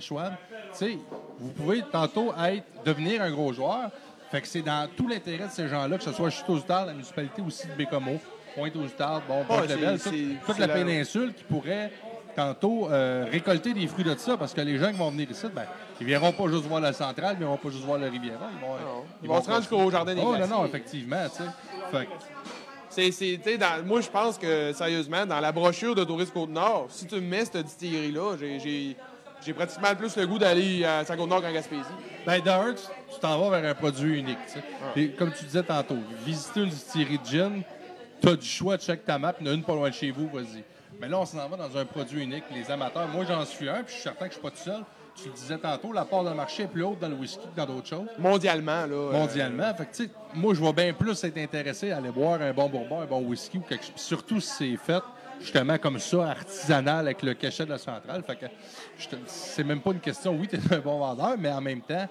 sais, 0.73 0.97
vous 1.39 1.51
pouvez 1.51 1.81
tantôt 1.81 2.33
être, 2.45 2.65
devenir 2.83 3.21
un 3.21 3.31
gros 3.31 3.53
joueur. 3.53 3.89
Fait 4.31 4.41
que 4.41 4.47
c'est 4.47 4.61
dans 4.61 4.87
tout 4.95 5.07
l'intérêt 5.07 5.45
de 5.45 5.51
ces 5.51 5.67
gens-là, 5.67 5.97
que 5.97 6.03
ce 6.03 6.11
soit 6.11 6.29
chute 6.29 6.49
aux 6.49 6.59
la 6.67 6.93
municipalité 6.93 7.41
aussi 7.41 7.67
de 7.67 7.73
Bécomo, 7.73 8.19
Pointe 8.55 8.75
aux 8.75 8.79
Outards, 8.81 9.21
bon, 9.27 9.45
c'est- 9.67 9.97
c'est- 9.97 10.11
toute, 10.45 10.57
la 10.59 10.67
la- 10.67 10.73
péninsule 10.73 11.33
qui 11.33 11.43
pourrait 11.43 11.91
tantôt 12.35 12.87
euh, 12.89 13.25
récolter 13.31 13.73
des 13.73 13.87
fruits 13.87 14.03
de 14.05 14.15
ça, 14.15 14.37
parce 14.37 14.53
que 14.53 14.61
les 14.61 14.77
gens 14.77 14.91
qui 14.91 14.97
vont 14.97 15.09
venir 15.11 15.29
ici, 15.29 15.45
ben, 15.53 15.63
ils 15.99 16.07
viendront 16.07 16.31
pas 16.31 16.47
juste 16.47 16.63
voir 16.65 16.79
la 16.81 16.93
centrale, 16.93 17.35
mais 17.39 17.45
ils 17.45 17.49
vont 17.49 17.57
pas 17.57 17.69
juste 17.69 17.83
voir 17.83 17.99
le 17.99 18.07
Riviera. 18.07 18.49
Ils 18.53 18.61
vont, 18.65 18.75
Ils 19.23 19.27
vont 19.29 19.41
se 19.41 19.47
rendre 19.47 19.59
jusqu'au 19.61 19.91
Jardin 19.91 20.15
des 20.15 20.21
Oh, 20.21 20.31
non, 20.31 20.37
Glaciers. 20.37 20.55
non, 20.55 20.65
effectivement. 20.65 21.25
Fait 21.91 22.07
C'est, 22.89 23.11
c'est, 23.11 23.57
dans- 23.57 23.85
moi, 23.85 24.01
je 24.01 24.09
pense 24.09 24.37
que, 24.37 24.73
sérieusement, 24.73 25.25
dans 25.25 25.39
la 25.39 25.51
brochure 25.51 25.93
de 25.95 26.03
Tourisme 26.03 26.31
Côte-Nord, 26.33 26.87
si 26.89 27.05
tu 27.05 27.15
me 27.15 27.21
mets 27.21 27.45
cette 27.45 27.63
distillerie-là, 27.65 28.35
j'ai, 28.39 28.95
j'ai, 29.45 29.53
pratiquement 29.53 29.93
plus 29.95 30.15
le 30.17 30.25
goût 30.25 30.39
d'aller 30.39 30.83
à 30.85 31.05
Saint-Côte-Nord 31.05 31.41
qu'en 31.41 31.51
Gaspésie. 31.51 31.81
Ben, 32.25 32.41
d'un, 32.41 32.73
tu 32.73 33.19
t'en 33.21 33.37
vas 33.49 33.59
vers 33.59 33.71
un 33.71 33.75
produit 33.75 34.19
unique. 34.19 34.37
sais. 34.47 34.63
Puis, 34.95 35.13
comme 35.13 35.31
tu 35.31 35.45
disais 35.45 35.61
tantôt, 35.63 35.97
visiter 36.25 36.61
une 36.61 36.69
distillerie 36.69 37.19
de 37.19 37.25
gin, 37.25 37.61
tu 38.21 38.27
as 38.29 38.35
du 38.35 38.45
choix, 38.47 38.77
tu 38.77 38.85
check 38.85 39.05
ta 39.05 39.17
map, 39.17 39.33
il 39.39 39.47
y 39.47 39.49
en 39.49 39.53
a 39.53 39.55
une 39.55 39.63
pas 39.63 39.73
loin 39.75 39.89
de 39.89 39.93
chez 39.93 40.11
vous, 40.11 40.27
vas-y. 40.29 40.63
Mais 40.99 41.07
là, 41.07 41.19
on 41.19 41.25
s'en 41.25 41.47
va 41.47 41.55
dans 41.55 41.77
un 41.77 41.85
produit 41.85 42.23
unique. 42.23 42.43
Les 42.53 42.69
amateurs, 42.71 43.07
moi, 43.07 43.23
j'en 43.27 43.45
suis 43.45 43.69
un, 43.69 43.75
puis 43.83 43.87
je 43.87 43.93
suis 43.93 44.01
certain 44.01 44.25
que 44.25 44.31
je 44.31 44.39
suis 44.39 44.41
pas 44.41 44.51
tout 44.51 44.57
seul. 44.57 44.83
Tu 45.15 45.27
le 45.27 45.33
disais 45.33 45.57
tantôt, 45.57 45.91
la 45.93 46.05
part 46.05 46.23
de 46.23 46.29
marché 46.31 46.63
est 46.63 46.67
plus 46.67 46.83
haute 46.83 46.99
dans 46.99 47.09
le 47.09 47.15
whisky 47.15 47.39
que 47.45 47.55
dans 47.55 47.65
d'autres 47.65 47.87
choses. 47.87 48.07
Mondialement, 48.17 48.85
là. 48.85 48.93
euh, 48.95 49.11
mondialement. 49.11 49.73
Fait 49.75 49.85
que, 49.85 49.95
tu 49.95 50.03
sais, 50.05 50.09
moi, 50.33 50.53
je 50.53 50.61
vais 50.61 50.73
bien 50.73 50.93
plus 50.93 51.21
être 51.23 51.37
intéressé 51.37 51.91
à 51.91 51.97
aller 51.97 52.09
boire 52.11 52.41
un 52.41 52.53
bon 52.53 52.69
bourbon, 52.69 53.01
un 53.01 53.05
bon 53.05 53.21
whisky 53.21 53.57
ou 53.57 53.61
quelque 53.61 53.83
chose. 53.85 53.93
Surtout 53.97 54.39
si 54.39 54.49
c'est 54.49 54.77
fait 54.77 55.03
justement 55.41 55.77
comme 55.77 55.99
ça, 55.99 56.29
artisanal, 56.31 57.05
avec 57.05 57.21
le 57.23 57.33
cachet 57.33 57.65
de 57.65 57.69
la 57.71 57.77
centrale. 57.77 58.23
Fait 58.25 58.35
que 58.35 58.45
te- 58.45 59.15
c'est 59.25 59.63
même 59.63 59.81
pas 59.81 59.91
une 59.91 59.99
question, 59.99 60.35
oui, 60.39 60.47
tu 60.47 60.55
es 60.57 60.73
un 60.75 60.79
bon 60.79 60.99
vendeur, 60.99 61.35
mais 61.37 61.51
en 61.51 61.61
même 61.61 61.81
temps, 61.81 62.07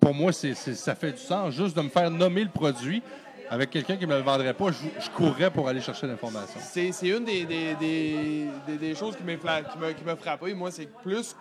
pour 0.00 0.14
moi, 0.14 0.32
c'est- 0.32 0.54
ça 0.54 0.94
fait 0.94 1.12
du 1.12 1.18
sens 1.18 1.52
juste 1.54 1.76
de 1.76 1.82
me 1.82 1.88
faire 1.88 2.10
nommer 2.10 2.44
le 2.44 2.50
produit. 2.50 3.02
Avec 3.50 3.70
quelqu'un 3.70 3.96
qui 3.96 4.06
me 4.06 4.16
le 4.16 4.22
vendrait 4.22 4.54
pas, 4.54 4.66
je, 4.72 5.04
je 5.04 5.10
courrais 5.10 5.50
pour 5.50 5.68
aller 5.68 5.80
chercher 5.80 6.06
l'information. 6.06 6.58
C'est, 6.60 6.90
c'est 6.92 7.08
une 7.08 7.24
des, 7.24 7.44
des, 7.44 7.74
des, 7.76 8.46
des- 8.66 8.76
des 8.78 8.94
choses 8.94 9.16
qui 9.16 9.22
m'a, 9.22 9.34
qui 9.36 9.78
m'a, 9.78 9.92
qui 9.92 10.04
m'a 10.04 10.16
frappé. 10.16 10.52
Moi, 10.54 10.70
c'est 10.70 10.86
que 10.86 11.02
plus, 11.02 11.36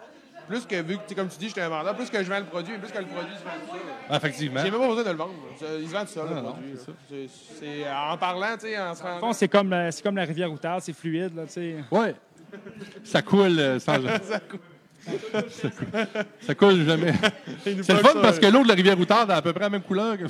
plus 0.48 0.66
que, 0.68 0.76
vu 0.82 0.98
que, 0.98 1.02
tu 1.02 1.10
sais, 1.10 1.16
comme 1.16 1.28
tu 1.30 1.38
dis, 1.40 1.48
je 1.48 1.54
suis 1.54 1.62
un 1.62 1.70
vendeur, 1.70 1.96
plus 1.96 2.10
que 2.10 2.22
je 2.24 2.30
vends 2.30 2.38
le 2.40 2.46
produit, 2.46 2.78
plus 2.78 2.92
que 2.92 3.00
le 3.00 3.06
produit 3.06 3.34
se 3.36 3.44
vend 3.44 3.52
tout 3.68 3.78
seul. 3.78 4.16
Effectivement. 4.18 4.60
J'ai 4.64 4.70
même 4.72 4.80
pas 4.80 4.88
besoin 4.88 5.04
de 5.04 5.10
le 5.10 5.16
vendre. 5.16 5.34
Il 5.82 5.88
se 5.88 5.94
vend 5.94 6.02
tout 6.02 6.08
seul, 6.08 6.26
Non, 6.30 6.36
le 6.36 6.42
non, 6.42 6.52
produit. 6.54 6.74
c'est 6.78 6.92
là. 6.92 6.98
C'est, 7.10 7.28
c'est- 7.60 7.86
en 7.92 8.18
parlant, 8.18 8.54
tu 8.54 8.68
sais, 8.68 8.80
en 8.80 8.94
se 8.94 9.02
rendant... 9.02 9.20
fond, 9.20 9.34
c'est 9.34 9.48
comme, 9.48 9.70
la- 9.72 9.92
c'est 9.92 10.04
comme 10.04 10.16
la 10.16 10.26
rivière 10.26 10.52
Outarde, 10.52 10.82
c'est 10.84 10.94
fluide. 10.94 11.36
Là, 11.36 11.44
tu 11.48 11.54
sais. 11.54 11.76
Ouais. 11.90 12.16
Ça 13.04 13.22
coule 13.24 13.60
euh, 13.60 13.80
sans. 13.80 13.96
Ça 14.24 14.40
coûte. 14.40 14.62
Ça 16.42 16.56
coule 16.56 16.84
jamais. 16.86 17.14
C'est 17.64 17.76
le 17.76 17.84
fun 17.84 18.14
ça, 18.14 18.22
parce 18.22 18.40
que 18.40 18.46
l'eau 18.48 18.64
de 18.64 18.68
la 18.68 18.74
rivière 18.74 18.98
Routarde 18.98 19.32
a 19.32 19.38
à 19.38 19.42
peu 19.42 19.54
près 19.54 19.64
la 19.64 19.70
même 19.70 19.82
couleur 19.82 20.18
que, 20.18 20.24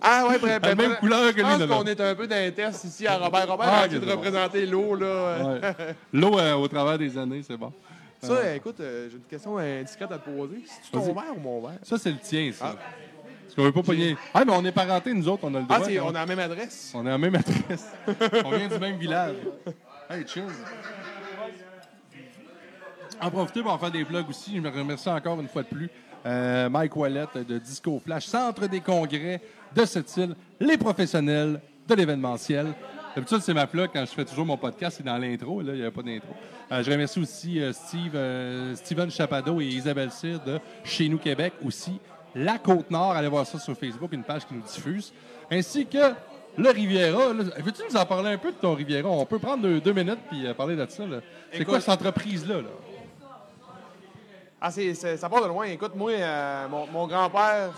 Ah 0.00 0.26
ouais, 0.28 0.38
bref. 0.38 0.58
la 0.62 0.74
même 0.74 0.88
bref, 0.88 1.00
couleur 1.00 1.32
que 1.34 1.40
Je 1.40 1.42
lui. 1.42 1.42
pense 1.42 1.58
là, 1.60 1.66
là. 1.66 1.74
qu'on 1.76 1.84
est 1.84 2.00
un 2.00 2.14
peu 2.14 2.26
dans 2.26 2.52
ici 2.84 3.06
à 3.06 3.18
Robert. 3.18 3.48
Robert 3.48 3.68
Ah, 3.70 3.80
a 3.82 3.88
de 3.88 4.00
c'est 4.04 4.10
représenter 4.12 4.66
l'eau, 4.66 4.94
là? 4.94 5.38
Ouais. 5.60 5.74
L'eau 6.12 6.38
euh, 6.38 6.54
au 6.54 6.68
travers 6.68 6.98
des 6.98 7.16
années, 7.18 7.42
c'est 7.46 7.56
bon. 7.56 7.72
Ça, 8.22 8.32
euh, 8.32 8.54
écoute, 8.54 8.80
euh, 8.80 9.08
j'ai 9.10 9.16
une 9.16 9.22
question 9.22 9.58
indiscrète 9.58 10.10
à 10.10 10.18
te 10.18 10.28
poser. 10.28 10.62
C'est-tu 10.66 10.90
ton 10.90 11.00
verre 11.12 11.36
ou 11.36 11.40
mon 11.40 11.60
verre? 11.60 11.78
Ça, 11.82 11.98
c'est 11.98 12.10
le 12.10 12.18
tien, 12.18 12.50
ça. 12.52 12.74
Ah. 12.74 12.78
Parce 13.44 13.54
qu'on 13.54 13.62
veut 13.62 13.72
pas 13.72 13.82
pogner. 13.82 14.16
Ah, 14.34 14.44
mais 14.44 14.52
on 14.54 14.64
est 14.64 14.72
parentés, 14.72 15.12
nous 15.12 15.28
autres, 15.28 15.44
on 15.44 15.54
a 15.54 15.60
le 15.60 15.64
droit. 15.66 15.78
Ah, 15.80 15.84
c'est- 15.84 15.98
hein. 15.98 16.02
on 16.06 16.10
a 16.10 16.20
la 16.20 16.26
même 16.26 16.38
adresse? 16.38 16.92
On 16.94 17.04
est 17.04 17.08
à 17.08 17.12
la 17.12 17.18
même 17.18 17.34
adresse. 17.36 17.86
on 18.44 18.50
vient 18.50 18.68
du 18.68 18.78
même 18.78 18.96
village. 18.96 19.36
Hey, 20.08 20.24
chill. 20.26 20.44
En 23.20 23.30
profiter 23.30 23.62
pour 23.62 23.72
en 23.72 23.78
faire 23.78 23.90
des 23.90 24.04
plugs 24.04 24.28
aussi. 24.28 24.56
Je 24.56 24.60
me 24.60 24.68
remercie 24.68 25.08
encore 25.08 25.40
une 25.40 25.48
fois 25.48 25.62
de 25.62 25.68
plus 25.68 25.90
euh, 26.26 26.68
Mike 26.68 26.96
Wallet 26.96 27.26
de 27.34 27.58
Disco 27.58 28.00
Flash, 28.04 28.26
centre 28.26 28.66
des 28.66 28.80
congrès 28.80 29.40
de 29.74 29.84
cette 29.84 30.14
île, 30.16 30.34
les 30.60 30.76
professionnels 30.76 31.60
de 31.88 31.94
l'événementiel. 31.94 32.74
D'habitude, 33.14 33.38
c'est 33.40 33.54
ma 33.54 33.66
plug 33.66 33.90
quand 33.92 34.04
je 34.04 34.10
fais 34.10 34.24
toujours 34.24 34.44
mon 34.44 34.58
podcast, 34.58 34.98
c'est 34.98 35.02
dans 35.04 35.16
l'intro. 35.16 35.62
Là, 35.62 35.72
il 35.74 35.80
n'y 35.80 35.86
a 35.86 35.90
pas 35.90 36.02
d'intro. 36.02 36.28
Euh, 36.70 36.82
je 36.82 36.90
remercie 36.90 37.20
aussi 37.20 37.60
euh, 37.60 37.72
Steve, 37.72 38.76
Steven 38.76 39.10
Chapado 39.10 39.60
et 39.60 39.66
Isabelle 39.66 40.10
Cyr 40.10 40.40
de 40.44 40.58
Chez 40.84 41.08
nous 41.08 41.18
Québec 41.18 41.54
aussi. 41.64 41.98
La 42.34 42.58
Côte-Nord, 42.58 43.12
allez 43.12 43.28
voir 43.28 43.46
ça 43.46 43.58
sur 43.58 43.74
Facebook, 43.74 44.12
une 44.12 44.24
page 44.24 44.46
qui 44.46 44.52
nous 44.52 44.62
diffuse. 44.62 45.12
Ainsi 45.50 45.86
que 45.86 46.12
le 46.58 46.70
Riviera. 46.70 47.32
Veux-tu 47.32 47.82
nous 47.88 47.96
en 47.96 48.04
parler 48.04 48.30
un 48.30 48.38
peu 48.38 48.50
de 48.50 48.56
ton 48.56 48.74
Riviera? 48.74 49.08
On 49.08 49.24
peut 49.24 49.38
prendre 49.38 49.62
deux, 49.62 49.80
deux 49.80 49.92
minutes 49.92 50.18
puis 50.28 50.44
parler 50.54 50.76
de 50.76 50.86
ça. 50.88 51.04
C'est 51.52 51.64
quoi 51.64 51.80
cette 51.80 51.90
entreprise-là? 51.90 52.56
là? 52.56 52.68
Ah, 54.68 54.70
ça 54.72 55.28
part 55.28 55.42
de 55.42 55.46
loin. 55.46 55.66
Écoute, 55.66 55.92
moi, 55.94 56.10
euh, 56.10 56.66
mon, 56.68 57.06
grand-père, 57.06 57.70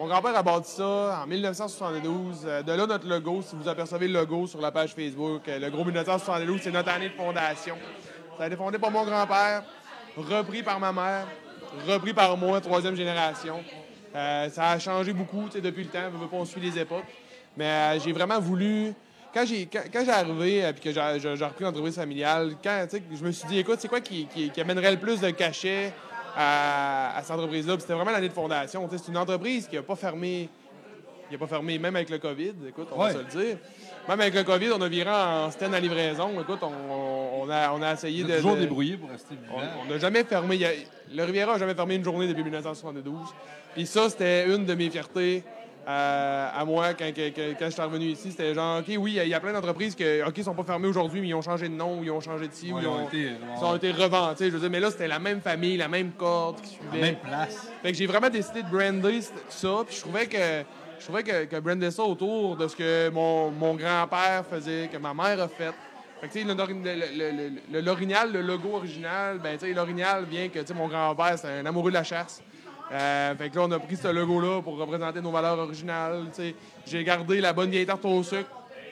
mon 0.00 0.08
grand-père 0.08 0.36
a 0.36 0.42
bâti 0.42 0.72
ça 0.72 1.20
en 1.22 1.28
1972. 1.28 2.42
Euh, 2.44 2.60
de 2.60 2.72
là, 2.72 2.86
notre 2.88 3.06
logo, 3.06 3.40
si 3.40 3.54
vous 3.54 3.68
apercevez 3.68 4.08
le 4.08 4.14
logo 4.14 4.48
sur 4.48 4.60
la 4.60 4.72
page 4.72 4.94
Facebook, 4.96 5.42
euh, 5.46 5.60
le 5.60 5.70
gros 5.70 5.84
1972, 5.84 6.60
c'est 6.60 6.72
notre 6.72 6.88
année 6.88 7.10
de 7.10 7.14
fondation. 7.14 7.76
Ça 8.36 8.42
a 8.42 8.46
été 8.48 8.56
fondé 8.56 8.78
par 8.80 8.90
mon 8.90 9.04
grand-père, 9.04 9.62
repris 10.16 10.64
par 10.64 10.80
ma 10.80 10.92
mère, 10.92 11.28
repris 11.86 12.12
par 12.12 12.36
moi, 12.36 12.60
troisième 12.60 12.96
génération. 12.96 13.62
Ça 14.12 14.70
a 14.70 14.78
changé 14.80 15.12
beaucoup 15.12 15.48
depuis 15.48 15.84
le 15.84 15.90
temps. 15.90 16.10
Je 16.12 16.18
veux 16.18 16.26
pas, 16.26 16.36
on 16.36 16.44
suit 16.44 16.60
les 16.60 16.76
époques. 16.80 17.04
Mais 17.56 18.00
j'ai 18.00 18.12
vraiment 18.12 18.40
voulu. 18.40 18.92
Quand 19.32 19.44
j'ai 19.46 19.66
quand, 19.66 20.04
j'ai 20.04 20.10
arrivé 20.10 20.58
et 20.68 20.72
que 20.72 20.92
j'ai 20.92 21.44
repris 21.44 21.62
l'entreprise 21.64 21.94
familiale, 21.94 22.56
quand, 22.62 22.86
je 22.90 23.24
me 23.24 23.30
suis 23.30 23.46
dit, 23.48 23.58
écoute, 23.58 23.78
c'est 23.78 23.88
quoi 23.88 24.00
qui, 24.00 24.26
qui- 24.26 24.50
qui 24.50 24.60
amènerait 24.60 24.92
le 24.92 24.98
plus 24.98 25.20
de 25.20 25.30
cachet 25.30 25.92
à, 26.36 27.16
à 27.16 27.22
cette 27.22 27.32
entreprise-là? 27.32 27.76
C'était 27.78 27.92
vraiment 27.94 28.10
l'année 28.10 28.28
de 28.28 28.32
fondation. 28.34 28.88
C'est 28.90 29.08
une 29.08 29.16
entreprise 29.18 29.66
qui 29.68 29.76
n'a 29.76 29.82
pas 29.82 29.96
fermé. 29.96 30.48
pas 31.38 31.46
fermé, 31.46 31.78
même 31.78 31.96
avec 31.96 32.10
le 32.10 32.18
COVID, 32.18 32.52
écoute, 32.68 32.88
on 32.92 33.00
Ouais. 33.00 33.12
va 33.12 33.12
se 33.12 33.18
le 33.18 33.24
dire. 33.44 33.56
Même 34.08 34.20
avec 34.20 34.34
le 34.34 34.44
COVID, 34.44 34.70
on 34.72 34.80
a 34.82 34.88
viré 34.88 35.10
en 35.10 35.50
stand 35.50 35.74
à 35.74 35.80
livraison. 35.80 36.40
Écoute, 36.40 36.60
on, 36.62 37.42
on 37.42 37.50
a, 37.50 37.72
on 37.72 37.82
a 37.82 37.92
essayé 37.94 38.22
de. 38.22 38.36
toujours 38.36 38.54
de- 38.54 38.60
débrouillé 38.60 38.96
pour 38.96 39.10
rester 39.10 39.34
vivant. 39.34 39.60
on 39.82 39.90
n'a 39.90 39.98
jamais 39.98 40.22
fermé. 40.24 40.64
a- 40.64 40.70
le 41.12 41.22
Riviera 41.24 41.54
n'a 41.54 41.58
jamais 41.58 41.74
fermé 41.74 41.96
une 41.96 42.04
journée 42.04 42.28
depuis 42.28 42.44
1972. 42.44 43.14
Puis 43.74 43.86
ça, 43.86 44.08
c'était 44.10 44.46
une 44.54 44.64
de 44.64 44.74
mes 44.74 44.90
fiertés 44.90 45.42
euh, 45.86 46.48
à 46.54 46.64
moi 46.64 46.94
quand, 46.94 47.04
je 47.14 47.70
suis 47.70 47.82
revenu 47.82 48.06
ici. 48.06 48.30
C'était 48.30 48.54
genre, 48.54 48.78
OK, 48.80 48.86
oui, 48.98 49.18
il 49.22 49.28
y 49.28 49.34
a 49.34 49.40
plein 49.40 49.52
d'entreprises 49.52 49.94
qui 49.94 50.04
OK, 50.26 50.38
sont 50.42 50.54
pas 50.54 50.64
fermées 50.64 50.88
aujourd'hui, 50.88 51.20
mais 51.20 51.28
ils 51.28 51.34
ont 51.34 51.42
changé 51.42 51.68
de 51.68 51.74
nom, 51.74 51.98
ou 52.00 52.04
ils 52.04 52.10
ont 52.10 52.20
changé 52.20 52.48
de 52.48 52.52
ci, 52.54 52.72
ou 52.72 52.76
Ouais, 52.76 52.82
ils 52.82 52.84
ils 52.84 52.88
ont, 52.88 53.06
été- 53.08 53.30
ils 53.58 53.64
ont 53.64 53.76
été 53.76 53.90
revantés. 53.92 54.46
Je 54.46 54.50
veux 54.50 54.60
dire, 54.60 54.70
mais 54.70 54.80
là, 54.80 54.90
c'était 54.90 55.08
la 55.08 55.18
même 55.18 55.40
famille, 55.40 55.76
la 55.76 55.88
même 55.88 56.12
corde 56.12 56.60
qui 56.60 56.70
suivait. 56.74 57.00
même 57.00 57.16
place. 57.16 57.68
Fait 57.82 57.92
que 57.92 57.98
j'ai 57.98 58.06
vraiment 58.06 58.30
décidé 58.30 58.62
de 58.62 58.68
brander 58.68 59.20
ça. 59.48 59.68
Puis 59.86 59.96
je 59.96 60.00
trouvais 60.00 60.26
que 60.26 60.38
je 60.98 61.04
trouvais 61.04 61.22
que, 61.22 61.44
que 61.44 61.60
brander 61.60 61.90
ça 61.90 62.02
autour 62.02 62.56
de 62.56 62.66
ce 62.68 62.74
que 62.76 63.10
mon, 63.10 63.50
mon 63.50 63.74
grand-père 63.74 64.44
faisait, 64.48 64.88
que 64.90 64.96
ma 64.96 65.12
mère 65.12 65.40
a 65.42 65.48
fait. 65.48 65.72
Que 66.22 66.38
le, 66.38 66.54
le, 66.54 66.54
le- 66.54 67.30
le- 67.50 67.52
le- 67.70 67.80
l'orignal, 67.82 68.32
le 68.32 68.40
logo 68.40 68.76
original, 68.76 69.38
ben 69.42 69.58
tu 69.58 69.66
sais, 69.66 69.74
l'orignal 69.74 70.24
vient 70.24 70.48
que 70.48 70.60
tu 70.60 70.66
sais, 70.68 70.72
mon 70.72 70.88
grand-père, 70.88 71.38
c'est 71.38 71.48
un 71.60 71.66
amoureux 71.66 71.90
de 71.90 71.94
la 71.96 72.04
chasse. 72.04 72.42
Euh, 72.92 73.34
fait 73.36 73.50
que 73.50 73.56
là, 73.56 73.62
on 73.66 73.70
a 73.72 73.78
pris 73.78 73.96
ce 73.96 74.08
logo-là 74.08 74.60
pour 74.62 74.76
représenter 74.76 75.20
nos 75.20 75.30
valeurs 75.30 75.58
originales. 75.58 76.24
J'ai 76.86 77.02
gardé 77.04 77.40
la 77.40 77.52
bonne 77.52 77.70
vieille 77.70 77.86
tarte 77.86 78.04
au 78.04 78.22
sucre 78.22 78.50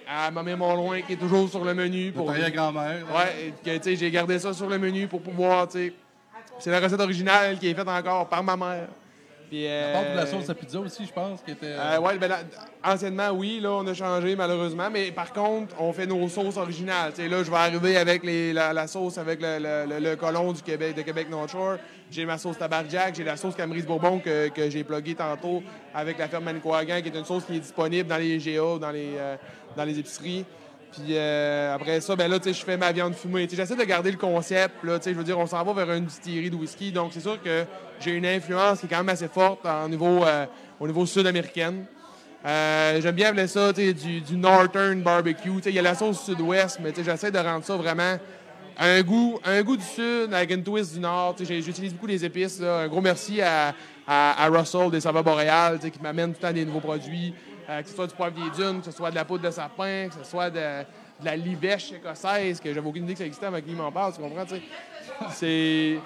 à 0.08 0.30
Mamie 0.30 0.52
Loin 0.56 1.00
qui 1.02 1.12
est 1.12 1.16
toujours 1.16 1.48
sur 1.48 1.64
le 1.64 1.74
menu. 1.74 2.10
Pour 2.12 2.26
Pour, 2.26 2.34
grand-mère. 2.50 3.04
Ouais, 3.14 3.52
que, 3.64 3.94
j'ai 3.94 4.10
gardé 4.10 4.38
ça 4.38 4.52
sur 4.52 4.68
le 4.68 4.78
menu 4.78 5.06
pour 5.06 5.20
pouvoir. 5.20 5.68
C'est 5.70 6.70
la 6.70 6.80
recette 6.80 7.00
originale 7.00 7.58
qui 7.58 7.68
est 7.68 7.74
faite 7.74 7.88
encore 7.88 8.28
par 8.28 8.42
ma 8.42 8.56
mère. 8.56 8.88
Puis, 9.50 9.66
part 9.92 10.02
de 10.04 10.16
la 10.16 10.22
euh, 10.22 10.26
sauce 10.26 10.48
à 10.48 10.54
pizza 10.54 10.80
aussi, 10.80 11.04
je 11.04 11.12
pense, 11.12 11.42
qui 11.42 11.50
était. 11.50 11.66
euh, 11.66 11.98
ouais, 12.00 12.16
ben, 12.16 12.32
anciennement, 12.82 13.28
oui, 13.32 13.60
là, 13.60 13.72
on 13.72 13.86
a 13.86 13.92
changé 13.92 14.34
malheureusement, 14.34 14.88
mais 14.90 15.12
par 15.12 15.30
contre, 15.30 15.74
on 15.78 15.92
fait 15.92 16.06
nos 16.06 16.26
sauces 16.30 16.56
originales. 16.56 17.12
Là, 17.18 17.42
je 17.44 17.50
vais 17.50 17.56
arriver 17.58 17.98
avec 17.98 18.24
les, 18.24 18.54
la, 18.54 18.72
la 18.72 18.86
sauce 18.86 19.18
avec 19.18 19.42
le, 19.42 19.58
le- 19.58 19.84
le- 19.86 20.10
le 20.10 20.16
colon 20.16 20.52
du 20.54 20.62
Québec, 20.62 20.96
de 20.96 21.02
Québec 21.02 21.28
North 21.28 21.50
Shore. 21.50 21.76
J'ai 22.12 22.26
ma 22.26 22.36
sauce 22.36 22.58
tabarjack, 22.58 23.14
j'ai 23.14 23.24
la 23.24 23.38
sauce 23.38 23.54
Camerise 23.54 23.86
Bourbon 23.86 24.18
que, 24.18 24.48
que 24.48 24.68
j'ai 24.68 24.84
pluguée 24.84 25.14
tantôt 25.14 25.62
avec 25.94 26.18
la 26.18 26.28
ferme 26.28 26.44
Manicouagan, 26.44 27.00
qui 27.00 27.08
est 27.08 27.18
une 27.18 27.24
sauce 27.24 27.44
qui 27.44 27.56
est 27.56 27.60
disponible 27.60 28.06
dans 28.06 28.18
les 28.18 28.36
GA, 28.36 28.78
dans 28.78 28.90
les, 28.90 29.14
euh, 29.16 29.36
dans 29.74 29.84
les 29.84 29.98
épiceries. 29.98 30.44
Puis 30.92 31.16
euh, 31.16 31.74
après 31.74 32.02
ça, 32.02 32.14
ben 32.14 32.30
là, 32.30 32.36
je 32.44 32.52
fais 32.52 32.76
ma 32.76 32.92
viande 32.92 33.14
fumée. 33.14 33.48
J'essaie 33.50 33.76
de 33.76 33.84
garder 33.84 34.10
le 34.10 34.18
concept. 34.18 34.84
Là, 34.84 34.98
je 35.02 35.10
veux 35.12 35.24
dire, 35.24 35.38
on 35.38 35.46
s'en 35.46 35.64
va 35.64 35.72
vers 35.72 35.96
une 35.96 36.04
distillerie 36.04 36.50
de 36.50 36.56
whisky. 36.56 36.92
Donc, 36.92 37.12
c'est 37.14 37.20
sûr 37.20 37.42
que 37.42 37.64
j'ai 37.98 38.10
une 38.10 38.26
influence 38.26 38.80
qui 38.80 38.86
est 38.86 38.88
quand 38.90 38.98
même 38.98 39.08
assez 39.08 39.28
forte 39.28 39.66
niveau, 39.88 40.22
euh, 40.22 40.44
au 40.80 40.86
niveau 40.86 41.06
sud-américaine. 41.06 41.86
J'aime 42.44 43.14
bien 43.14 43.28
appeler 43.28 43.46
ça 43.46 43.72
du, 43.72 43.94
du 43.94 44.36
Northern 44.36 45.00
Barbecue. 45.00 45.62
Il 45.64 45.72
y 45.72 45.78
a 45.78 45.82
la 45.82 45.94
sauce 45.94 46.26
sud-ouest, 46.26 46.78
mais 46.82 46.92
j'essaie 46.94 47.30
de 47.30 47.38
rendre 47.38 47.64
ça 47.64 47.74
vraiment 47.76 48.18
un 48.78 49.02
goût, 49.02 49.38
un 49.44 49.62
goût 49.62 49.76
du 49.76 49.84
sud 49.84 50.32
avec 50.32 50.50
une 50.50 50.62
twist 50.62 50.94
du 50.94 51.00
nord. 51.00 51.36
J'utilise 51.38 51.92
beaucoup 51.92 52.06
les 52.06 52.24
épices. 52.24 52.60
là. 52.60 52.80
Un 52.80 52.88
gros 52.88 53.00
merci 53.00 53.40
à, 53.40 53.74
Russell 54.48 54.90
des 54.90 55.00
Saveurs 55.00 55.24
Boréales 55.24 55.78
qui 55.78 56.00
m'amène 56.00 56.32
tout 56.32 56.38
le 56.42 56.48
temps 56.48 56.54
des 56.54 56.64
nouveaux 56.64 56.80
produits. 56.80 57.34
Euh, 57.68 57.80
que 57.80 57.88
ce 57.88 57.94
soit 57.94 58.08
du 58.08 58.14
poivre 58.14 58.34
des 58.34 58.50
dunes, 58.50 58.80
que 58.80 58.86
ce 58.86 58.90
soit 58.90 59.10
de 59.10 59.14
la 59.14 59.24
poudre 59.24 59.44
de 59.44 59.50
sapin, 59.50 60.08
que 60.08 60.14
ce 60.14 60.28
soit 60.28 60.50
de, 60.50 60.84
la 61.22 61.36
livèche 61.36 61.92
écossaise, 61.92 62.60
que 62.60 62.74
j'avais 62.74 62.86
aucune 62.86 63.04
idée 63.04 63.12
que 63.12 63.20
ça 63.20 63.24
existait 63.24 63.46
avant 63.46 63.60
qu'il 63.60 63.76
m'en 63.76 63.92
parle, 63.92 64.12
tu 64.12 64.20
comprends? 64.20 64.44
C'est- 65.30 66.00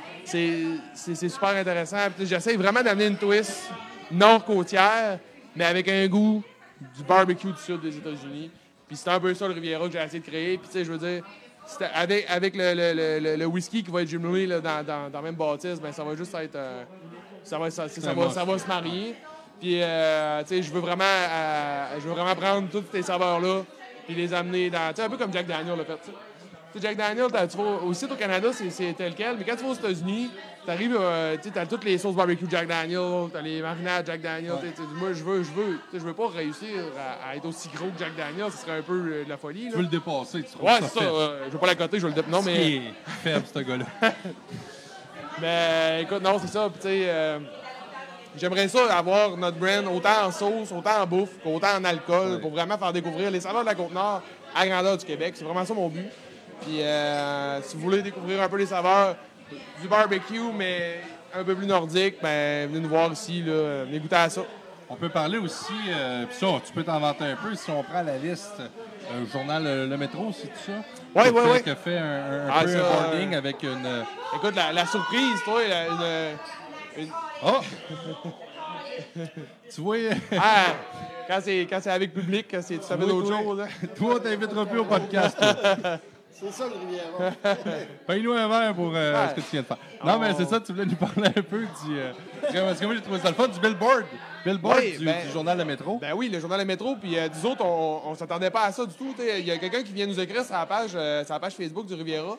super 1.28 1.48
intéressant. 1.48 1.96
J'essaie 2.20 2.56
vraiment 2.56 2.82
d'amener 2.82 3.06
une 3.06 3.16
twist 3.16 3.70
nord-côtière, 4.10 5.18
mais 5.54 5.64
avec 5.64 5.88
un 5.88 6.06
goût 6.06 6.42
du 6.94 7.02
barbecue 7.02 7.52
du 7.52 7.58
sud 7.58 7.80
des 7.80 7.96
États-Unis. 7.96 8.50
Puis 8.86 8.96
c'est 8.96 9.10
un 9.10 9.18
peu 9.18 9.32
ça 9.34 9.48
le 9.48 9.54
Riviera 9.54 9.86
que 9.86 9.92
j'ai 9.92 9.98
essayé 9.98 10.20
de 10.20 10.26
créer. 10.26 10.58
Puis 10.58 10.68
tu 10.68 10.72
sais, 10.74 10.84
je 10.84 10.92
veux 10.92 10.98
dire, 10.98 11.24
avec, 11.94 12.26
avec 12.30 12.56
le, 12.56 12.74
le- 12.74 13.20
le- 13.20 13.36
le- 13.36 13.46
whisky 13.46 13.82
qui 13.82 13.90
va 13.90 14.02
être 14.02 14.08
jumelé 14.08 14.46
là, 14.46 14.60
dans, 14.60 14.84
dans, 14.84 15.10
dans 15.10 15.22
même 15.22 15.34
bâtisse, 15.34 15.80
ben, 15.80 15.92
ça 15.92 16.04
va 16.04 16.14
juste 16.14 16.34
être. 16.34 16.54
euh, 16.56 16.84
ça, 17.42 17.58
va, 17.58 17.70
ça, 17.70 17.88
ça, 17.88 18.12
va, 18.12 18.30
ça 18.30 18.44
va 18.44 18.58
se 18.58 18.66
marier. 18.66 19.14
Puis 19.60 19.80
euh, 19.82 20.42
tu 20.42 20.48
sais, 20.48 20.62
je 20.62 20.72
veux 20.72 20.80
vraiment 20.80 21.04
euh, 21.04 21.86
je 21.98 22.06
veux 22.08 22.12
vraiment 22.14 22.34
prendre 22.34 22.68
toutes 22.70 22.90
ces 22.92 23.02
saveurs-là 23.02 23.62
puis 24.06 24.14
les 24.14 24.32
amener 24.32 24.70
dans. 24.70 24.88
Tu 24.90 24.96
sais, 24.96 25.02
un 25.02 25.08
peu 25.10 25.16
comme 25.16 25.32
Jack 25.32 25.46
Daniel 25.46 25.76
l'a 25.78 25.84
fait. 25.84 25.98
tu 26.74 26.80
Jack 26.80 26.96
Daniel, 26.96 27.26
tu 27.50 27.56
vas, 27.56 27.64
aussi 27.86 28.04
au 28.04 28.14
Canada, 28.16 28.48
c'est 28.52 28.92
tel 28.92 29.14
quel. 29.14 29.36
Mais 29.38 29.44
quand 29.44 29.56
tu 29.56 29.64
vas 29.64 29.70
aux 29.70 29.74
États-Unis, 29.74 30.30
t'arrives, 30.66 30.96
euh, 31.00 31.36
tu 31.42 31.50
t'as 31.50 31.64
toutes 31.66 31.84
les 31.84 31.96
sauces 31.98 32.14
barbecue 32.14 32.44
Jack 32.50 32.66
Daniel, 32.68 33.28
t'as 33.32 33.40
les 33.40 33.62
marinades 33.62 34.04
Jack 34.06 34.20
Daniel. 34.20 34.54
tu 34.60 34.66
sais, 34.66 34.72
tu 34.74 34.82
sais, 34.82 34.88
Moi, 34.94 35.12
je 35.12 35.22
veux, 35.24 35.42
je 35.42 35.50
veux, 35.52 35.78
tu 35.90 35.98
je 35.98 36.04
veux 36.04 36.12
pas 36.14 36.28
réussir 36.28 36.68
à, 36.98 37.30
à 37.30 37.36
être 37.36 37.44
aussi 37.46 37.68
gros 37.74 37.86
que 37.86 37.98
Jack 37.98 38.14
Daniel, 38.16 38.50
ce 38.52 38.58
serait 38.58 38.78
un 38.78 38.82
peu 38.82 38.92
euh, 38.94 39.24
de 39.24 39.28
la 39.28 39.36
folie. 39.36 39.64
Tu 39.66 39.70
Là. 39.70 39.76
veux 39.76 39.82
le 39.82 39.88
dépasser, 39.88 40.42
tu 40.42 40.50
trouves 40.52 40.64
Ouais, 40.66 40.78
c'est 40.82 40.98
ça. 40.98 41.04
euh, 41.04 41.44
je 41.46 41.50
veux 41.52 41.58
pas 41.58 41.66
la 41.68 41.74
coter, 41.74 41.98
je 41.98 42.06
veux 42.06 42.14
le 42.14 42.20
dé- 42.22 42.28
Non, 42.30 42.42
mais. 42.42 42.76
Est 42.76 42.80
faible, 43.22 43.44
ce 43.52 43.58
gars-là? 43.60 43.84
Mais 45.40 46.02
écoute, 46.02 46.22
non, 46.22 46.38
c'est 46.40 46.48
ça. 46.48 46.68
Puis, 46.70 46.80
tu 46.80 46.88
sais, 46.88 47.04
euh, 47.08 47.38
j'aimerais 48.36 48.68
ça 48.68 48.94
avoir 48.96 49.36
notre 49.36 49.56
brand 49.58 49.86
autant 49.94 50.26
en 50.26 50.30
sauce, 50.32 50.72
autant 50.72 51.02
en 51.02 51.06
bouffe, 51.06 51.30
qu'autant 51.42 51.76
en 51.78 51.84
alcool, 51.84 52.32
Ouais. 52.34 52.40
pour 52.40 52.50
vraiment 52.50 52.78
faire 52.78 52.92
découvrir 52.92 53.30
les 53.30 53.40
saveurs 53.40 53.62
de 53.62 53.66
la 53.66 53.74
Côte-Nord 53.74 54.22
à 54.54 54.66
grandeur 54.66 54.96
du 54.96 55.04
Québec. 55.04 55.34
C'est 55.36 55.44
vraiment 55.44 55.64
ça 55.64 55.74
mon 55.74 55.88
but. 55.88 56.06
Puis, 56.62 56.80
euh, 56.80 57.60
si 57.62 57.76
vous 57.76 57.82
voulez 57.82 58.02
découvrir 58.02 58.42
un 58.42 58.48
peu 58.48 58.56
les 58.56 58.66
saveurs 58.66 59.16
du 59.80 59.88
barbecue, 59.88 60.40
mais 60.54 61.00
un 61.34 61.44
peu 61.44 61.54
plus 61.54 61.66
nordique, 61.66 62.16
ben, 62.22 62.68
venez 62.68 62.80
nous 62.80 62.88
voir 62.88 63.12
ici, 63.12 63.42
là, 63.42 63.84
venez 63.84 63.98
goûter 63.98 64.16
à 64.16 64.28
ça. 64.30 64.42
On 64.88 64.94
peut 64.94 65.08
parler 65.08 65.38
aussi, 65.38 65.72
euh, 65.88 66.26
puis 66.26 66.36
ça, 66.38 66.46
tu 66.64 66.72
peux 66.72 66.84
t'en 66.84 67.00
vanter 67.00 67.24
un 67.24 67.34
peu, 67.36 67.54
si 67.56 67.70
on 67.72 67.82
prend 67.82 68.02
la 68.02 68.16
liste, 68.18 68.54
euh, 68.60 69.20
le 69.20 69.26
journal 69.26 69.64
euh, 69.66 69.86
Le 69.88 69.96
Métro, 69.96 70.30
c'est 70.32 70.46
tout 70.46 70.58
ça? 70.64 70.72
Ouais, 71.14 71.24
fait- 71.24 71.50
ouais. 71.50 71.62
Qui 71.62 71.70
a 71.70 71.76
fait 71.76 71.98
un, 71.98 72.46
un 72.46 72.48
Ah, 72.52 72.62
peu 72.62 72.68
ça, 72.68 72.78
un 72.78 72.92
boarding 73.02 73.34
euh, 73.34 73.38
avec 73.38 73.62
une... 73.64 74.04
Écoute, 74.36 74.54
la, 74.54 74.72
la 74.72 74.86
surprise, 74.86 75.42
toi, 75.44 75.60
la- 75.68 75.86
une- 75.88 77.02
une, 77.02 77.08
Oh! 77.44 77.60
tu 79.74 79.80
vois, 79.80 79.96
ah, 80.38 80.66
quand 81.28 81.40
c'est 81.42 81.66
avec 81.90 82.14
public, 82.14 82.46
c'est 82.62 82.76
à 82.78 82.80
fait 82.80 82.94
Oui, 82.94 83.06
d'autres 83.08 83.32
oui. 83.36 83.44
choses. 83.44 83.60
hein. 83.60 83.86
toi, 83.96 84.14
on 84.16 84.18
t'invitera 84.20 84.66
plus 84.66 84.78
au 84.78 84.84
podcast. 84.84 85.36
C'est 86.38 86.52
ça, 86.52 86.64
le 86.66 86.74
Riviera. 86.74 87.56
Paye-nous 88.06 88.32
un 88.34 88.46
verre 88.48 88.74
pour 88.74 88.92
euh, 88.94 89.12
Ouais. 89.14 89.28
ce 89.30 89.34
que 89.36 89.40
tu 89.40 89.46
viens 89.52 89.62
de 89.62 89.66
faire. 89.66 89.78
Non, 90.04 90.18
mais 90.18 90.34
c'est 90.34 90.44
ça, 90.44 90.60
tu 90.60 90.72
voulais 90.72 90.84
nous 90.84 90.96
parler 90.96 91.28
un 91.34 91.42
peu 91.42 91.60
du. 91.60 91.98
euh, 91.98 92.12
parce 92.42 92.78
que 92.78 92.84
moi, 92.84 92.94
j'ai 92.94 93.00
trouvé 93.00 93.18
ça 93.20 93.28
le 93.30 93.34
fun, 93.34 93.48
du 93.48 93.58
billboard. 93.58 94.04
Billboard 94.44 94.78
Oui, 94.80 94.98
du, 94.98 95.04
ben- 95.06 95.24
du 95.26 95.32
journal 95.32 95.56
Le 95.56 95.64
Métro. 95.64 95.98
Ben 95.98 96.12
oui, 96.14 96.28
le 96.28 96.38
journal 96.38 96.58
Le 96.60 96.66
Métro, 96.66 96.94
puis 96.96 97.18
euh, 97.18 97.28
nous 97.34 97.50
autres, 97.50 97.64
on, 97.64 98.02
on 98.10 98.14
s'attendait 98.14 98.50
pas 98.50 98.64
à 98.64 98.72
ça 98.72 98.84
du 98.84 98.94
tout. 98.94 99.14
Il 99.18 99.46
y 99.46 99.50
a 99.50 99.56
quelqu'un 99.56 99.82
qui 99.82 99.92
vient 99.92 100.06
nous 100.06 100.20
écrire 100.20 100.44
sur 100.44 100.54
la 100.54 100.66
page, 100.66 100.90
euh, 100.94 101.24
sur 101.24 101.32
la 101.32 101.40
page 101.40 101.54
Facebook 101.54 101.86
du 101.86 101.94
Riviera, 101.94 102.36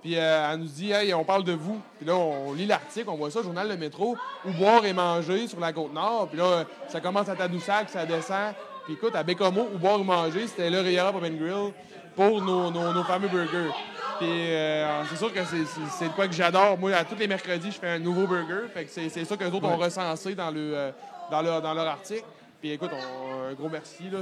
puis 0.00 0.16
euh, 0.16 0.50
elle 0.52 0.58
nous 0.60 0.66
dit 0.66 0.92
Hey, 0.92 1.12
on 1.12 1.24
parle 1.24 1.42
de 1.44 1.52
vous. 1.52 1.80
Puis 1.98 2.06
là, 2.06 2.14
on 2.14 2.52
lit 2.52 2.66
l'article, 2.66 3.10
on 3.10 3.16
voit 3.16 3.30
ça, 3.32 3.42
journal 3.42 3.68
Le 3.68 3.76
Métro, 3.76 4.16
où 4.46 4.50
boire 4.52 4.84
et 4.86 4.92
manger 4.92 5.48
sur 5.48 5.58
la 5.58 5.72
côte 5.72 5.92
nord. 5.92 6.28
Puis 6.28 6.38
là, 6.38 6.64
ça 6.88 7.00
commence 7.00 7.28
à 7.28 7.34
Tadoussac, 7.34 7.90
ça 7.90 8.06
descend. 8.06 8.54
Puis 8.84 8.94
écoute, 8.94 9.14
à 9.14 9.22
Bécomo, 9.22 9.68
où 9.74 9.78
boire 9.78 10.00
ou 10.00 10.04
manger, 10.04 10.46
c'était 10.46 10.70
le 10.70 10.80
Riviera 10.80 11.10
and 11.10 11.36
Grill 11.38 11.72
pour 12.16 12.42
nos, 12.42 12.70
nos- 12.70 12.92
nos 12.92 13.04
fameux 13.04 13.28
burgers. 13.28 13.70
Puis 14.18 14.28
euh, 14.30 15.04
c'est 15.08 15.16
sûr 15.16 15.32
que 15.32 15.40
c'est- 15.44 16.04
de 16.08 16.12
quoi 16.12 16.26
que 16.28 16.34
j'adore. 16.34 16.76
Moi, 16.78 16.92
à 16.94 17.04
tous 17.04 17.14
les 17.16 17.26
mercredis, 17.28 17.70
je 17.72 17.78
fais 17.78 17.88
un 17.90 17.98
nouveau 17.98 18.26
burger. 18.26 18.68
Fait 18.72 18.84
que 18.84 18.90
c'est 18.90 19.08
c'est 19.08 19.24
ça 19.24 19.36
que 19.36 19.44
les 19.44 19.50
autres 19.50 19.66
ont 19.66 19.76
recensé 19.76 20.34
dans, 20.34 20.50
le, 20.50 20.72
euh, 20.74 20.90
dans, 21.30 21.40
leur, 21.42 21.62
dans 21.62 21.72
leur 21.72 21.86
article. 21.86 22.24
Puis 22.60 22.72
écoute, 22.72 22.90
on- 22.92 23.48
un 23.50 23.54
gros 23.54 23.68
merci. 23.70 24.10
Là, 24.10 24.18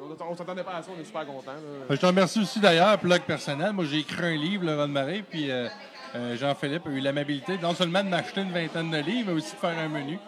on 0.00 0.24
on 0.32 0.36
s'attendait 0.36 0.62
pas 0.62 0.76
à 0.76 0.82
ça, 0.82 0.90
on 0.96 1.00
est 1.00 1.04
super 1.04 1.26
contents. 1.26 1.52
Je 1.88 1.96
te 1.96 2.06
remercie 2.06 2.40
aussi 2.40 2.60
d'ailleurs, 2.60 2.96
plug 2.98 3.22
personnel. 3.22 3.72
Moi, 3.72 3.84
j'ai 3.90 3.98
écrit 3.98 4.24
un 4.24 4.36
livre, 4.36 4.64
Le 4.66 4.76
Ron 4.80 4.86
Marais, 4.88 5.24
puis 5.28 5.50
euh, 5.50 5.66
euh, 6.14 6.36
Jean-Philippe 6.36 6.86
a 6.86 6.90
eu 6.90 7.00
l'amabilité 7.00 7.58
non 7.60 7.74
seulement 7.74 8.04
de 8.04 8.08
m'acheter 8.08 8.42
une 8.42 8.52
vingtaine 8.52 8.90
de 8.90 8.98
livres, 8.98 9.30
mais 9.32 9.34
aussi 9.38 9.52
de 9.54 9.58
faire 9.58 9.76
un 9.76 9.88
menu 9.88 10.18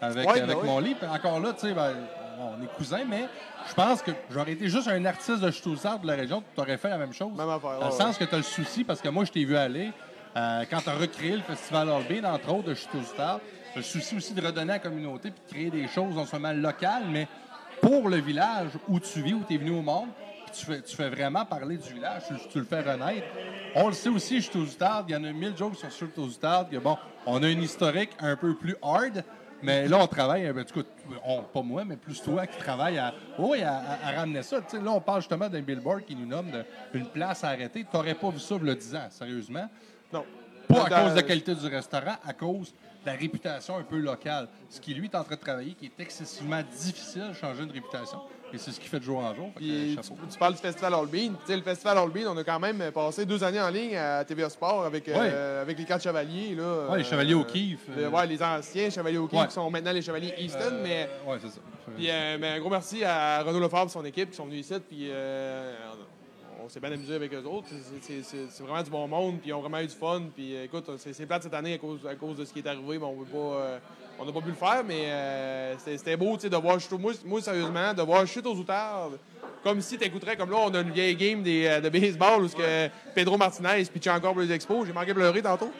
avec, 0.00 0.28
Ouais, 0.28 0.34
ben 0.34 0.42
avec 0.44 0.58
oui. 0.62 0.66
mon 0.68 0.78
livre. 0.78 0.98
Encore 1.12 1.40
là, 1.40 1.52
tu 1.54 1.66
sais, 1.66 1.72
ben, 1.74 1.92
on 2.38 2.62
est 2.62 2.66
cousins, 2.76 3.04
mais 3.08 3.26
je 3.68 3.74
pense 3.74 4.02
que 4.02 4.10
j'aurais 4.30 4.52
été 4.52 4.68
juste 4.68 4.88
un 4.88 5.04
artiste 5.04 5.40
de 5.40 5.50
Château-Sard 5.50 6.00
de 6.00 6.06
la 6.06 6.14
région, 6.14 6.42
tu 6.54 6.60
aurais 6.60 6.76
fait 6.76 6.88
la 6.90 6.98
même 6.98 7.12
chose. 7.12 7.32
Même 7.36 7.48
affaire, 7.48 7.78
Dans 7.80 7.86
le 7.86 7.92
ouais, 7.92 7.98
sens 7.98 8.16
que 8.18 8.24
tu 8.24 8.34
as 8.34 8.38
le 8.38 8.42
souci, 8.44 8.84
parce 8.84 9.00
que 9.00 9.08
moi, 9.08 9.24
je 9.24 9.32
t'ai 9.32 9.44
vu 9.44 9.56
aller 9.56 9.92
euh, 10.36 10.64
quand 10.70 10.80
tu 10.80 10.88
as 10.88 10.94
recréé 10.94 11.36
le 11.36 11.42
Festival 11.42 11.88
Bean, 12.08 12.24
entre 12.32 12.52
autres, 12.52 12.68
de 12.68 12.74
Château-Sard. 12.74 13.40
Tu 13.72 13.78
as 13.78 13.82
le 13.82 13.82
souci 13.82 14.16
aussi 14.16 14.34
de 14.34 14.44
redonner 14.44 14.72
à 14.72 14.74
la 14.74 14.78
communauté 14.78 15.30
puis 15.30 15.40
de 15.46 15.50
créer 15.50 15.82
des 15.82 15.88
choses 15.88 16.14
non 16.14 16.26
seulement 16.26 16.52
locales, 16.52 17.04
mais 17.10 17.26
pour 17.80 18.08
le 18.08 18.16
village 18.16 18.70
où 18.88 18.98
tu 19.00 19.20
vis, 19.22 19.34
où 19.34 19.44
tu 19.46 19.54
es 19.54 19.58
venu 19.58 19.70
au 19.70 19.82
monde. 19.82 20.08
Tu 20.50 20.64
fais, 20.64 20.80
tu 20.80 20.96
fais 20.96 21.10
vraiment 21.10 21.44
parler 21.44 21.76
du 21.76 21.92
village, 21.92 22.22
tu, 22.26 22.34
tu 22.48 22.58
le 22.58 22.64
fais 22.64 22.80
renaître. 22.80 23.26
On 23.74 23.88
le 23.88 23.92
sait 23.92 24.08
aussi, 24.08 24.40
Château-Sard, 24.40 25.04
il 25.08 25.12
y 25.12 25.16
en 25.16 25.24
a 25.24 25.30
mille 25.32 25.54
jokes 25.54 25.76
sur 25.76 25.90
Château-Sard. 25.90 26.70
que 26.70 26.78
Bon, 26.78 26.96
on 27.26 27.42
a 27.42 27.48
une 27.50 27.62
historique 27.62 28.10
un 28.18 28.34
peu 28.34 28.54
plus 28.54 28.74
hard, 28.82 29.22
mais 29.62 29.88
là, 29.88 29.98
on 30.00 30.06
travaille, 30.06 30.50
ben, 30.52 30.60
en 30.60 30.64
tout 30.64 30.82
cas, 30.82 30.88
on- 31.24 31.42
pas 31.42 31.62
moi, 31.62 31.84
mais 31.84 31.96
plus 31.96 32.20
toi 32.22 32.46
qui 32.46 32.58
travaille 32.58 32.98
à, 32.98 33.12
oui, 33.38 33.62
à, 33.62 33.76
à- 33.78 34.08
à 34.08 34.20
ramener 34.20 34.42
ça. 34.42 34.58
Là, 34.58 34.90
on 34.92 35.00
parle 35.00 35.20
justement 35.20 35.48
d'un 35.48 35.60
billboard 35.62 36.04
qui 36.04 36.14
nous 36.16 36.26
nomme 36.26 36.50
de- 36.50 36.64
une 36.94 37.06
place 37.06 37.44
à 37.44 37.48
arrêter. 37.48 37.84
Tu 37.90 37.96
n'aurais 37.96 38.14
pas 38.14 38.30
vu 38.30 38.38
ça 38.38 38.54
a 38.54 38.74
10 38.74 38.94
ans, 38.94 39.06
sérieusement? 39.10 39.68
Non. 40.12 40.24
Pas 40.68 40.84
à 40.84 41.02
cause 41.02 41.10
de 41.12 41.16
la 41.16 41.22
qualité 41.22 41.54
du 41.54 41.66
restaurant, 41.66 42.16
à 42.26 42.32
cause 42.34 42.72
de 42.72 43.06
la 43.06 43.12
réputation 43.12 43.76
un 43.78 43.82
peu 43.84 43.98
locale. 43.98 44.48
Ce 44.68 44.80
qui, 44.80 44.92
lui, 44.94 45.06
est 45.06 45.14
en 45.14 45.24
train 45.24 45.36
de 45.36 45.40
travailler, 45.40 45.72
qui 45.72 45.86
est 45.86 46.00
excessivement 46.00 46.60
difficile 46.70 47.28
de 47.28 47.32
changer 47.32 47.62
une 47.62 47.70
réputation. 47.70 48.18
Et 48.52 48.56
c'est 48.58 48.70
ce 48.70 48.80
qu'il 48.80 48.88
fait 48.88 48.98
de 48.98 49.04
jour 49.04 49.18
en 49.18 49.34
jour. 49.34 49.50
Que, 49.54 49.60
tu, 49.60 49.96
tu 50.30 50.38
parles 50.38 50.54
du 50.54 50.58
Festival 50.60 50.94
All 50.94 51.06
Bean. 51.06 51.32
Tu 51.40 51.46
sais, 51.46 51.56
le 51.56 51.62
Festival 51.62 51.98
All 51.98 52.08
Bean, 52.10 52.32
on 52.32 52.36
a 52.38 52.44
quand 52.44 52.58
même 52.58 52.82
passé 52.92 53.26
deux 53.26 53.44
années 53.44 53.60
en 53.60 53.68
ligne 53.68 53.96
à 53.96 54.24
TVA 54.24 54.48
Sport 54.48 54.84
avec, 54.86 55.06
euh, 55.08 55.62
avec 55.62 55.78
les 55.78 55.84
quatre 55.84 56.02
chevaliers. 56.02 56.54
Là, 56.54 56.88
Ouais, 56.90 56.98
les 56.98 57.04
chevaliers 57.04 57.34
O'Keeffe, 57.34 57.88
le- 57.94 58.04
euh. 58.04 58.10
ouais, 58.10 58.26
les 58.26 58.42
anciens 58.42 58.88
chevaliers 58.88 59.18
O'Keeffe 59.18 59.40
Ouais. 59.40 59.46
qui 59.48 59.52
sont 59.54 59.70
maintenant 59.70 59.92
les 59.92 60.00
chevaliers 60.02 60.32
Easton. 60.38 60.80
mais 60.82 61.08
Euh, 61.26 61.30
ouais, 61.32 61.38
c'est 61.42 61.48
ça. 61.50 61.60
puis, 61.94 62.06
euh, 62.10 62.38
mais 62.40 62.48
un 62.48 62.60
gros 62.60 62.70
merci 62.70 63.04
à 63.04 63.42
Renaud 63.42 63.60
Lefebvre 63.60 63.84
et 63.86 63.88
son 63.90 64.04
équipe 64.06 64.30
qui 64.30 64.36
sont 64.36 64.46
venus 64.46 64.60
ici. 64.60 64.74
Puis, 64.88 65.08
euh, 65.10 65.74
on 66.64 66.68
s'est 66.70 66.80
bien 66.80 66.92
amusé 66.92 67.14
avec 67.14 67.32
eux 67.34 67.44
autres. 67.44 67.68
C'est- 68.00 68.62
vraiment 68.62 68.82
du 68.82 68.90
bon 68.90 69.06
monde. 69.08 69.40
Puis 69.40 69.50
ils 69.50 69.52
ont 69.52 69.60
vraiment 69.60 69.78
eu 69.80 69.86
du 69.86 69.94
fun. 69.94 70.22
Puis 70.34 70.56
euh, 70.56 70.64
écoute, 70.64 70.90
c'est 70.96 71.12
c'est 71.12 71.26
plate 71.26 71.42
cette 71.42 71.54
année 71.54 71.74
à 71.74 71.78
cause, 71.78 72.06
à 72.06 72.14
cause 72.14 72.36
de 72.36 72.44
ce 72.46 72.52
qui 72.52 72.60
est 72.60 72.66
arrivé. 72.66 72.98
Mais 72.98 73.04
on 73.04 73.14
veut 73.16 73.26
pas. 73.26 73.78
On 74.18 74.24
n'a 74.24 74.32
pas 74.32 74.40
pu 74.40 74.48
le 74.48 74.54
faire, 74.54 74.82
mais 74.86 75.02
euh, 75.06 75.74
c'était 75.78 76.16
beau 76.16 76.36
de 76.36 76.56
voir 76.56 76.78
Chute- 76.80 76.98
moi, 76.98 77.12
moi, 77.24 77.40
sérieusement, 77.40 77.94
de 77.94 78.02
voir 78.02 78.26
Chute 78.26 78.46
aux 78.46 78.54
outards. 78.56 79.10
Comme 79.62 79.80
si 79.80 79.98
tu 79.98 80.04
écouterais, 80.04 80.36
comme 80.36 80.50
là, 80.50 80.56
on 80.66 80.74
a 80.74 80.80
une 80.80 80.90
vieille 80.90 81.16
game 81.16 81.42
des, 81.42 81.66
euh, 81.66 81.80
de 81.80 81.88
baseball 81.88 82.42
où 82.42 82.48
ce 82.48 82.54
que 82.56 82.88
Pedro 83.14 83.36
Martinez 83.36 83.84
pitchait 83.92 84.10
encore 84.10 84.32
pour 84.32 84.42
les 84.42 84.52
expos. 84.52 84.86
J'ai 84.86 84.92
manqué 84.92 85.08
de 85.08 85.12
pleurer 85.14 85.42
tantôt. 85.42 85.70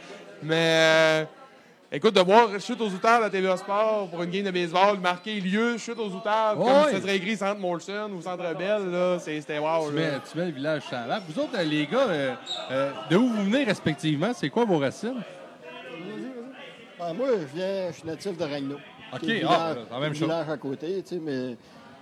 Mais 0.43 0.55
euh, 0.57 1.24
écoute, 1.93 2.14
de 2.14 2.20
voir 2.20 2.49
Chute 2.61 2.80
aux 2.80 2.89
outards 2.89 3.22
à 3.22 3.30
TVA 3.30 3.57
Sport 3.57 4.09
pour 4.09 4.22
une 4.22 4.30
game 4.30 4.45
de 4.45 4.51
baseball, 4.51 4.99
marquer 4.99 5.41
lieu 5.41 5.78
Chute 5.78 5.99
aux 5.99 6.11
outards, 6.11 6.59
Ouais. 6.59 6.64
comme 6.66 6.93
ça 6.93 7.01
serait 7.01 7.16
écrit 7.16 7.36
Centre 7.36 7.61
Molson 7.61 8.11
ou 8.16 8.20
Centre 8.20 8.55
Bell, 8.57 8.91
là, 8.91 9.18
c'était 9.20 9.59
wow. 9.59 9.89
Tu 9.89 9.95
mets, 9.95 10.11
tu 10.30 10.39
mets 10.39 10.47
le 10.47 10.53
village 10.53 10.82
map. 10.93 11.20
Vous 11.28 11.41
autres, 11.41 11.57
euh, 11.57 11.62
les 11.62 11.86
gars, 11.86 12.09
euh, 12.09 12.91
de 13.11 13.16
où 13.16 13.28
vous 13.28 13.45
venez 13.45 13.64
respectivement? 13.64 14.32
C'est 14.34 14.51
quoi 14.51 14.64
vos 14.64 14.78
racines? 14.78 15.22
Ben, 16.99 17.12
moi, 17.14 17.28
je 17.40 17.57
viens, 17.57 17.90
je 17.90 17.96
suis 17.99 18.07
natif 18.09 18.36
de 18.36 18.44
Ragno. 18.44 18.76
OK, 19.12 19.20
qui 19.20 19.30
est 19.30 19.40
le 19.40 19.46
ah, 19.49 19.72
village- 19.72 19.86
la 19.90 19.99
même 20.01 20.09
le 20.09 20.14
chose. 20.14 20.22
village 20.28 20.49
à 20.51 20.57
côté, 20.57 21.03
tu 21.03 21.14
sais, 21.14 21.20
mais... 21.22 21.57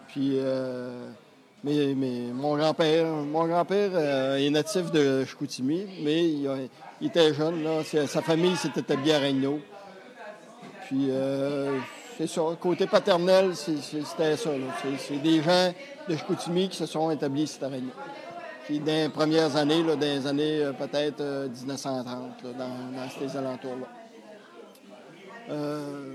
Puis, 0.08 0.32
euh, 0.34 1.08
mais, 1.62 1.94
mais 1.94 2.20
mon 2.32 2.56
grand-père, 2.56 3.06
mon 3.06 3.46
grand-père 3.46 3.90
euh, 3.94 4.36
est 4.36 4.50
natif 4.50 4.90
de 4.90 5.24
Chicoutimi, 5.24 5.84
mais 6.02 6.24
il, 6.30 6.48
a- 6.48 6.56
il 7.00 7.08
était 7.08 7.34
jeune, 7.34 7.62
là. 7.64 7.82
C'est- 7.84 8.06
Sa 8.06 8.22
famille 8.22 8.56
s'est 8.56 8.70
établie 8.76 9.12
à 9.12 9.18
Ragno. 9.18 9.60
Puis, 10.86 11.08
euh, 11.10 11.78
c'est 12.16 12.28
ça. 12.28 12.42
Côté 12.60 12.86
paternel, 12.86 13.54
c'est- 13.56 13.82
c'est- 13.82 14.04
c'était 14.04 14.36
ça, 14.36 14.50
là. 14.50 14.66
C'est- 14.80 14.98
C'est 15.08 15.18
des 15.18 15.42
gens 15.42 15.72
de 16.08 16.16
Chicoutimi 16.16 16.68
qui 16.68 16.76
se 16.76 16.86
sont 16.86 17.10
établis 17.10 17.42
ici 17.42 17.58
à 17.62 17.68
Ragno. 17.68 17.90
Puis, 18.64 18.78
dans 18.80 18.86
les 18.86 19.08
premières 19.08 19.54
années, 19.56 19.82
là, 19.82 19.96
dans 19.96 20.00
les 20.00 20.26
années 20.26 20.64
euh, 20.64 20.72
peut-être 20.72 21.20
euh, 21.20 21.48
1930, 21.48 22.42
là, 22.44 22.50
dans, 22.58 23.00
dans 23.00 23.10
ces 23.10 23.36
alentours-là. 23.36 23.86
Euh, 25.50 26.14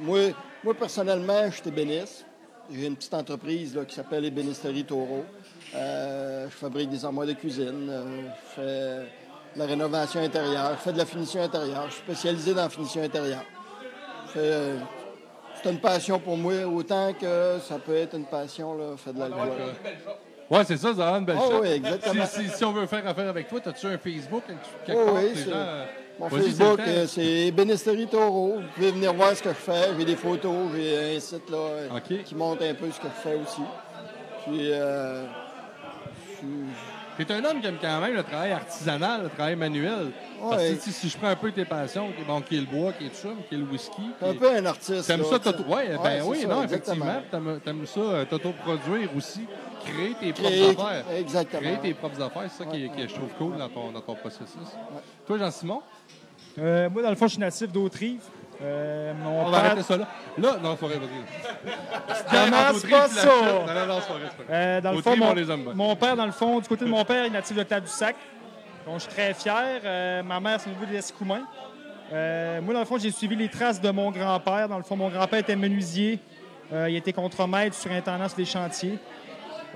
moi, 0.00 0.18
moi, 0.64 0.74
personnellement, 0.74 1.46
je 1.50 1.56
suis 1.56 1.68
ébéniste. 1.68 2.24
J'ai 2.72 2.86
une 2.86 2.96
petite 2.96 3.14
entreprise 3.14 3.74
là, 3.74 3.84
qui 3.84 3.94
s'appelle 3.94 4.24
Ébénisterie 4.24 4.84
Taureau. 4.84 5.24
Euh, 5.74 6.46
je 6.48 6.54
fabrique 6.54 6.88
des 6.90 7.04
armoires 7.04 7.26
de 7.26 7.32
cuisine. 7.32 7.88
euh, 7.90 8.22
je 8.56 8.60
fais 8.60 9.06
de 9.54 9.58
la 9.58 9.66
rénovation 9.66 10.20
intérieure. 10.20 10.72
Je 10.76 10.82
fais 10.82 10.92
de 10.92 10.98
la 10.98 11.06
finition 11.06 11.42
intérieure. 11.42 11.86
Je 11.88 11.94
suis 11.94 12.02
spécialisé 12.02 12.54
dans 12.54 12.62
la 12.62 12.68
finition 12.68 13.02
intérieure. 13.02 13.44
Euh, 14.36 14.78
c'est 15.60 15.70
une 15.70 15.80
passion 15.80 16.20
pour 16.20 16.36
moi, 16.36 16.54
autant 16.64 17.12
que 17.12 17.58
ça 17.68 17.78
peut 17.78 17.96
être 17.96 18.14
une 18.16 18.26
passion, 18.26 18.74
là, 18.74 18.96
faire 18.96 19.12
de 19.14 19.18
l'alcool. 19.20 19.48
Ouais, 20.48 20.64
c'est 20.64 20.76
ça, 20.76 20.94
ça 20.94 21.10
rend 21.10 21.18
une 21.18 21.24
belle 21.24 21.36
Ah 21.40 21.58
oui, 21.60 21.68
exactement. 21.68 22.26
Si, 22.26 22.48
si- 22.48 22.56
si 22.56 22.64
on 22.64 22.72
veut 22.72 22.86
faire 22.86 23.06
affaire 23.06 23.28
avec 23.28 23.48
toi, 23.48 23.60
as-tu 23.66 23.86
un 23.86 23.98
Facebook? 23.98 24.42
quelque 24.86 24.98
Oh 25.00 25.04
part, 25.06 25.14
oui, 25.16 25.28
les 25.34 25.34
c'est- 25.42 25.50
gens, 25.50 25.66
Mon 26.20 26.28
vas-y, 26.28 26.42
c'est 26.42 26.48
Facebook, 26.50 26.78
le 26.78 26.92
euh, 26.92 27.06
c'est 27.06 27.24
Ébénisterie 27.46 28.06
Taureau. 28.06 28.56
Vous 28.56 28.68
pouvez 28.74 28.90
venir 28.90 29.14
voir 29.14 29.34
ce 29.34 29.42
que 29.42 29.48
je 29.48 29.54
fais. 29.54 29.88
J'ai 29.98 30.04
des 30.04 30.16
photos, 30.16 30.54
j'ai 30.76 31.16
un 31.16 31.18
site 31.20 31.48
là, 31.48 31.56
euh, 31.56 31.88
OK. 31.96 32.22
qui 32.24 32.34
montre 32.34 32.62
un 32.62 32.74
peu 32.74 32.90
ce 32.90 33.00
que 33.00 33.06
je 33.08 33.28
fais 33.28 33.36
aussi. 33.36 33.62
Puis, 34.44 34.70
euh, 34.70 35.24
je 35.24 36.36
suis- 36.36 36.46
T'es 37.24 37.34
un 37.34 37.44
homme 37.44 37.60
qui 37.60 37.66
aime 37.66 37.76
quand 37.80 38.00
même 38.00 38.14
le 38.14 38.22
travail 38.22 38.52
artisanal, 38.52 39.24
le 39.24 39.28
travail 39.30 39.56
manuel. 39.56 40.10
Parce 40.40 40.62
que 40.62 40.68
Ouais. 40.70 40.78
si, 40.80 40.92
si 40.92 41.08
je 41.08 41.16
prends 41.18 41.28
un 41.28 41.36
peu 41.36 41.52
tes 41.52 41.64
passions, 41.64 42.10
qui 42.12 42.22
est, 42.22 42.24
bon, 42.24 42.40
qui 42.40 42.56
est 42.56 42.60
le 42.60 42.66
bois, 42.66 42.92
qui 42.92 43.06
est 43.06 43.08
tout 43.10 43.14
ça, 43.16 43.28
qui 43.48 43.54
est 43.54 43.58
le 43.58 43.64
whisky. 43.64 44.02
un 44.22 44.32
qui- 44.32 44.38
peu 44.38 44.50
un 44.56 44.66
artiste. 44.66 45.06
T'aimes 45.06 45.20
là, 45.20 45.26
ça, 45.30 45.38
t'auto- 45.38 45.64
ouais, 45.64 45.88
ben 45.88 46.00
Ouais, 46.00 46.20
oui, 46.24 46.38
c'est 46.40 46.46
non, 46.46 46.58
ça, 46.60 46.64
effectivement. 46.64 47.22
T'aimes, 47.30 47.60
t'aimes 47.64 47.86
ça, 47.86 48.00
euh, 48.00 48.24
t'auto-produire 48.24 49.10
aussi, 49.16 49.40
créer 49.84 50.14
tes 50.20 50.32
Créer- 50.32 50.72
propres 50.74 50.86
affaires. 50.86 51.04
exactement. 51.16 51.60
Créer 51.62 51.78
tes 51.78 51.94
propres 51.94 52.22
affaires, 52.22 52.50
c'est 52.50 52.64
ça 52.64 52.70
qui, 52.70 52.84
est- 52.84 52.88
Ouais, 52.88 52.94
qui 52.96 53.02
est, 53.02 53.08
je 53.08 53.14
trouve 53.14 53.28
cool 53.38 53.56
dans 53.56 53.68
ton, 53.68 53.92
dans 53.92 54.00
ton 54.00 54.14
processus. 54.14 54.68
Toi, 55.26 55.38
Jean-Simon, 55.38 55.82
Euh, 56.58 56.90
moi, 56.90 57.00
dans 57.02 57.10
le 57.10 57.16
fond, 57.16 57.26
je 57.26 57.32
suis 57.32 57.40
natif 57.40 57.70
d'Autrive. 57.70 58.20
Euh, 58.62 59.14
mon 59.14 59.46
on 59.46 59.50
va 59.50 59.58
arrêter 59.58 59.82
ça 59.82 59.96
là. 59.96 60.06
Là, 60.36 60.58
non, 60.62 60.76
c'est 60.78 60.80
pas 60.80 60.86
vrai, 60.86 60.98
vas-y. 60.98 62.50
Commence 62.50 62.82
pas 62.82 63.08
ça! 63.08 63.28
la. 63.66 63.86
Non, 63.86 63.94
non. 63.94 64.00
Euh, 64.50 64.80
dans 64.82 64.92
le 64.92 65.02
fond, 65.02 65.16
mon, 65.16 65.32
les 65.32 65.46
mon 65.74 65.96
père, 65.96 66.14
dans 66.14 66.26
le 66.26 66.32
fond, 66.32 66.60
du 66.60 66.68
côté 66.68 66.84
de 66.84 66.90
mon 66.90 67.04
père, 67.04 67.24
il 67.24 67.28
est 67.28 67.30
natif 67.30 67.56
de 67.56 67.62
Tadoussac. 67.62 68.16
Donc, 68.84 68.96
je 68.96 69.00
suis 69.00 69.12
très 69.12 69.32
fier. 69.32 69.80
Euh, 69.84 70.22
ma 70.22 70.40
mère, 70.40 70.60
c'est 70.60 70.68
au 70.68 70.74
niveau 70.74 70.84
des 70.84 70.98
Escoumins. 70.98 71.46
Moi, 72.12 72.74
dans 72.74 72.80
le 72.80 72.84
fond, 72.84 72.98
j'ai 72.98 73.10
suivi 73.10 73.36
les 73.36 73.48
traces 73.48 73.80
de 73.80 73.90
mon 73.90 74.10
grand-père. 74.10 74.68
Dans 74.68 74.78
le 74.78 74.84
fond, 74.84 74.96
mon 74.96 75.08
grand-père 75.08 75.38
était 75.38 75.56
menuisier. 75.56 76.18
Il 76.72 76.96
était 76.96 77.12
contremaître 77.12 77.74
sur 77.74 77.90
intendance 77.92 78.34
des 78.34 78.44
chantiers. 78.44 78.98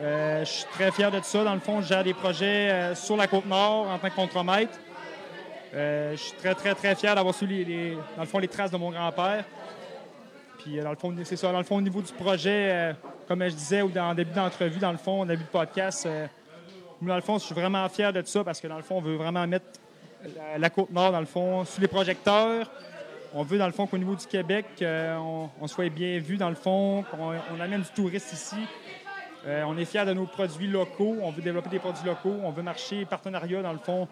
Je 0.01 0.45
suis 0.45 0.64
très 0.72 0.91
fier 0.91 1.11
de 1.11 1.20
ça. 1.22 1.45
Dans 1.45 1.55
le 1.55 1.61
fond, 1.61 1.80
gère 1.80 2.05
des 2.05 2.14
projets 2.14 2.95
sur 2.95 3.16
la 3.16 3.28
Côte-Nord 3.28 3.89
en 3.89 3.99
tant 3.99 4.11
que 4.11 4.16
contremaître. 4.16 4.78
Euh, 5.75 6.12
je 6.12 6.22
suis 6.22 6.33
très, 6.33 6.55
très, 6.55 6.75
très 6.75 6.95
fier 6.95 7.14
d'avoir 7.14 7.35
suivi, 7.35 7.64
les, 7.64 7.95
dans 8.16 8.22
le 8.22 8.27
fond, 8.27 8.39
les 8.39 8.49
traces 8.49 8.70
de 8.70 8.77
mon 8.77 8.91
grand-père. 8.91 9.45
Puis, 10.64 10.79
euh, 10.79 10.83
dans 10.83 10.91
le 10.91 10.97
fond, 10.97 11.14
c'est 11.25 11.37
ça. 11.37 11.53
Dans 11.53 11.59
le 11.59 11.64
fond, 11.64 11.77
au 11.77 11.81
niveau 11.83 12.01
du 12.01 12.12
projet, 12.12 12.70
euh, 12.72 12.93
comme 13.29 13.43
je 13.45 13.55
disais 13.55 13.83
en 13.83 14.14
début 14.14 14.33
d'entrevue, 14.33 14.79
dans 14.79 14.93
le 14.93 14.99
fond, 14.99 15.22
en 15.22 15.27
début 15.27 15.45
de 15.45 15.49
podcast, 15.49 16.07
euh, 16.07 16.27
dans 17.03 17.16
le 17.16 17.20
fond, 17.20 17.39
je 17.39 17.45
suis 17.45 17.55
vraiment 17.55 17.87
fier 17.89 18.12
de 18.12 18.22
ça 18.22 18.43
parce 18.43 18.61
que, 18.61 18.66
dans 18.66 18.77
le 18.77 18.83
fond, 18.83 18.97
on 18.97 19.03
veut 19.03 19.16
vraiment 19.16 19.47
mettre 19.47 19.66
la, 20.57 20.70
Côte-Nord, 20.70 21.12
dans 21.12 21.20
le 21.20 21.27
fond, 21.27 21.64
sous 21.66 21.81
les 21.83 21.89
projecteurs. 21.89 22.70
On 23.35 23.43
veut, 23.43 23.59
dans 23.59 23.66
le 23.66 23.72
fond, 23.72 23.87
qu'au 23.87 23.99
niveau 23.99 24.14
du 24.14 24.27
Québec, 24.27 24.66
on, 24.81 25.66
soit 25.66 25.91
bien 25.91 26.18
vu, 26.18 26.37
dans 26.39 26.49
le 26.49 26.55
fond, 26.55 27.05
qu'on 27.11 27.35
on 27.55 27.61
amène 27.61 27.83
du 27.83 27.91
touriste 27.91 28.33
ici. 28.33 28.57
Euh, 29.47 29.63
on 29.67 29.77
est 29.77 29.85
fiers 29.85 30.07
de 30.07 30.13
nos 30.13 30.27
produits 30.27 30.69
locaux. 30.69 31.17
On 31.21 31.31
veut 31.31 31.43
développer 31.43 31.69
des 31.69 31.79
produits 31.79 32.05
locaux. 32.07 32.35
On 32.43 32.51
veut 32.51 32.63
marcher 32.63 33.05
partenariat, 33.05 33.63
dans 33.63 33.73
le 33.73 33.79
fond, 33.79 34.09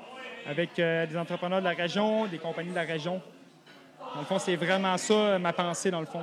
avec 0.46 0.78
euh, 0.78 1.06
des 1.06 1.16
entrepreneurs 1.16 1.60
de 1.60 1.64
la 1.64 1.70
région, 1.70 2.26
des 2.26 2.38
compagnies 2.38 2.70
de 2.70 2.74
la 2.74 2.82
région. 2.82 3.20
Dans 4.14 4.20
le 4.20 4.26
fond, 4.26 4.38
c'est 4.38 4.56
vraiment 4.56 4.96
ça 4.98 5.14
euh, 5.14 5.38
ma 5.38 5.52
pensée, 5.52 5.90
dans 5.90 6.00
le 6.00 6.06
fond. 6.06 6.20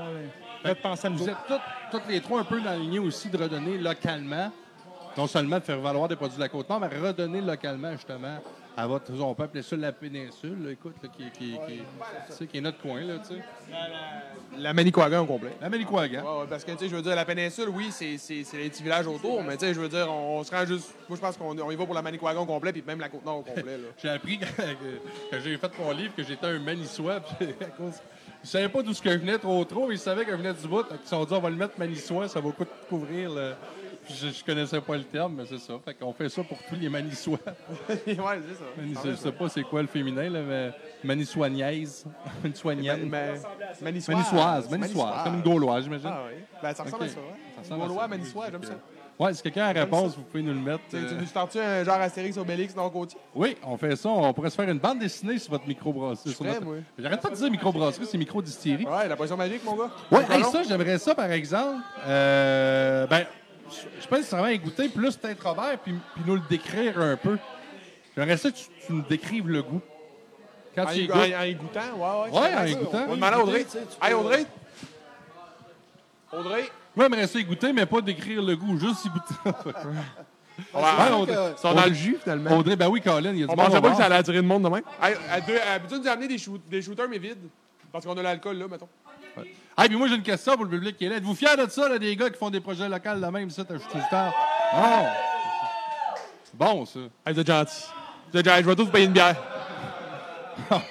Notre 0.63 0.81
pensée 0.81 1.07
à 1.07 1.09
nous 1.09 1.17
Vous 1.17 1.29
êtes 1.29 1.37
toutes, 1.47 1.61
toutes 1.91 2.07
les 2.07 2.21
trois 2.21 2.41
un 2.41 2.43
peu 2.43 2.59
dans 2.59 2.71
la 2.71 2.77
lignée 2.77 2.99
aussi 2.99 3.29
de 3.29 3.37
redonner 3.37 3.77
localement, 3.77 4.51
non 5.17 5.25
seulement 5.25 5.57
de 5.57 5.63
faire 5.63 5.79
valoir 5.79 6.07
des 6.07 6.15
produits 6.15 6.37
de 6.37 6.41
la 6.41 6.49
Côte-Nord, 6.49 6.81
mais 6.81 6.87
redonner 6.87 7.41
localement, 7.41 7.91
justement, 7.93 8.39
à 8.79 8.87
votre, 8.87 9.11
on 9.19 9.33
peut 9.35 9.43
appeler 9.43 9.61
ça 9.61 9.75
la 9.75 9.91
péninsule, 9.91 10.63
là, 10.63 10.71
écoute, 10.71 10.95
là, 11.03 11.09
qui, 11.09 11.29
qui, 11.31 11.59
qui, 12.47 12.57
est 12.57 12.61
notre 12.61 12.79
coin, 12.79 13.01
là, 13.01 13.19
tu 13.19 13.35
sais. 13.35 13.41
La 14.57 14.73
Manicouagan 14.73 15.23
au 15.23 15.25
complet. 15.25 15.51
La 15.59 15.69
Manicouagan. 15.69 16.23
Ouais, 16.23 16.41
ouais, 16.41 16.47
parce 16.49 16.63
que, 16.63 16.71
tu 16.71 16.77
sais, 16.77 16.89
je 16.89 16.95
veux 16.95 17.01
dire, 17.01 17.15
la 17.15 17.25
péninsule, 17.25 17.69
oui, 17.69 17.89
c'est 17.91 18.17
les 18.29 18.69
petits 18.69 18.83
villages 18.83 19.07
autour, 19.07 19.43
mais, 19.43 19.57
tu 19.57 19.65
sais, 19.65 19.73
je 19.73 19.81
veux 19.81 19.89
dire, 19.89 20.09
on, 20.09 20.39
on 20.39 20.43
se 20.43 20.51
rend 20.51 20.65
juste. 20.65 20.95
Moi, 21.09 21.17
je 21.17 21.21
pense 21.21 21.35
qu'on 21.35 21.59
on 21.59 21.71
y 21.71 21.75
va 21.75 21.85
pour 21.85 21.93
la 21.93 22.01
Manicouagan 22.01 22.41
au 22.41 22.45
complet, 22.45 22.71
puis 22.71 22.83
même 22.85 23.01
la 23.01 23.09
Côte-Nord 23.09 23.39
au 23.39 23.43
complet, 23.43 23.77
là. 23.77 23.87
J'ai 24.01 24.09
appris 24.09 24.39
que 24.39 24.45
j'ai 25.43 25.57
fait 25.57 25.71
mon 25.79 25.91
livre 25.91 26.15
que 26.15 26.23
j'étais 26.23 26.47
un 26.47 26.59
Manissois. 26.59 27.19
Puis 27.39 27.47
à 27.61 27.65
cause, 27.65 27.95
ils 28.41 28.45
ne 28.45 28.47
savaient 28.47 28.69
pas 28.69 28.81
d'où 28.81 28.93
ce 28.93 29.01
que 29.01 29.11
je 29.11 29.17
venais 29.17 29.37
trop 29.37 29.63
trop, 29.65 29.87
mais 29.87 29.95
ils 29.95 29.99
savaient 29.99 30.23
que 30.23 30.31
je 30.31 30.37
venais 30.37 30.53
du 30.53 30.67
bout. 30.67 30.85
Ils 30.91 31.03
se 31.03 31.09
sont 31.09 31.25
dit 31.25 31.33
on 31.33 31.39
va 31.39 31.49
le 31.49 31.55
mettre 31.57 31.77
Manissois, 31.77 32.29
ça 32.29 32.39
va 32.39 32.51
coûter 32.51 32.71
couvrir 32.87 33.31
le. 33.31 33.53
Je, 34.09 34.27
je 34.29 34.43
connaissais 34.43 34.81
pas 34.81 34.97
le 34.97 35.03
terme, 35.03 35.35
mais 35.37 35.45
c'est 35.45 35.59
ça. 35.59 35.73
Fait 35.85 35.93
qu'on 35.93 36.11
fait 36.13 36.29
ça 36.29 36.43
pour 36.43 36.57
tous 36.67 36.75
les 36.75 36.89
Manissois. 36.89 37.37
ouais, 37.89 37.95
c'est 38.07 38.15
ça. 38.17 38.63
Manis- 38.77 38.95
je 39.05 39.15
sais 39.15 39.31
pas 39.31 39.49
c'est 39.49 39.63
quoi 39.63 39.81
le 39.81 39.87
féminin, 39.87 40.29
là, 40.29 40.39
mais 40.41 40.71
Manissoignaise. 41.03 42.05
Manissoignenne. 42.43 43.09
Ma- 43.09 43.17
Manissoise. 43.81 44.07
Manissoise, 44.15 44.69
Manissoise. 44.69 45.23
Comme 45.23 45.35
une 45.35 45.41
Gauloise, 45.41 45.83
j'imagine. 45.83 46.09
Ah, 46.11 46.23
oui. 46.27 46.41
Ben, 46.61 46.73
ça 46.73 46.83
ressemble 46.83 47.03
à 47.03 47.07
ça, 47.09 47.15
ouais. 47.19 47.23
Ça 47.55 47.61
ressemble 47.61 47.83
à 47.83 47.87
Gaulois. 47.87 48.07
Manissois, 48.07 48.45
j'aime 48.51 48.63
ça. 48.63 48.73
Ouais, 49.19 49.33
si 49.33 49.41
quelqu'un 49.43 49.65
a 49.65 49.73
la 49.73 49.81
réponse, 49.81 50.15
vous 50.15 50.21
pouvez 50.23 50.41
nous 50.41 50.53
le 50.53 50.61
mettre. 50.61 50.79
Euh, 50.93 51.09
Tu 51.09 51.15
nous 51.15 51.25
startes 51.25 51.53
un 51.57 51.83
genre 51.83 51.95
Astérix 51.99 52.37
Obélix 52.37 52.73
dans 52.73 52.85
le 52.85 52.89
côtier? 52.89 53.19
Oui, 53.35 53.57
on 53.67 53.75
fait 53.75 53.93
ça. 53.97 54.07
On 54.07 54.31
pourrait 54.31 54.49
se 54.49 54.55
faire 54.55 54.69
une 54.69 54.79
bande 54.79 54.99
dessinée 54.99 55.37
sur 55.37 55.51
votre 55.51 55.67
microbrasserie. 55.67 56.33
notre- 56.39 56.63
moi. 56.63 56.75
J'arrête 56.97 57.19
pas 57.21 57.29
de 57.29 57.35
dire 57.35 57.51
microbrasserie, 57.51 58.05
c'est 58.09 58.17
microdistillerie. 58.17 58.85
Ouais, 58.85 59.09
la 59.09 59.17
potion 59.17 59.35
magique, 59.35 59.61
mon 59.65 59.75
gars. 59.75 59.89
Ouais, 60.09 60.23
Pas 60.23 60.35
hey, 60.37 60.43
ça, 60.45 60.63
j'aimerais 60.63 60.97
ça, 60.99 61.13
par 61.15 61.29
exemple. 61.31 61.83
Euh, 62.07 63.07
ben, 63.07 63.25
je 64.01 64.07
pense 64.07 64.19
que 64.19 64.25
ça 64.25 64.41
va 64.41 64.55
goûter 64.57 64.89
plus 64.89 65.15
peut-être 65.17 65.47
Robert, 65.47 65.77
puis, 65.79 65.93
puis 66.15 66.23
nous 66.25 66.35
le 66.35 66.41
décrire 66.49 66.99
un 66.99 67.15
peu. 67.17 67.37
J'aimerais 68.15 68.37
ça 68.37 68.51
que 68.51 68.57
tu, 68.57 68.63
tu 68.85 68.93
nous 68.93 69.01
décrives 69.03 69.47
le 69.47 69.61
goût. 69.63 69.81
Quand 70.75 70.83
En 70.83 70.87
tu 70.91 70.99
y 70.99 71.03
y, 71.03 71.07
goûtes. 71.07 71.15
en, 71.15 71.39
en 71.39 71.43
y 71.43 71.55
goûtant, 71.55 71.79
ouais, 71.95 72.31
ouais. 72.31 72.39
Ouais, 72.39 72.55
en 72.55 72.65
y 72.65 72.75
goûtant. 72.75 73.03
On 73.05 73.07
va 73.07 73.15
demander 73.15 73.33
à 73.35 73.39
Audrey. 73.43 73.63
Tu 73.63 73.69
sais, 73.71 73.79
tu 73.99 74.05
Hey, 74.07 74.13
Audrey. 74.13 74.45
Audrey. 76.31 76.69
Moi, 76.95 77.05
j'aimerais 77.09 77.27
ça 77.27 77.39
y 77.39 77.43
goûter, 77.43 77.73
mais 77.73 77.85
pas 77.85 78.01
décrire 78.01 78.41
le 78.41 78.55
goût, 78.55 78.77
juste 78.79 79.05
y 79.05 79.09
goûter. 79.09 79.33
On 80.73 80.79
Ouais, 80.79 80.83
va- 80.83 81.17
Audrey. 81.17 81.35
que- 81.35 81.51
Ils 81.53 81.57
sont 81.57 81.73
dans 81.73 81.85
le 81.85 81.93
jus, 81.93 82.17
finalement. 82.21 82.57
Audrey, 82.57 82.75
ben 82.75 82.87
oui, 82.89 83.01
Colin, 83.01 83.31
il 83.31 83.39
y 83.39 83.43
a 83.43 83.47
du 83.47 83.51
On 83.53 83.55
monde 83.55 83.65
pensait 83.67 83.81
pas 83.81 83.91
que 83.91 83.97
ça 83.97 84.05
allait 84.05 84.15
attirer 84.15 84.37
de 84.37 84.41
monde 84.41 84.63
demain. 84.63 84.81
Hey, 85.01 85.15
à 85.31 85.39
deux, 85.41 85.57
habitude 85.57 86.01
d'amener 86.03 86.27
des, 86.27 86.37
shoot- 86.37 86.61
des 86.69 86.81
shooters, 86.81 87.07
mais 87.09 87.17
vides? 87.17 87.37
Parce 87.91 88.05
qu'on 88.05 88.17
a 88.17 88.21
l'alcool, 88.21 88.57
là, 88.57 88.67
mettons. 88.67 88.89
Ah, 89.77 89.85
puis 89.85 89.95
moi, 89.95 90.07
j'ai 90.07 90.15
une 90.15 90.23
question 90.23 90.55
pour 90.55 90.65
le 90.65 90.71
public 90.71 90.97
qui 90.97 91.05
est 91.05 91.09
là. 91.09 91.17
Êtes-vous 91.17 91.35
fiers 91.35 91.55
de 91.55 91.69
ça, 91.69 91.87
là, 91.87 91.97
des 91.97 92.15
gars 92.15 92.29
qui 92.29 92.37
font 92.37 92.49
des 92.49 92.59
projets 92.59 92.89
locaux 92.89 93.15
de 93.15 93.25
même, 93.25 93.49
ça, 93.49 93.63
t'as 93.63 93.75
acheté 93.75 93.97
du 93.97 94.09
temps? 94.09 94.33
Oh! 94.75 95.05
Bon, 96.53 96.85
ça. 96.85 96.99
Hey, 97.25 97.33
vous 97.33 97.39
êtes 97.39 97.47
gentil. 97.47 97.83
Vous 98.31 98.39
êtes 98.39 98.45
gentil. 98.45 98.61
Je 98.63 98.69
vais 98.69 98.75
tous 98.75 98.85
vous 98.85 98.91
payer 98.91 99.05
une 99.05 99.13
bière. 99.13 99.35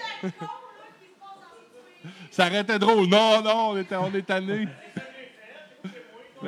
Ça 2.31 2.47
aurait 2.47 2.61
été 2.61 2.79
drôle. 2.79 3.09
Non, 3.09 3.43
non, 3.43 3.71
on 3.71 3.77
est, 3.77 3.93
on 3.95 4.15
est 4.15 4.23
tannés. 4.23 4.69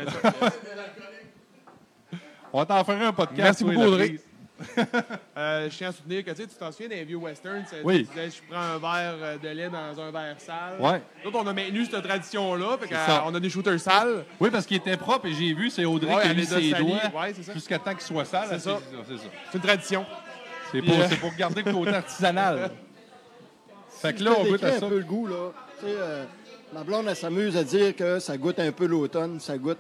on 2.53 2.59
va 2.59 2.66
t'en 2.66 2.85
faire 2.85 3.03
un 3.09 3.12
podcast. 3.12 3.39
Merci 3.39 3.64
beaucoup, 3.64 3.83
Audrey. 3.83 4.20
Euh, 5.36 5.70
je 5.70 5.76
tiens 5.76 5.88
à 5.88 5.92
soutenir 5.92 6.22
que 6.22 6.30
tu 6.32 6.46
t'en 6.58 6.70
souviens 6.70 6.88
d'un 6.88 7.02
vieux 7.04 7.16
western. 7.16 7.64
c'est- 7.68 7.80
Oui. 7.82 8.04
Tu 8.06 8.11
disais, 8.14 8.30
je 8.30 8.52
prends 8.52 8.61
un 8.61 8.78
verre 8.78 9.14
euh, 9.22 9.38
de 9.38 9.48
lait 9.48 9.70
dans 9.70 9.98
un 10.00 10.11
verre 10.11 10.36
sale. 10.38 10.74
Ouais. 10.78 11.00
Nous, 11.24 11.30
on 11.32 11.46
a 11.46 11.52
maintenu 11.54 11.86
cette 11.86 12.02
tradition-là. 12.02 12.76
Qu'on 13.24 13.34
a 13.34 13.40
des 13.40 13.48
shooters 13.48 13.80
sales. 13.80 14.24
Oui, 14.38 14.50
parce 14.50 14.66
qu'il 14.66 14.76
était 14.76 14.98
propre 14.98 15.26
et 15.26 15.32
j'ai 15.32 15.54
vu, 15.54 15.70
c'est 15.70 15.84
Audrey 15.86 16.14
Ouais, 16.14 16.22
qui 16.22 16.28
a 16.28 16.34
mis 16.34 16.44
ses 16.44 16.70
doigts 16.72 16.98
Ouais, 17.14 17.32
c'est 17.34 17.42
ça. 17.42 17.54
jusqu'à 17.54 17.78
temps 17.78 17.92
qu'il 17.92 18.02
soit 18.02 18.24
sale. 18.26 18.48
C'est 18.50 18.58
ça. 18.58 18.78
C'est 19.08 19.16
ça. 19.16 19.22
C'est 19.50 19.58
une 19.58 19.64
tradition. 19.64 20.04
C'est 20.72 20.82
pour, 20.82 20.92
Puis, 20.92 21.00
euh, 21.02 21.06
c'est 21.08 21.16
pour 21.20 21.34
garder 21.34 21.62
le 21.62 21.72
côté 21.72 21.94
artisanal. 21.94 22.70
fait 24.02 24.12
que 24.14 24.22
là, 24.22 24.32
on 24.38 24.44
goûte 24.44 24.62
à 24.64 24.78
ça. 24.78 24.84
un 24.86 24.88
peu 24.88 24.98
le 24.98 25.04
goût, 25.04 25.26
là. 25.26 25.52
Tu 25.80 25.86
sais, 25.86 25.92
euh, 25.96 26.24
ma 26.74 26.84
blonde, 26.84 27.06
elle 27.08 27.16
s'amuse 27.16 27.56
à 27.56 27.64
dire 27.64 27.96
que 27.96 28.18
ça 28.18 28.36
goûte 28.36 28.58
un 28.58 28.72
peu 28.72 28.86
l'automne, 28.86 29.40
ça 29.40 29.56
goûte, 29.56 29.78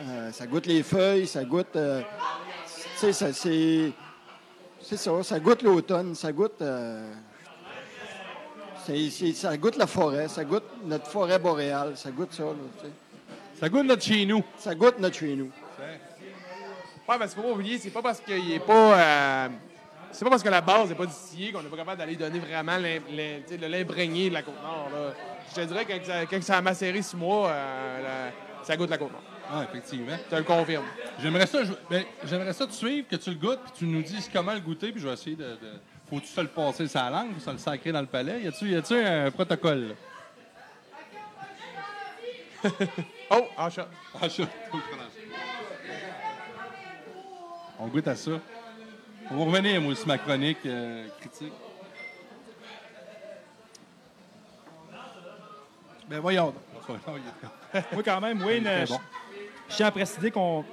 euh, 0.00 0.32
ça 0.32 0.46
goûte 0.46 0.66
les 0.66 0.82
feuilles, 0.82 1.26
ça 1.26 1.44
goûte... 1.44 1.76
sais, 2.98 3.12
ça, 3.12 3.32
c'est... 3.32 3.92
C'est 4.80 4.96
ça, 4.96 5.10
ça 5.24 5.40
goûte 5.40 5.62
l'automne, 5.62 6.14
ça 6.14 6.32
goûte... 6.32 6.62
euh, 6.62 7.12
c'est- 8.86 9.32
ça 9.34 9.56
goûte 9.56 9.76
la 9.76 9.86
forêt, 9.86 10.28
ça 10.28 10.44
goûte 10.44 10.64
notre 10.84 11.06
forêt 11.06 11.38
boréale, 11.38 11.96
ça 11.96 12.10
goûte 12.10 12.32
ça, 12.32 12.44
là, 12.44 12.52
tu 12.80 12.86
sais. 12.86 12.92
Ça 13.60 13.68
goûte 13.68 13.84
notre 13.86 14.02
chez 14.02 14.24
nous. 14.24 14.42
Ça 14.56 14.74
goûte 14.74 14.98
notre 14.98 15.16
chez 15.16 15.34
nous. 15.34 15.50
Ouais, 15.80 17.18
parce 17.18 17.32
qu'il 17.34 17.42
faut 17.42 17.48
pas 17.48 17.54
oublier, 17.54 17.78
c'est 17.78 17.90
pas 17.90 18.02
parce 18.02 18.20
qu'il 18.20 18.52
est 18.52 18.60
pas. 18.60 18.98
euh, 19.00 19.48
c'est 20.12 20.24
pas 20.24 20.30
parce 20.30 20.42
que 20.42 20.48
la 20.48 20.60
base 20.60 20.88
n'est 20.90 20.94
pas 20.94 21.06
distillée 21.06 21.52
qu'on 21.52 21.62
n'est 21.62 21.68
pas 21.68 21.76
capable 21.76 21.98
d'aller 21.98 22.16
donner 22.16 22.38
vraiment 22.38 22.78
de 22.78 23.66
l'imprégné 23.66 24.28
de 24.28 24.34
la 24.34 24.42
Côte-Nord. 24.42 24.90
Je 25.50 25.54
te 25.56 25.60
dirais 25.66 25.84
que 25.84 25.92
quand 25.92 26.04
ça, 26.04 26.26
quand 26.26 26.42
ça 26.42 26.56
a 26.58 26.62
macéré 26.62 27.02
six 27.02 27.16
mois, 27.16 27.48
euh, 27.50 28.02
la- 28.30 28.64
ça 28.64 28.76
goûte 28.76 28.90
la 28.90 28.98
Côte-Nord. 28.98 29.22
Ah, 29.50 29.64
effectivement. 29.68 30.16
Te 30.28 30.36
le 30.36 30.42
confirme. 30.42 30.84
J'aimerais 31.20 31.46
ça, 31.46 31.64
je- 31.64 31.72
ben, 31.88 32.04
j'aimerais 32.24 32.52
ça 32.52 32.66
te 32.66 32.72
suivre, 32.72 33.08
que 33.08 33.16
tu 33.16 33.30
le 33.30 33.36
goûtes, 33.36 33.60
puis 33.62 33.72
tu 33.78 33.84
nous 33.86 34.02
dises 34.02 34.28
comment 34.32 34.52
le 34.52 34.60
goûter, 34.60 34.92
puis 34.92 35.00
je 35.00 35.06
vais 35.08 35.14
essayer 35.14 35.36
de. 35.36 35.44
de- 35.44 35.80
Faut-tu 36.10 36.26
se 36.26 36.40
le 36.40 36.48
passer 36.48 36.86
sa 36.88 37.10
langue, 37.10 37.34
faut 37.34 37.40
se 37.40 37.50
le 37.50 37.58
sacrer 37.58 37.92
dans 37.92 38.00
le 38.00 38.06
palais? 38.06 38.40
Y 38.42 38.48
a-tu, 38.48 38.70
y 38.70 38.76
a-tu 38.76 38.94
un 38.94 39.30
protocole? 39.30 39.94
Oh, 43.30 43.46
en. 43.58 43.68
Ah, 44.20 44.28
je- 44.28 44.42
On 47.78 47.86
goûte 47.88 48.08
à 48.08 48.16
ça. 48.16 48.30
On 49.30 49.36
va 49.36 49.44
revenir, 49.44 49.80
moi, 49.82 49.94
sur 49.94 50.06
ma 50.08 50.16
chronique 50.18 50.58
euh, 50.66 51.06
critique. 51.20 51.52
Ben 56.08 56.20
voyons. 56.20 56.54
donc. 56.88 56.98
Moi, 57.92 58.02
quand 58.02 58.20
même, 58.22 58.42
Wayne, 58.46 58.64
Très 58.64 58.86
bon. 58.86 58.98
Je 59.68 59.76
tiens 59.76 59.86
à 59.86 59.90
préciser 59.90 60.30
qu'on, 60.30 60.64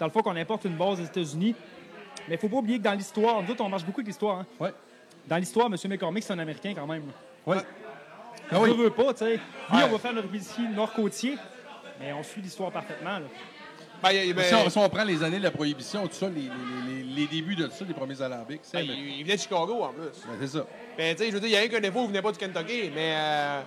dans 0.00 0.06
le 0.06 0.12
fond, 0.12 0.20
qu'on 0.22 0.36
importe 0.36 0.64
une 0.64 0.76
base 0.76 0.98
des 0.98 1.06
États-Unis. 1.06 1.54
Mais 2.28 2.34
il 2.36 2.38
faut 2.38 2.48
pas 2.48 2.56
oublier 2.56 2.78
que 2.78 2.84
dans 2.84 2.92
l'histoire, 2.94 3.42
nous 3.42 3.50
autres, 3.50 3.64
on 3.64 3.68
marche 3.68 3.84
beaucoup 3.84 4.00
avec 4.00 4.06
l'histoire. 4.08 4.38
hein. 4.40 4.46
Ouais. 4.60 4.72
Dans 5.26 5.36
l'histoire, 5.36 5.66
M. 5.66 5.76
McCormick, 5.88 6.22
c'est 6.24 6.32
un 6.32 6.38
Américain 6.38 6.72
quand 6.74 6.86
même. 6.86 7.04
Oui. 7.46 7.56
On 8.50 8.56
Ah 8.56 8.60
oui. 8.60 8.70
ne 8.70 8.74
veut 8.74 8.90
pas, 8.90 9.12
tu 9.14 9.20
sais. 9.24 9.40
Oui, 9.70 9.76
Ouais. 9.78 9.84
on 9.84 9.92
va 9.92 9.98
faire 9.98 10.12
notre 10.12 10.30
whisky 10.30 10.62
nord-côtier, 10.68 11.36
mais 12.00 12.12
on 12.12 12.22
suit 12.22 12.40
l'histoire 12.42 12.70
parfaitement. 12.70 13.18
là. 13.18 13.26
Ben, 14.02 14.32
ben, 14.34 14.44
Si 14.44 14.54
on, 14.54 14.68
si 14.68 14.78
on 14.78 14.88
prend 14.88 15.04
les 15.04 15.22
années 15.22 15.38
de 15.38 15.44
la 15.44 15.52
prohibition, 15.52 16.06
tout 16.08 16.14
ça, 16.14 16.28
les, 16.28 16.42
les- 16.42 17.02
les- 17.04 17.14
les 17.14 17.26
débuts 17.28 17.54
de 17.54 17.66
tout 17.66 17.72
ça, 17.72 17.84
les 17.86 17.94
premiers 17.94 18.20
alambics, 18.20 18.62
ben, 18.72 18.80
il- 18.80 19.18
il 19.18 19.22
venait 19.22 19.36
de 19.36 19.40
Chicago 19.40 19.80
en 19.82 19.92
plus. 19.92 20.02
Ben, 20.26 20.36
c'est 20.40 20.48
ça. 20.58 20.66
Ben, 20.98 21.14
tu 21.14 21.22
sais, 21.22 21.28
je 21.30 21.34
veux 21.34 21.40
dire, 21.40 21.48
il 21.50 21.52
y 21.52 21.56
a 21.56 21.60
un 21.60 21.68
qu'un 21.68 21.80
défaut, 21.80 22.02
il 22.02 22.08
venait 22.08 22.22
pas 22.22 22.32
du 22.32 22.38
Kentucky, 22.38 22.90
mais. 22.94 23.14
Euh, 23.16 23.62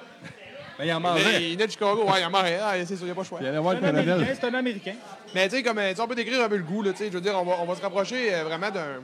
Ben, 0.78 0.86
il 0.86 0.94
en 0.94 0.98
il, 1.00 1.02
mangeait. 1.04 1.44
il 1.44 1.54
venait 1.54 1.66
de 1.68 1.72
Chicago, 1.72 2.04
ouais, 2.06 2.22
il 2.22 2.26
en 2.26 2.30
mangeait. 2.30 2.60
Ah, 2.62 2.74
c'est 2.86 2.96
sûr, 2.96 3.02
il 3.02 3.06
n'y 3.06 3.12
a 3.12 3.16
pas 3.16 3.22
le 3.22 3.28
choix. 3.28 3.40
Il 3.42 3.48
allait 3.48 3.58
voir 3.60 3.74
le 3.76 3.80
C'est 3.80 3.86
un 3.86 3.90
Américain, 3.90 4.14
colonel. 4.16 4.38
c'est 4.40 4.48
un 4.48 4.54
Américain. 4.54 4.94
Mais 5.34 5.48
tu 5.50 5.56
sais, 5.56 5.64
comme 5.64 5.78
euh, 5.80 5.90
tu 5.90 5.96
sais, 5.96 6.02
on 6.02 6.08
peut 6.08 6.16
décrire 6.16 6.42
un 6.42 6.50
peu 6.50 6.58
le 6.58 6.64
goût, 6.64 6.82
là, 6.84 6.92
tu 6.92 6.98
sais, 6.98 7.08
je 7.08 7.14
veux 7.14 7.22
dire, 7.22 7.34
on 7.40 7.46
va, 7.46 7.56
on 7.62 7.66
va 7.66 7.76
se 7.76 7.82
rapprocher 7.82 8.34
euh, 8.34 8.44
vraiment 8.44 8.70
d'un. 8.72 9.02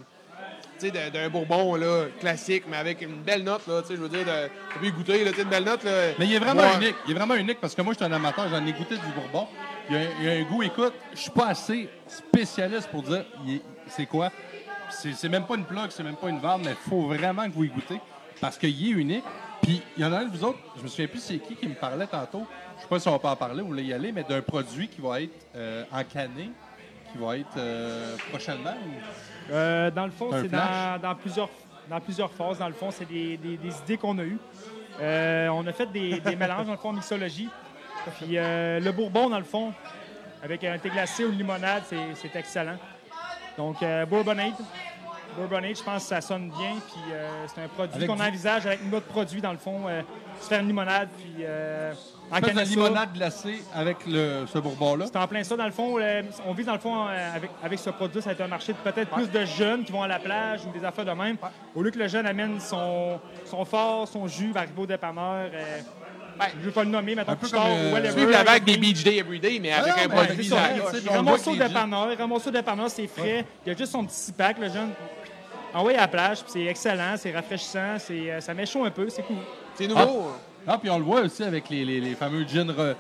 tu 0.80 0.90
sais, 0.90 0.92
d'un- 1.12 1.30
bourbon 1.30 1.76
là, 1.76 2.06
classique, 2.20 2.64
mais 2.70 2.78
avec 2.78 3.02
une 3.02 3.16
belle 3.22 3.44
note, 3.44 3.66
là, 3.68 3.82
tu 3.82 3.88
sais, 3.90 3.96
je 3.96 4.02
veux 4.02 4.10
dire, 4.10 4.26
de, 4.26 4.50
tu 4.74 4.80
peux 4.80 4.86
y 4.88 4.92
goûter, 4.92 5.24
là, 5.24 5.32
tu 5.32 5.38
sais, 5.38 5.44
une 5.44 5.50
belle 5.50 5.64
note. 5.64 5.84
Là, 5.84 5.92
Mais 6.20 6.26
il 6.26 6.34
est 6.34 6.40
vraiment 6.40 6.64
Moi, 6.64 6.76
unique. 6.82 6.96
Il 7.08 7.12
est 7.12 7.16
vraiment 7.18 7.36
unique 7.36 7.60
parce 7.62 7.74
que 7.76 7.82
moi, 7.82 7.94
je 7.94 7.98
suis 8.04 8.06
un 8.06 8.12
amateur, 8.16 8.50
j'en 8.50 8.66
ai 8.66 8.74
goûté 8.74 8.96
du 8.96 9.08
bourbon. 9.16 9.48
Il 9.90 9.96
y 9.96 9.98
a, 9.98 10.02
un- 10.02 10.10
il 10.20 10.26
y 10.26 10.30
a 10.30 10.34
un 10.34 10.44
goût, 10.44 10.64
écoute, 10.64 10.94
je 11.14 11.20
suis 11.20 11.32
pas 11.32 11.48
assez 11.48 11.88
spécialiste 12.08 12.90
pour 12.90 13.04
dire 13.04 13.24
est- 13.48 13.62
c'est 13.88 14.06
quoi. 14.06 14.30
C'est 14.90 15.14
c'est 15.14 15.30
même 15.30 15.46
pas 15.46 15.56
une 15.56 15.64
plug, 15.66 15.90
c'est 15.90 16.04
même 16.04 16.16
pas 16.18 16.28
une 16.30 16.40
vente, 16.40 16.62
mais 16.66 16.72
il 16.72 16.90
faut 16.90 17.04
vraiment 17.08 17.46
que 17.48 17.54
vous 17.54 17.64
y 17.64 17.70
goûtez 17.70 18.00
parce 18.42 18.58
qu'il 18.58 18.70
est 18.88 18.92
unique. 18.92 19.24
Puis 19.62 19.82
il 19.98 20.04
y 20.04 20.06
en 20.06 20.12
a 20.14 20.20
un 20.20 20.26
de 20.26 20.30
vous 20.36 20.44
autres, 20.44 20.60
je 20.78 20.82
me 20.84 20.88
souviens 20.88 21.08
plus 21.08 21.20
c'est 21.20 21.38
qui 21.38 21.56
qui 21.56 21.68
me 21.68 21.76
parlait 21.76 22.08
tantôt. 22.08 22.46
Je 22.78 22.82
sais 22.84 22.88
pas 22.88 23.00
si 23.00 23.08
on 23.08 23.20
peut 23.20 23.28
en 23.28 23.36
parler, 23.36 23.62
voulez 23.62 23.84
y 23.84 23.94
aller, 23.94 24.12
mais 24.12 24.24
d'un 24.24 24.42
produit 24.42 24.88
qui 24.88 25.02
va 25.02 25.22
être 25.22 25.46
euh, 25.56 25.84
encanné, 25.92 26.50
qui 27.12 27.18
va 27.20 27.38
être 27.38 27.58
euh, 27.58 28.16
prochainement. 28.30 28.74
ou- 28.74 29.52
Euh, 29.54 29.92
dans 29.92 30.06
le 30.06 30.12
fond, 30.12 30.30
C'est 30.32 30.48
dans, 30.50 31.02
dans 31.02 31.16
plusieurs, 31.16 31.50
dans 31.90 32.00
plusieurs 32.00 32.32
phases. 32.32 32.60
Dans 32.60 32.68
le 32.68 32.74
fond, 32.74 32.90
c'est 32.92 33.06
des, 33.08 33.38
des- 33.38 33.58
des 33.58 33.78
idées 33.84 33.98
qu'on 33.98 34.18
a 34.18 34.24
eues. 34.24 34.40
Euh, 35.00 35.48
on 35.50 35.66
a 35.68 35.74
fait 35.74 35.92
des, 35.92 36.20
des 36.20 36.36
mélanges, 36.36 36.66
dans 36.66 36.72
le 36.72 36.78
fond, 36.78 36.90
en 36.90 36.94
mixologie. 36.94 37.50
Puis 38.18 38.38
le 38.38 38.92
bourbon, 38.92 39.30
dans 39.30 39.38
le 39.40 39.44
fond, 39.46 39.74
avec 40.44 40.64
un 40.64 40.78
thé 40.80 40.90
glacé 40.90 41.24
ou 41.26 41.32
une 41.32 41.38
limonade, 41.38 41.84
c'est, 41.86 42.16
c'est 42.16 42.36
excellent. 42.36 42.78
Donc, 43.58 43.84
euh, 43.84 44.06
Bourbonade. 45.36 45.50
Bourbonade, 45.50 45.78
je 45.78 45.84
pense 45.84 46.04
que 46.04 46.10
ça 46.10 46.22
sonne 46.22 46.50
bien. 46.50 46.76
Puis 46.88 47.02
euh, 47.14 47.28
c'est 47.54 47.62
un 47.62 47.68
produit 47.68 48.08
qu'on 48.08 48.16
du- 48.16 48.22
envisage 48.22 48.66
avec 48.66 48.84
notre 48.92 49.06
produit, 49.08 49.42
dans 49.42 49.52
le 49.52 49.58
fond, 49.58 49.82
euh, 49.88 50.02
se 50.40 50.48
faire 50.48 50.60
une 50.62 50.68
limonade. 50.68 51.10
Puis 51.18 51.44
euh, 51.44 51.94
Tu 52.36 52.44
fais 52.46 52.52
de 52.52 52.58
la 52.58 52.64
limonade 52.64 53.14
glacée 53.14 53.62
avec 53.74 53.98
le, 54.08 54.46
ce 54.52 54.58
bourbon-là. 54.60 55.06
C'est 55.12 55.18
en 55.18 55.28
plein 55.28 55.44
ça. 55.44 55.56
Dans 55.58 55.66
le 55.66 55.72
fond, 55.72 55.98
euh, 56.00 56.22
on 56.48 56.54
vise 56.54 56.66
dans 56.66 56.74
le 56.74 56.80
fond 56.80 57.08
euh, 57.08 57.36
avec, 57.36 57.52
avec 57.64 57.80
ce 57.80 57.90
produit, 57.90 58.22
ça 58.22 58.30
va 58.30 58.34
être 58.34 58.42
un 58.42 58.48
marché 58.48 58.74
de 58.74 58.78
peut-être 58.78 59.10
plus 59.12 59.30
de 59.30 59.46
jeunes 59.46 59.84
qui 59.84 59.92
vont 59.92 60.04
à 60.04 60.08
la 60.08 60.20
plage 60.20 60.62
ou 60.66 60.72
des 60.78 60.84
affaires 60.86 61.06
de 61.06 61.12
même. 61.12 61.38
Au 61.76 61.82
lieu 61.82 61.92
que 61.92 62.00
le 62.00 62.08
jeune 62.08 62.26
amène 62.26 62.60
son, 62.60 63.20
son 63.46 63.66
fort, 63.66 64.08
son 64.08 64.28
jus, 64.28 64.52
va 64.52 64.62
arriver 64.62 64.82
au 64.82 64.86
dépanneur. 64.88 65.50
euh, 65.54 65.80
je 66.56 66.60
ne 66.60 66.64
vais 66.66 66.72
pas 66.72 66.84
le 66.84 66.90
nommer, 66.90 67.14
maintenant 67.14 67.34
Un 67.34 67.36
peu 67.36 67.42
plus 67.48 67.52
tard, 67.52 67.66
comme, 67.68 67.72
euh. 68.04 68.12
Suivre 68.12 68.32
la 68.32 68.44
vague 68.44 68.64
des. 68.64 68.78
Beach 68.78 69.04
Day 69.04 69.18
Everyday, 69.18 69.60
mais 69.62 69.74
avec 69.74 69.94
Ah 69.96 69.98
non, 69.98 70.04
un 70.06 70.08
mais 70.18 70.26
produit 70.26 70.46
c'est 70.46 70.56
à 70.56 70.58
ça, 70.58 70.68
la 70.70 70.74
tu 70.74 70.82
coche. 70.82 70.92
sais, 70.94 70.98
Il 71.04 71.10
on 71.10 71.14
ramasse 71.14 71.26
voit 71.30 71.38
ça 71.38 71.44
que 71.44 71.50
au 71.66 71.68
dépanneur, 71.68 72.08
il 72.12 72.18
ramasse 72.18 72.42
ça 72.44 72.50
au 72.50 72.54
dépanneur, 72.54 72.90
c'est 72.90 73.08
frais. 73.08 73.46
Il 73.66 73.70
y 73.72 73.76
a 73.76 73.78
juste 73.78 73.92
son 73.92 74.06
petit 74.06 74.32
pack, 74.32 74.58
le 74.58 74.70
jeune. 74.70 74.90
Envoyé 75.74 75.98
à 75.98 76.02
la 76.02 76.08
plage, 76.08 76.42
puis 76.44 76.52
c'est 76.54 76.66
excellent, 76.66 77.16
c'est 77.18 77.32
rafraîchissant, 77.32 77.98
c'est, 77.98 78.30
euh, 78.32 78.42
ça 78.42 78.54
met 78.54 78.66
chaud 78.66 78.84
un 78.84 78.92
peu, 78.92 79.08
c'est 79.10 79.24
cool. 79.24 79.38
C'est 79.76 79.88
nouveau. 79.88 80.32
Ah, 80.68 80.78
puis 80.78 80.90
on 80.90 80.98
le 81.00 81.04
voit 81.06 81.22
aussi 81.22 81.44
avec 81.44 81.70
les, 81.70 81.86
les, 81.86 82.02
les 82.02 82.14
fameux 82.16 82.46
gin 82.46 82.70
re- 82.70 82.96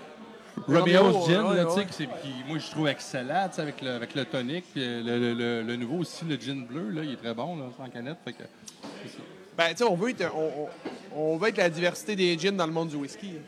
Romeo, 0.67 1.03
Romeo's 1.03 1.27
Gin, 1.27 1.41
ouais, 1.45 1.55
là, 1.57 1.65
ouais. 1.65 1.73
tu 1.73 1.79
sais, 1.81 1.85
qui, 1.85 1.93
c'est- 1.93 2.21
qui, 2.21 2.29
moi, 2.47 2.57
je 2.57 2.69
trouve 2.71 2.87
excellent, 2.87 3.47
tu 3.49 3.55
sais, 3.55 3.61
avec 3.61 3.81
le, 3.81 3.91
avec 3.91 4.15
le 4.15 4.25
tonic. 4.25 4.65
Puis 4.73 4.83
euh, 4.83 5.01
le, 5.03 5.17
le- 5.19 5.33
le- 5.33 5.61
le 5.63 5.75
nouveau 5.75 5.97
aussi, 5.99 6.25
le 6.25 6.35
gin 6.37 6.65
bleu, 6.65 6.89
là, 6.89 7.01
il 7.03 7.13
est 7.13 7.17
très 7.17 7.33
bon, 7.33 7.55
là, 7.57 7.65
sans 7.77 7.89
canette. 7.89 8.17
Fait 8.25 8.33
que, 8.33 8.43
Ben, 9.57 9.69
tu 9.71 9.77
sais, 9.77 9.83
on 9.83 9.95
veut 9.95 10.09
être, 10.09 10.31
on, 10.35 10.67
on- 11.15 11.33
on 11.33 11.37
veut 11.37 11.49
être 11.49 11.57
la 11.57 11.69
diversité 11.69 12.15
des 12.15 12.37
gins 12.37 12.51
dans 12.53 12.65
le 12.67 12.73
monde 12.73 12.89
du 12.89 12.95
whisky. 12.95 13.27
Sais, 13.27 13.39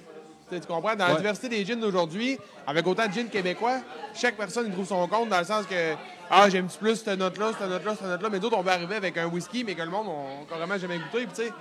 tu 0.60 0.68
comprends? 0.68 0.96
Dans 0.96 1.08
la 1.08 1.16
diversité 1.16 1.50
des 1.50 1.66
gins 1.66 1.76
d'aujourd'hui, 1.78 2.38
avec 2.68 2.86
autant 2.88 3.08
de 3.08 3.14
gins 3.14 3.28
québécois, 3.28 3.80
chaque 4.16 4.36
personne 4.36 4.72
trouve 4.72 4.88
son 4.88 5.08
compte 5.08 5.30
dans 5.30 5.40
le 5.40 5.46
sens 5.46 5.66
que 5.66 5.94
Ah, 6.30 6.50
j'aime 6.50 6.68
plus 6.68 6.96
cette 6.96 7.20
note-là, 7.20 7.52
cette 7.60 7.70
note-là, 7.70 7.92
cette 7.96 8.08
note-là? 8.08 8.30
Mais 8.32 8.40
d'autres, 8.40 8.58
on 8.58 8.62
veut 8.64 8.72
arriver 8.72 8.96
avec 8.96 9.18
un 9.18 9.28
whisky, 9.28 9.64
mais 9.64 9.76
que 9.76 9.82
le 9.84 9.90
monde 9.90 10.08
n'a 10.08 10.46
carrément 10.50 10.78
jamais 10.78 10.98
goûté. 10.98 11.26
Puis, 11.28 11.36
tu 11.36 11.44
sais, 11.44 11.54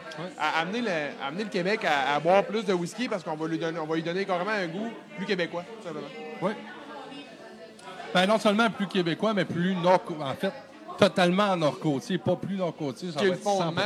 amener, 0.59 0.80
le, 0.80 1.26
amener 1.26 1.45
le 1.45 1.51
Québec 1.51 1.80
à, 1.84 2.14
à 2.14 2.20
boire 2.20 2.45
plus 2.45 2.64
de 2.64 2.72
whisky 2.72 3.09
parce 3.09 3.22
qu'on 3.22 3.34
va 3.36 3.47
lui 3.49 3.59
donner, 3.59 3.78
on 3.78 3.86
va 3.86 3.97
lui 3.97 4.03
donner 4.03 4.24
carrément 4.24 4.51
un 4.53 4.66
goût 4.68 4.90
plus 5.16 5.26
québécois, 5.26 5.64
tout 5.80 5.86
simplement. 5.86 6.07
Oui. 6.40 6.53
Ben, 8.14 8.26
non 8.26 8.38
seulement 8.38 8.70
plus 8.70 8.86
québécois, 8.86 9.34
mais 9.34 9.45
plus 9.45 9.74
nord 9.74 10.03
En 10.20 10.34
fait, 10.34 10.53
totalement 10.99 11.57
nord-côtier, 11.57 12.18
pas 12.18 12.36
plus 12.36 12.57
nord-côtier. 12.57 13.11
Ça 13.11 13.20
va 13.20 13.26
le 13.26 13.32
être 13.32 13.43
100 13.43 13.59
fondement. 13.59 13.82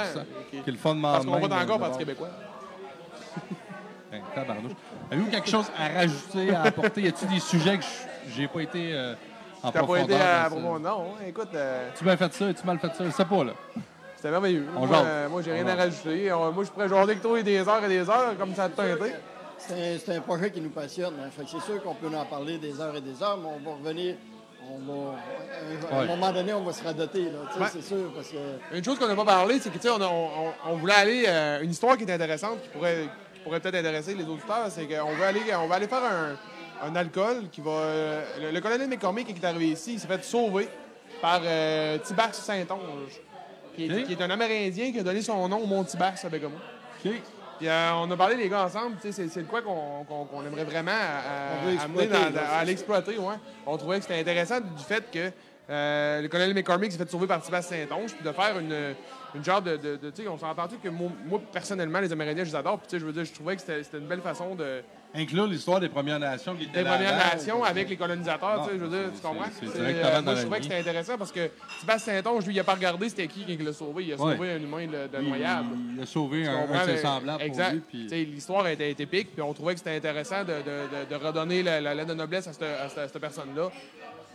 Qui 0.50 0.56
est 0.58 0.66
le 0.66 0.76
fondement 0.76 1.12
Parce 1.12 1.24
qu'on 1.24 1.38
vote 1.38 1.52
encore 1.52 1.78
de- 1.78 1.82
Parti 1.82 2.04
de 2.04 2.14
bord. 2.14 2.28
québécois. 2.28 2.30
Tabarnouche. 4.34 4.72
Avez-vous 5.10 5.30
quelque 5.30 5.48
chose 5.48 5.66
à 5.78 5.88
rajouter, 6.00 6.54
à 6.54 6.62
apporter? 6.62 7.02
Y 7.02 7.08
a-t-il 7.08 7.28
des 7.34 7.40
sujets 7.40 7.78
que 7.78 7.84
je- 7.84 8.32
j'ai 8.36 8.48
pas 8.48 8.60
été 8.60 8.92
euh, 8.92 9.14
en 9.62 9.70
T'as 9.70 9.80
pas 9.80 9.84
profondeur? 9.86 10.04
été 10.04 10.14
à 10.26 10.48
dans 10.48 10.56
ça? 10.74 10.78
Non, 10.80 11.00
hein, 11.20 11.24
écoute, 11.28 11.48
euh, 11.54 11.88
Tu 11.96 12.04
bien 12.04 12.16
fait 12.16 12.32
ça, 12.32 12.52
tu 12.52 12.66
mal 12.66 12.78
fait 12.78 12.88
ça, 12.88 13.04
je 13.04 13.10
sais 13.10 13.24
pas, 13.24 13.44
là. 13.44 13.52
c'était 14.16 14.30
merveilleux. 14.30 14.66
On 14.76 14.80
moi, 14.86 14.88
jase. 14.98 15.04
euh, 15.06 15.28
moi, 15.28 15.42
j'ai 15.42 15.52
rien 15.52 15.66
à 15.68 15.74
rajouter. 15.76 16.32
On- 16.32 16.52
moi, 16.52 16.64
je 16.64 16.70
pourrais 16.70 16.88
jaser 16.88 17.02
avec 17.02 17.22
toi 17.22 17.42
des 17.42 17.58
heures 17.68 17.84
et 17.84 17.88
des 17.88 18.10
heures, 18.10 18.36
comme 18.38 18.54
ça 18.54 18.64
a 18.64 18.68
teinté. 18.68 19.12
C'est 19.58 19.72
un, 19.94 19.98
c'est 20.04 20.16
un 20.16 20.20
projet 20.20 20.50
qui 20.50 20.60
nous 20.60 20.70
passionne. 20.70 21.14
hein. 21.20 21.28
Fait 21.36 21.44
que 21.44 21.50
c'est 21.50 21.60
sûr 21.72 21.82
qu'on 21.82 21.94
peut 21.94 22.14
en 22.14 22.24
parler 22.26 22.58
des 22.58 22.78
heures 22.80 22.96
et 22.96 23.00
des 23.00 23.22
heures, 23.22 23.38
mais 23.38 23.48
on 23.48 23.70
va 23.70 23.76
revenir. 23.76 24.16
On 24.68 24.78
va, 24.80 25.12
à 25.92 25.96
un 25.96 26.00
Ouais. 26.00 26.06
moment 26.08 26.32
donné, 26.32 26.52
on 26.52 26.64
va 26.64 26.72
se 26.72 26.82
radoter. 26.82 27.26
là, 27.26 27.30
tu 27.52 27.54
sais, 27.54 27.60
Ouais. 27.60 27.68
C'est 27.72 27.82
sûr. 27.82 28.12
Parce 28.14 28.28
que 28.28 28.76
Une 28.76 28.84
chose 28.84 28.98
qu'on 28.98 29.06
n'a 29.06 29.14
pas 29.14 29.24
parlé, 29.24 29.60
c'est 29.60 29.70
que, 29.70 29.76
tu 29.78 29.82
sais, 29.82 29.90
on, 29.90 30.00
a- 30.00 30.08
on- 30.08 30.26
on- 30.48 30.72
on 30.72 30.76
voulait 30.76 30.92
aller. 30.94 31.24
euh, 31.28 31.60
une 31.62 31.70
histoire 31.70 31.96
qui 31.96 32.02
est 32.02 32.12
intéressante, 32.12 32.60
qui 32.62 32.68
pourrait, 32.70 33.04
pourrait 33.46 33.60
peut-être 33.60 33.76
intéresser 33.76 34.14
les 34.14 34.24
auditeurs, 34.24 34.66
c'est 34.70 34.86
qu'on 34.86 35.14
veut 35.14 35.24
aller, 35.24 35.40
on 35.54 35.66
va 35.66 35.76
aller 35.76 35.86
faire 35.88 36.02
un, 36.02 36.36
un 36.88 36.96
alcool 36.96 37.48
qui 37.50 37.60
va. 37.60 37.80
le, 38.40 38.50
le 38.50 38.60
colonel 38.60 38.88
McCormick 38.88 39.26
qui 39.28 39.40
est 39.40 39.46
arrivé 39.46 39.66
ici, 39.68 39.94
il 39.94 40.00
s'est 40.00 40.08
fait 40.08 40.22
sauver 40.24 40.68
par 41.22 41.40
euh, 41.44 41.98
Saint-Onge, 42.32 43.20
qui 43.74 43.86
est, 43.86 44.00
Ok. 44.00 44.04
qui 44.06 44.12
est 44.12 44.22
un 44.22 44.30
Amérindien 44.30 44.92
qui 44.92 44.98
a 44.98 45.02
donné 45.02 45.22
son 45.22 45.48
nom 45.48 45.58
au 45.58 45.66
Mont 45.66 45.84
Tibax 45.84 46.24
à 46.24 46.28
Bécomo. 46.28 46.56
OK. 47.04 47.12
Puis 47.58 47.68
euh, 47.68 47.90
on 47.94 48.10
a 48.10 48.16
parlé 48.16 48.36
les 48.36 48.48
gars 48.50 48.64
ensemble, 48.66 48.96
c'est, 49.00 49.12
c'est 49.12 49.24
de 49.42 49.42
quoi 49.46 49.62
qu'on, 49.62 50.04
qu'on- 50.04 50.24
qu'on 50.26 50.44
aimerait 50.44 50.64
vraiment 50.64 50.90
à, 50.92 51.62
On 51.62 51.70
veut 51.70 51.78
à- 51.78 51.82
amener 51.84 52.06
dans- 52.06 52.30
dans- 52.30 52.52
à 52.58 52.64
l'exploiter. 52.64 53.16
Ouais. 53.18 53.34
On 53.66 53.76
trouvait 53.78 53.96
que 53.98 54.02
c'était 54.02 54.20
intéressant 54.20 54.60
du 54.60 54.82
fait 54.86 55.10
que 55.10 55.30
euh, 55.68 56.22
le 56.22 56.28
colonel 56.28 56.54
McCormick 56.54 56.92
s'est 56.92 56.98
fait 56.98 57.10
sauver 57.10 57.26
par 57.26 57.44
Sébastien 57.44 57.78
Saint-Onge, 57.88 58.14
puis 58.14 58.24
de 58.24 58.32
faire 58.32 58.58
une, 58.58 58.94
une 59.34 59.44
genre 59.44 59.60
de. 59.62 59.76
de- 59.76 59.96
de- 59.96 60.10
tu 60.10 60.22
sais, 60.22 60.28
on 60.28 60.38
s'est 60.38 60.44
entendu 60.44 60.76
que 60.82 60.88
moi, 60.88 61.10
moi, 61.26 61.40
personnellement, 61.52 61.98
les 62.00 62.12
Amérindiens, 62.12 62.44
je 62.44 62.50
les 62.50 62.56
adore, 62.56 62.78
puis 62.78 62.86
tu 62.88 62.96
sais, 62.96 63.00
je 63.00 63.06
veux 63.06 63.12
dire, 63.12 63.24
je 63.24 63.32
trouvais 63.32 63.56
que 63.56 63.62
c'était, 63.62 63.98
une 63.98 64.06
belle 64.06 64.20
façon 64.20 64.54
de. 64.54 64.82
Inclure 65.14 65.46
l'histoire 65.46 65.80
des 65.80 65.88
Premières 65.88 66.18
Nations 66.18 66.54
qui 66.54 66.64
étaient 66.64 66.80
des 66.84 66.88
Premières. 66.88 67.16
Nations 67.16 67.64
avec 67.64 67.88
les 67.88 67.96
colonisateurs, 67.96 68.58
Non, 68.58 68.64
tu 68.64 68.70
sais, 68.72 68.78
je 68.78 68.84
veux 68.84 68.88
dire, 68.90 69.08
tu 69.10 69.16
c'est- 69.16 69.22
comprends? 69.22 69.44
directement 69.74 70.08
euh, 70.18 70.22
moi, 70.22 70.34
je 70.34 70.40
trouvais 70.42 70.58
que 70.58 70.62
c'était 70.64 70.78
intéressant 70.78 71.16
parce 71.18 71.32
que 71.32 71.50
Sébastien 71.80 72.22
Saint-Onge, 72.22 72.46
lui, 72.46 72.54
il 72.54 72.60
a 72.60 72.64
pas 72.64 72.74
regardé 72.74 73.08
c'était 73.08 73.26
qui 73.26 73.44
qui 73.44 73.56
l'a 73.56 73.72
sauvé. 73.72 74.04
Il 74.04 74.12
a 74.12 74.16
Ouais. 74.16 74.34
sauvé 74.36 74.52
un 74.52 74.56
humain 74.60 74.86
de, 74.86 74.92
de 75.18 75.22
Il, 75.22 76.00
a 76.02 76.06
sauvé 76.06 76.46
un, 76.46 76.54
un 76.54 76.66
de 76.66 76.86
ses 76.86 76.92
mais- 76.92 76.98
semblables 76.98 77.42
exact. 77.42 77.64
pour 77.64 77.74
lui. 77.98 78.06
Puis... 78.08 78.24
L'histoire 78.26 78.66
était 78.68 78.90
épique, 78.90 79.32
puis 79.32 79.42
on 79.42 79.52
trouvait 79.54 79.72
que 79.74 79.78
c'était 79.80 79.96
intéressant 79.96 80.44
de, 80.44 81.14
redonner 81.16 81.62
la, 81.62 81.80
la 81.80 82.04
de 82.04 82.14
noblesse 82.14 82.46
à 82.48 82.52
cette, 82.52 82.62
à 82.62 82.88
cette- 82.88 82.98
à 82.98 83.08
cette 83.08 83.18
personne-là. 83.20 83.70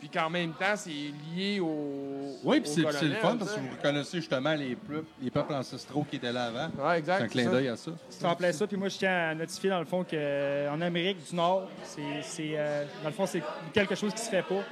Puis 0.02 0.10
qu'en 0.10 0.32
même 0.32 0.52
temps, 0.54 0.76
c'est 0.76 0.90
lié 1.36 1.60
au. 1.60 2.36
Oui, 2.44 2.60
puis 2.60 2.70
c'est 2.72 2.82
c'est 2.92 3.06
le 3.06 3.14
fun 3.16 3.34
tu 3.34 3.38
parce 3.38 3.54
que 3.54 3.60
vous 3.60 3.70
reconnaissez 3.78 4.18
justement 4.18 4.56
les, 4.56 4.76
peuples- 4.76 5.06
les 5.22 5.30
peuples 5.30 5.54
ancestraux 5.54 6.04
qui 6.10 6.16
étaient 6.16 6.32
là 6.34 6.46
avant. 6.46 6.70
C'est 6.76 6.98
exact. 6.98 7.22
un 7.22 7.28
clin 7.28 7.44
ça. 7.44 7.52
d'œil 7.52 7.68
à 7.68 7.76
ça. 7.76 7.92
C'est 8.10 8.26
en 8.26 8.36
plein 8.36 8.52
ça. 8.52 8.66
Puis 8.66 8.78
moi, 8.78 8.90
je 8.90 8.98
tiens 8.98 9.30
à 9.30 9.36
notifier, 9.36 9.70
dans 9.70 9.78
le 9.80 9.86
fond, 9.86 10.04
qu'en 10.04 10.82
Amérique 10.82 11.30
du 11.30 11.36
Nord, 11.36 11.68
c'est, 11.84 12.02
c'est, 12.24 12.54
euh, 12.56 12.84
dans 13.04 13.10
le 13.10 13.14
fond, 13.14 13.28
c'est 13.28 13.44
quelque 13.74 13.94
chose 13.94 14.12
qui 14.12 14.22
se 14.22 14.30
fait 14.32 14.42
pas. 14.42 14.64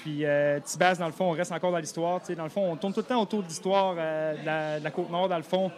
Puis 0.00 0.24
euh, 0.24 0.58
Tibas, 0.60 0.94
dans 0.94 1.06
le 1.06 1.12
fond, 1.12 1.26
on 1.26 1.32
reste 1.32 1.52
encore 1.52 1.72
dans 1.72 1.78
l'histoire. 1.78 2.20
Tu 2.20 2.28
sais, 2.28 2.34
Dans 2.34 2.44
le 2.44 2.48
fond, 2.48 2.72
on 2.72 2.76
tourne 2.76 2.94
tout 2.94 3.00
le 3.00 3.06
temps 3.06 3.20
autour 3.20 3.42
de 3.42 3.48
l'histoire 3.48 3.94
euh, 3.98 4.34
de, 4.40 4.46
la, 4.46 4.78
de 4.78 4.84
la 4.84 4.90
Côte-Nord, 4.90 5.28
dans 5.28 5.36
le 5.36 5.42
fond, 5.42 5.70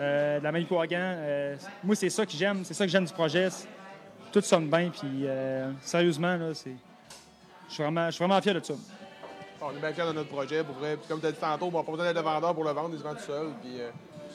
euh, 0.00 0.40
de 0.40 0.44
la 0.44 0.50
Manicouagan. 0.50 0.96
Euh, 1.18 1.56
moi, 1.84 1.94
c'est 1.94 2.10
ça 2.10 2.26
que 2.26 2.32
j'aime. 2.32 2.64
C'est 2.64 2.74
ça 2.74 2.84
que 2.84 2.90
j'aime 2.90 3.04
du 3.04 3.12
projet. 3.12 3.48
C'est- 3.50 3.68
Tout 4.32 4.40
sonne 4.40 4.68
bien. 4.68 4.90
Puis 4.90 5.22
euh, 5.24 5.70
sérieusement, 5.82 6.34
là, 6.36 6.52
c'est... 6.52 6.74
Je 7.68 7.74
suis 7.74 7.82
vraiment, 7.82 8.06
je 8.06 8.10
suis 8.12 8.24
vraiment 8.24 8.40
fier 8.40 8.54
de 8.54 8.64
ça. 8.64 8.74
On 9.60 9.70
est 9.70 9.80
bien 9.80 9.92
fiers 9.92 10.06
de 10.06 10.12
notre 10.12 10.28
projet. 10.28 10.62
Pour 10.62 10.76
vrai. 10.76 10.96
Puis 10.96 11.06
comme 11.08 11.20
tu 11.20 11.26
as 11.26 11.32
dit 11.32 11.38
tantôt, 11.38 11.66
on 11.72 11.76
n'a 11.78 11.82
pas 11.84 11.90
besoin 11.92 12.06
d'être 12.06 12.16
le 12.16 12.22
vendeur 12.22 12.54
pour 12.54 12.64
le 12.64 12.70
vendre, 12.70 12.90
il 12.92 12.98
se 12.98 13.02
vend 13.04 13.14
tout 13.14 13.26
seul. 13.26 13.48
Puis, 13.60 13.80
euh, 13.80 13.90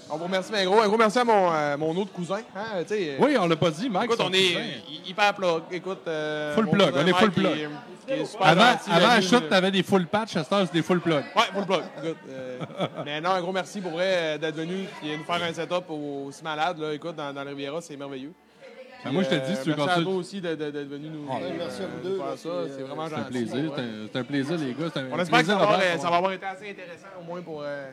on 0.10 0.18
vous 0.18 0.26
remercie, 0.26 0.52
mais 0.52 0.60
un 0.62 0.66
gros, 0.66 0.82
un 0.82 0.88
gros 0.88 0.98
merci 0.98 1.18
à 1.20 1.24
mon, 1.24 1.50
euh, 1.52 1.78
mon 1.78 1.96
autre 1.96 2.12
cousin. 2.12 2.42
Hein, 2.56 2.84
tu 2.86 2.90
sais, 2.96 3.18
Oui, 3.20 3.36
on 3.40 3.48
l'a 3.48 3.56
pas 3.56 3.72
dit, 3.72 3.90
Mike. 3.90 4.06
Écoute, 4.12 4.20
on 4.22 4.34
est 4.34 4.54
cousin. 4.54 4.60
hyper 5.08 5.34
plug. 5.34 5.62
Écoute, 5.72 6.02
euh, 6.08 6.54
Full 6.54 6.70
plug, 6.70 6.94
on 6.96 7.08
est 7.08 7.14
full 7.14 7.32
plug. 7.32 7.54
qui 7.54 7.62
est- 7.62 7.70
qui 8.06 8.12
est 8.22 8.26
super 8.26 8.48
Avant, 8.48 8.64
avant 8.92 9.22
chute, 9.22 9.32
là. 9.32 9.42
t'avais 9.50 9.72
des 9.72 9.82
full 9.82 10.06
patch, 10.08 10.36
à 10.36 10.44
cette 10.44 10.52
heure, 10.52 10.66
c'est 10.68 10.74
des 10.74 10.82
full 10.82 11.00
plug. 11.00 11.24
Ouais, 11.36 11.44
full 11.54 11.66
plug. 11.66 11.84
Écoute, 12.04 12.18
euh, 12.28 12.60
mais 13.06 13.22
non, 13.22 13.30
un 13.32 13.42
gros 13.42 13.54
merci 13.54 13.80
pour 13.80 13.92
vrai 13.92 14.06
euh, 14.08 14.38
d'être 14.38 14.56
venu 14.58 14.86
et 15.06 15.18
nous 15.18 15.24
faire 15.24 15.42
un 15.42 15.54
setup 15.54 15.86
au- 15.90 16.26
aussi 16.28 16.44
malade. 16.44 16.78
Là. 16.80 16.94
Écoute, 16.94 17.16
dans, 17.16 17.32
dans 17.34 17.44
la 17.46 17.50
Riviera, 17.52 17.80
c'est 17.82 17.96
merveilleux. 17.96 18.34
Ben, 19.04 19.12
moi, 19.12 19.24
je 19.24 19.30
te 19.30 19.36
dis, 19.36 19.56
si 19.56 19.64
tu 19.64 19.70
veux 19.72 19.76
merci 19.76 19.82
à 19.82 19.86
continuer- 19.96 20.04
toi 20.06 20.14
aussi 20.16 20.42
de- 20.42 20.56
de- 20.56 20.72
d'être 20.72 20.88
venu 20.90 21.10
nous, 21.10 21.26
Ah, 21.30 21.36
euh, 21.42 21.50
merci 21.58 21.82
à 21.82 21.86
vous 21.88 22.10
deux, 22.10 22.18
faire 22.18 22.28
ça. 22.28 22.38
c'est, 22.68 22.74
C'est 22.74 22.82
euh, 22.82 22.86
vraiment 22.86 23.08
C'est 23.08 23.14
un 23.14 23.18
gentil. 23.18 23.30
plaisir, 23.32 23.56
ouais. 23.56 23.70
c'est 23.76 23.82
un- 23.82 24.08
c'est 24.12 24.20
un 24.20 24.24
plaisir, 24.24 24.58
les 24.58 24.74
gars. 24.74 24.90
C'est 24.94 25.00
un 25.00 25.06
On 25.12 25.20
espère 25.20 25.40
que 25.40 25.46
ça 25.46 25.56
va, 25.56 25.62
avoir, 25.64 25.82
ça 25.82 26.10
va 26.10 26.16
avoir 26.18 26.32
été 26.32 26.46
assez 26.46 26.70
intéressant, 26.70 27.08
au 27.20 27.24
moins 27.26 27.42
pour, 27.42 27.62
euh, 27.64 27.92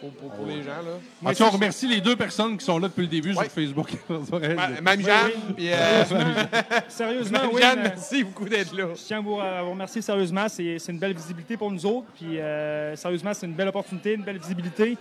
pour, 0.00 0.10
pour- 0.12 0.30
pour 0.30 0.46
les 0.46 0.62
gens. 0.62 0.68
Là. 0.84 0.98
En 1.24 1.30
tout 1.32 1.36
cas, 1.38 1.44
on 1.46 1.50
remercie 1.50 1.88
les 1.88 2.00
deux 2.00 2.14
personnes 2.16 2.56
qui 2.58 2.64
sont 2.64 2.78
là 2.78 2.86
depuis 2.88 3.00
le 3.02 3.06
début 3.08 3.30
Ouais. 3.34 3.44
sur 3.44 3.52
Facebook. 3.52 3.88
Ma- 4.08 4.80
Même 4.80 5.00
Jeanne, 5.00 5.54
puis 5.56 5.68
euh, 5.72 6.04
Sérieusement, 6.88 7.38
Mme 7.38 7.50
oui. 7.54 7.62
Jeanne, 7.62 7.80
merci 7.82 8.22
beaucoup 8.24 8.48
d'être 8.48 8.76
là. 8.76 8.88
Je 8.94 9.00
tiens 9.02 9.18
à 9.18 9.20
vous, 9.22 9.40
à 9.40 9.62
vous 9.62 9.70
remercier 9.70 10.00
sérieusement. 10.02 10.48
C'est 10.48 10.78
c'est 10.78 10.92
une 10.92 10.98
belle 10.98 11.14
visibilité 11.14 11.56
pour 11.56 11.70
nous 11.72 11.84
autres. 11.86 12.06
Puis, 12.14 12.38
euh, 12.38 12.94
sérieusement, 12.94 13.32
c'est 13.34 13.46
une 13.46 13.54
belle 13.54 13.68
opportunité, 13.68 14.14
une 14.14 14.22
belle 14.22 14.38
visibilité. 14.38 14.96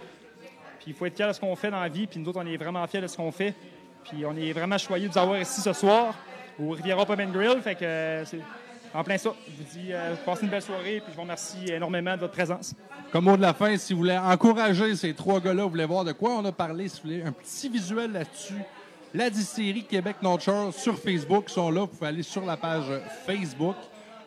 Puis, 0.80 0.88
il 0.88 0.94
faut 0.94 1.06
être 1.06 1.16
fier 1.16 1.28
de 1.28 1.34
ce 1.34 1.40
qu'on 1.40 1.56
fait 1.56 1.70
dans 1.72 1.80
la 1.82 1.90
vie. 1.90 2.08
Puis, 2.08 2.20
nous 2.20 2.30
autres, 2.30 2.40
on 2.42 2.48
est 2.48 2.58
vraiment 2.58 2.86
fiers 2.88 3.02
de 3.02 3.08
ce 3.08 3.18
qu'on 3.18 3.32
fait. 3.32 3.54
Puis, 4.10 4.26
on 4.26 4.36
est 4.36 4.54
vraiment 4.54 4.78
choyés 4.78 5.08
de 5.08 5.14
vous 5.14 5.20
avoir 5.20 5.40
ici 5.40 5.62
ce 5.62 5.74
soir 5.74 6.14
au 6.60 6.72
Riviera 6.72 7.06
Pub 7.06 7.20
and 7.20 7.32
Grill. 7.32 7.62
Fait 7.62 7.76
que 7.76 7.84
euh, 7.84 8.26
c'est 8.26 8.40
en 8.94 9.04
plein 9.04 9.18
ça. 9.18 9.32
Je 9.48 9.64
vous 9.64 9.70
dis, 9.80 9.92
euh, 9.92 10.16
passez 10.26 10.44
une 10.44 10.50
belle 10.50 10.62
soirée. 10.62 11.02
Puis, 11.04 11.12
je 11.12 11.16
vous 11.16 11.24
remercie 11.24 11.66
énormément 11.68 12.16
de 12.16 12.22
votre 12.22 12.34
présence. 12.34 12.76
Comme 13.12 13.26
mot 13.26 13.36
de 13.36 13.42
la 13.42 13.54
fin, 13.54 13.76
si 13.78 13.94
vous 13.94 14.00
voulez 14.00 14.18
encourager 14.18 14.96
ces 14.96 15.14
trois 15.14 15.40
gars-là, 15.40 15.64
vous 15.64 15.70
voulez 15.70 15.86
voir 15.86 16.04
de 16.04 16.12
quoi 16.12 16.32
on 16.32 16.46
a 16.46 16.52
parlé, 16.52 16.88
si 16.88 17.02
vous 17.02 17.10
voulez 17.10 17.24
un 17.24 17.32
petit 17.32 17.70
visuel 17.70 18.12
là-dessus, 18.12 18.62
la 19.14 19.30
distillerie 19.30 19.86
Québec 19.86 20.18
Notcher 20.22 20.72
sur 20.72 21.00
Facebook 21.00 21.50
sont 21.50 21.72
là. 21.72 21.82
Vous 21.82 21.88
pouvez 21.88 22.08
aller 22.08 22.24
sur 22.24 22.46
la 22.46 22.58
page 22.58 22.86
Facebook. 23.26 23.76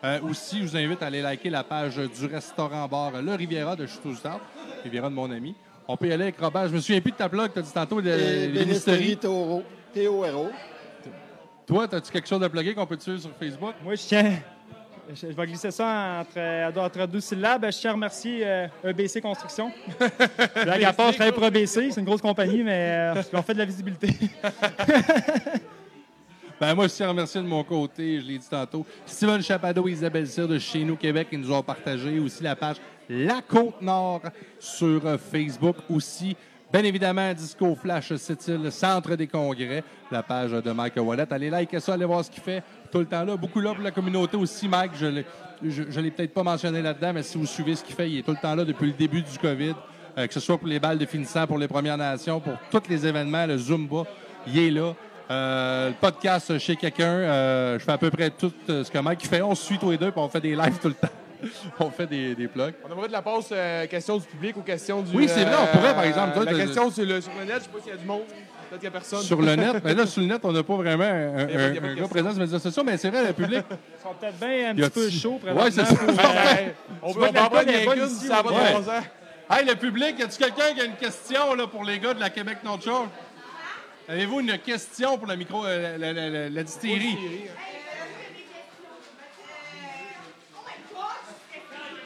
Euh, 0.03 0.19
aussi, 0.21 0.59
je 0.59 0.63
vous 0.63 0.77
invite 0.77 1.01
à 1.03 1.07
aller 1.07 1.21
liker 1.21 1.49
la 1.49 1.63
page 1.63 1.97
du 1.97 2.25
restaurant-bar 2.25 3.21
Le 3.21 3.35
Riviera 3.35 3.75
de 3.75 3.85
Chutouzdard, 3.85 4.39
Riviera 4.83 5.09
de 5.09 5.13
mon 5.13 5.29
ami. 5.29 5.55
On 5.91 5.97
peut 5.97 6.07
y 6.07 6.13
aller 6.13 6.25
avec 6.25 6.39
Robert. 6.39 6.67
Je 6.67 6.75
me 6.75 6.79
souviens 6.79 7.01
plus 7.01 7.13
de 7.13 7.17
ta 7.17 7.27
blog, 7.27 7.51
tu 7.51 7.57
as 7.57 7.61
dit 7.63 7.73
tantôt, 7.73 7.99
de, 7.99 8.63
distilleries. 8.63 9.17
Toro, 9.17 9.63
T-O-R-O. 9.91 10.51
Toi, 11.65 11.87
as-tu 11.91 12.11
quelque 12.11 12.27
chose 12.27 12.43
à 12.43 12.47
plugger 12.47 12.75
qu'on 12.75 12.85
peut 12.85 12.95
te 12.95 13.01
suivre 13.01 13.19
sur 13.19 13.31
Facebook? 13.31 13.73
Moi, 13.83 13.95
je 13.95 14.03
tiens. 14.03 14.37
Je, 15.09 15.31
je 15.31 15.35
vais 15.35 15.47
glisser 15.47 15.71
ça 15.71 16.21
entre, 16.21 16.79
entre 16.79 17.07
deux 17.07 17.21
syllabes. 17.21 17.65
Je 17.65 17.79
tiens 17.79 17.89
à 17.89 17.93
remercier 17.93 18.45
euh, 18.45 18.67
EBC 18.83 19.19
Construction. 19.19 19.71
Blague 20.63 20.83
à 20.83 20.93
part, 20.93 21.11
je 21.11 21.15
travaille 21.15 21.33
pour 21.33 21.45
EBC. 21.45 21.89
C'est 21.89 21.99
une 21.99 22.05
grosse 22.05 22.21
compagnie, 22.21 22.61
mais 22.61 23.15
euh, 23.17 23.23
ils 23.33 23.35
ont 23.35 23.41
fait 23.41 23.55
de 23.55 23.59
la 23.59 23.65
visibilité. 23.65 24.09
Ben 26.59 26.75
moi, 26.75 26.87
je 26.89 26.93
tiens 26.93 27.05
à 27.05 27.09
remercier 27.09 27.41
de 27.41 27.47
mon 27.47 27.63
côté, 27.63 28.19
je 28.19 28.25
l'ai 28.25 28.37
dit 28.37 28.49
tantôt, 28.49 28.85
Steven 29.05 29.41
Chapado 29.41 29.87
et 29.87 29.91
Isabelle 29.91 30.27
Cyr 30.27 30.45
de 30.45 30.59
chez 30.59 30.83
nous 30.83 30.97
Québec 30.97 31.29
qui 31.29 31.37
nous 31.37 31.53
ont 31.53 31.63
partagé 31.63 32.19
aussi 32.19 32.43
la 32.43 32.53
page 32.53 32.75
La 33.09 33.41
Côte 33.41 33.81
Nord 33.81 34.21
sur 34.59 35.01
Facebook 35.19 35.77
aussi. 35.89 36.35
Bien 36.71 36.83
évidemment, 36.83 37.33
Disco 37.33 37.73
Flash, 37.73 38.13
c'est 38.17 38.47
le 38.49 38.69
centre 38.69 39.15
des 39.15 39.25
congrès, 39.25 39.83
la 40.11 40.21
page 40.21 40.51
de 40.51 40.71
Mike 40.71 40.93
Wallet. 40.97 41.25
Allez 41.31 41.49
liker 41.49 41.79
ça, 41.79 41.93
allez 41.93 42.05
voir 42.05 42.23
ce 42.23 42.29
qu'il 42.29 42.43
fait 42.43 42.63
tout 42.91 42.99
le 42.99 43.07
temps 43.07 43.25
là. 43.25 43.35
Beaucoup 43.35 43.59
là 43.59 43.73
pour 43.73 43.83
la 43.83 43.89
communauté 43.89 44.37
aussi, 44.37 44.67
Mike. 44.67 44.91
Je 44.93 45.07
l'ai, 45.07 45.25
l'ai 45.63 46.11
peut-être 46.11 46.33
pas 46.33 46.43
mentionné 46.43 46.83
là-dedans, 46.83 47.13
mais 47.13 47.23
si 47.23 47.39
vous 47.39 47.47
suivez 47.47 47.75
ce 47.75 47.83
qu'il 47.83 47.95
fait, 47.95 48.09
il 48.09 48.19
est 48.19 48.21
tout 48.21 48.31
le 48.31 48.37
temps 48.37 48.53
là 48.53 48.63
depuis 48.63 48.85
le 48.85 48.93
début 48.93 49.23
du 49.23 49.37
COVID. 49.39 49.73
Euh, 50.17 50.27
que 50.27 50.33
ce 50.33 50.39
soit 50.39 50.57
pour 50.57 50.67
les 50.67 50.79
balles 50.79 50.99
de 50.99 51.05
finissant, 51.05 51.47
pour 51.47 51.57
les 51.57 51.67
Premières 51.67 51.97
Nations, 51.97 52.39
pour 52.39 52.53
tous 52.69 52.87
les 52.89 53.07
événements, 53.07 53.45
le 53.47 53.57
Zumba, 53.57 54.03
il 54.45 54.59
est 54.59 54.71
là. 54.71 54.93
Euh, 55.31 55.89
le 55.89 55.95
podcast 55.95 56.57
chez 56.57 56.75
quelqu'un, 56.75 57.05
euh, 57.05 57.77
je 57.77 57.83
fais 57.83 57.91
à 57.91 57.97
peu 57.99 58.09
près 58.09 58.31
tout 58.31 58.51
euh, 58.69 58.83
ce 58.83 58.89
que 58.89 58.97
Mike 58.97 59.27
fait. 59.27 59.43
On 59.43 59.53
se 59.53 59.63
suit 59.63 59.77
tous 59.77 59.91
les 59.91 59.97
deux, 59.97 60.11
puis 60.11 60.19
on 60.19 60.27
fait 60.27 60.41
des 60.41 60.55
lives 60.55 60.79
tout 60.79 60.87
le 60.87 60.95
temps. 60.95 61.07
on 61.79 61.89
fait 61.89 62.07
des, 62.07 62.35
des 62.35 62.47
plugs. 62.47 62.73
On 62.87 62.91
aimerait 62.91 63.07
de 63.07 63.13
la 63.13 63.21
pause 63.21 63.47
euh, 63.51 63.85
question 63.87 64.17
du 64.17 64.25
public 64.25 64.57
ou 64.57 64.61
question 64.61 65.01
du. 65.01 65.15
Oui, 65.15 65.27
c'est 65.27 65.43
vrai, 65.45 65.55
on 65.61 65.77
pourrait, 65.77 65.93
par 65.93 66.03
exemple, 66.03 66.33
toi, 66.33 66.45
la 66.45 66.53
de- 66.53 66.57
question 66.57 66.91
sur 66.91 67.05
le, 67.05 67.21
sur 67.21 67.31
le 67.39 67.45
net, 67.45 67.55
je 67.59 67.63
sais 67.63 67.69
pas 67.69 67.79
s'il 67.81 67.91
y 67.91 67.95
a 67.95 67.97
du 67.97 68.05
monde. 68.05 68.21
Peut-être 68.69 68.81
qu'il 68.81 68.83
y 68.83 68.87
a 68.87 68.91
personne. 68.91 69.21
Sur 69.21 69.41
le 69.41 69.55
net, 69.55 69.75
mais 69.83 69.93
là, 69.95 70.05
sur 70.05 70.21
le 70.21 70.27
net, 70.27 70.41
on 70.43 70.51
n'a 70.51 70.61
pas 70.63 70.75
vraiment 70.75 71.03
un, 71.03 71.37
un- 71.37 71.47
Il 71.47 71.53
y 71.53 71.57
a 71.57 71.57
pas- 71.57 71.57
il 71.57 71.57
y 71.57 71.57
a 71.57 71.63
un 71.63 71.73
pas 71.73 71.73
de 71.73 71.79
gars 71.81 71.87
question. 71.87 72.07
présent 72.09 72.29
sur 72.31 72.39
les 72.39 72.45
médias 72.45 72.59
sociaux, 72.59 72.83
mais 72.85 72.97
c'est 72.97 73.09
vrai, 73.09 73.25
le 73.27 73.33
public. 73.33 73.63
Ils 73.71 74.01
sont 74.03 74.13
peut-être 74.19 74.37
bien 74.39 74.69
un 74.69 74.73
Y 74.75 74.81
petit 74.81 74.89
peu 74.91 75.09
chauds 75.09 75.39
présentement. 75.41 75.63
Ouais, 75.63 75.71
c'est 75.71 75.85
ça. 75.85 75.95
pour, 75.95 76.05
Ben, 76.07 76.23
euh, 76.23 76.69
on 77.01 77.13
peut 77.13 77.21
la 77.21 77.31
prendre 77.33 77.49
bonne 77.85 78.07
ici, 78.07 78.27
ça 78.27 78.41
va 78.41 78.49
ouais. 78.51 78.69
de 78.69 78.73
bon 78.77 78.83
sens. 78.83 79.03
Hey, 79.51 79.65
le 79.65 79.75
public, 79.75 80.15
y 80.19 80.23
a-tu 80.23 80.37
quelqu'un 80.37 80.73
qui 80.75 80.81
a 80.81 80.85
une 80.85 80.95
question 80.95 81.55
là, 81.55 81.65
pour 81.65 81.83
les 81.83 81.97
gars 81.99 82.13
de 82.13 82.19
la 82.19 82.29
Québec 82.29 82.57
North 82.63 82.83
Shore? 82.83 83.07
Avez-vous 84.07 84.39
une 84.41 84.57
question 84.59 85.17
pour 85.17 85.27
la 85.27 85.35
micro, 85.35 85.65
euh, 85.65 85.97
la, 85.97 86.13
la- 86.13 86.29
la- 86.29 86.49
la 86.49 86.63
distillerie? 86.63 87.17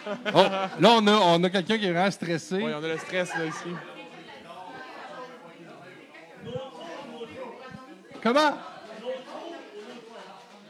Oh, 0.33 0.37
là, 0.79 0.89
on 0.89 1.07
a, 1.07 1.11
on 1.13 1.43
a 1.43 1.49
quelqu'un 1.49 1.77
qui 1.77 1.85
est 1.85 1.91
vraiment 1.91 2.11
stressé. 2.11 2.55
Oui, 2.55 2.71
on 2.73 2.83
a 2.83 2.87
le 2.87 2.97
stress 2.97 3.29
là, 3.35 3.45
ici. 3.45 3.69
Comment? 8.21 8.57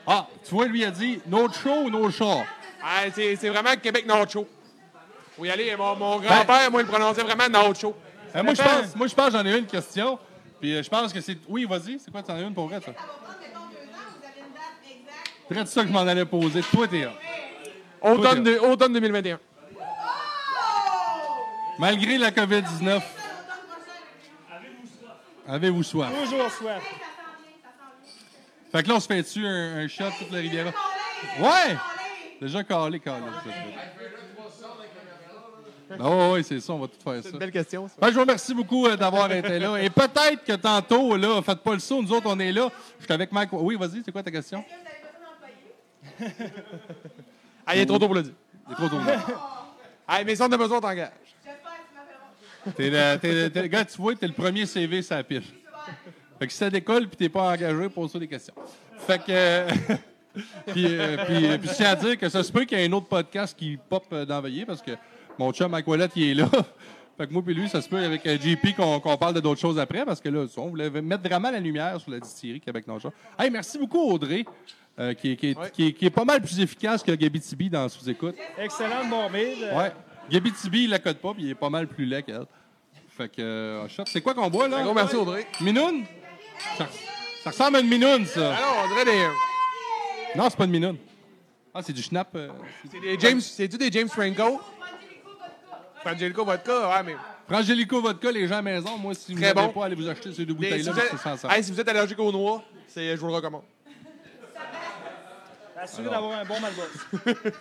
Ah, 0.06 0.28
tu 0.44 0.54
vois, 0.54 0.66
lui 0.68 0.82
il 0.82 0.86
a 0.86 0.92
dit 0.92 1.22
no 1.28 1.48
show 1.52 1.84
ou 1.86 1.90
no 1.90 2.10
show. 2.12 2.42
Ah, 2.84 3.04
c'est 3.14 3.36
c'est 3.38 3.50
vraiment 3.50 3.76
Québec 3.82 4.06
Nacho. 4.06 4.48
Faut 5.38 5.46
y 5.46 5.50
aller. 5.50 5.76
Mon, 5.76 5.96
mon 5.96 6.20
grand-père, 6.20 6.70
moi, 6.70 6.82
il 6.82 6.88
prononçait 6.88 7.24
vraiment 7.24 7.48
Nacho. 7.48 7.96
Euh, 8.36 8.44
moi, 8.44 8.54
je 8.54 8.62
pense, 8.62 8.96
moi, 8.96 9.08
je 9.08 9.16
pense, 9.16 9.32
j'en 9.32 9.46
ai 9.46 9.58
une 9.58 9.66
question. 9.66 10.20
Puis 10.60 10.76
euh, 10.76 10.84
je 10.84 10.90
pense 10.90 11.14
que 11.14 11.22
c'est. 11.22 11.38
Oui, 11.48 11.66
vas-y. 11.66 12.00
C'est 12.00 12.12
quoi, 12.12 12.22
t'en 12.24 12.36
as 12.36 12.42
une 12.42 12.54
pour 12.54 12.68
vrai, 12.68 12.82
ça? 12.82 12.92
C'est 15.50 15.68
ça 15.68 15.82
que 15.82 15.88
je 15.88 15.94
m'en 15.94 16.00
allais 16.02 16.26
poser. 16.26 16.62
Toi, 16.62 16.88
t'es 16.88 17.02
là. 17.02 17.14
Automne, 18.04 18.44
de- 18.44 18.58
automne 18.60 18.94
2021. 18.94 19.40
Malgré 21.80 22.18
la 22.18 22.32
COVID-19, 22.32 23.02
avez-vous 25.48 25.84
soif? 25.84 26.10
Toujours 26.24 26.52
soif. 26.52 26.84
Fait 28.72 28.84
que 28.84 28.90
là, 28.90 28.96
on 28.96 29.00
se 29.00 29.08
fait 29.08 29.22
dessus 29.22 29.46
un, 29.46 29.78
un 29.78 29.88
shot 29.88 30.06
toute 30.20 30.32
la 30.32 30.40
rivière? 30.40 30.66
Ouais! 31.40 31.78
Déjà 32.42 32.64
calé, 32.64 33.00
calé. 33.00 33.24
Ah 36.00 36.10
ouais, 36.10 36.32
ouais, 36.32 36.44
c'est 36.44 36.60
ça, 36.60 36.74
on 36.74 36.80
va 36.80 36.88
tout 36.88 37.00
faire 37.04 37.16
ça. 37.16 37.22
C'est 37.24 37.30
une 37.32 37.38
belle 37.38 37.52
question, 37.52 37.88
ça. 37.88 37.94
Que 38.02 38.08
je 38.08 38.14
vous 38.16 38.22
remercie 38.22 38.54
beaucoup 38.56 38.88
euh, 38.88 38.96
d'avoir 38.98 39.32
été 39.32 39.60
là. 39.60 39.78
Et 39.78 39.90
peut-être 39.92 40.44
que 40.44 40.54
tantôt, 40.54 41.16
là, 41.16 41.40
faites 41.44 41.60
pas 41.60 41.74
le 41.74 41.80
saut, 41.80 42.02
nous 42.02 42.12
autres, 42.12 42.26
on 42.28 42.40
est 42.40 42.52
là. 42.52 42.70
Je 43.00 43.06
suis 43.06 43.14
avec 43.14 43.32
Mike. 43.32 43.50
Oui, 43.54 43.76
vas-y, 43.76 44.02
c'est 44.04 44.12
quoi 44.12 44.24
ta 44.24 44.32
question? 44.32 44.64
Ah, 47.66 47.76
il 47.76 47.82
est 47.82 47.86
trop 47.86 47.98
tôt 48.00 48.06
pour 48.08 48.16
le 48.16 48.24
dire. 48.24 48.34
C'est 48.70 48.76
trop 48.76 48.90
tôt. 48.90 48.98
Ah, 50.06 50.22
mais 50.26 50.36
si 50.36 50.42
on 50.42 50.52
a 50.52 50.58
besoin, 50.58 50.78
on 50.80 50.82
t'engage. 50.82 51.12
T'es 52.76 52.90
le, 52.90 53.18
t'es 53.20 53.32
le- 53.34 53.50
t'es 53.50 53.62
le 53.62 53.68
gars, 53.68 53.86
tu 53.86 53.98
vois, 53.98 54.14
t'es 54.16 54.28
le 54.28 54.34
premier 54.34 54.66
CV 54.66 55.02
sur 55.02 55.16
la 55.16 55.24
pile. 55.24 55.44
Fait 56.40 56.46
que 56.48 56.52
si 56.52 56.58
ça 56.58 56.70
décolle 56.70 57.08
puis 57.08 57.16
t'es 57.16 57.30
pas 57.30 57.52
engagé, 57.54 57.90
pose-toi 57.90 58.20
des 58.20 58.28
questions. 58.28 58.54
Fait 59.08 59.18
que. 59.20 59.24
euh, 59.32 59.68
puis, 60.68 60.86
euh, 60.88 61.18
puis, 61.26 61.46
euh, 61.48 61.58
puis 61.58 61.70
je 61.70 61.74
tiens 61.76 61.92
à 61.92 61.96
dire 61.96 62.18
que 62.18 62.28
ça 62.30 62.44
se 62.44 62.52
peut 62.52 62.66
qu'il 62.66 62.78
y 62.78 62.82
ait 62.82 62.88
un 62.88 62.92
autre 62.92 63.08
podcast 63.08 63.58
qui 63.58 63.78
pop 63.78 64.04
euh, 64.12 64.42
Veillée 64.42 64.66
parce 64.66 64.82
que 64.82 64.92
mon 65.38 65.52
chum 65.54 65.72
Mike 65.72 65.88
Wallet, 65.88 66.10
il 66.16 66.30
est 66.32 66.34
là. 66.36 66.50
Fait 67.18 67.28
que 67.28 67.34
moi 67.34 67.44
puis 67.46 67.54
lui, 67.54 67.70
ça 67.70 67.82
se 67.82 67.88
peut 67.88 68.04
avec 68.04 68.26
euh, 68.26 68.38
JP 68.40 68.76
qu'on 68.76 69.00
qu'on 69.00 69.18
parle 69.18 69.36
de 69.36 69.40
d'autres 69.40 69.62
choses 69.62 69.78
après 69.80 70.04
parce 70.04 70.20
que 70.20 70.30
là, 70.30 70.46
on 70.58 70.68
voulait 70.68 70.90
mettre 70.90 71.24
vraiment 71.24 71.52
la 71.52 71.60
lumière 71.60 72.00
sur 72.02 72.12
la 72.12 72.20
distillerie 72.20 72.60
Québec 72.60 72.88
Nord. 72.88 73.00
Hey, 73.38 73.50
merci 73.52 73.78
beaucoup 73.78 74.02
Audrey, 74.12 74.44
euh, 75.00 75.14
qui, 75.14 75.32
est- 75.32 75.36
qui 75.36 75.48
est- 75.52 75.58
Ouais. 75.58 75.72
qui 75.72 75.88
est- 75.88 75.94
qui 75.94 76.06
est 76.06 76.10
pas 76.12 76.26
mal 76.26 76.42
plus 76.42 76.60
efficace 76.60 77.02
que 77.04 77.12
Gabi 77.12 77.40
Tibi 77.40 77.70
dans 77.70 77.88
sous-écoute. 77.90 78.36
Excellente 78.58 79.10
bombée. 79.10 79.56
de- 79.56 79.76
Ouais. 79.78 79.92
Gabi 80.30 80.52
Tibi, 80.54 80.84
il 80.86 80.90
la 80.90 81.00
code 81.00 81.18
pas, 81.18 81.34
puis 81.34 81.44
il 81.44 81.50
est 81.50 81.56
pas 81.56 81.70
mal 81.70 81.88
plus 81.88 82.06
laid 82.06 82.24
qu'elle. 82.24 82.46
Fait 83.10 83.30
que, 83.30 83.42
euh, 83.42 83.88
shot. 83.90 84.04
c'est 84.08 84.22
quoi 84.22 84.34
qu'on 84.34 84.50
boit, 84.50 84.68
là? 84.68 84.78
Un 84.78 84.84
gros 84.84 84.94
merci, 84.94 85.16
Audrey. 85.16 85.46
Minoune? 85.62 86.04
Ça, 86.78 86.88
ça 87.44 87.50
ressemble 87.52 87.78
à 87.78 87.80
une 87.82 87.88
minoune, 87.90 88.26
ça. 88.26 88.56
Ah 88.58 88.62
non, 88.62 88.68
on 88.86 88.88
dirait 88.88 89.06
des. 89.06 89.28
Non, 90.36 90.50
c'est 90.50 90.58
pas 90.58 90.66
une 90.66 90.72
minoune. 90.72 90.98
Ah, 91.76 91.82
c'est 91.84 91.94
du 91.94 92.02
schnapp. 92.02 92.30
euh, 92.36 92.50
C'est 92.92 93.00
des 93.00 93.20
James. 93.20 93.42
C'est-tu 93.42 93.78
des 93.78 93.92
James 93.92 94.08
Franco? 94.10 94.62
Frangelico 96.02 96.44
Vodka, 96.46 96.90
ouais, 96.90 97.04
mais. 97.06 97.16
Frangelico 97.48 98.02
Vodka, 98.02 98.32
les 98.32 98.48
gens 98.48 98.56
à 98.56 98.58
la 98.58 98.62
maison, 98.64 98.98
moi, 98.98 99.14
si 99.14 99.34
vous 99.34 99.40
n'avez 99.40 99.54
bon. 99.54 99.70
pas, 99.70 99.86
allez 99.86 99.96
vous 99.96 100.08
acheter 100.08 100.32
ces 100.34 100.46
deux 100.46 100.54
des- 100.54 100.66
si, 100.66 100.70
bouteilles-là, 100.70 100.92
vous 100.92 101.00
êtes, 101.00 101.10
que 101.12 101.18
c'est 101.18 101.38
sans 101.38 101.50
hey, 101.50 101.64
si 101.64 101.72
vous 101.72 101.80
êtes 101.80 101.88
allergique 101.90 102.20
aux 102.20 102.32
noix, 102.32 102.64
c'est- 102.88 103.16
je 103.16 103.22
vous 103.22 103.28
le 103.28 103.34
recommande. 103.34 103.64
Assuré 105.84 106.10
d'avoir 106.10 106.40
un 106.40 106.46
bon 106.46 106.56
Malbox. 106.60 107.52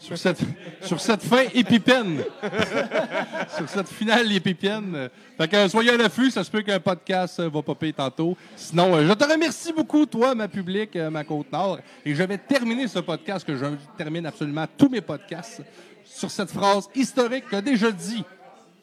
Sur 0.00 0.16
cette, 0.16 0.38
sur 0.80 0.98
cette 0.98 1.22
fin 1.22 1.42
épipène. 1.52 2.22
sur 3.54 3.68
cette 3.68 3.88
finale 3.90 4.32
épipène. 4.32 4.94
euh, 4.94 5.08
Fait 5.36 5.46
que 5.46 5.56
euh, 5.56 5.68
soyez 5.68 5.90
à 5.90 5.96
l'affût, 5.98 6.30
ça 6.30 6.42
se 6.42 6.50
peut 6.50 6.62
qu'un 6.62 6.80
podcast 6.80 7.38
euh, 7.38 7.50
va 7.50 7.60
popper 7.60 7.92
tantôt. 7.92 8.34
Sinon, 8.56 8.96
euh, 8.96 9.06
je 9.06 9.12
te 9.12 9.30
remercie 9.30 9.74
beaucoup, 9.74 10.06
toi, 10.06 10.34
ma 10.34 10.48
public, 10.48 10.96
ma 10.96 11.22
Côte-Nord. 11.22 11.80
Et 12.06 12.14
je 12.14 12.22
vais 12.22 12.38
terminer 12.38 12.88
ce 12.88 13.00
podcast, 13.00 13.46
que 13.46 13.54
je 13.58 13.66
termine 13.98 14.24
absolument 14.24 14.64
tous 14.78 14.88
mes 14.88 15.02
podcasts, 15.02 15.60
sur 16.06 16.30
cette 16.30 16.50
phrase 16.50 16.88
historique 16.94 17.44
qu'a 17.50 17.60
déjà 17.60 17.92
dit 17.92 18.24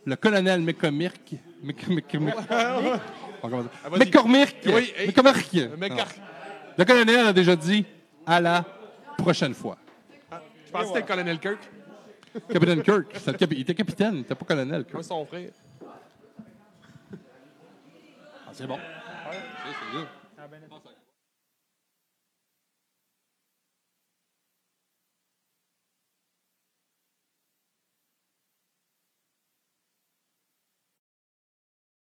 le 0.05 0.15
colonel 0.17 0.61
McCormick. 0.61 1.13
Ah, 2.49 2.79
vas-y. 3.89 3.99
McCormick. 4.05 4.55
McCormick. 4.65 5.51
Le 6.77 6.85
colonel 6.85 7.27
a 7.27 7.33
déjà 7.33 7.55
dit 7.55 7.85
à 8.25 8.39
la 8.39 8.63
prochaine 9.17 9.53
fois. 9.53 9.77
Je 10.65 10.71
pensais 10.71 10.83
que 10.83 10.87
c'était 10.87 10.99
le 10.99 11.05
colonel 11.05 11.39
Kirk. 11.39 11.59
Capitaine 12.51 12.81
Kirk. 12.83 13.05
C'était 13.15 13.31
le 13.31 13.37
capi- 13.37 13.55
Il 13.55 13.61
était 13.61 13.75
capitaine, 13.75 14.15
il 14.15 14.19
était 14.21 14.35
pas 14.35 14.45
colonel. 14.45 14.83
Kirk. 14.83 14.93
Moi, 14.93 15.03
son 15.03 15.25
frère. 15.25 15.49
Ah, 18.45 18.51
c'est 18.53 18.67
bon. 18.67 18.77
C'est- 18.77 19.69
c'est. 19.71 20.07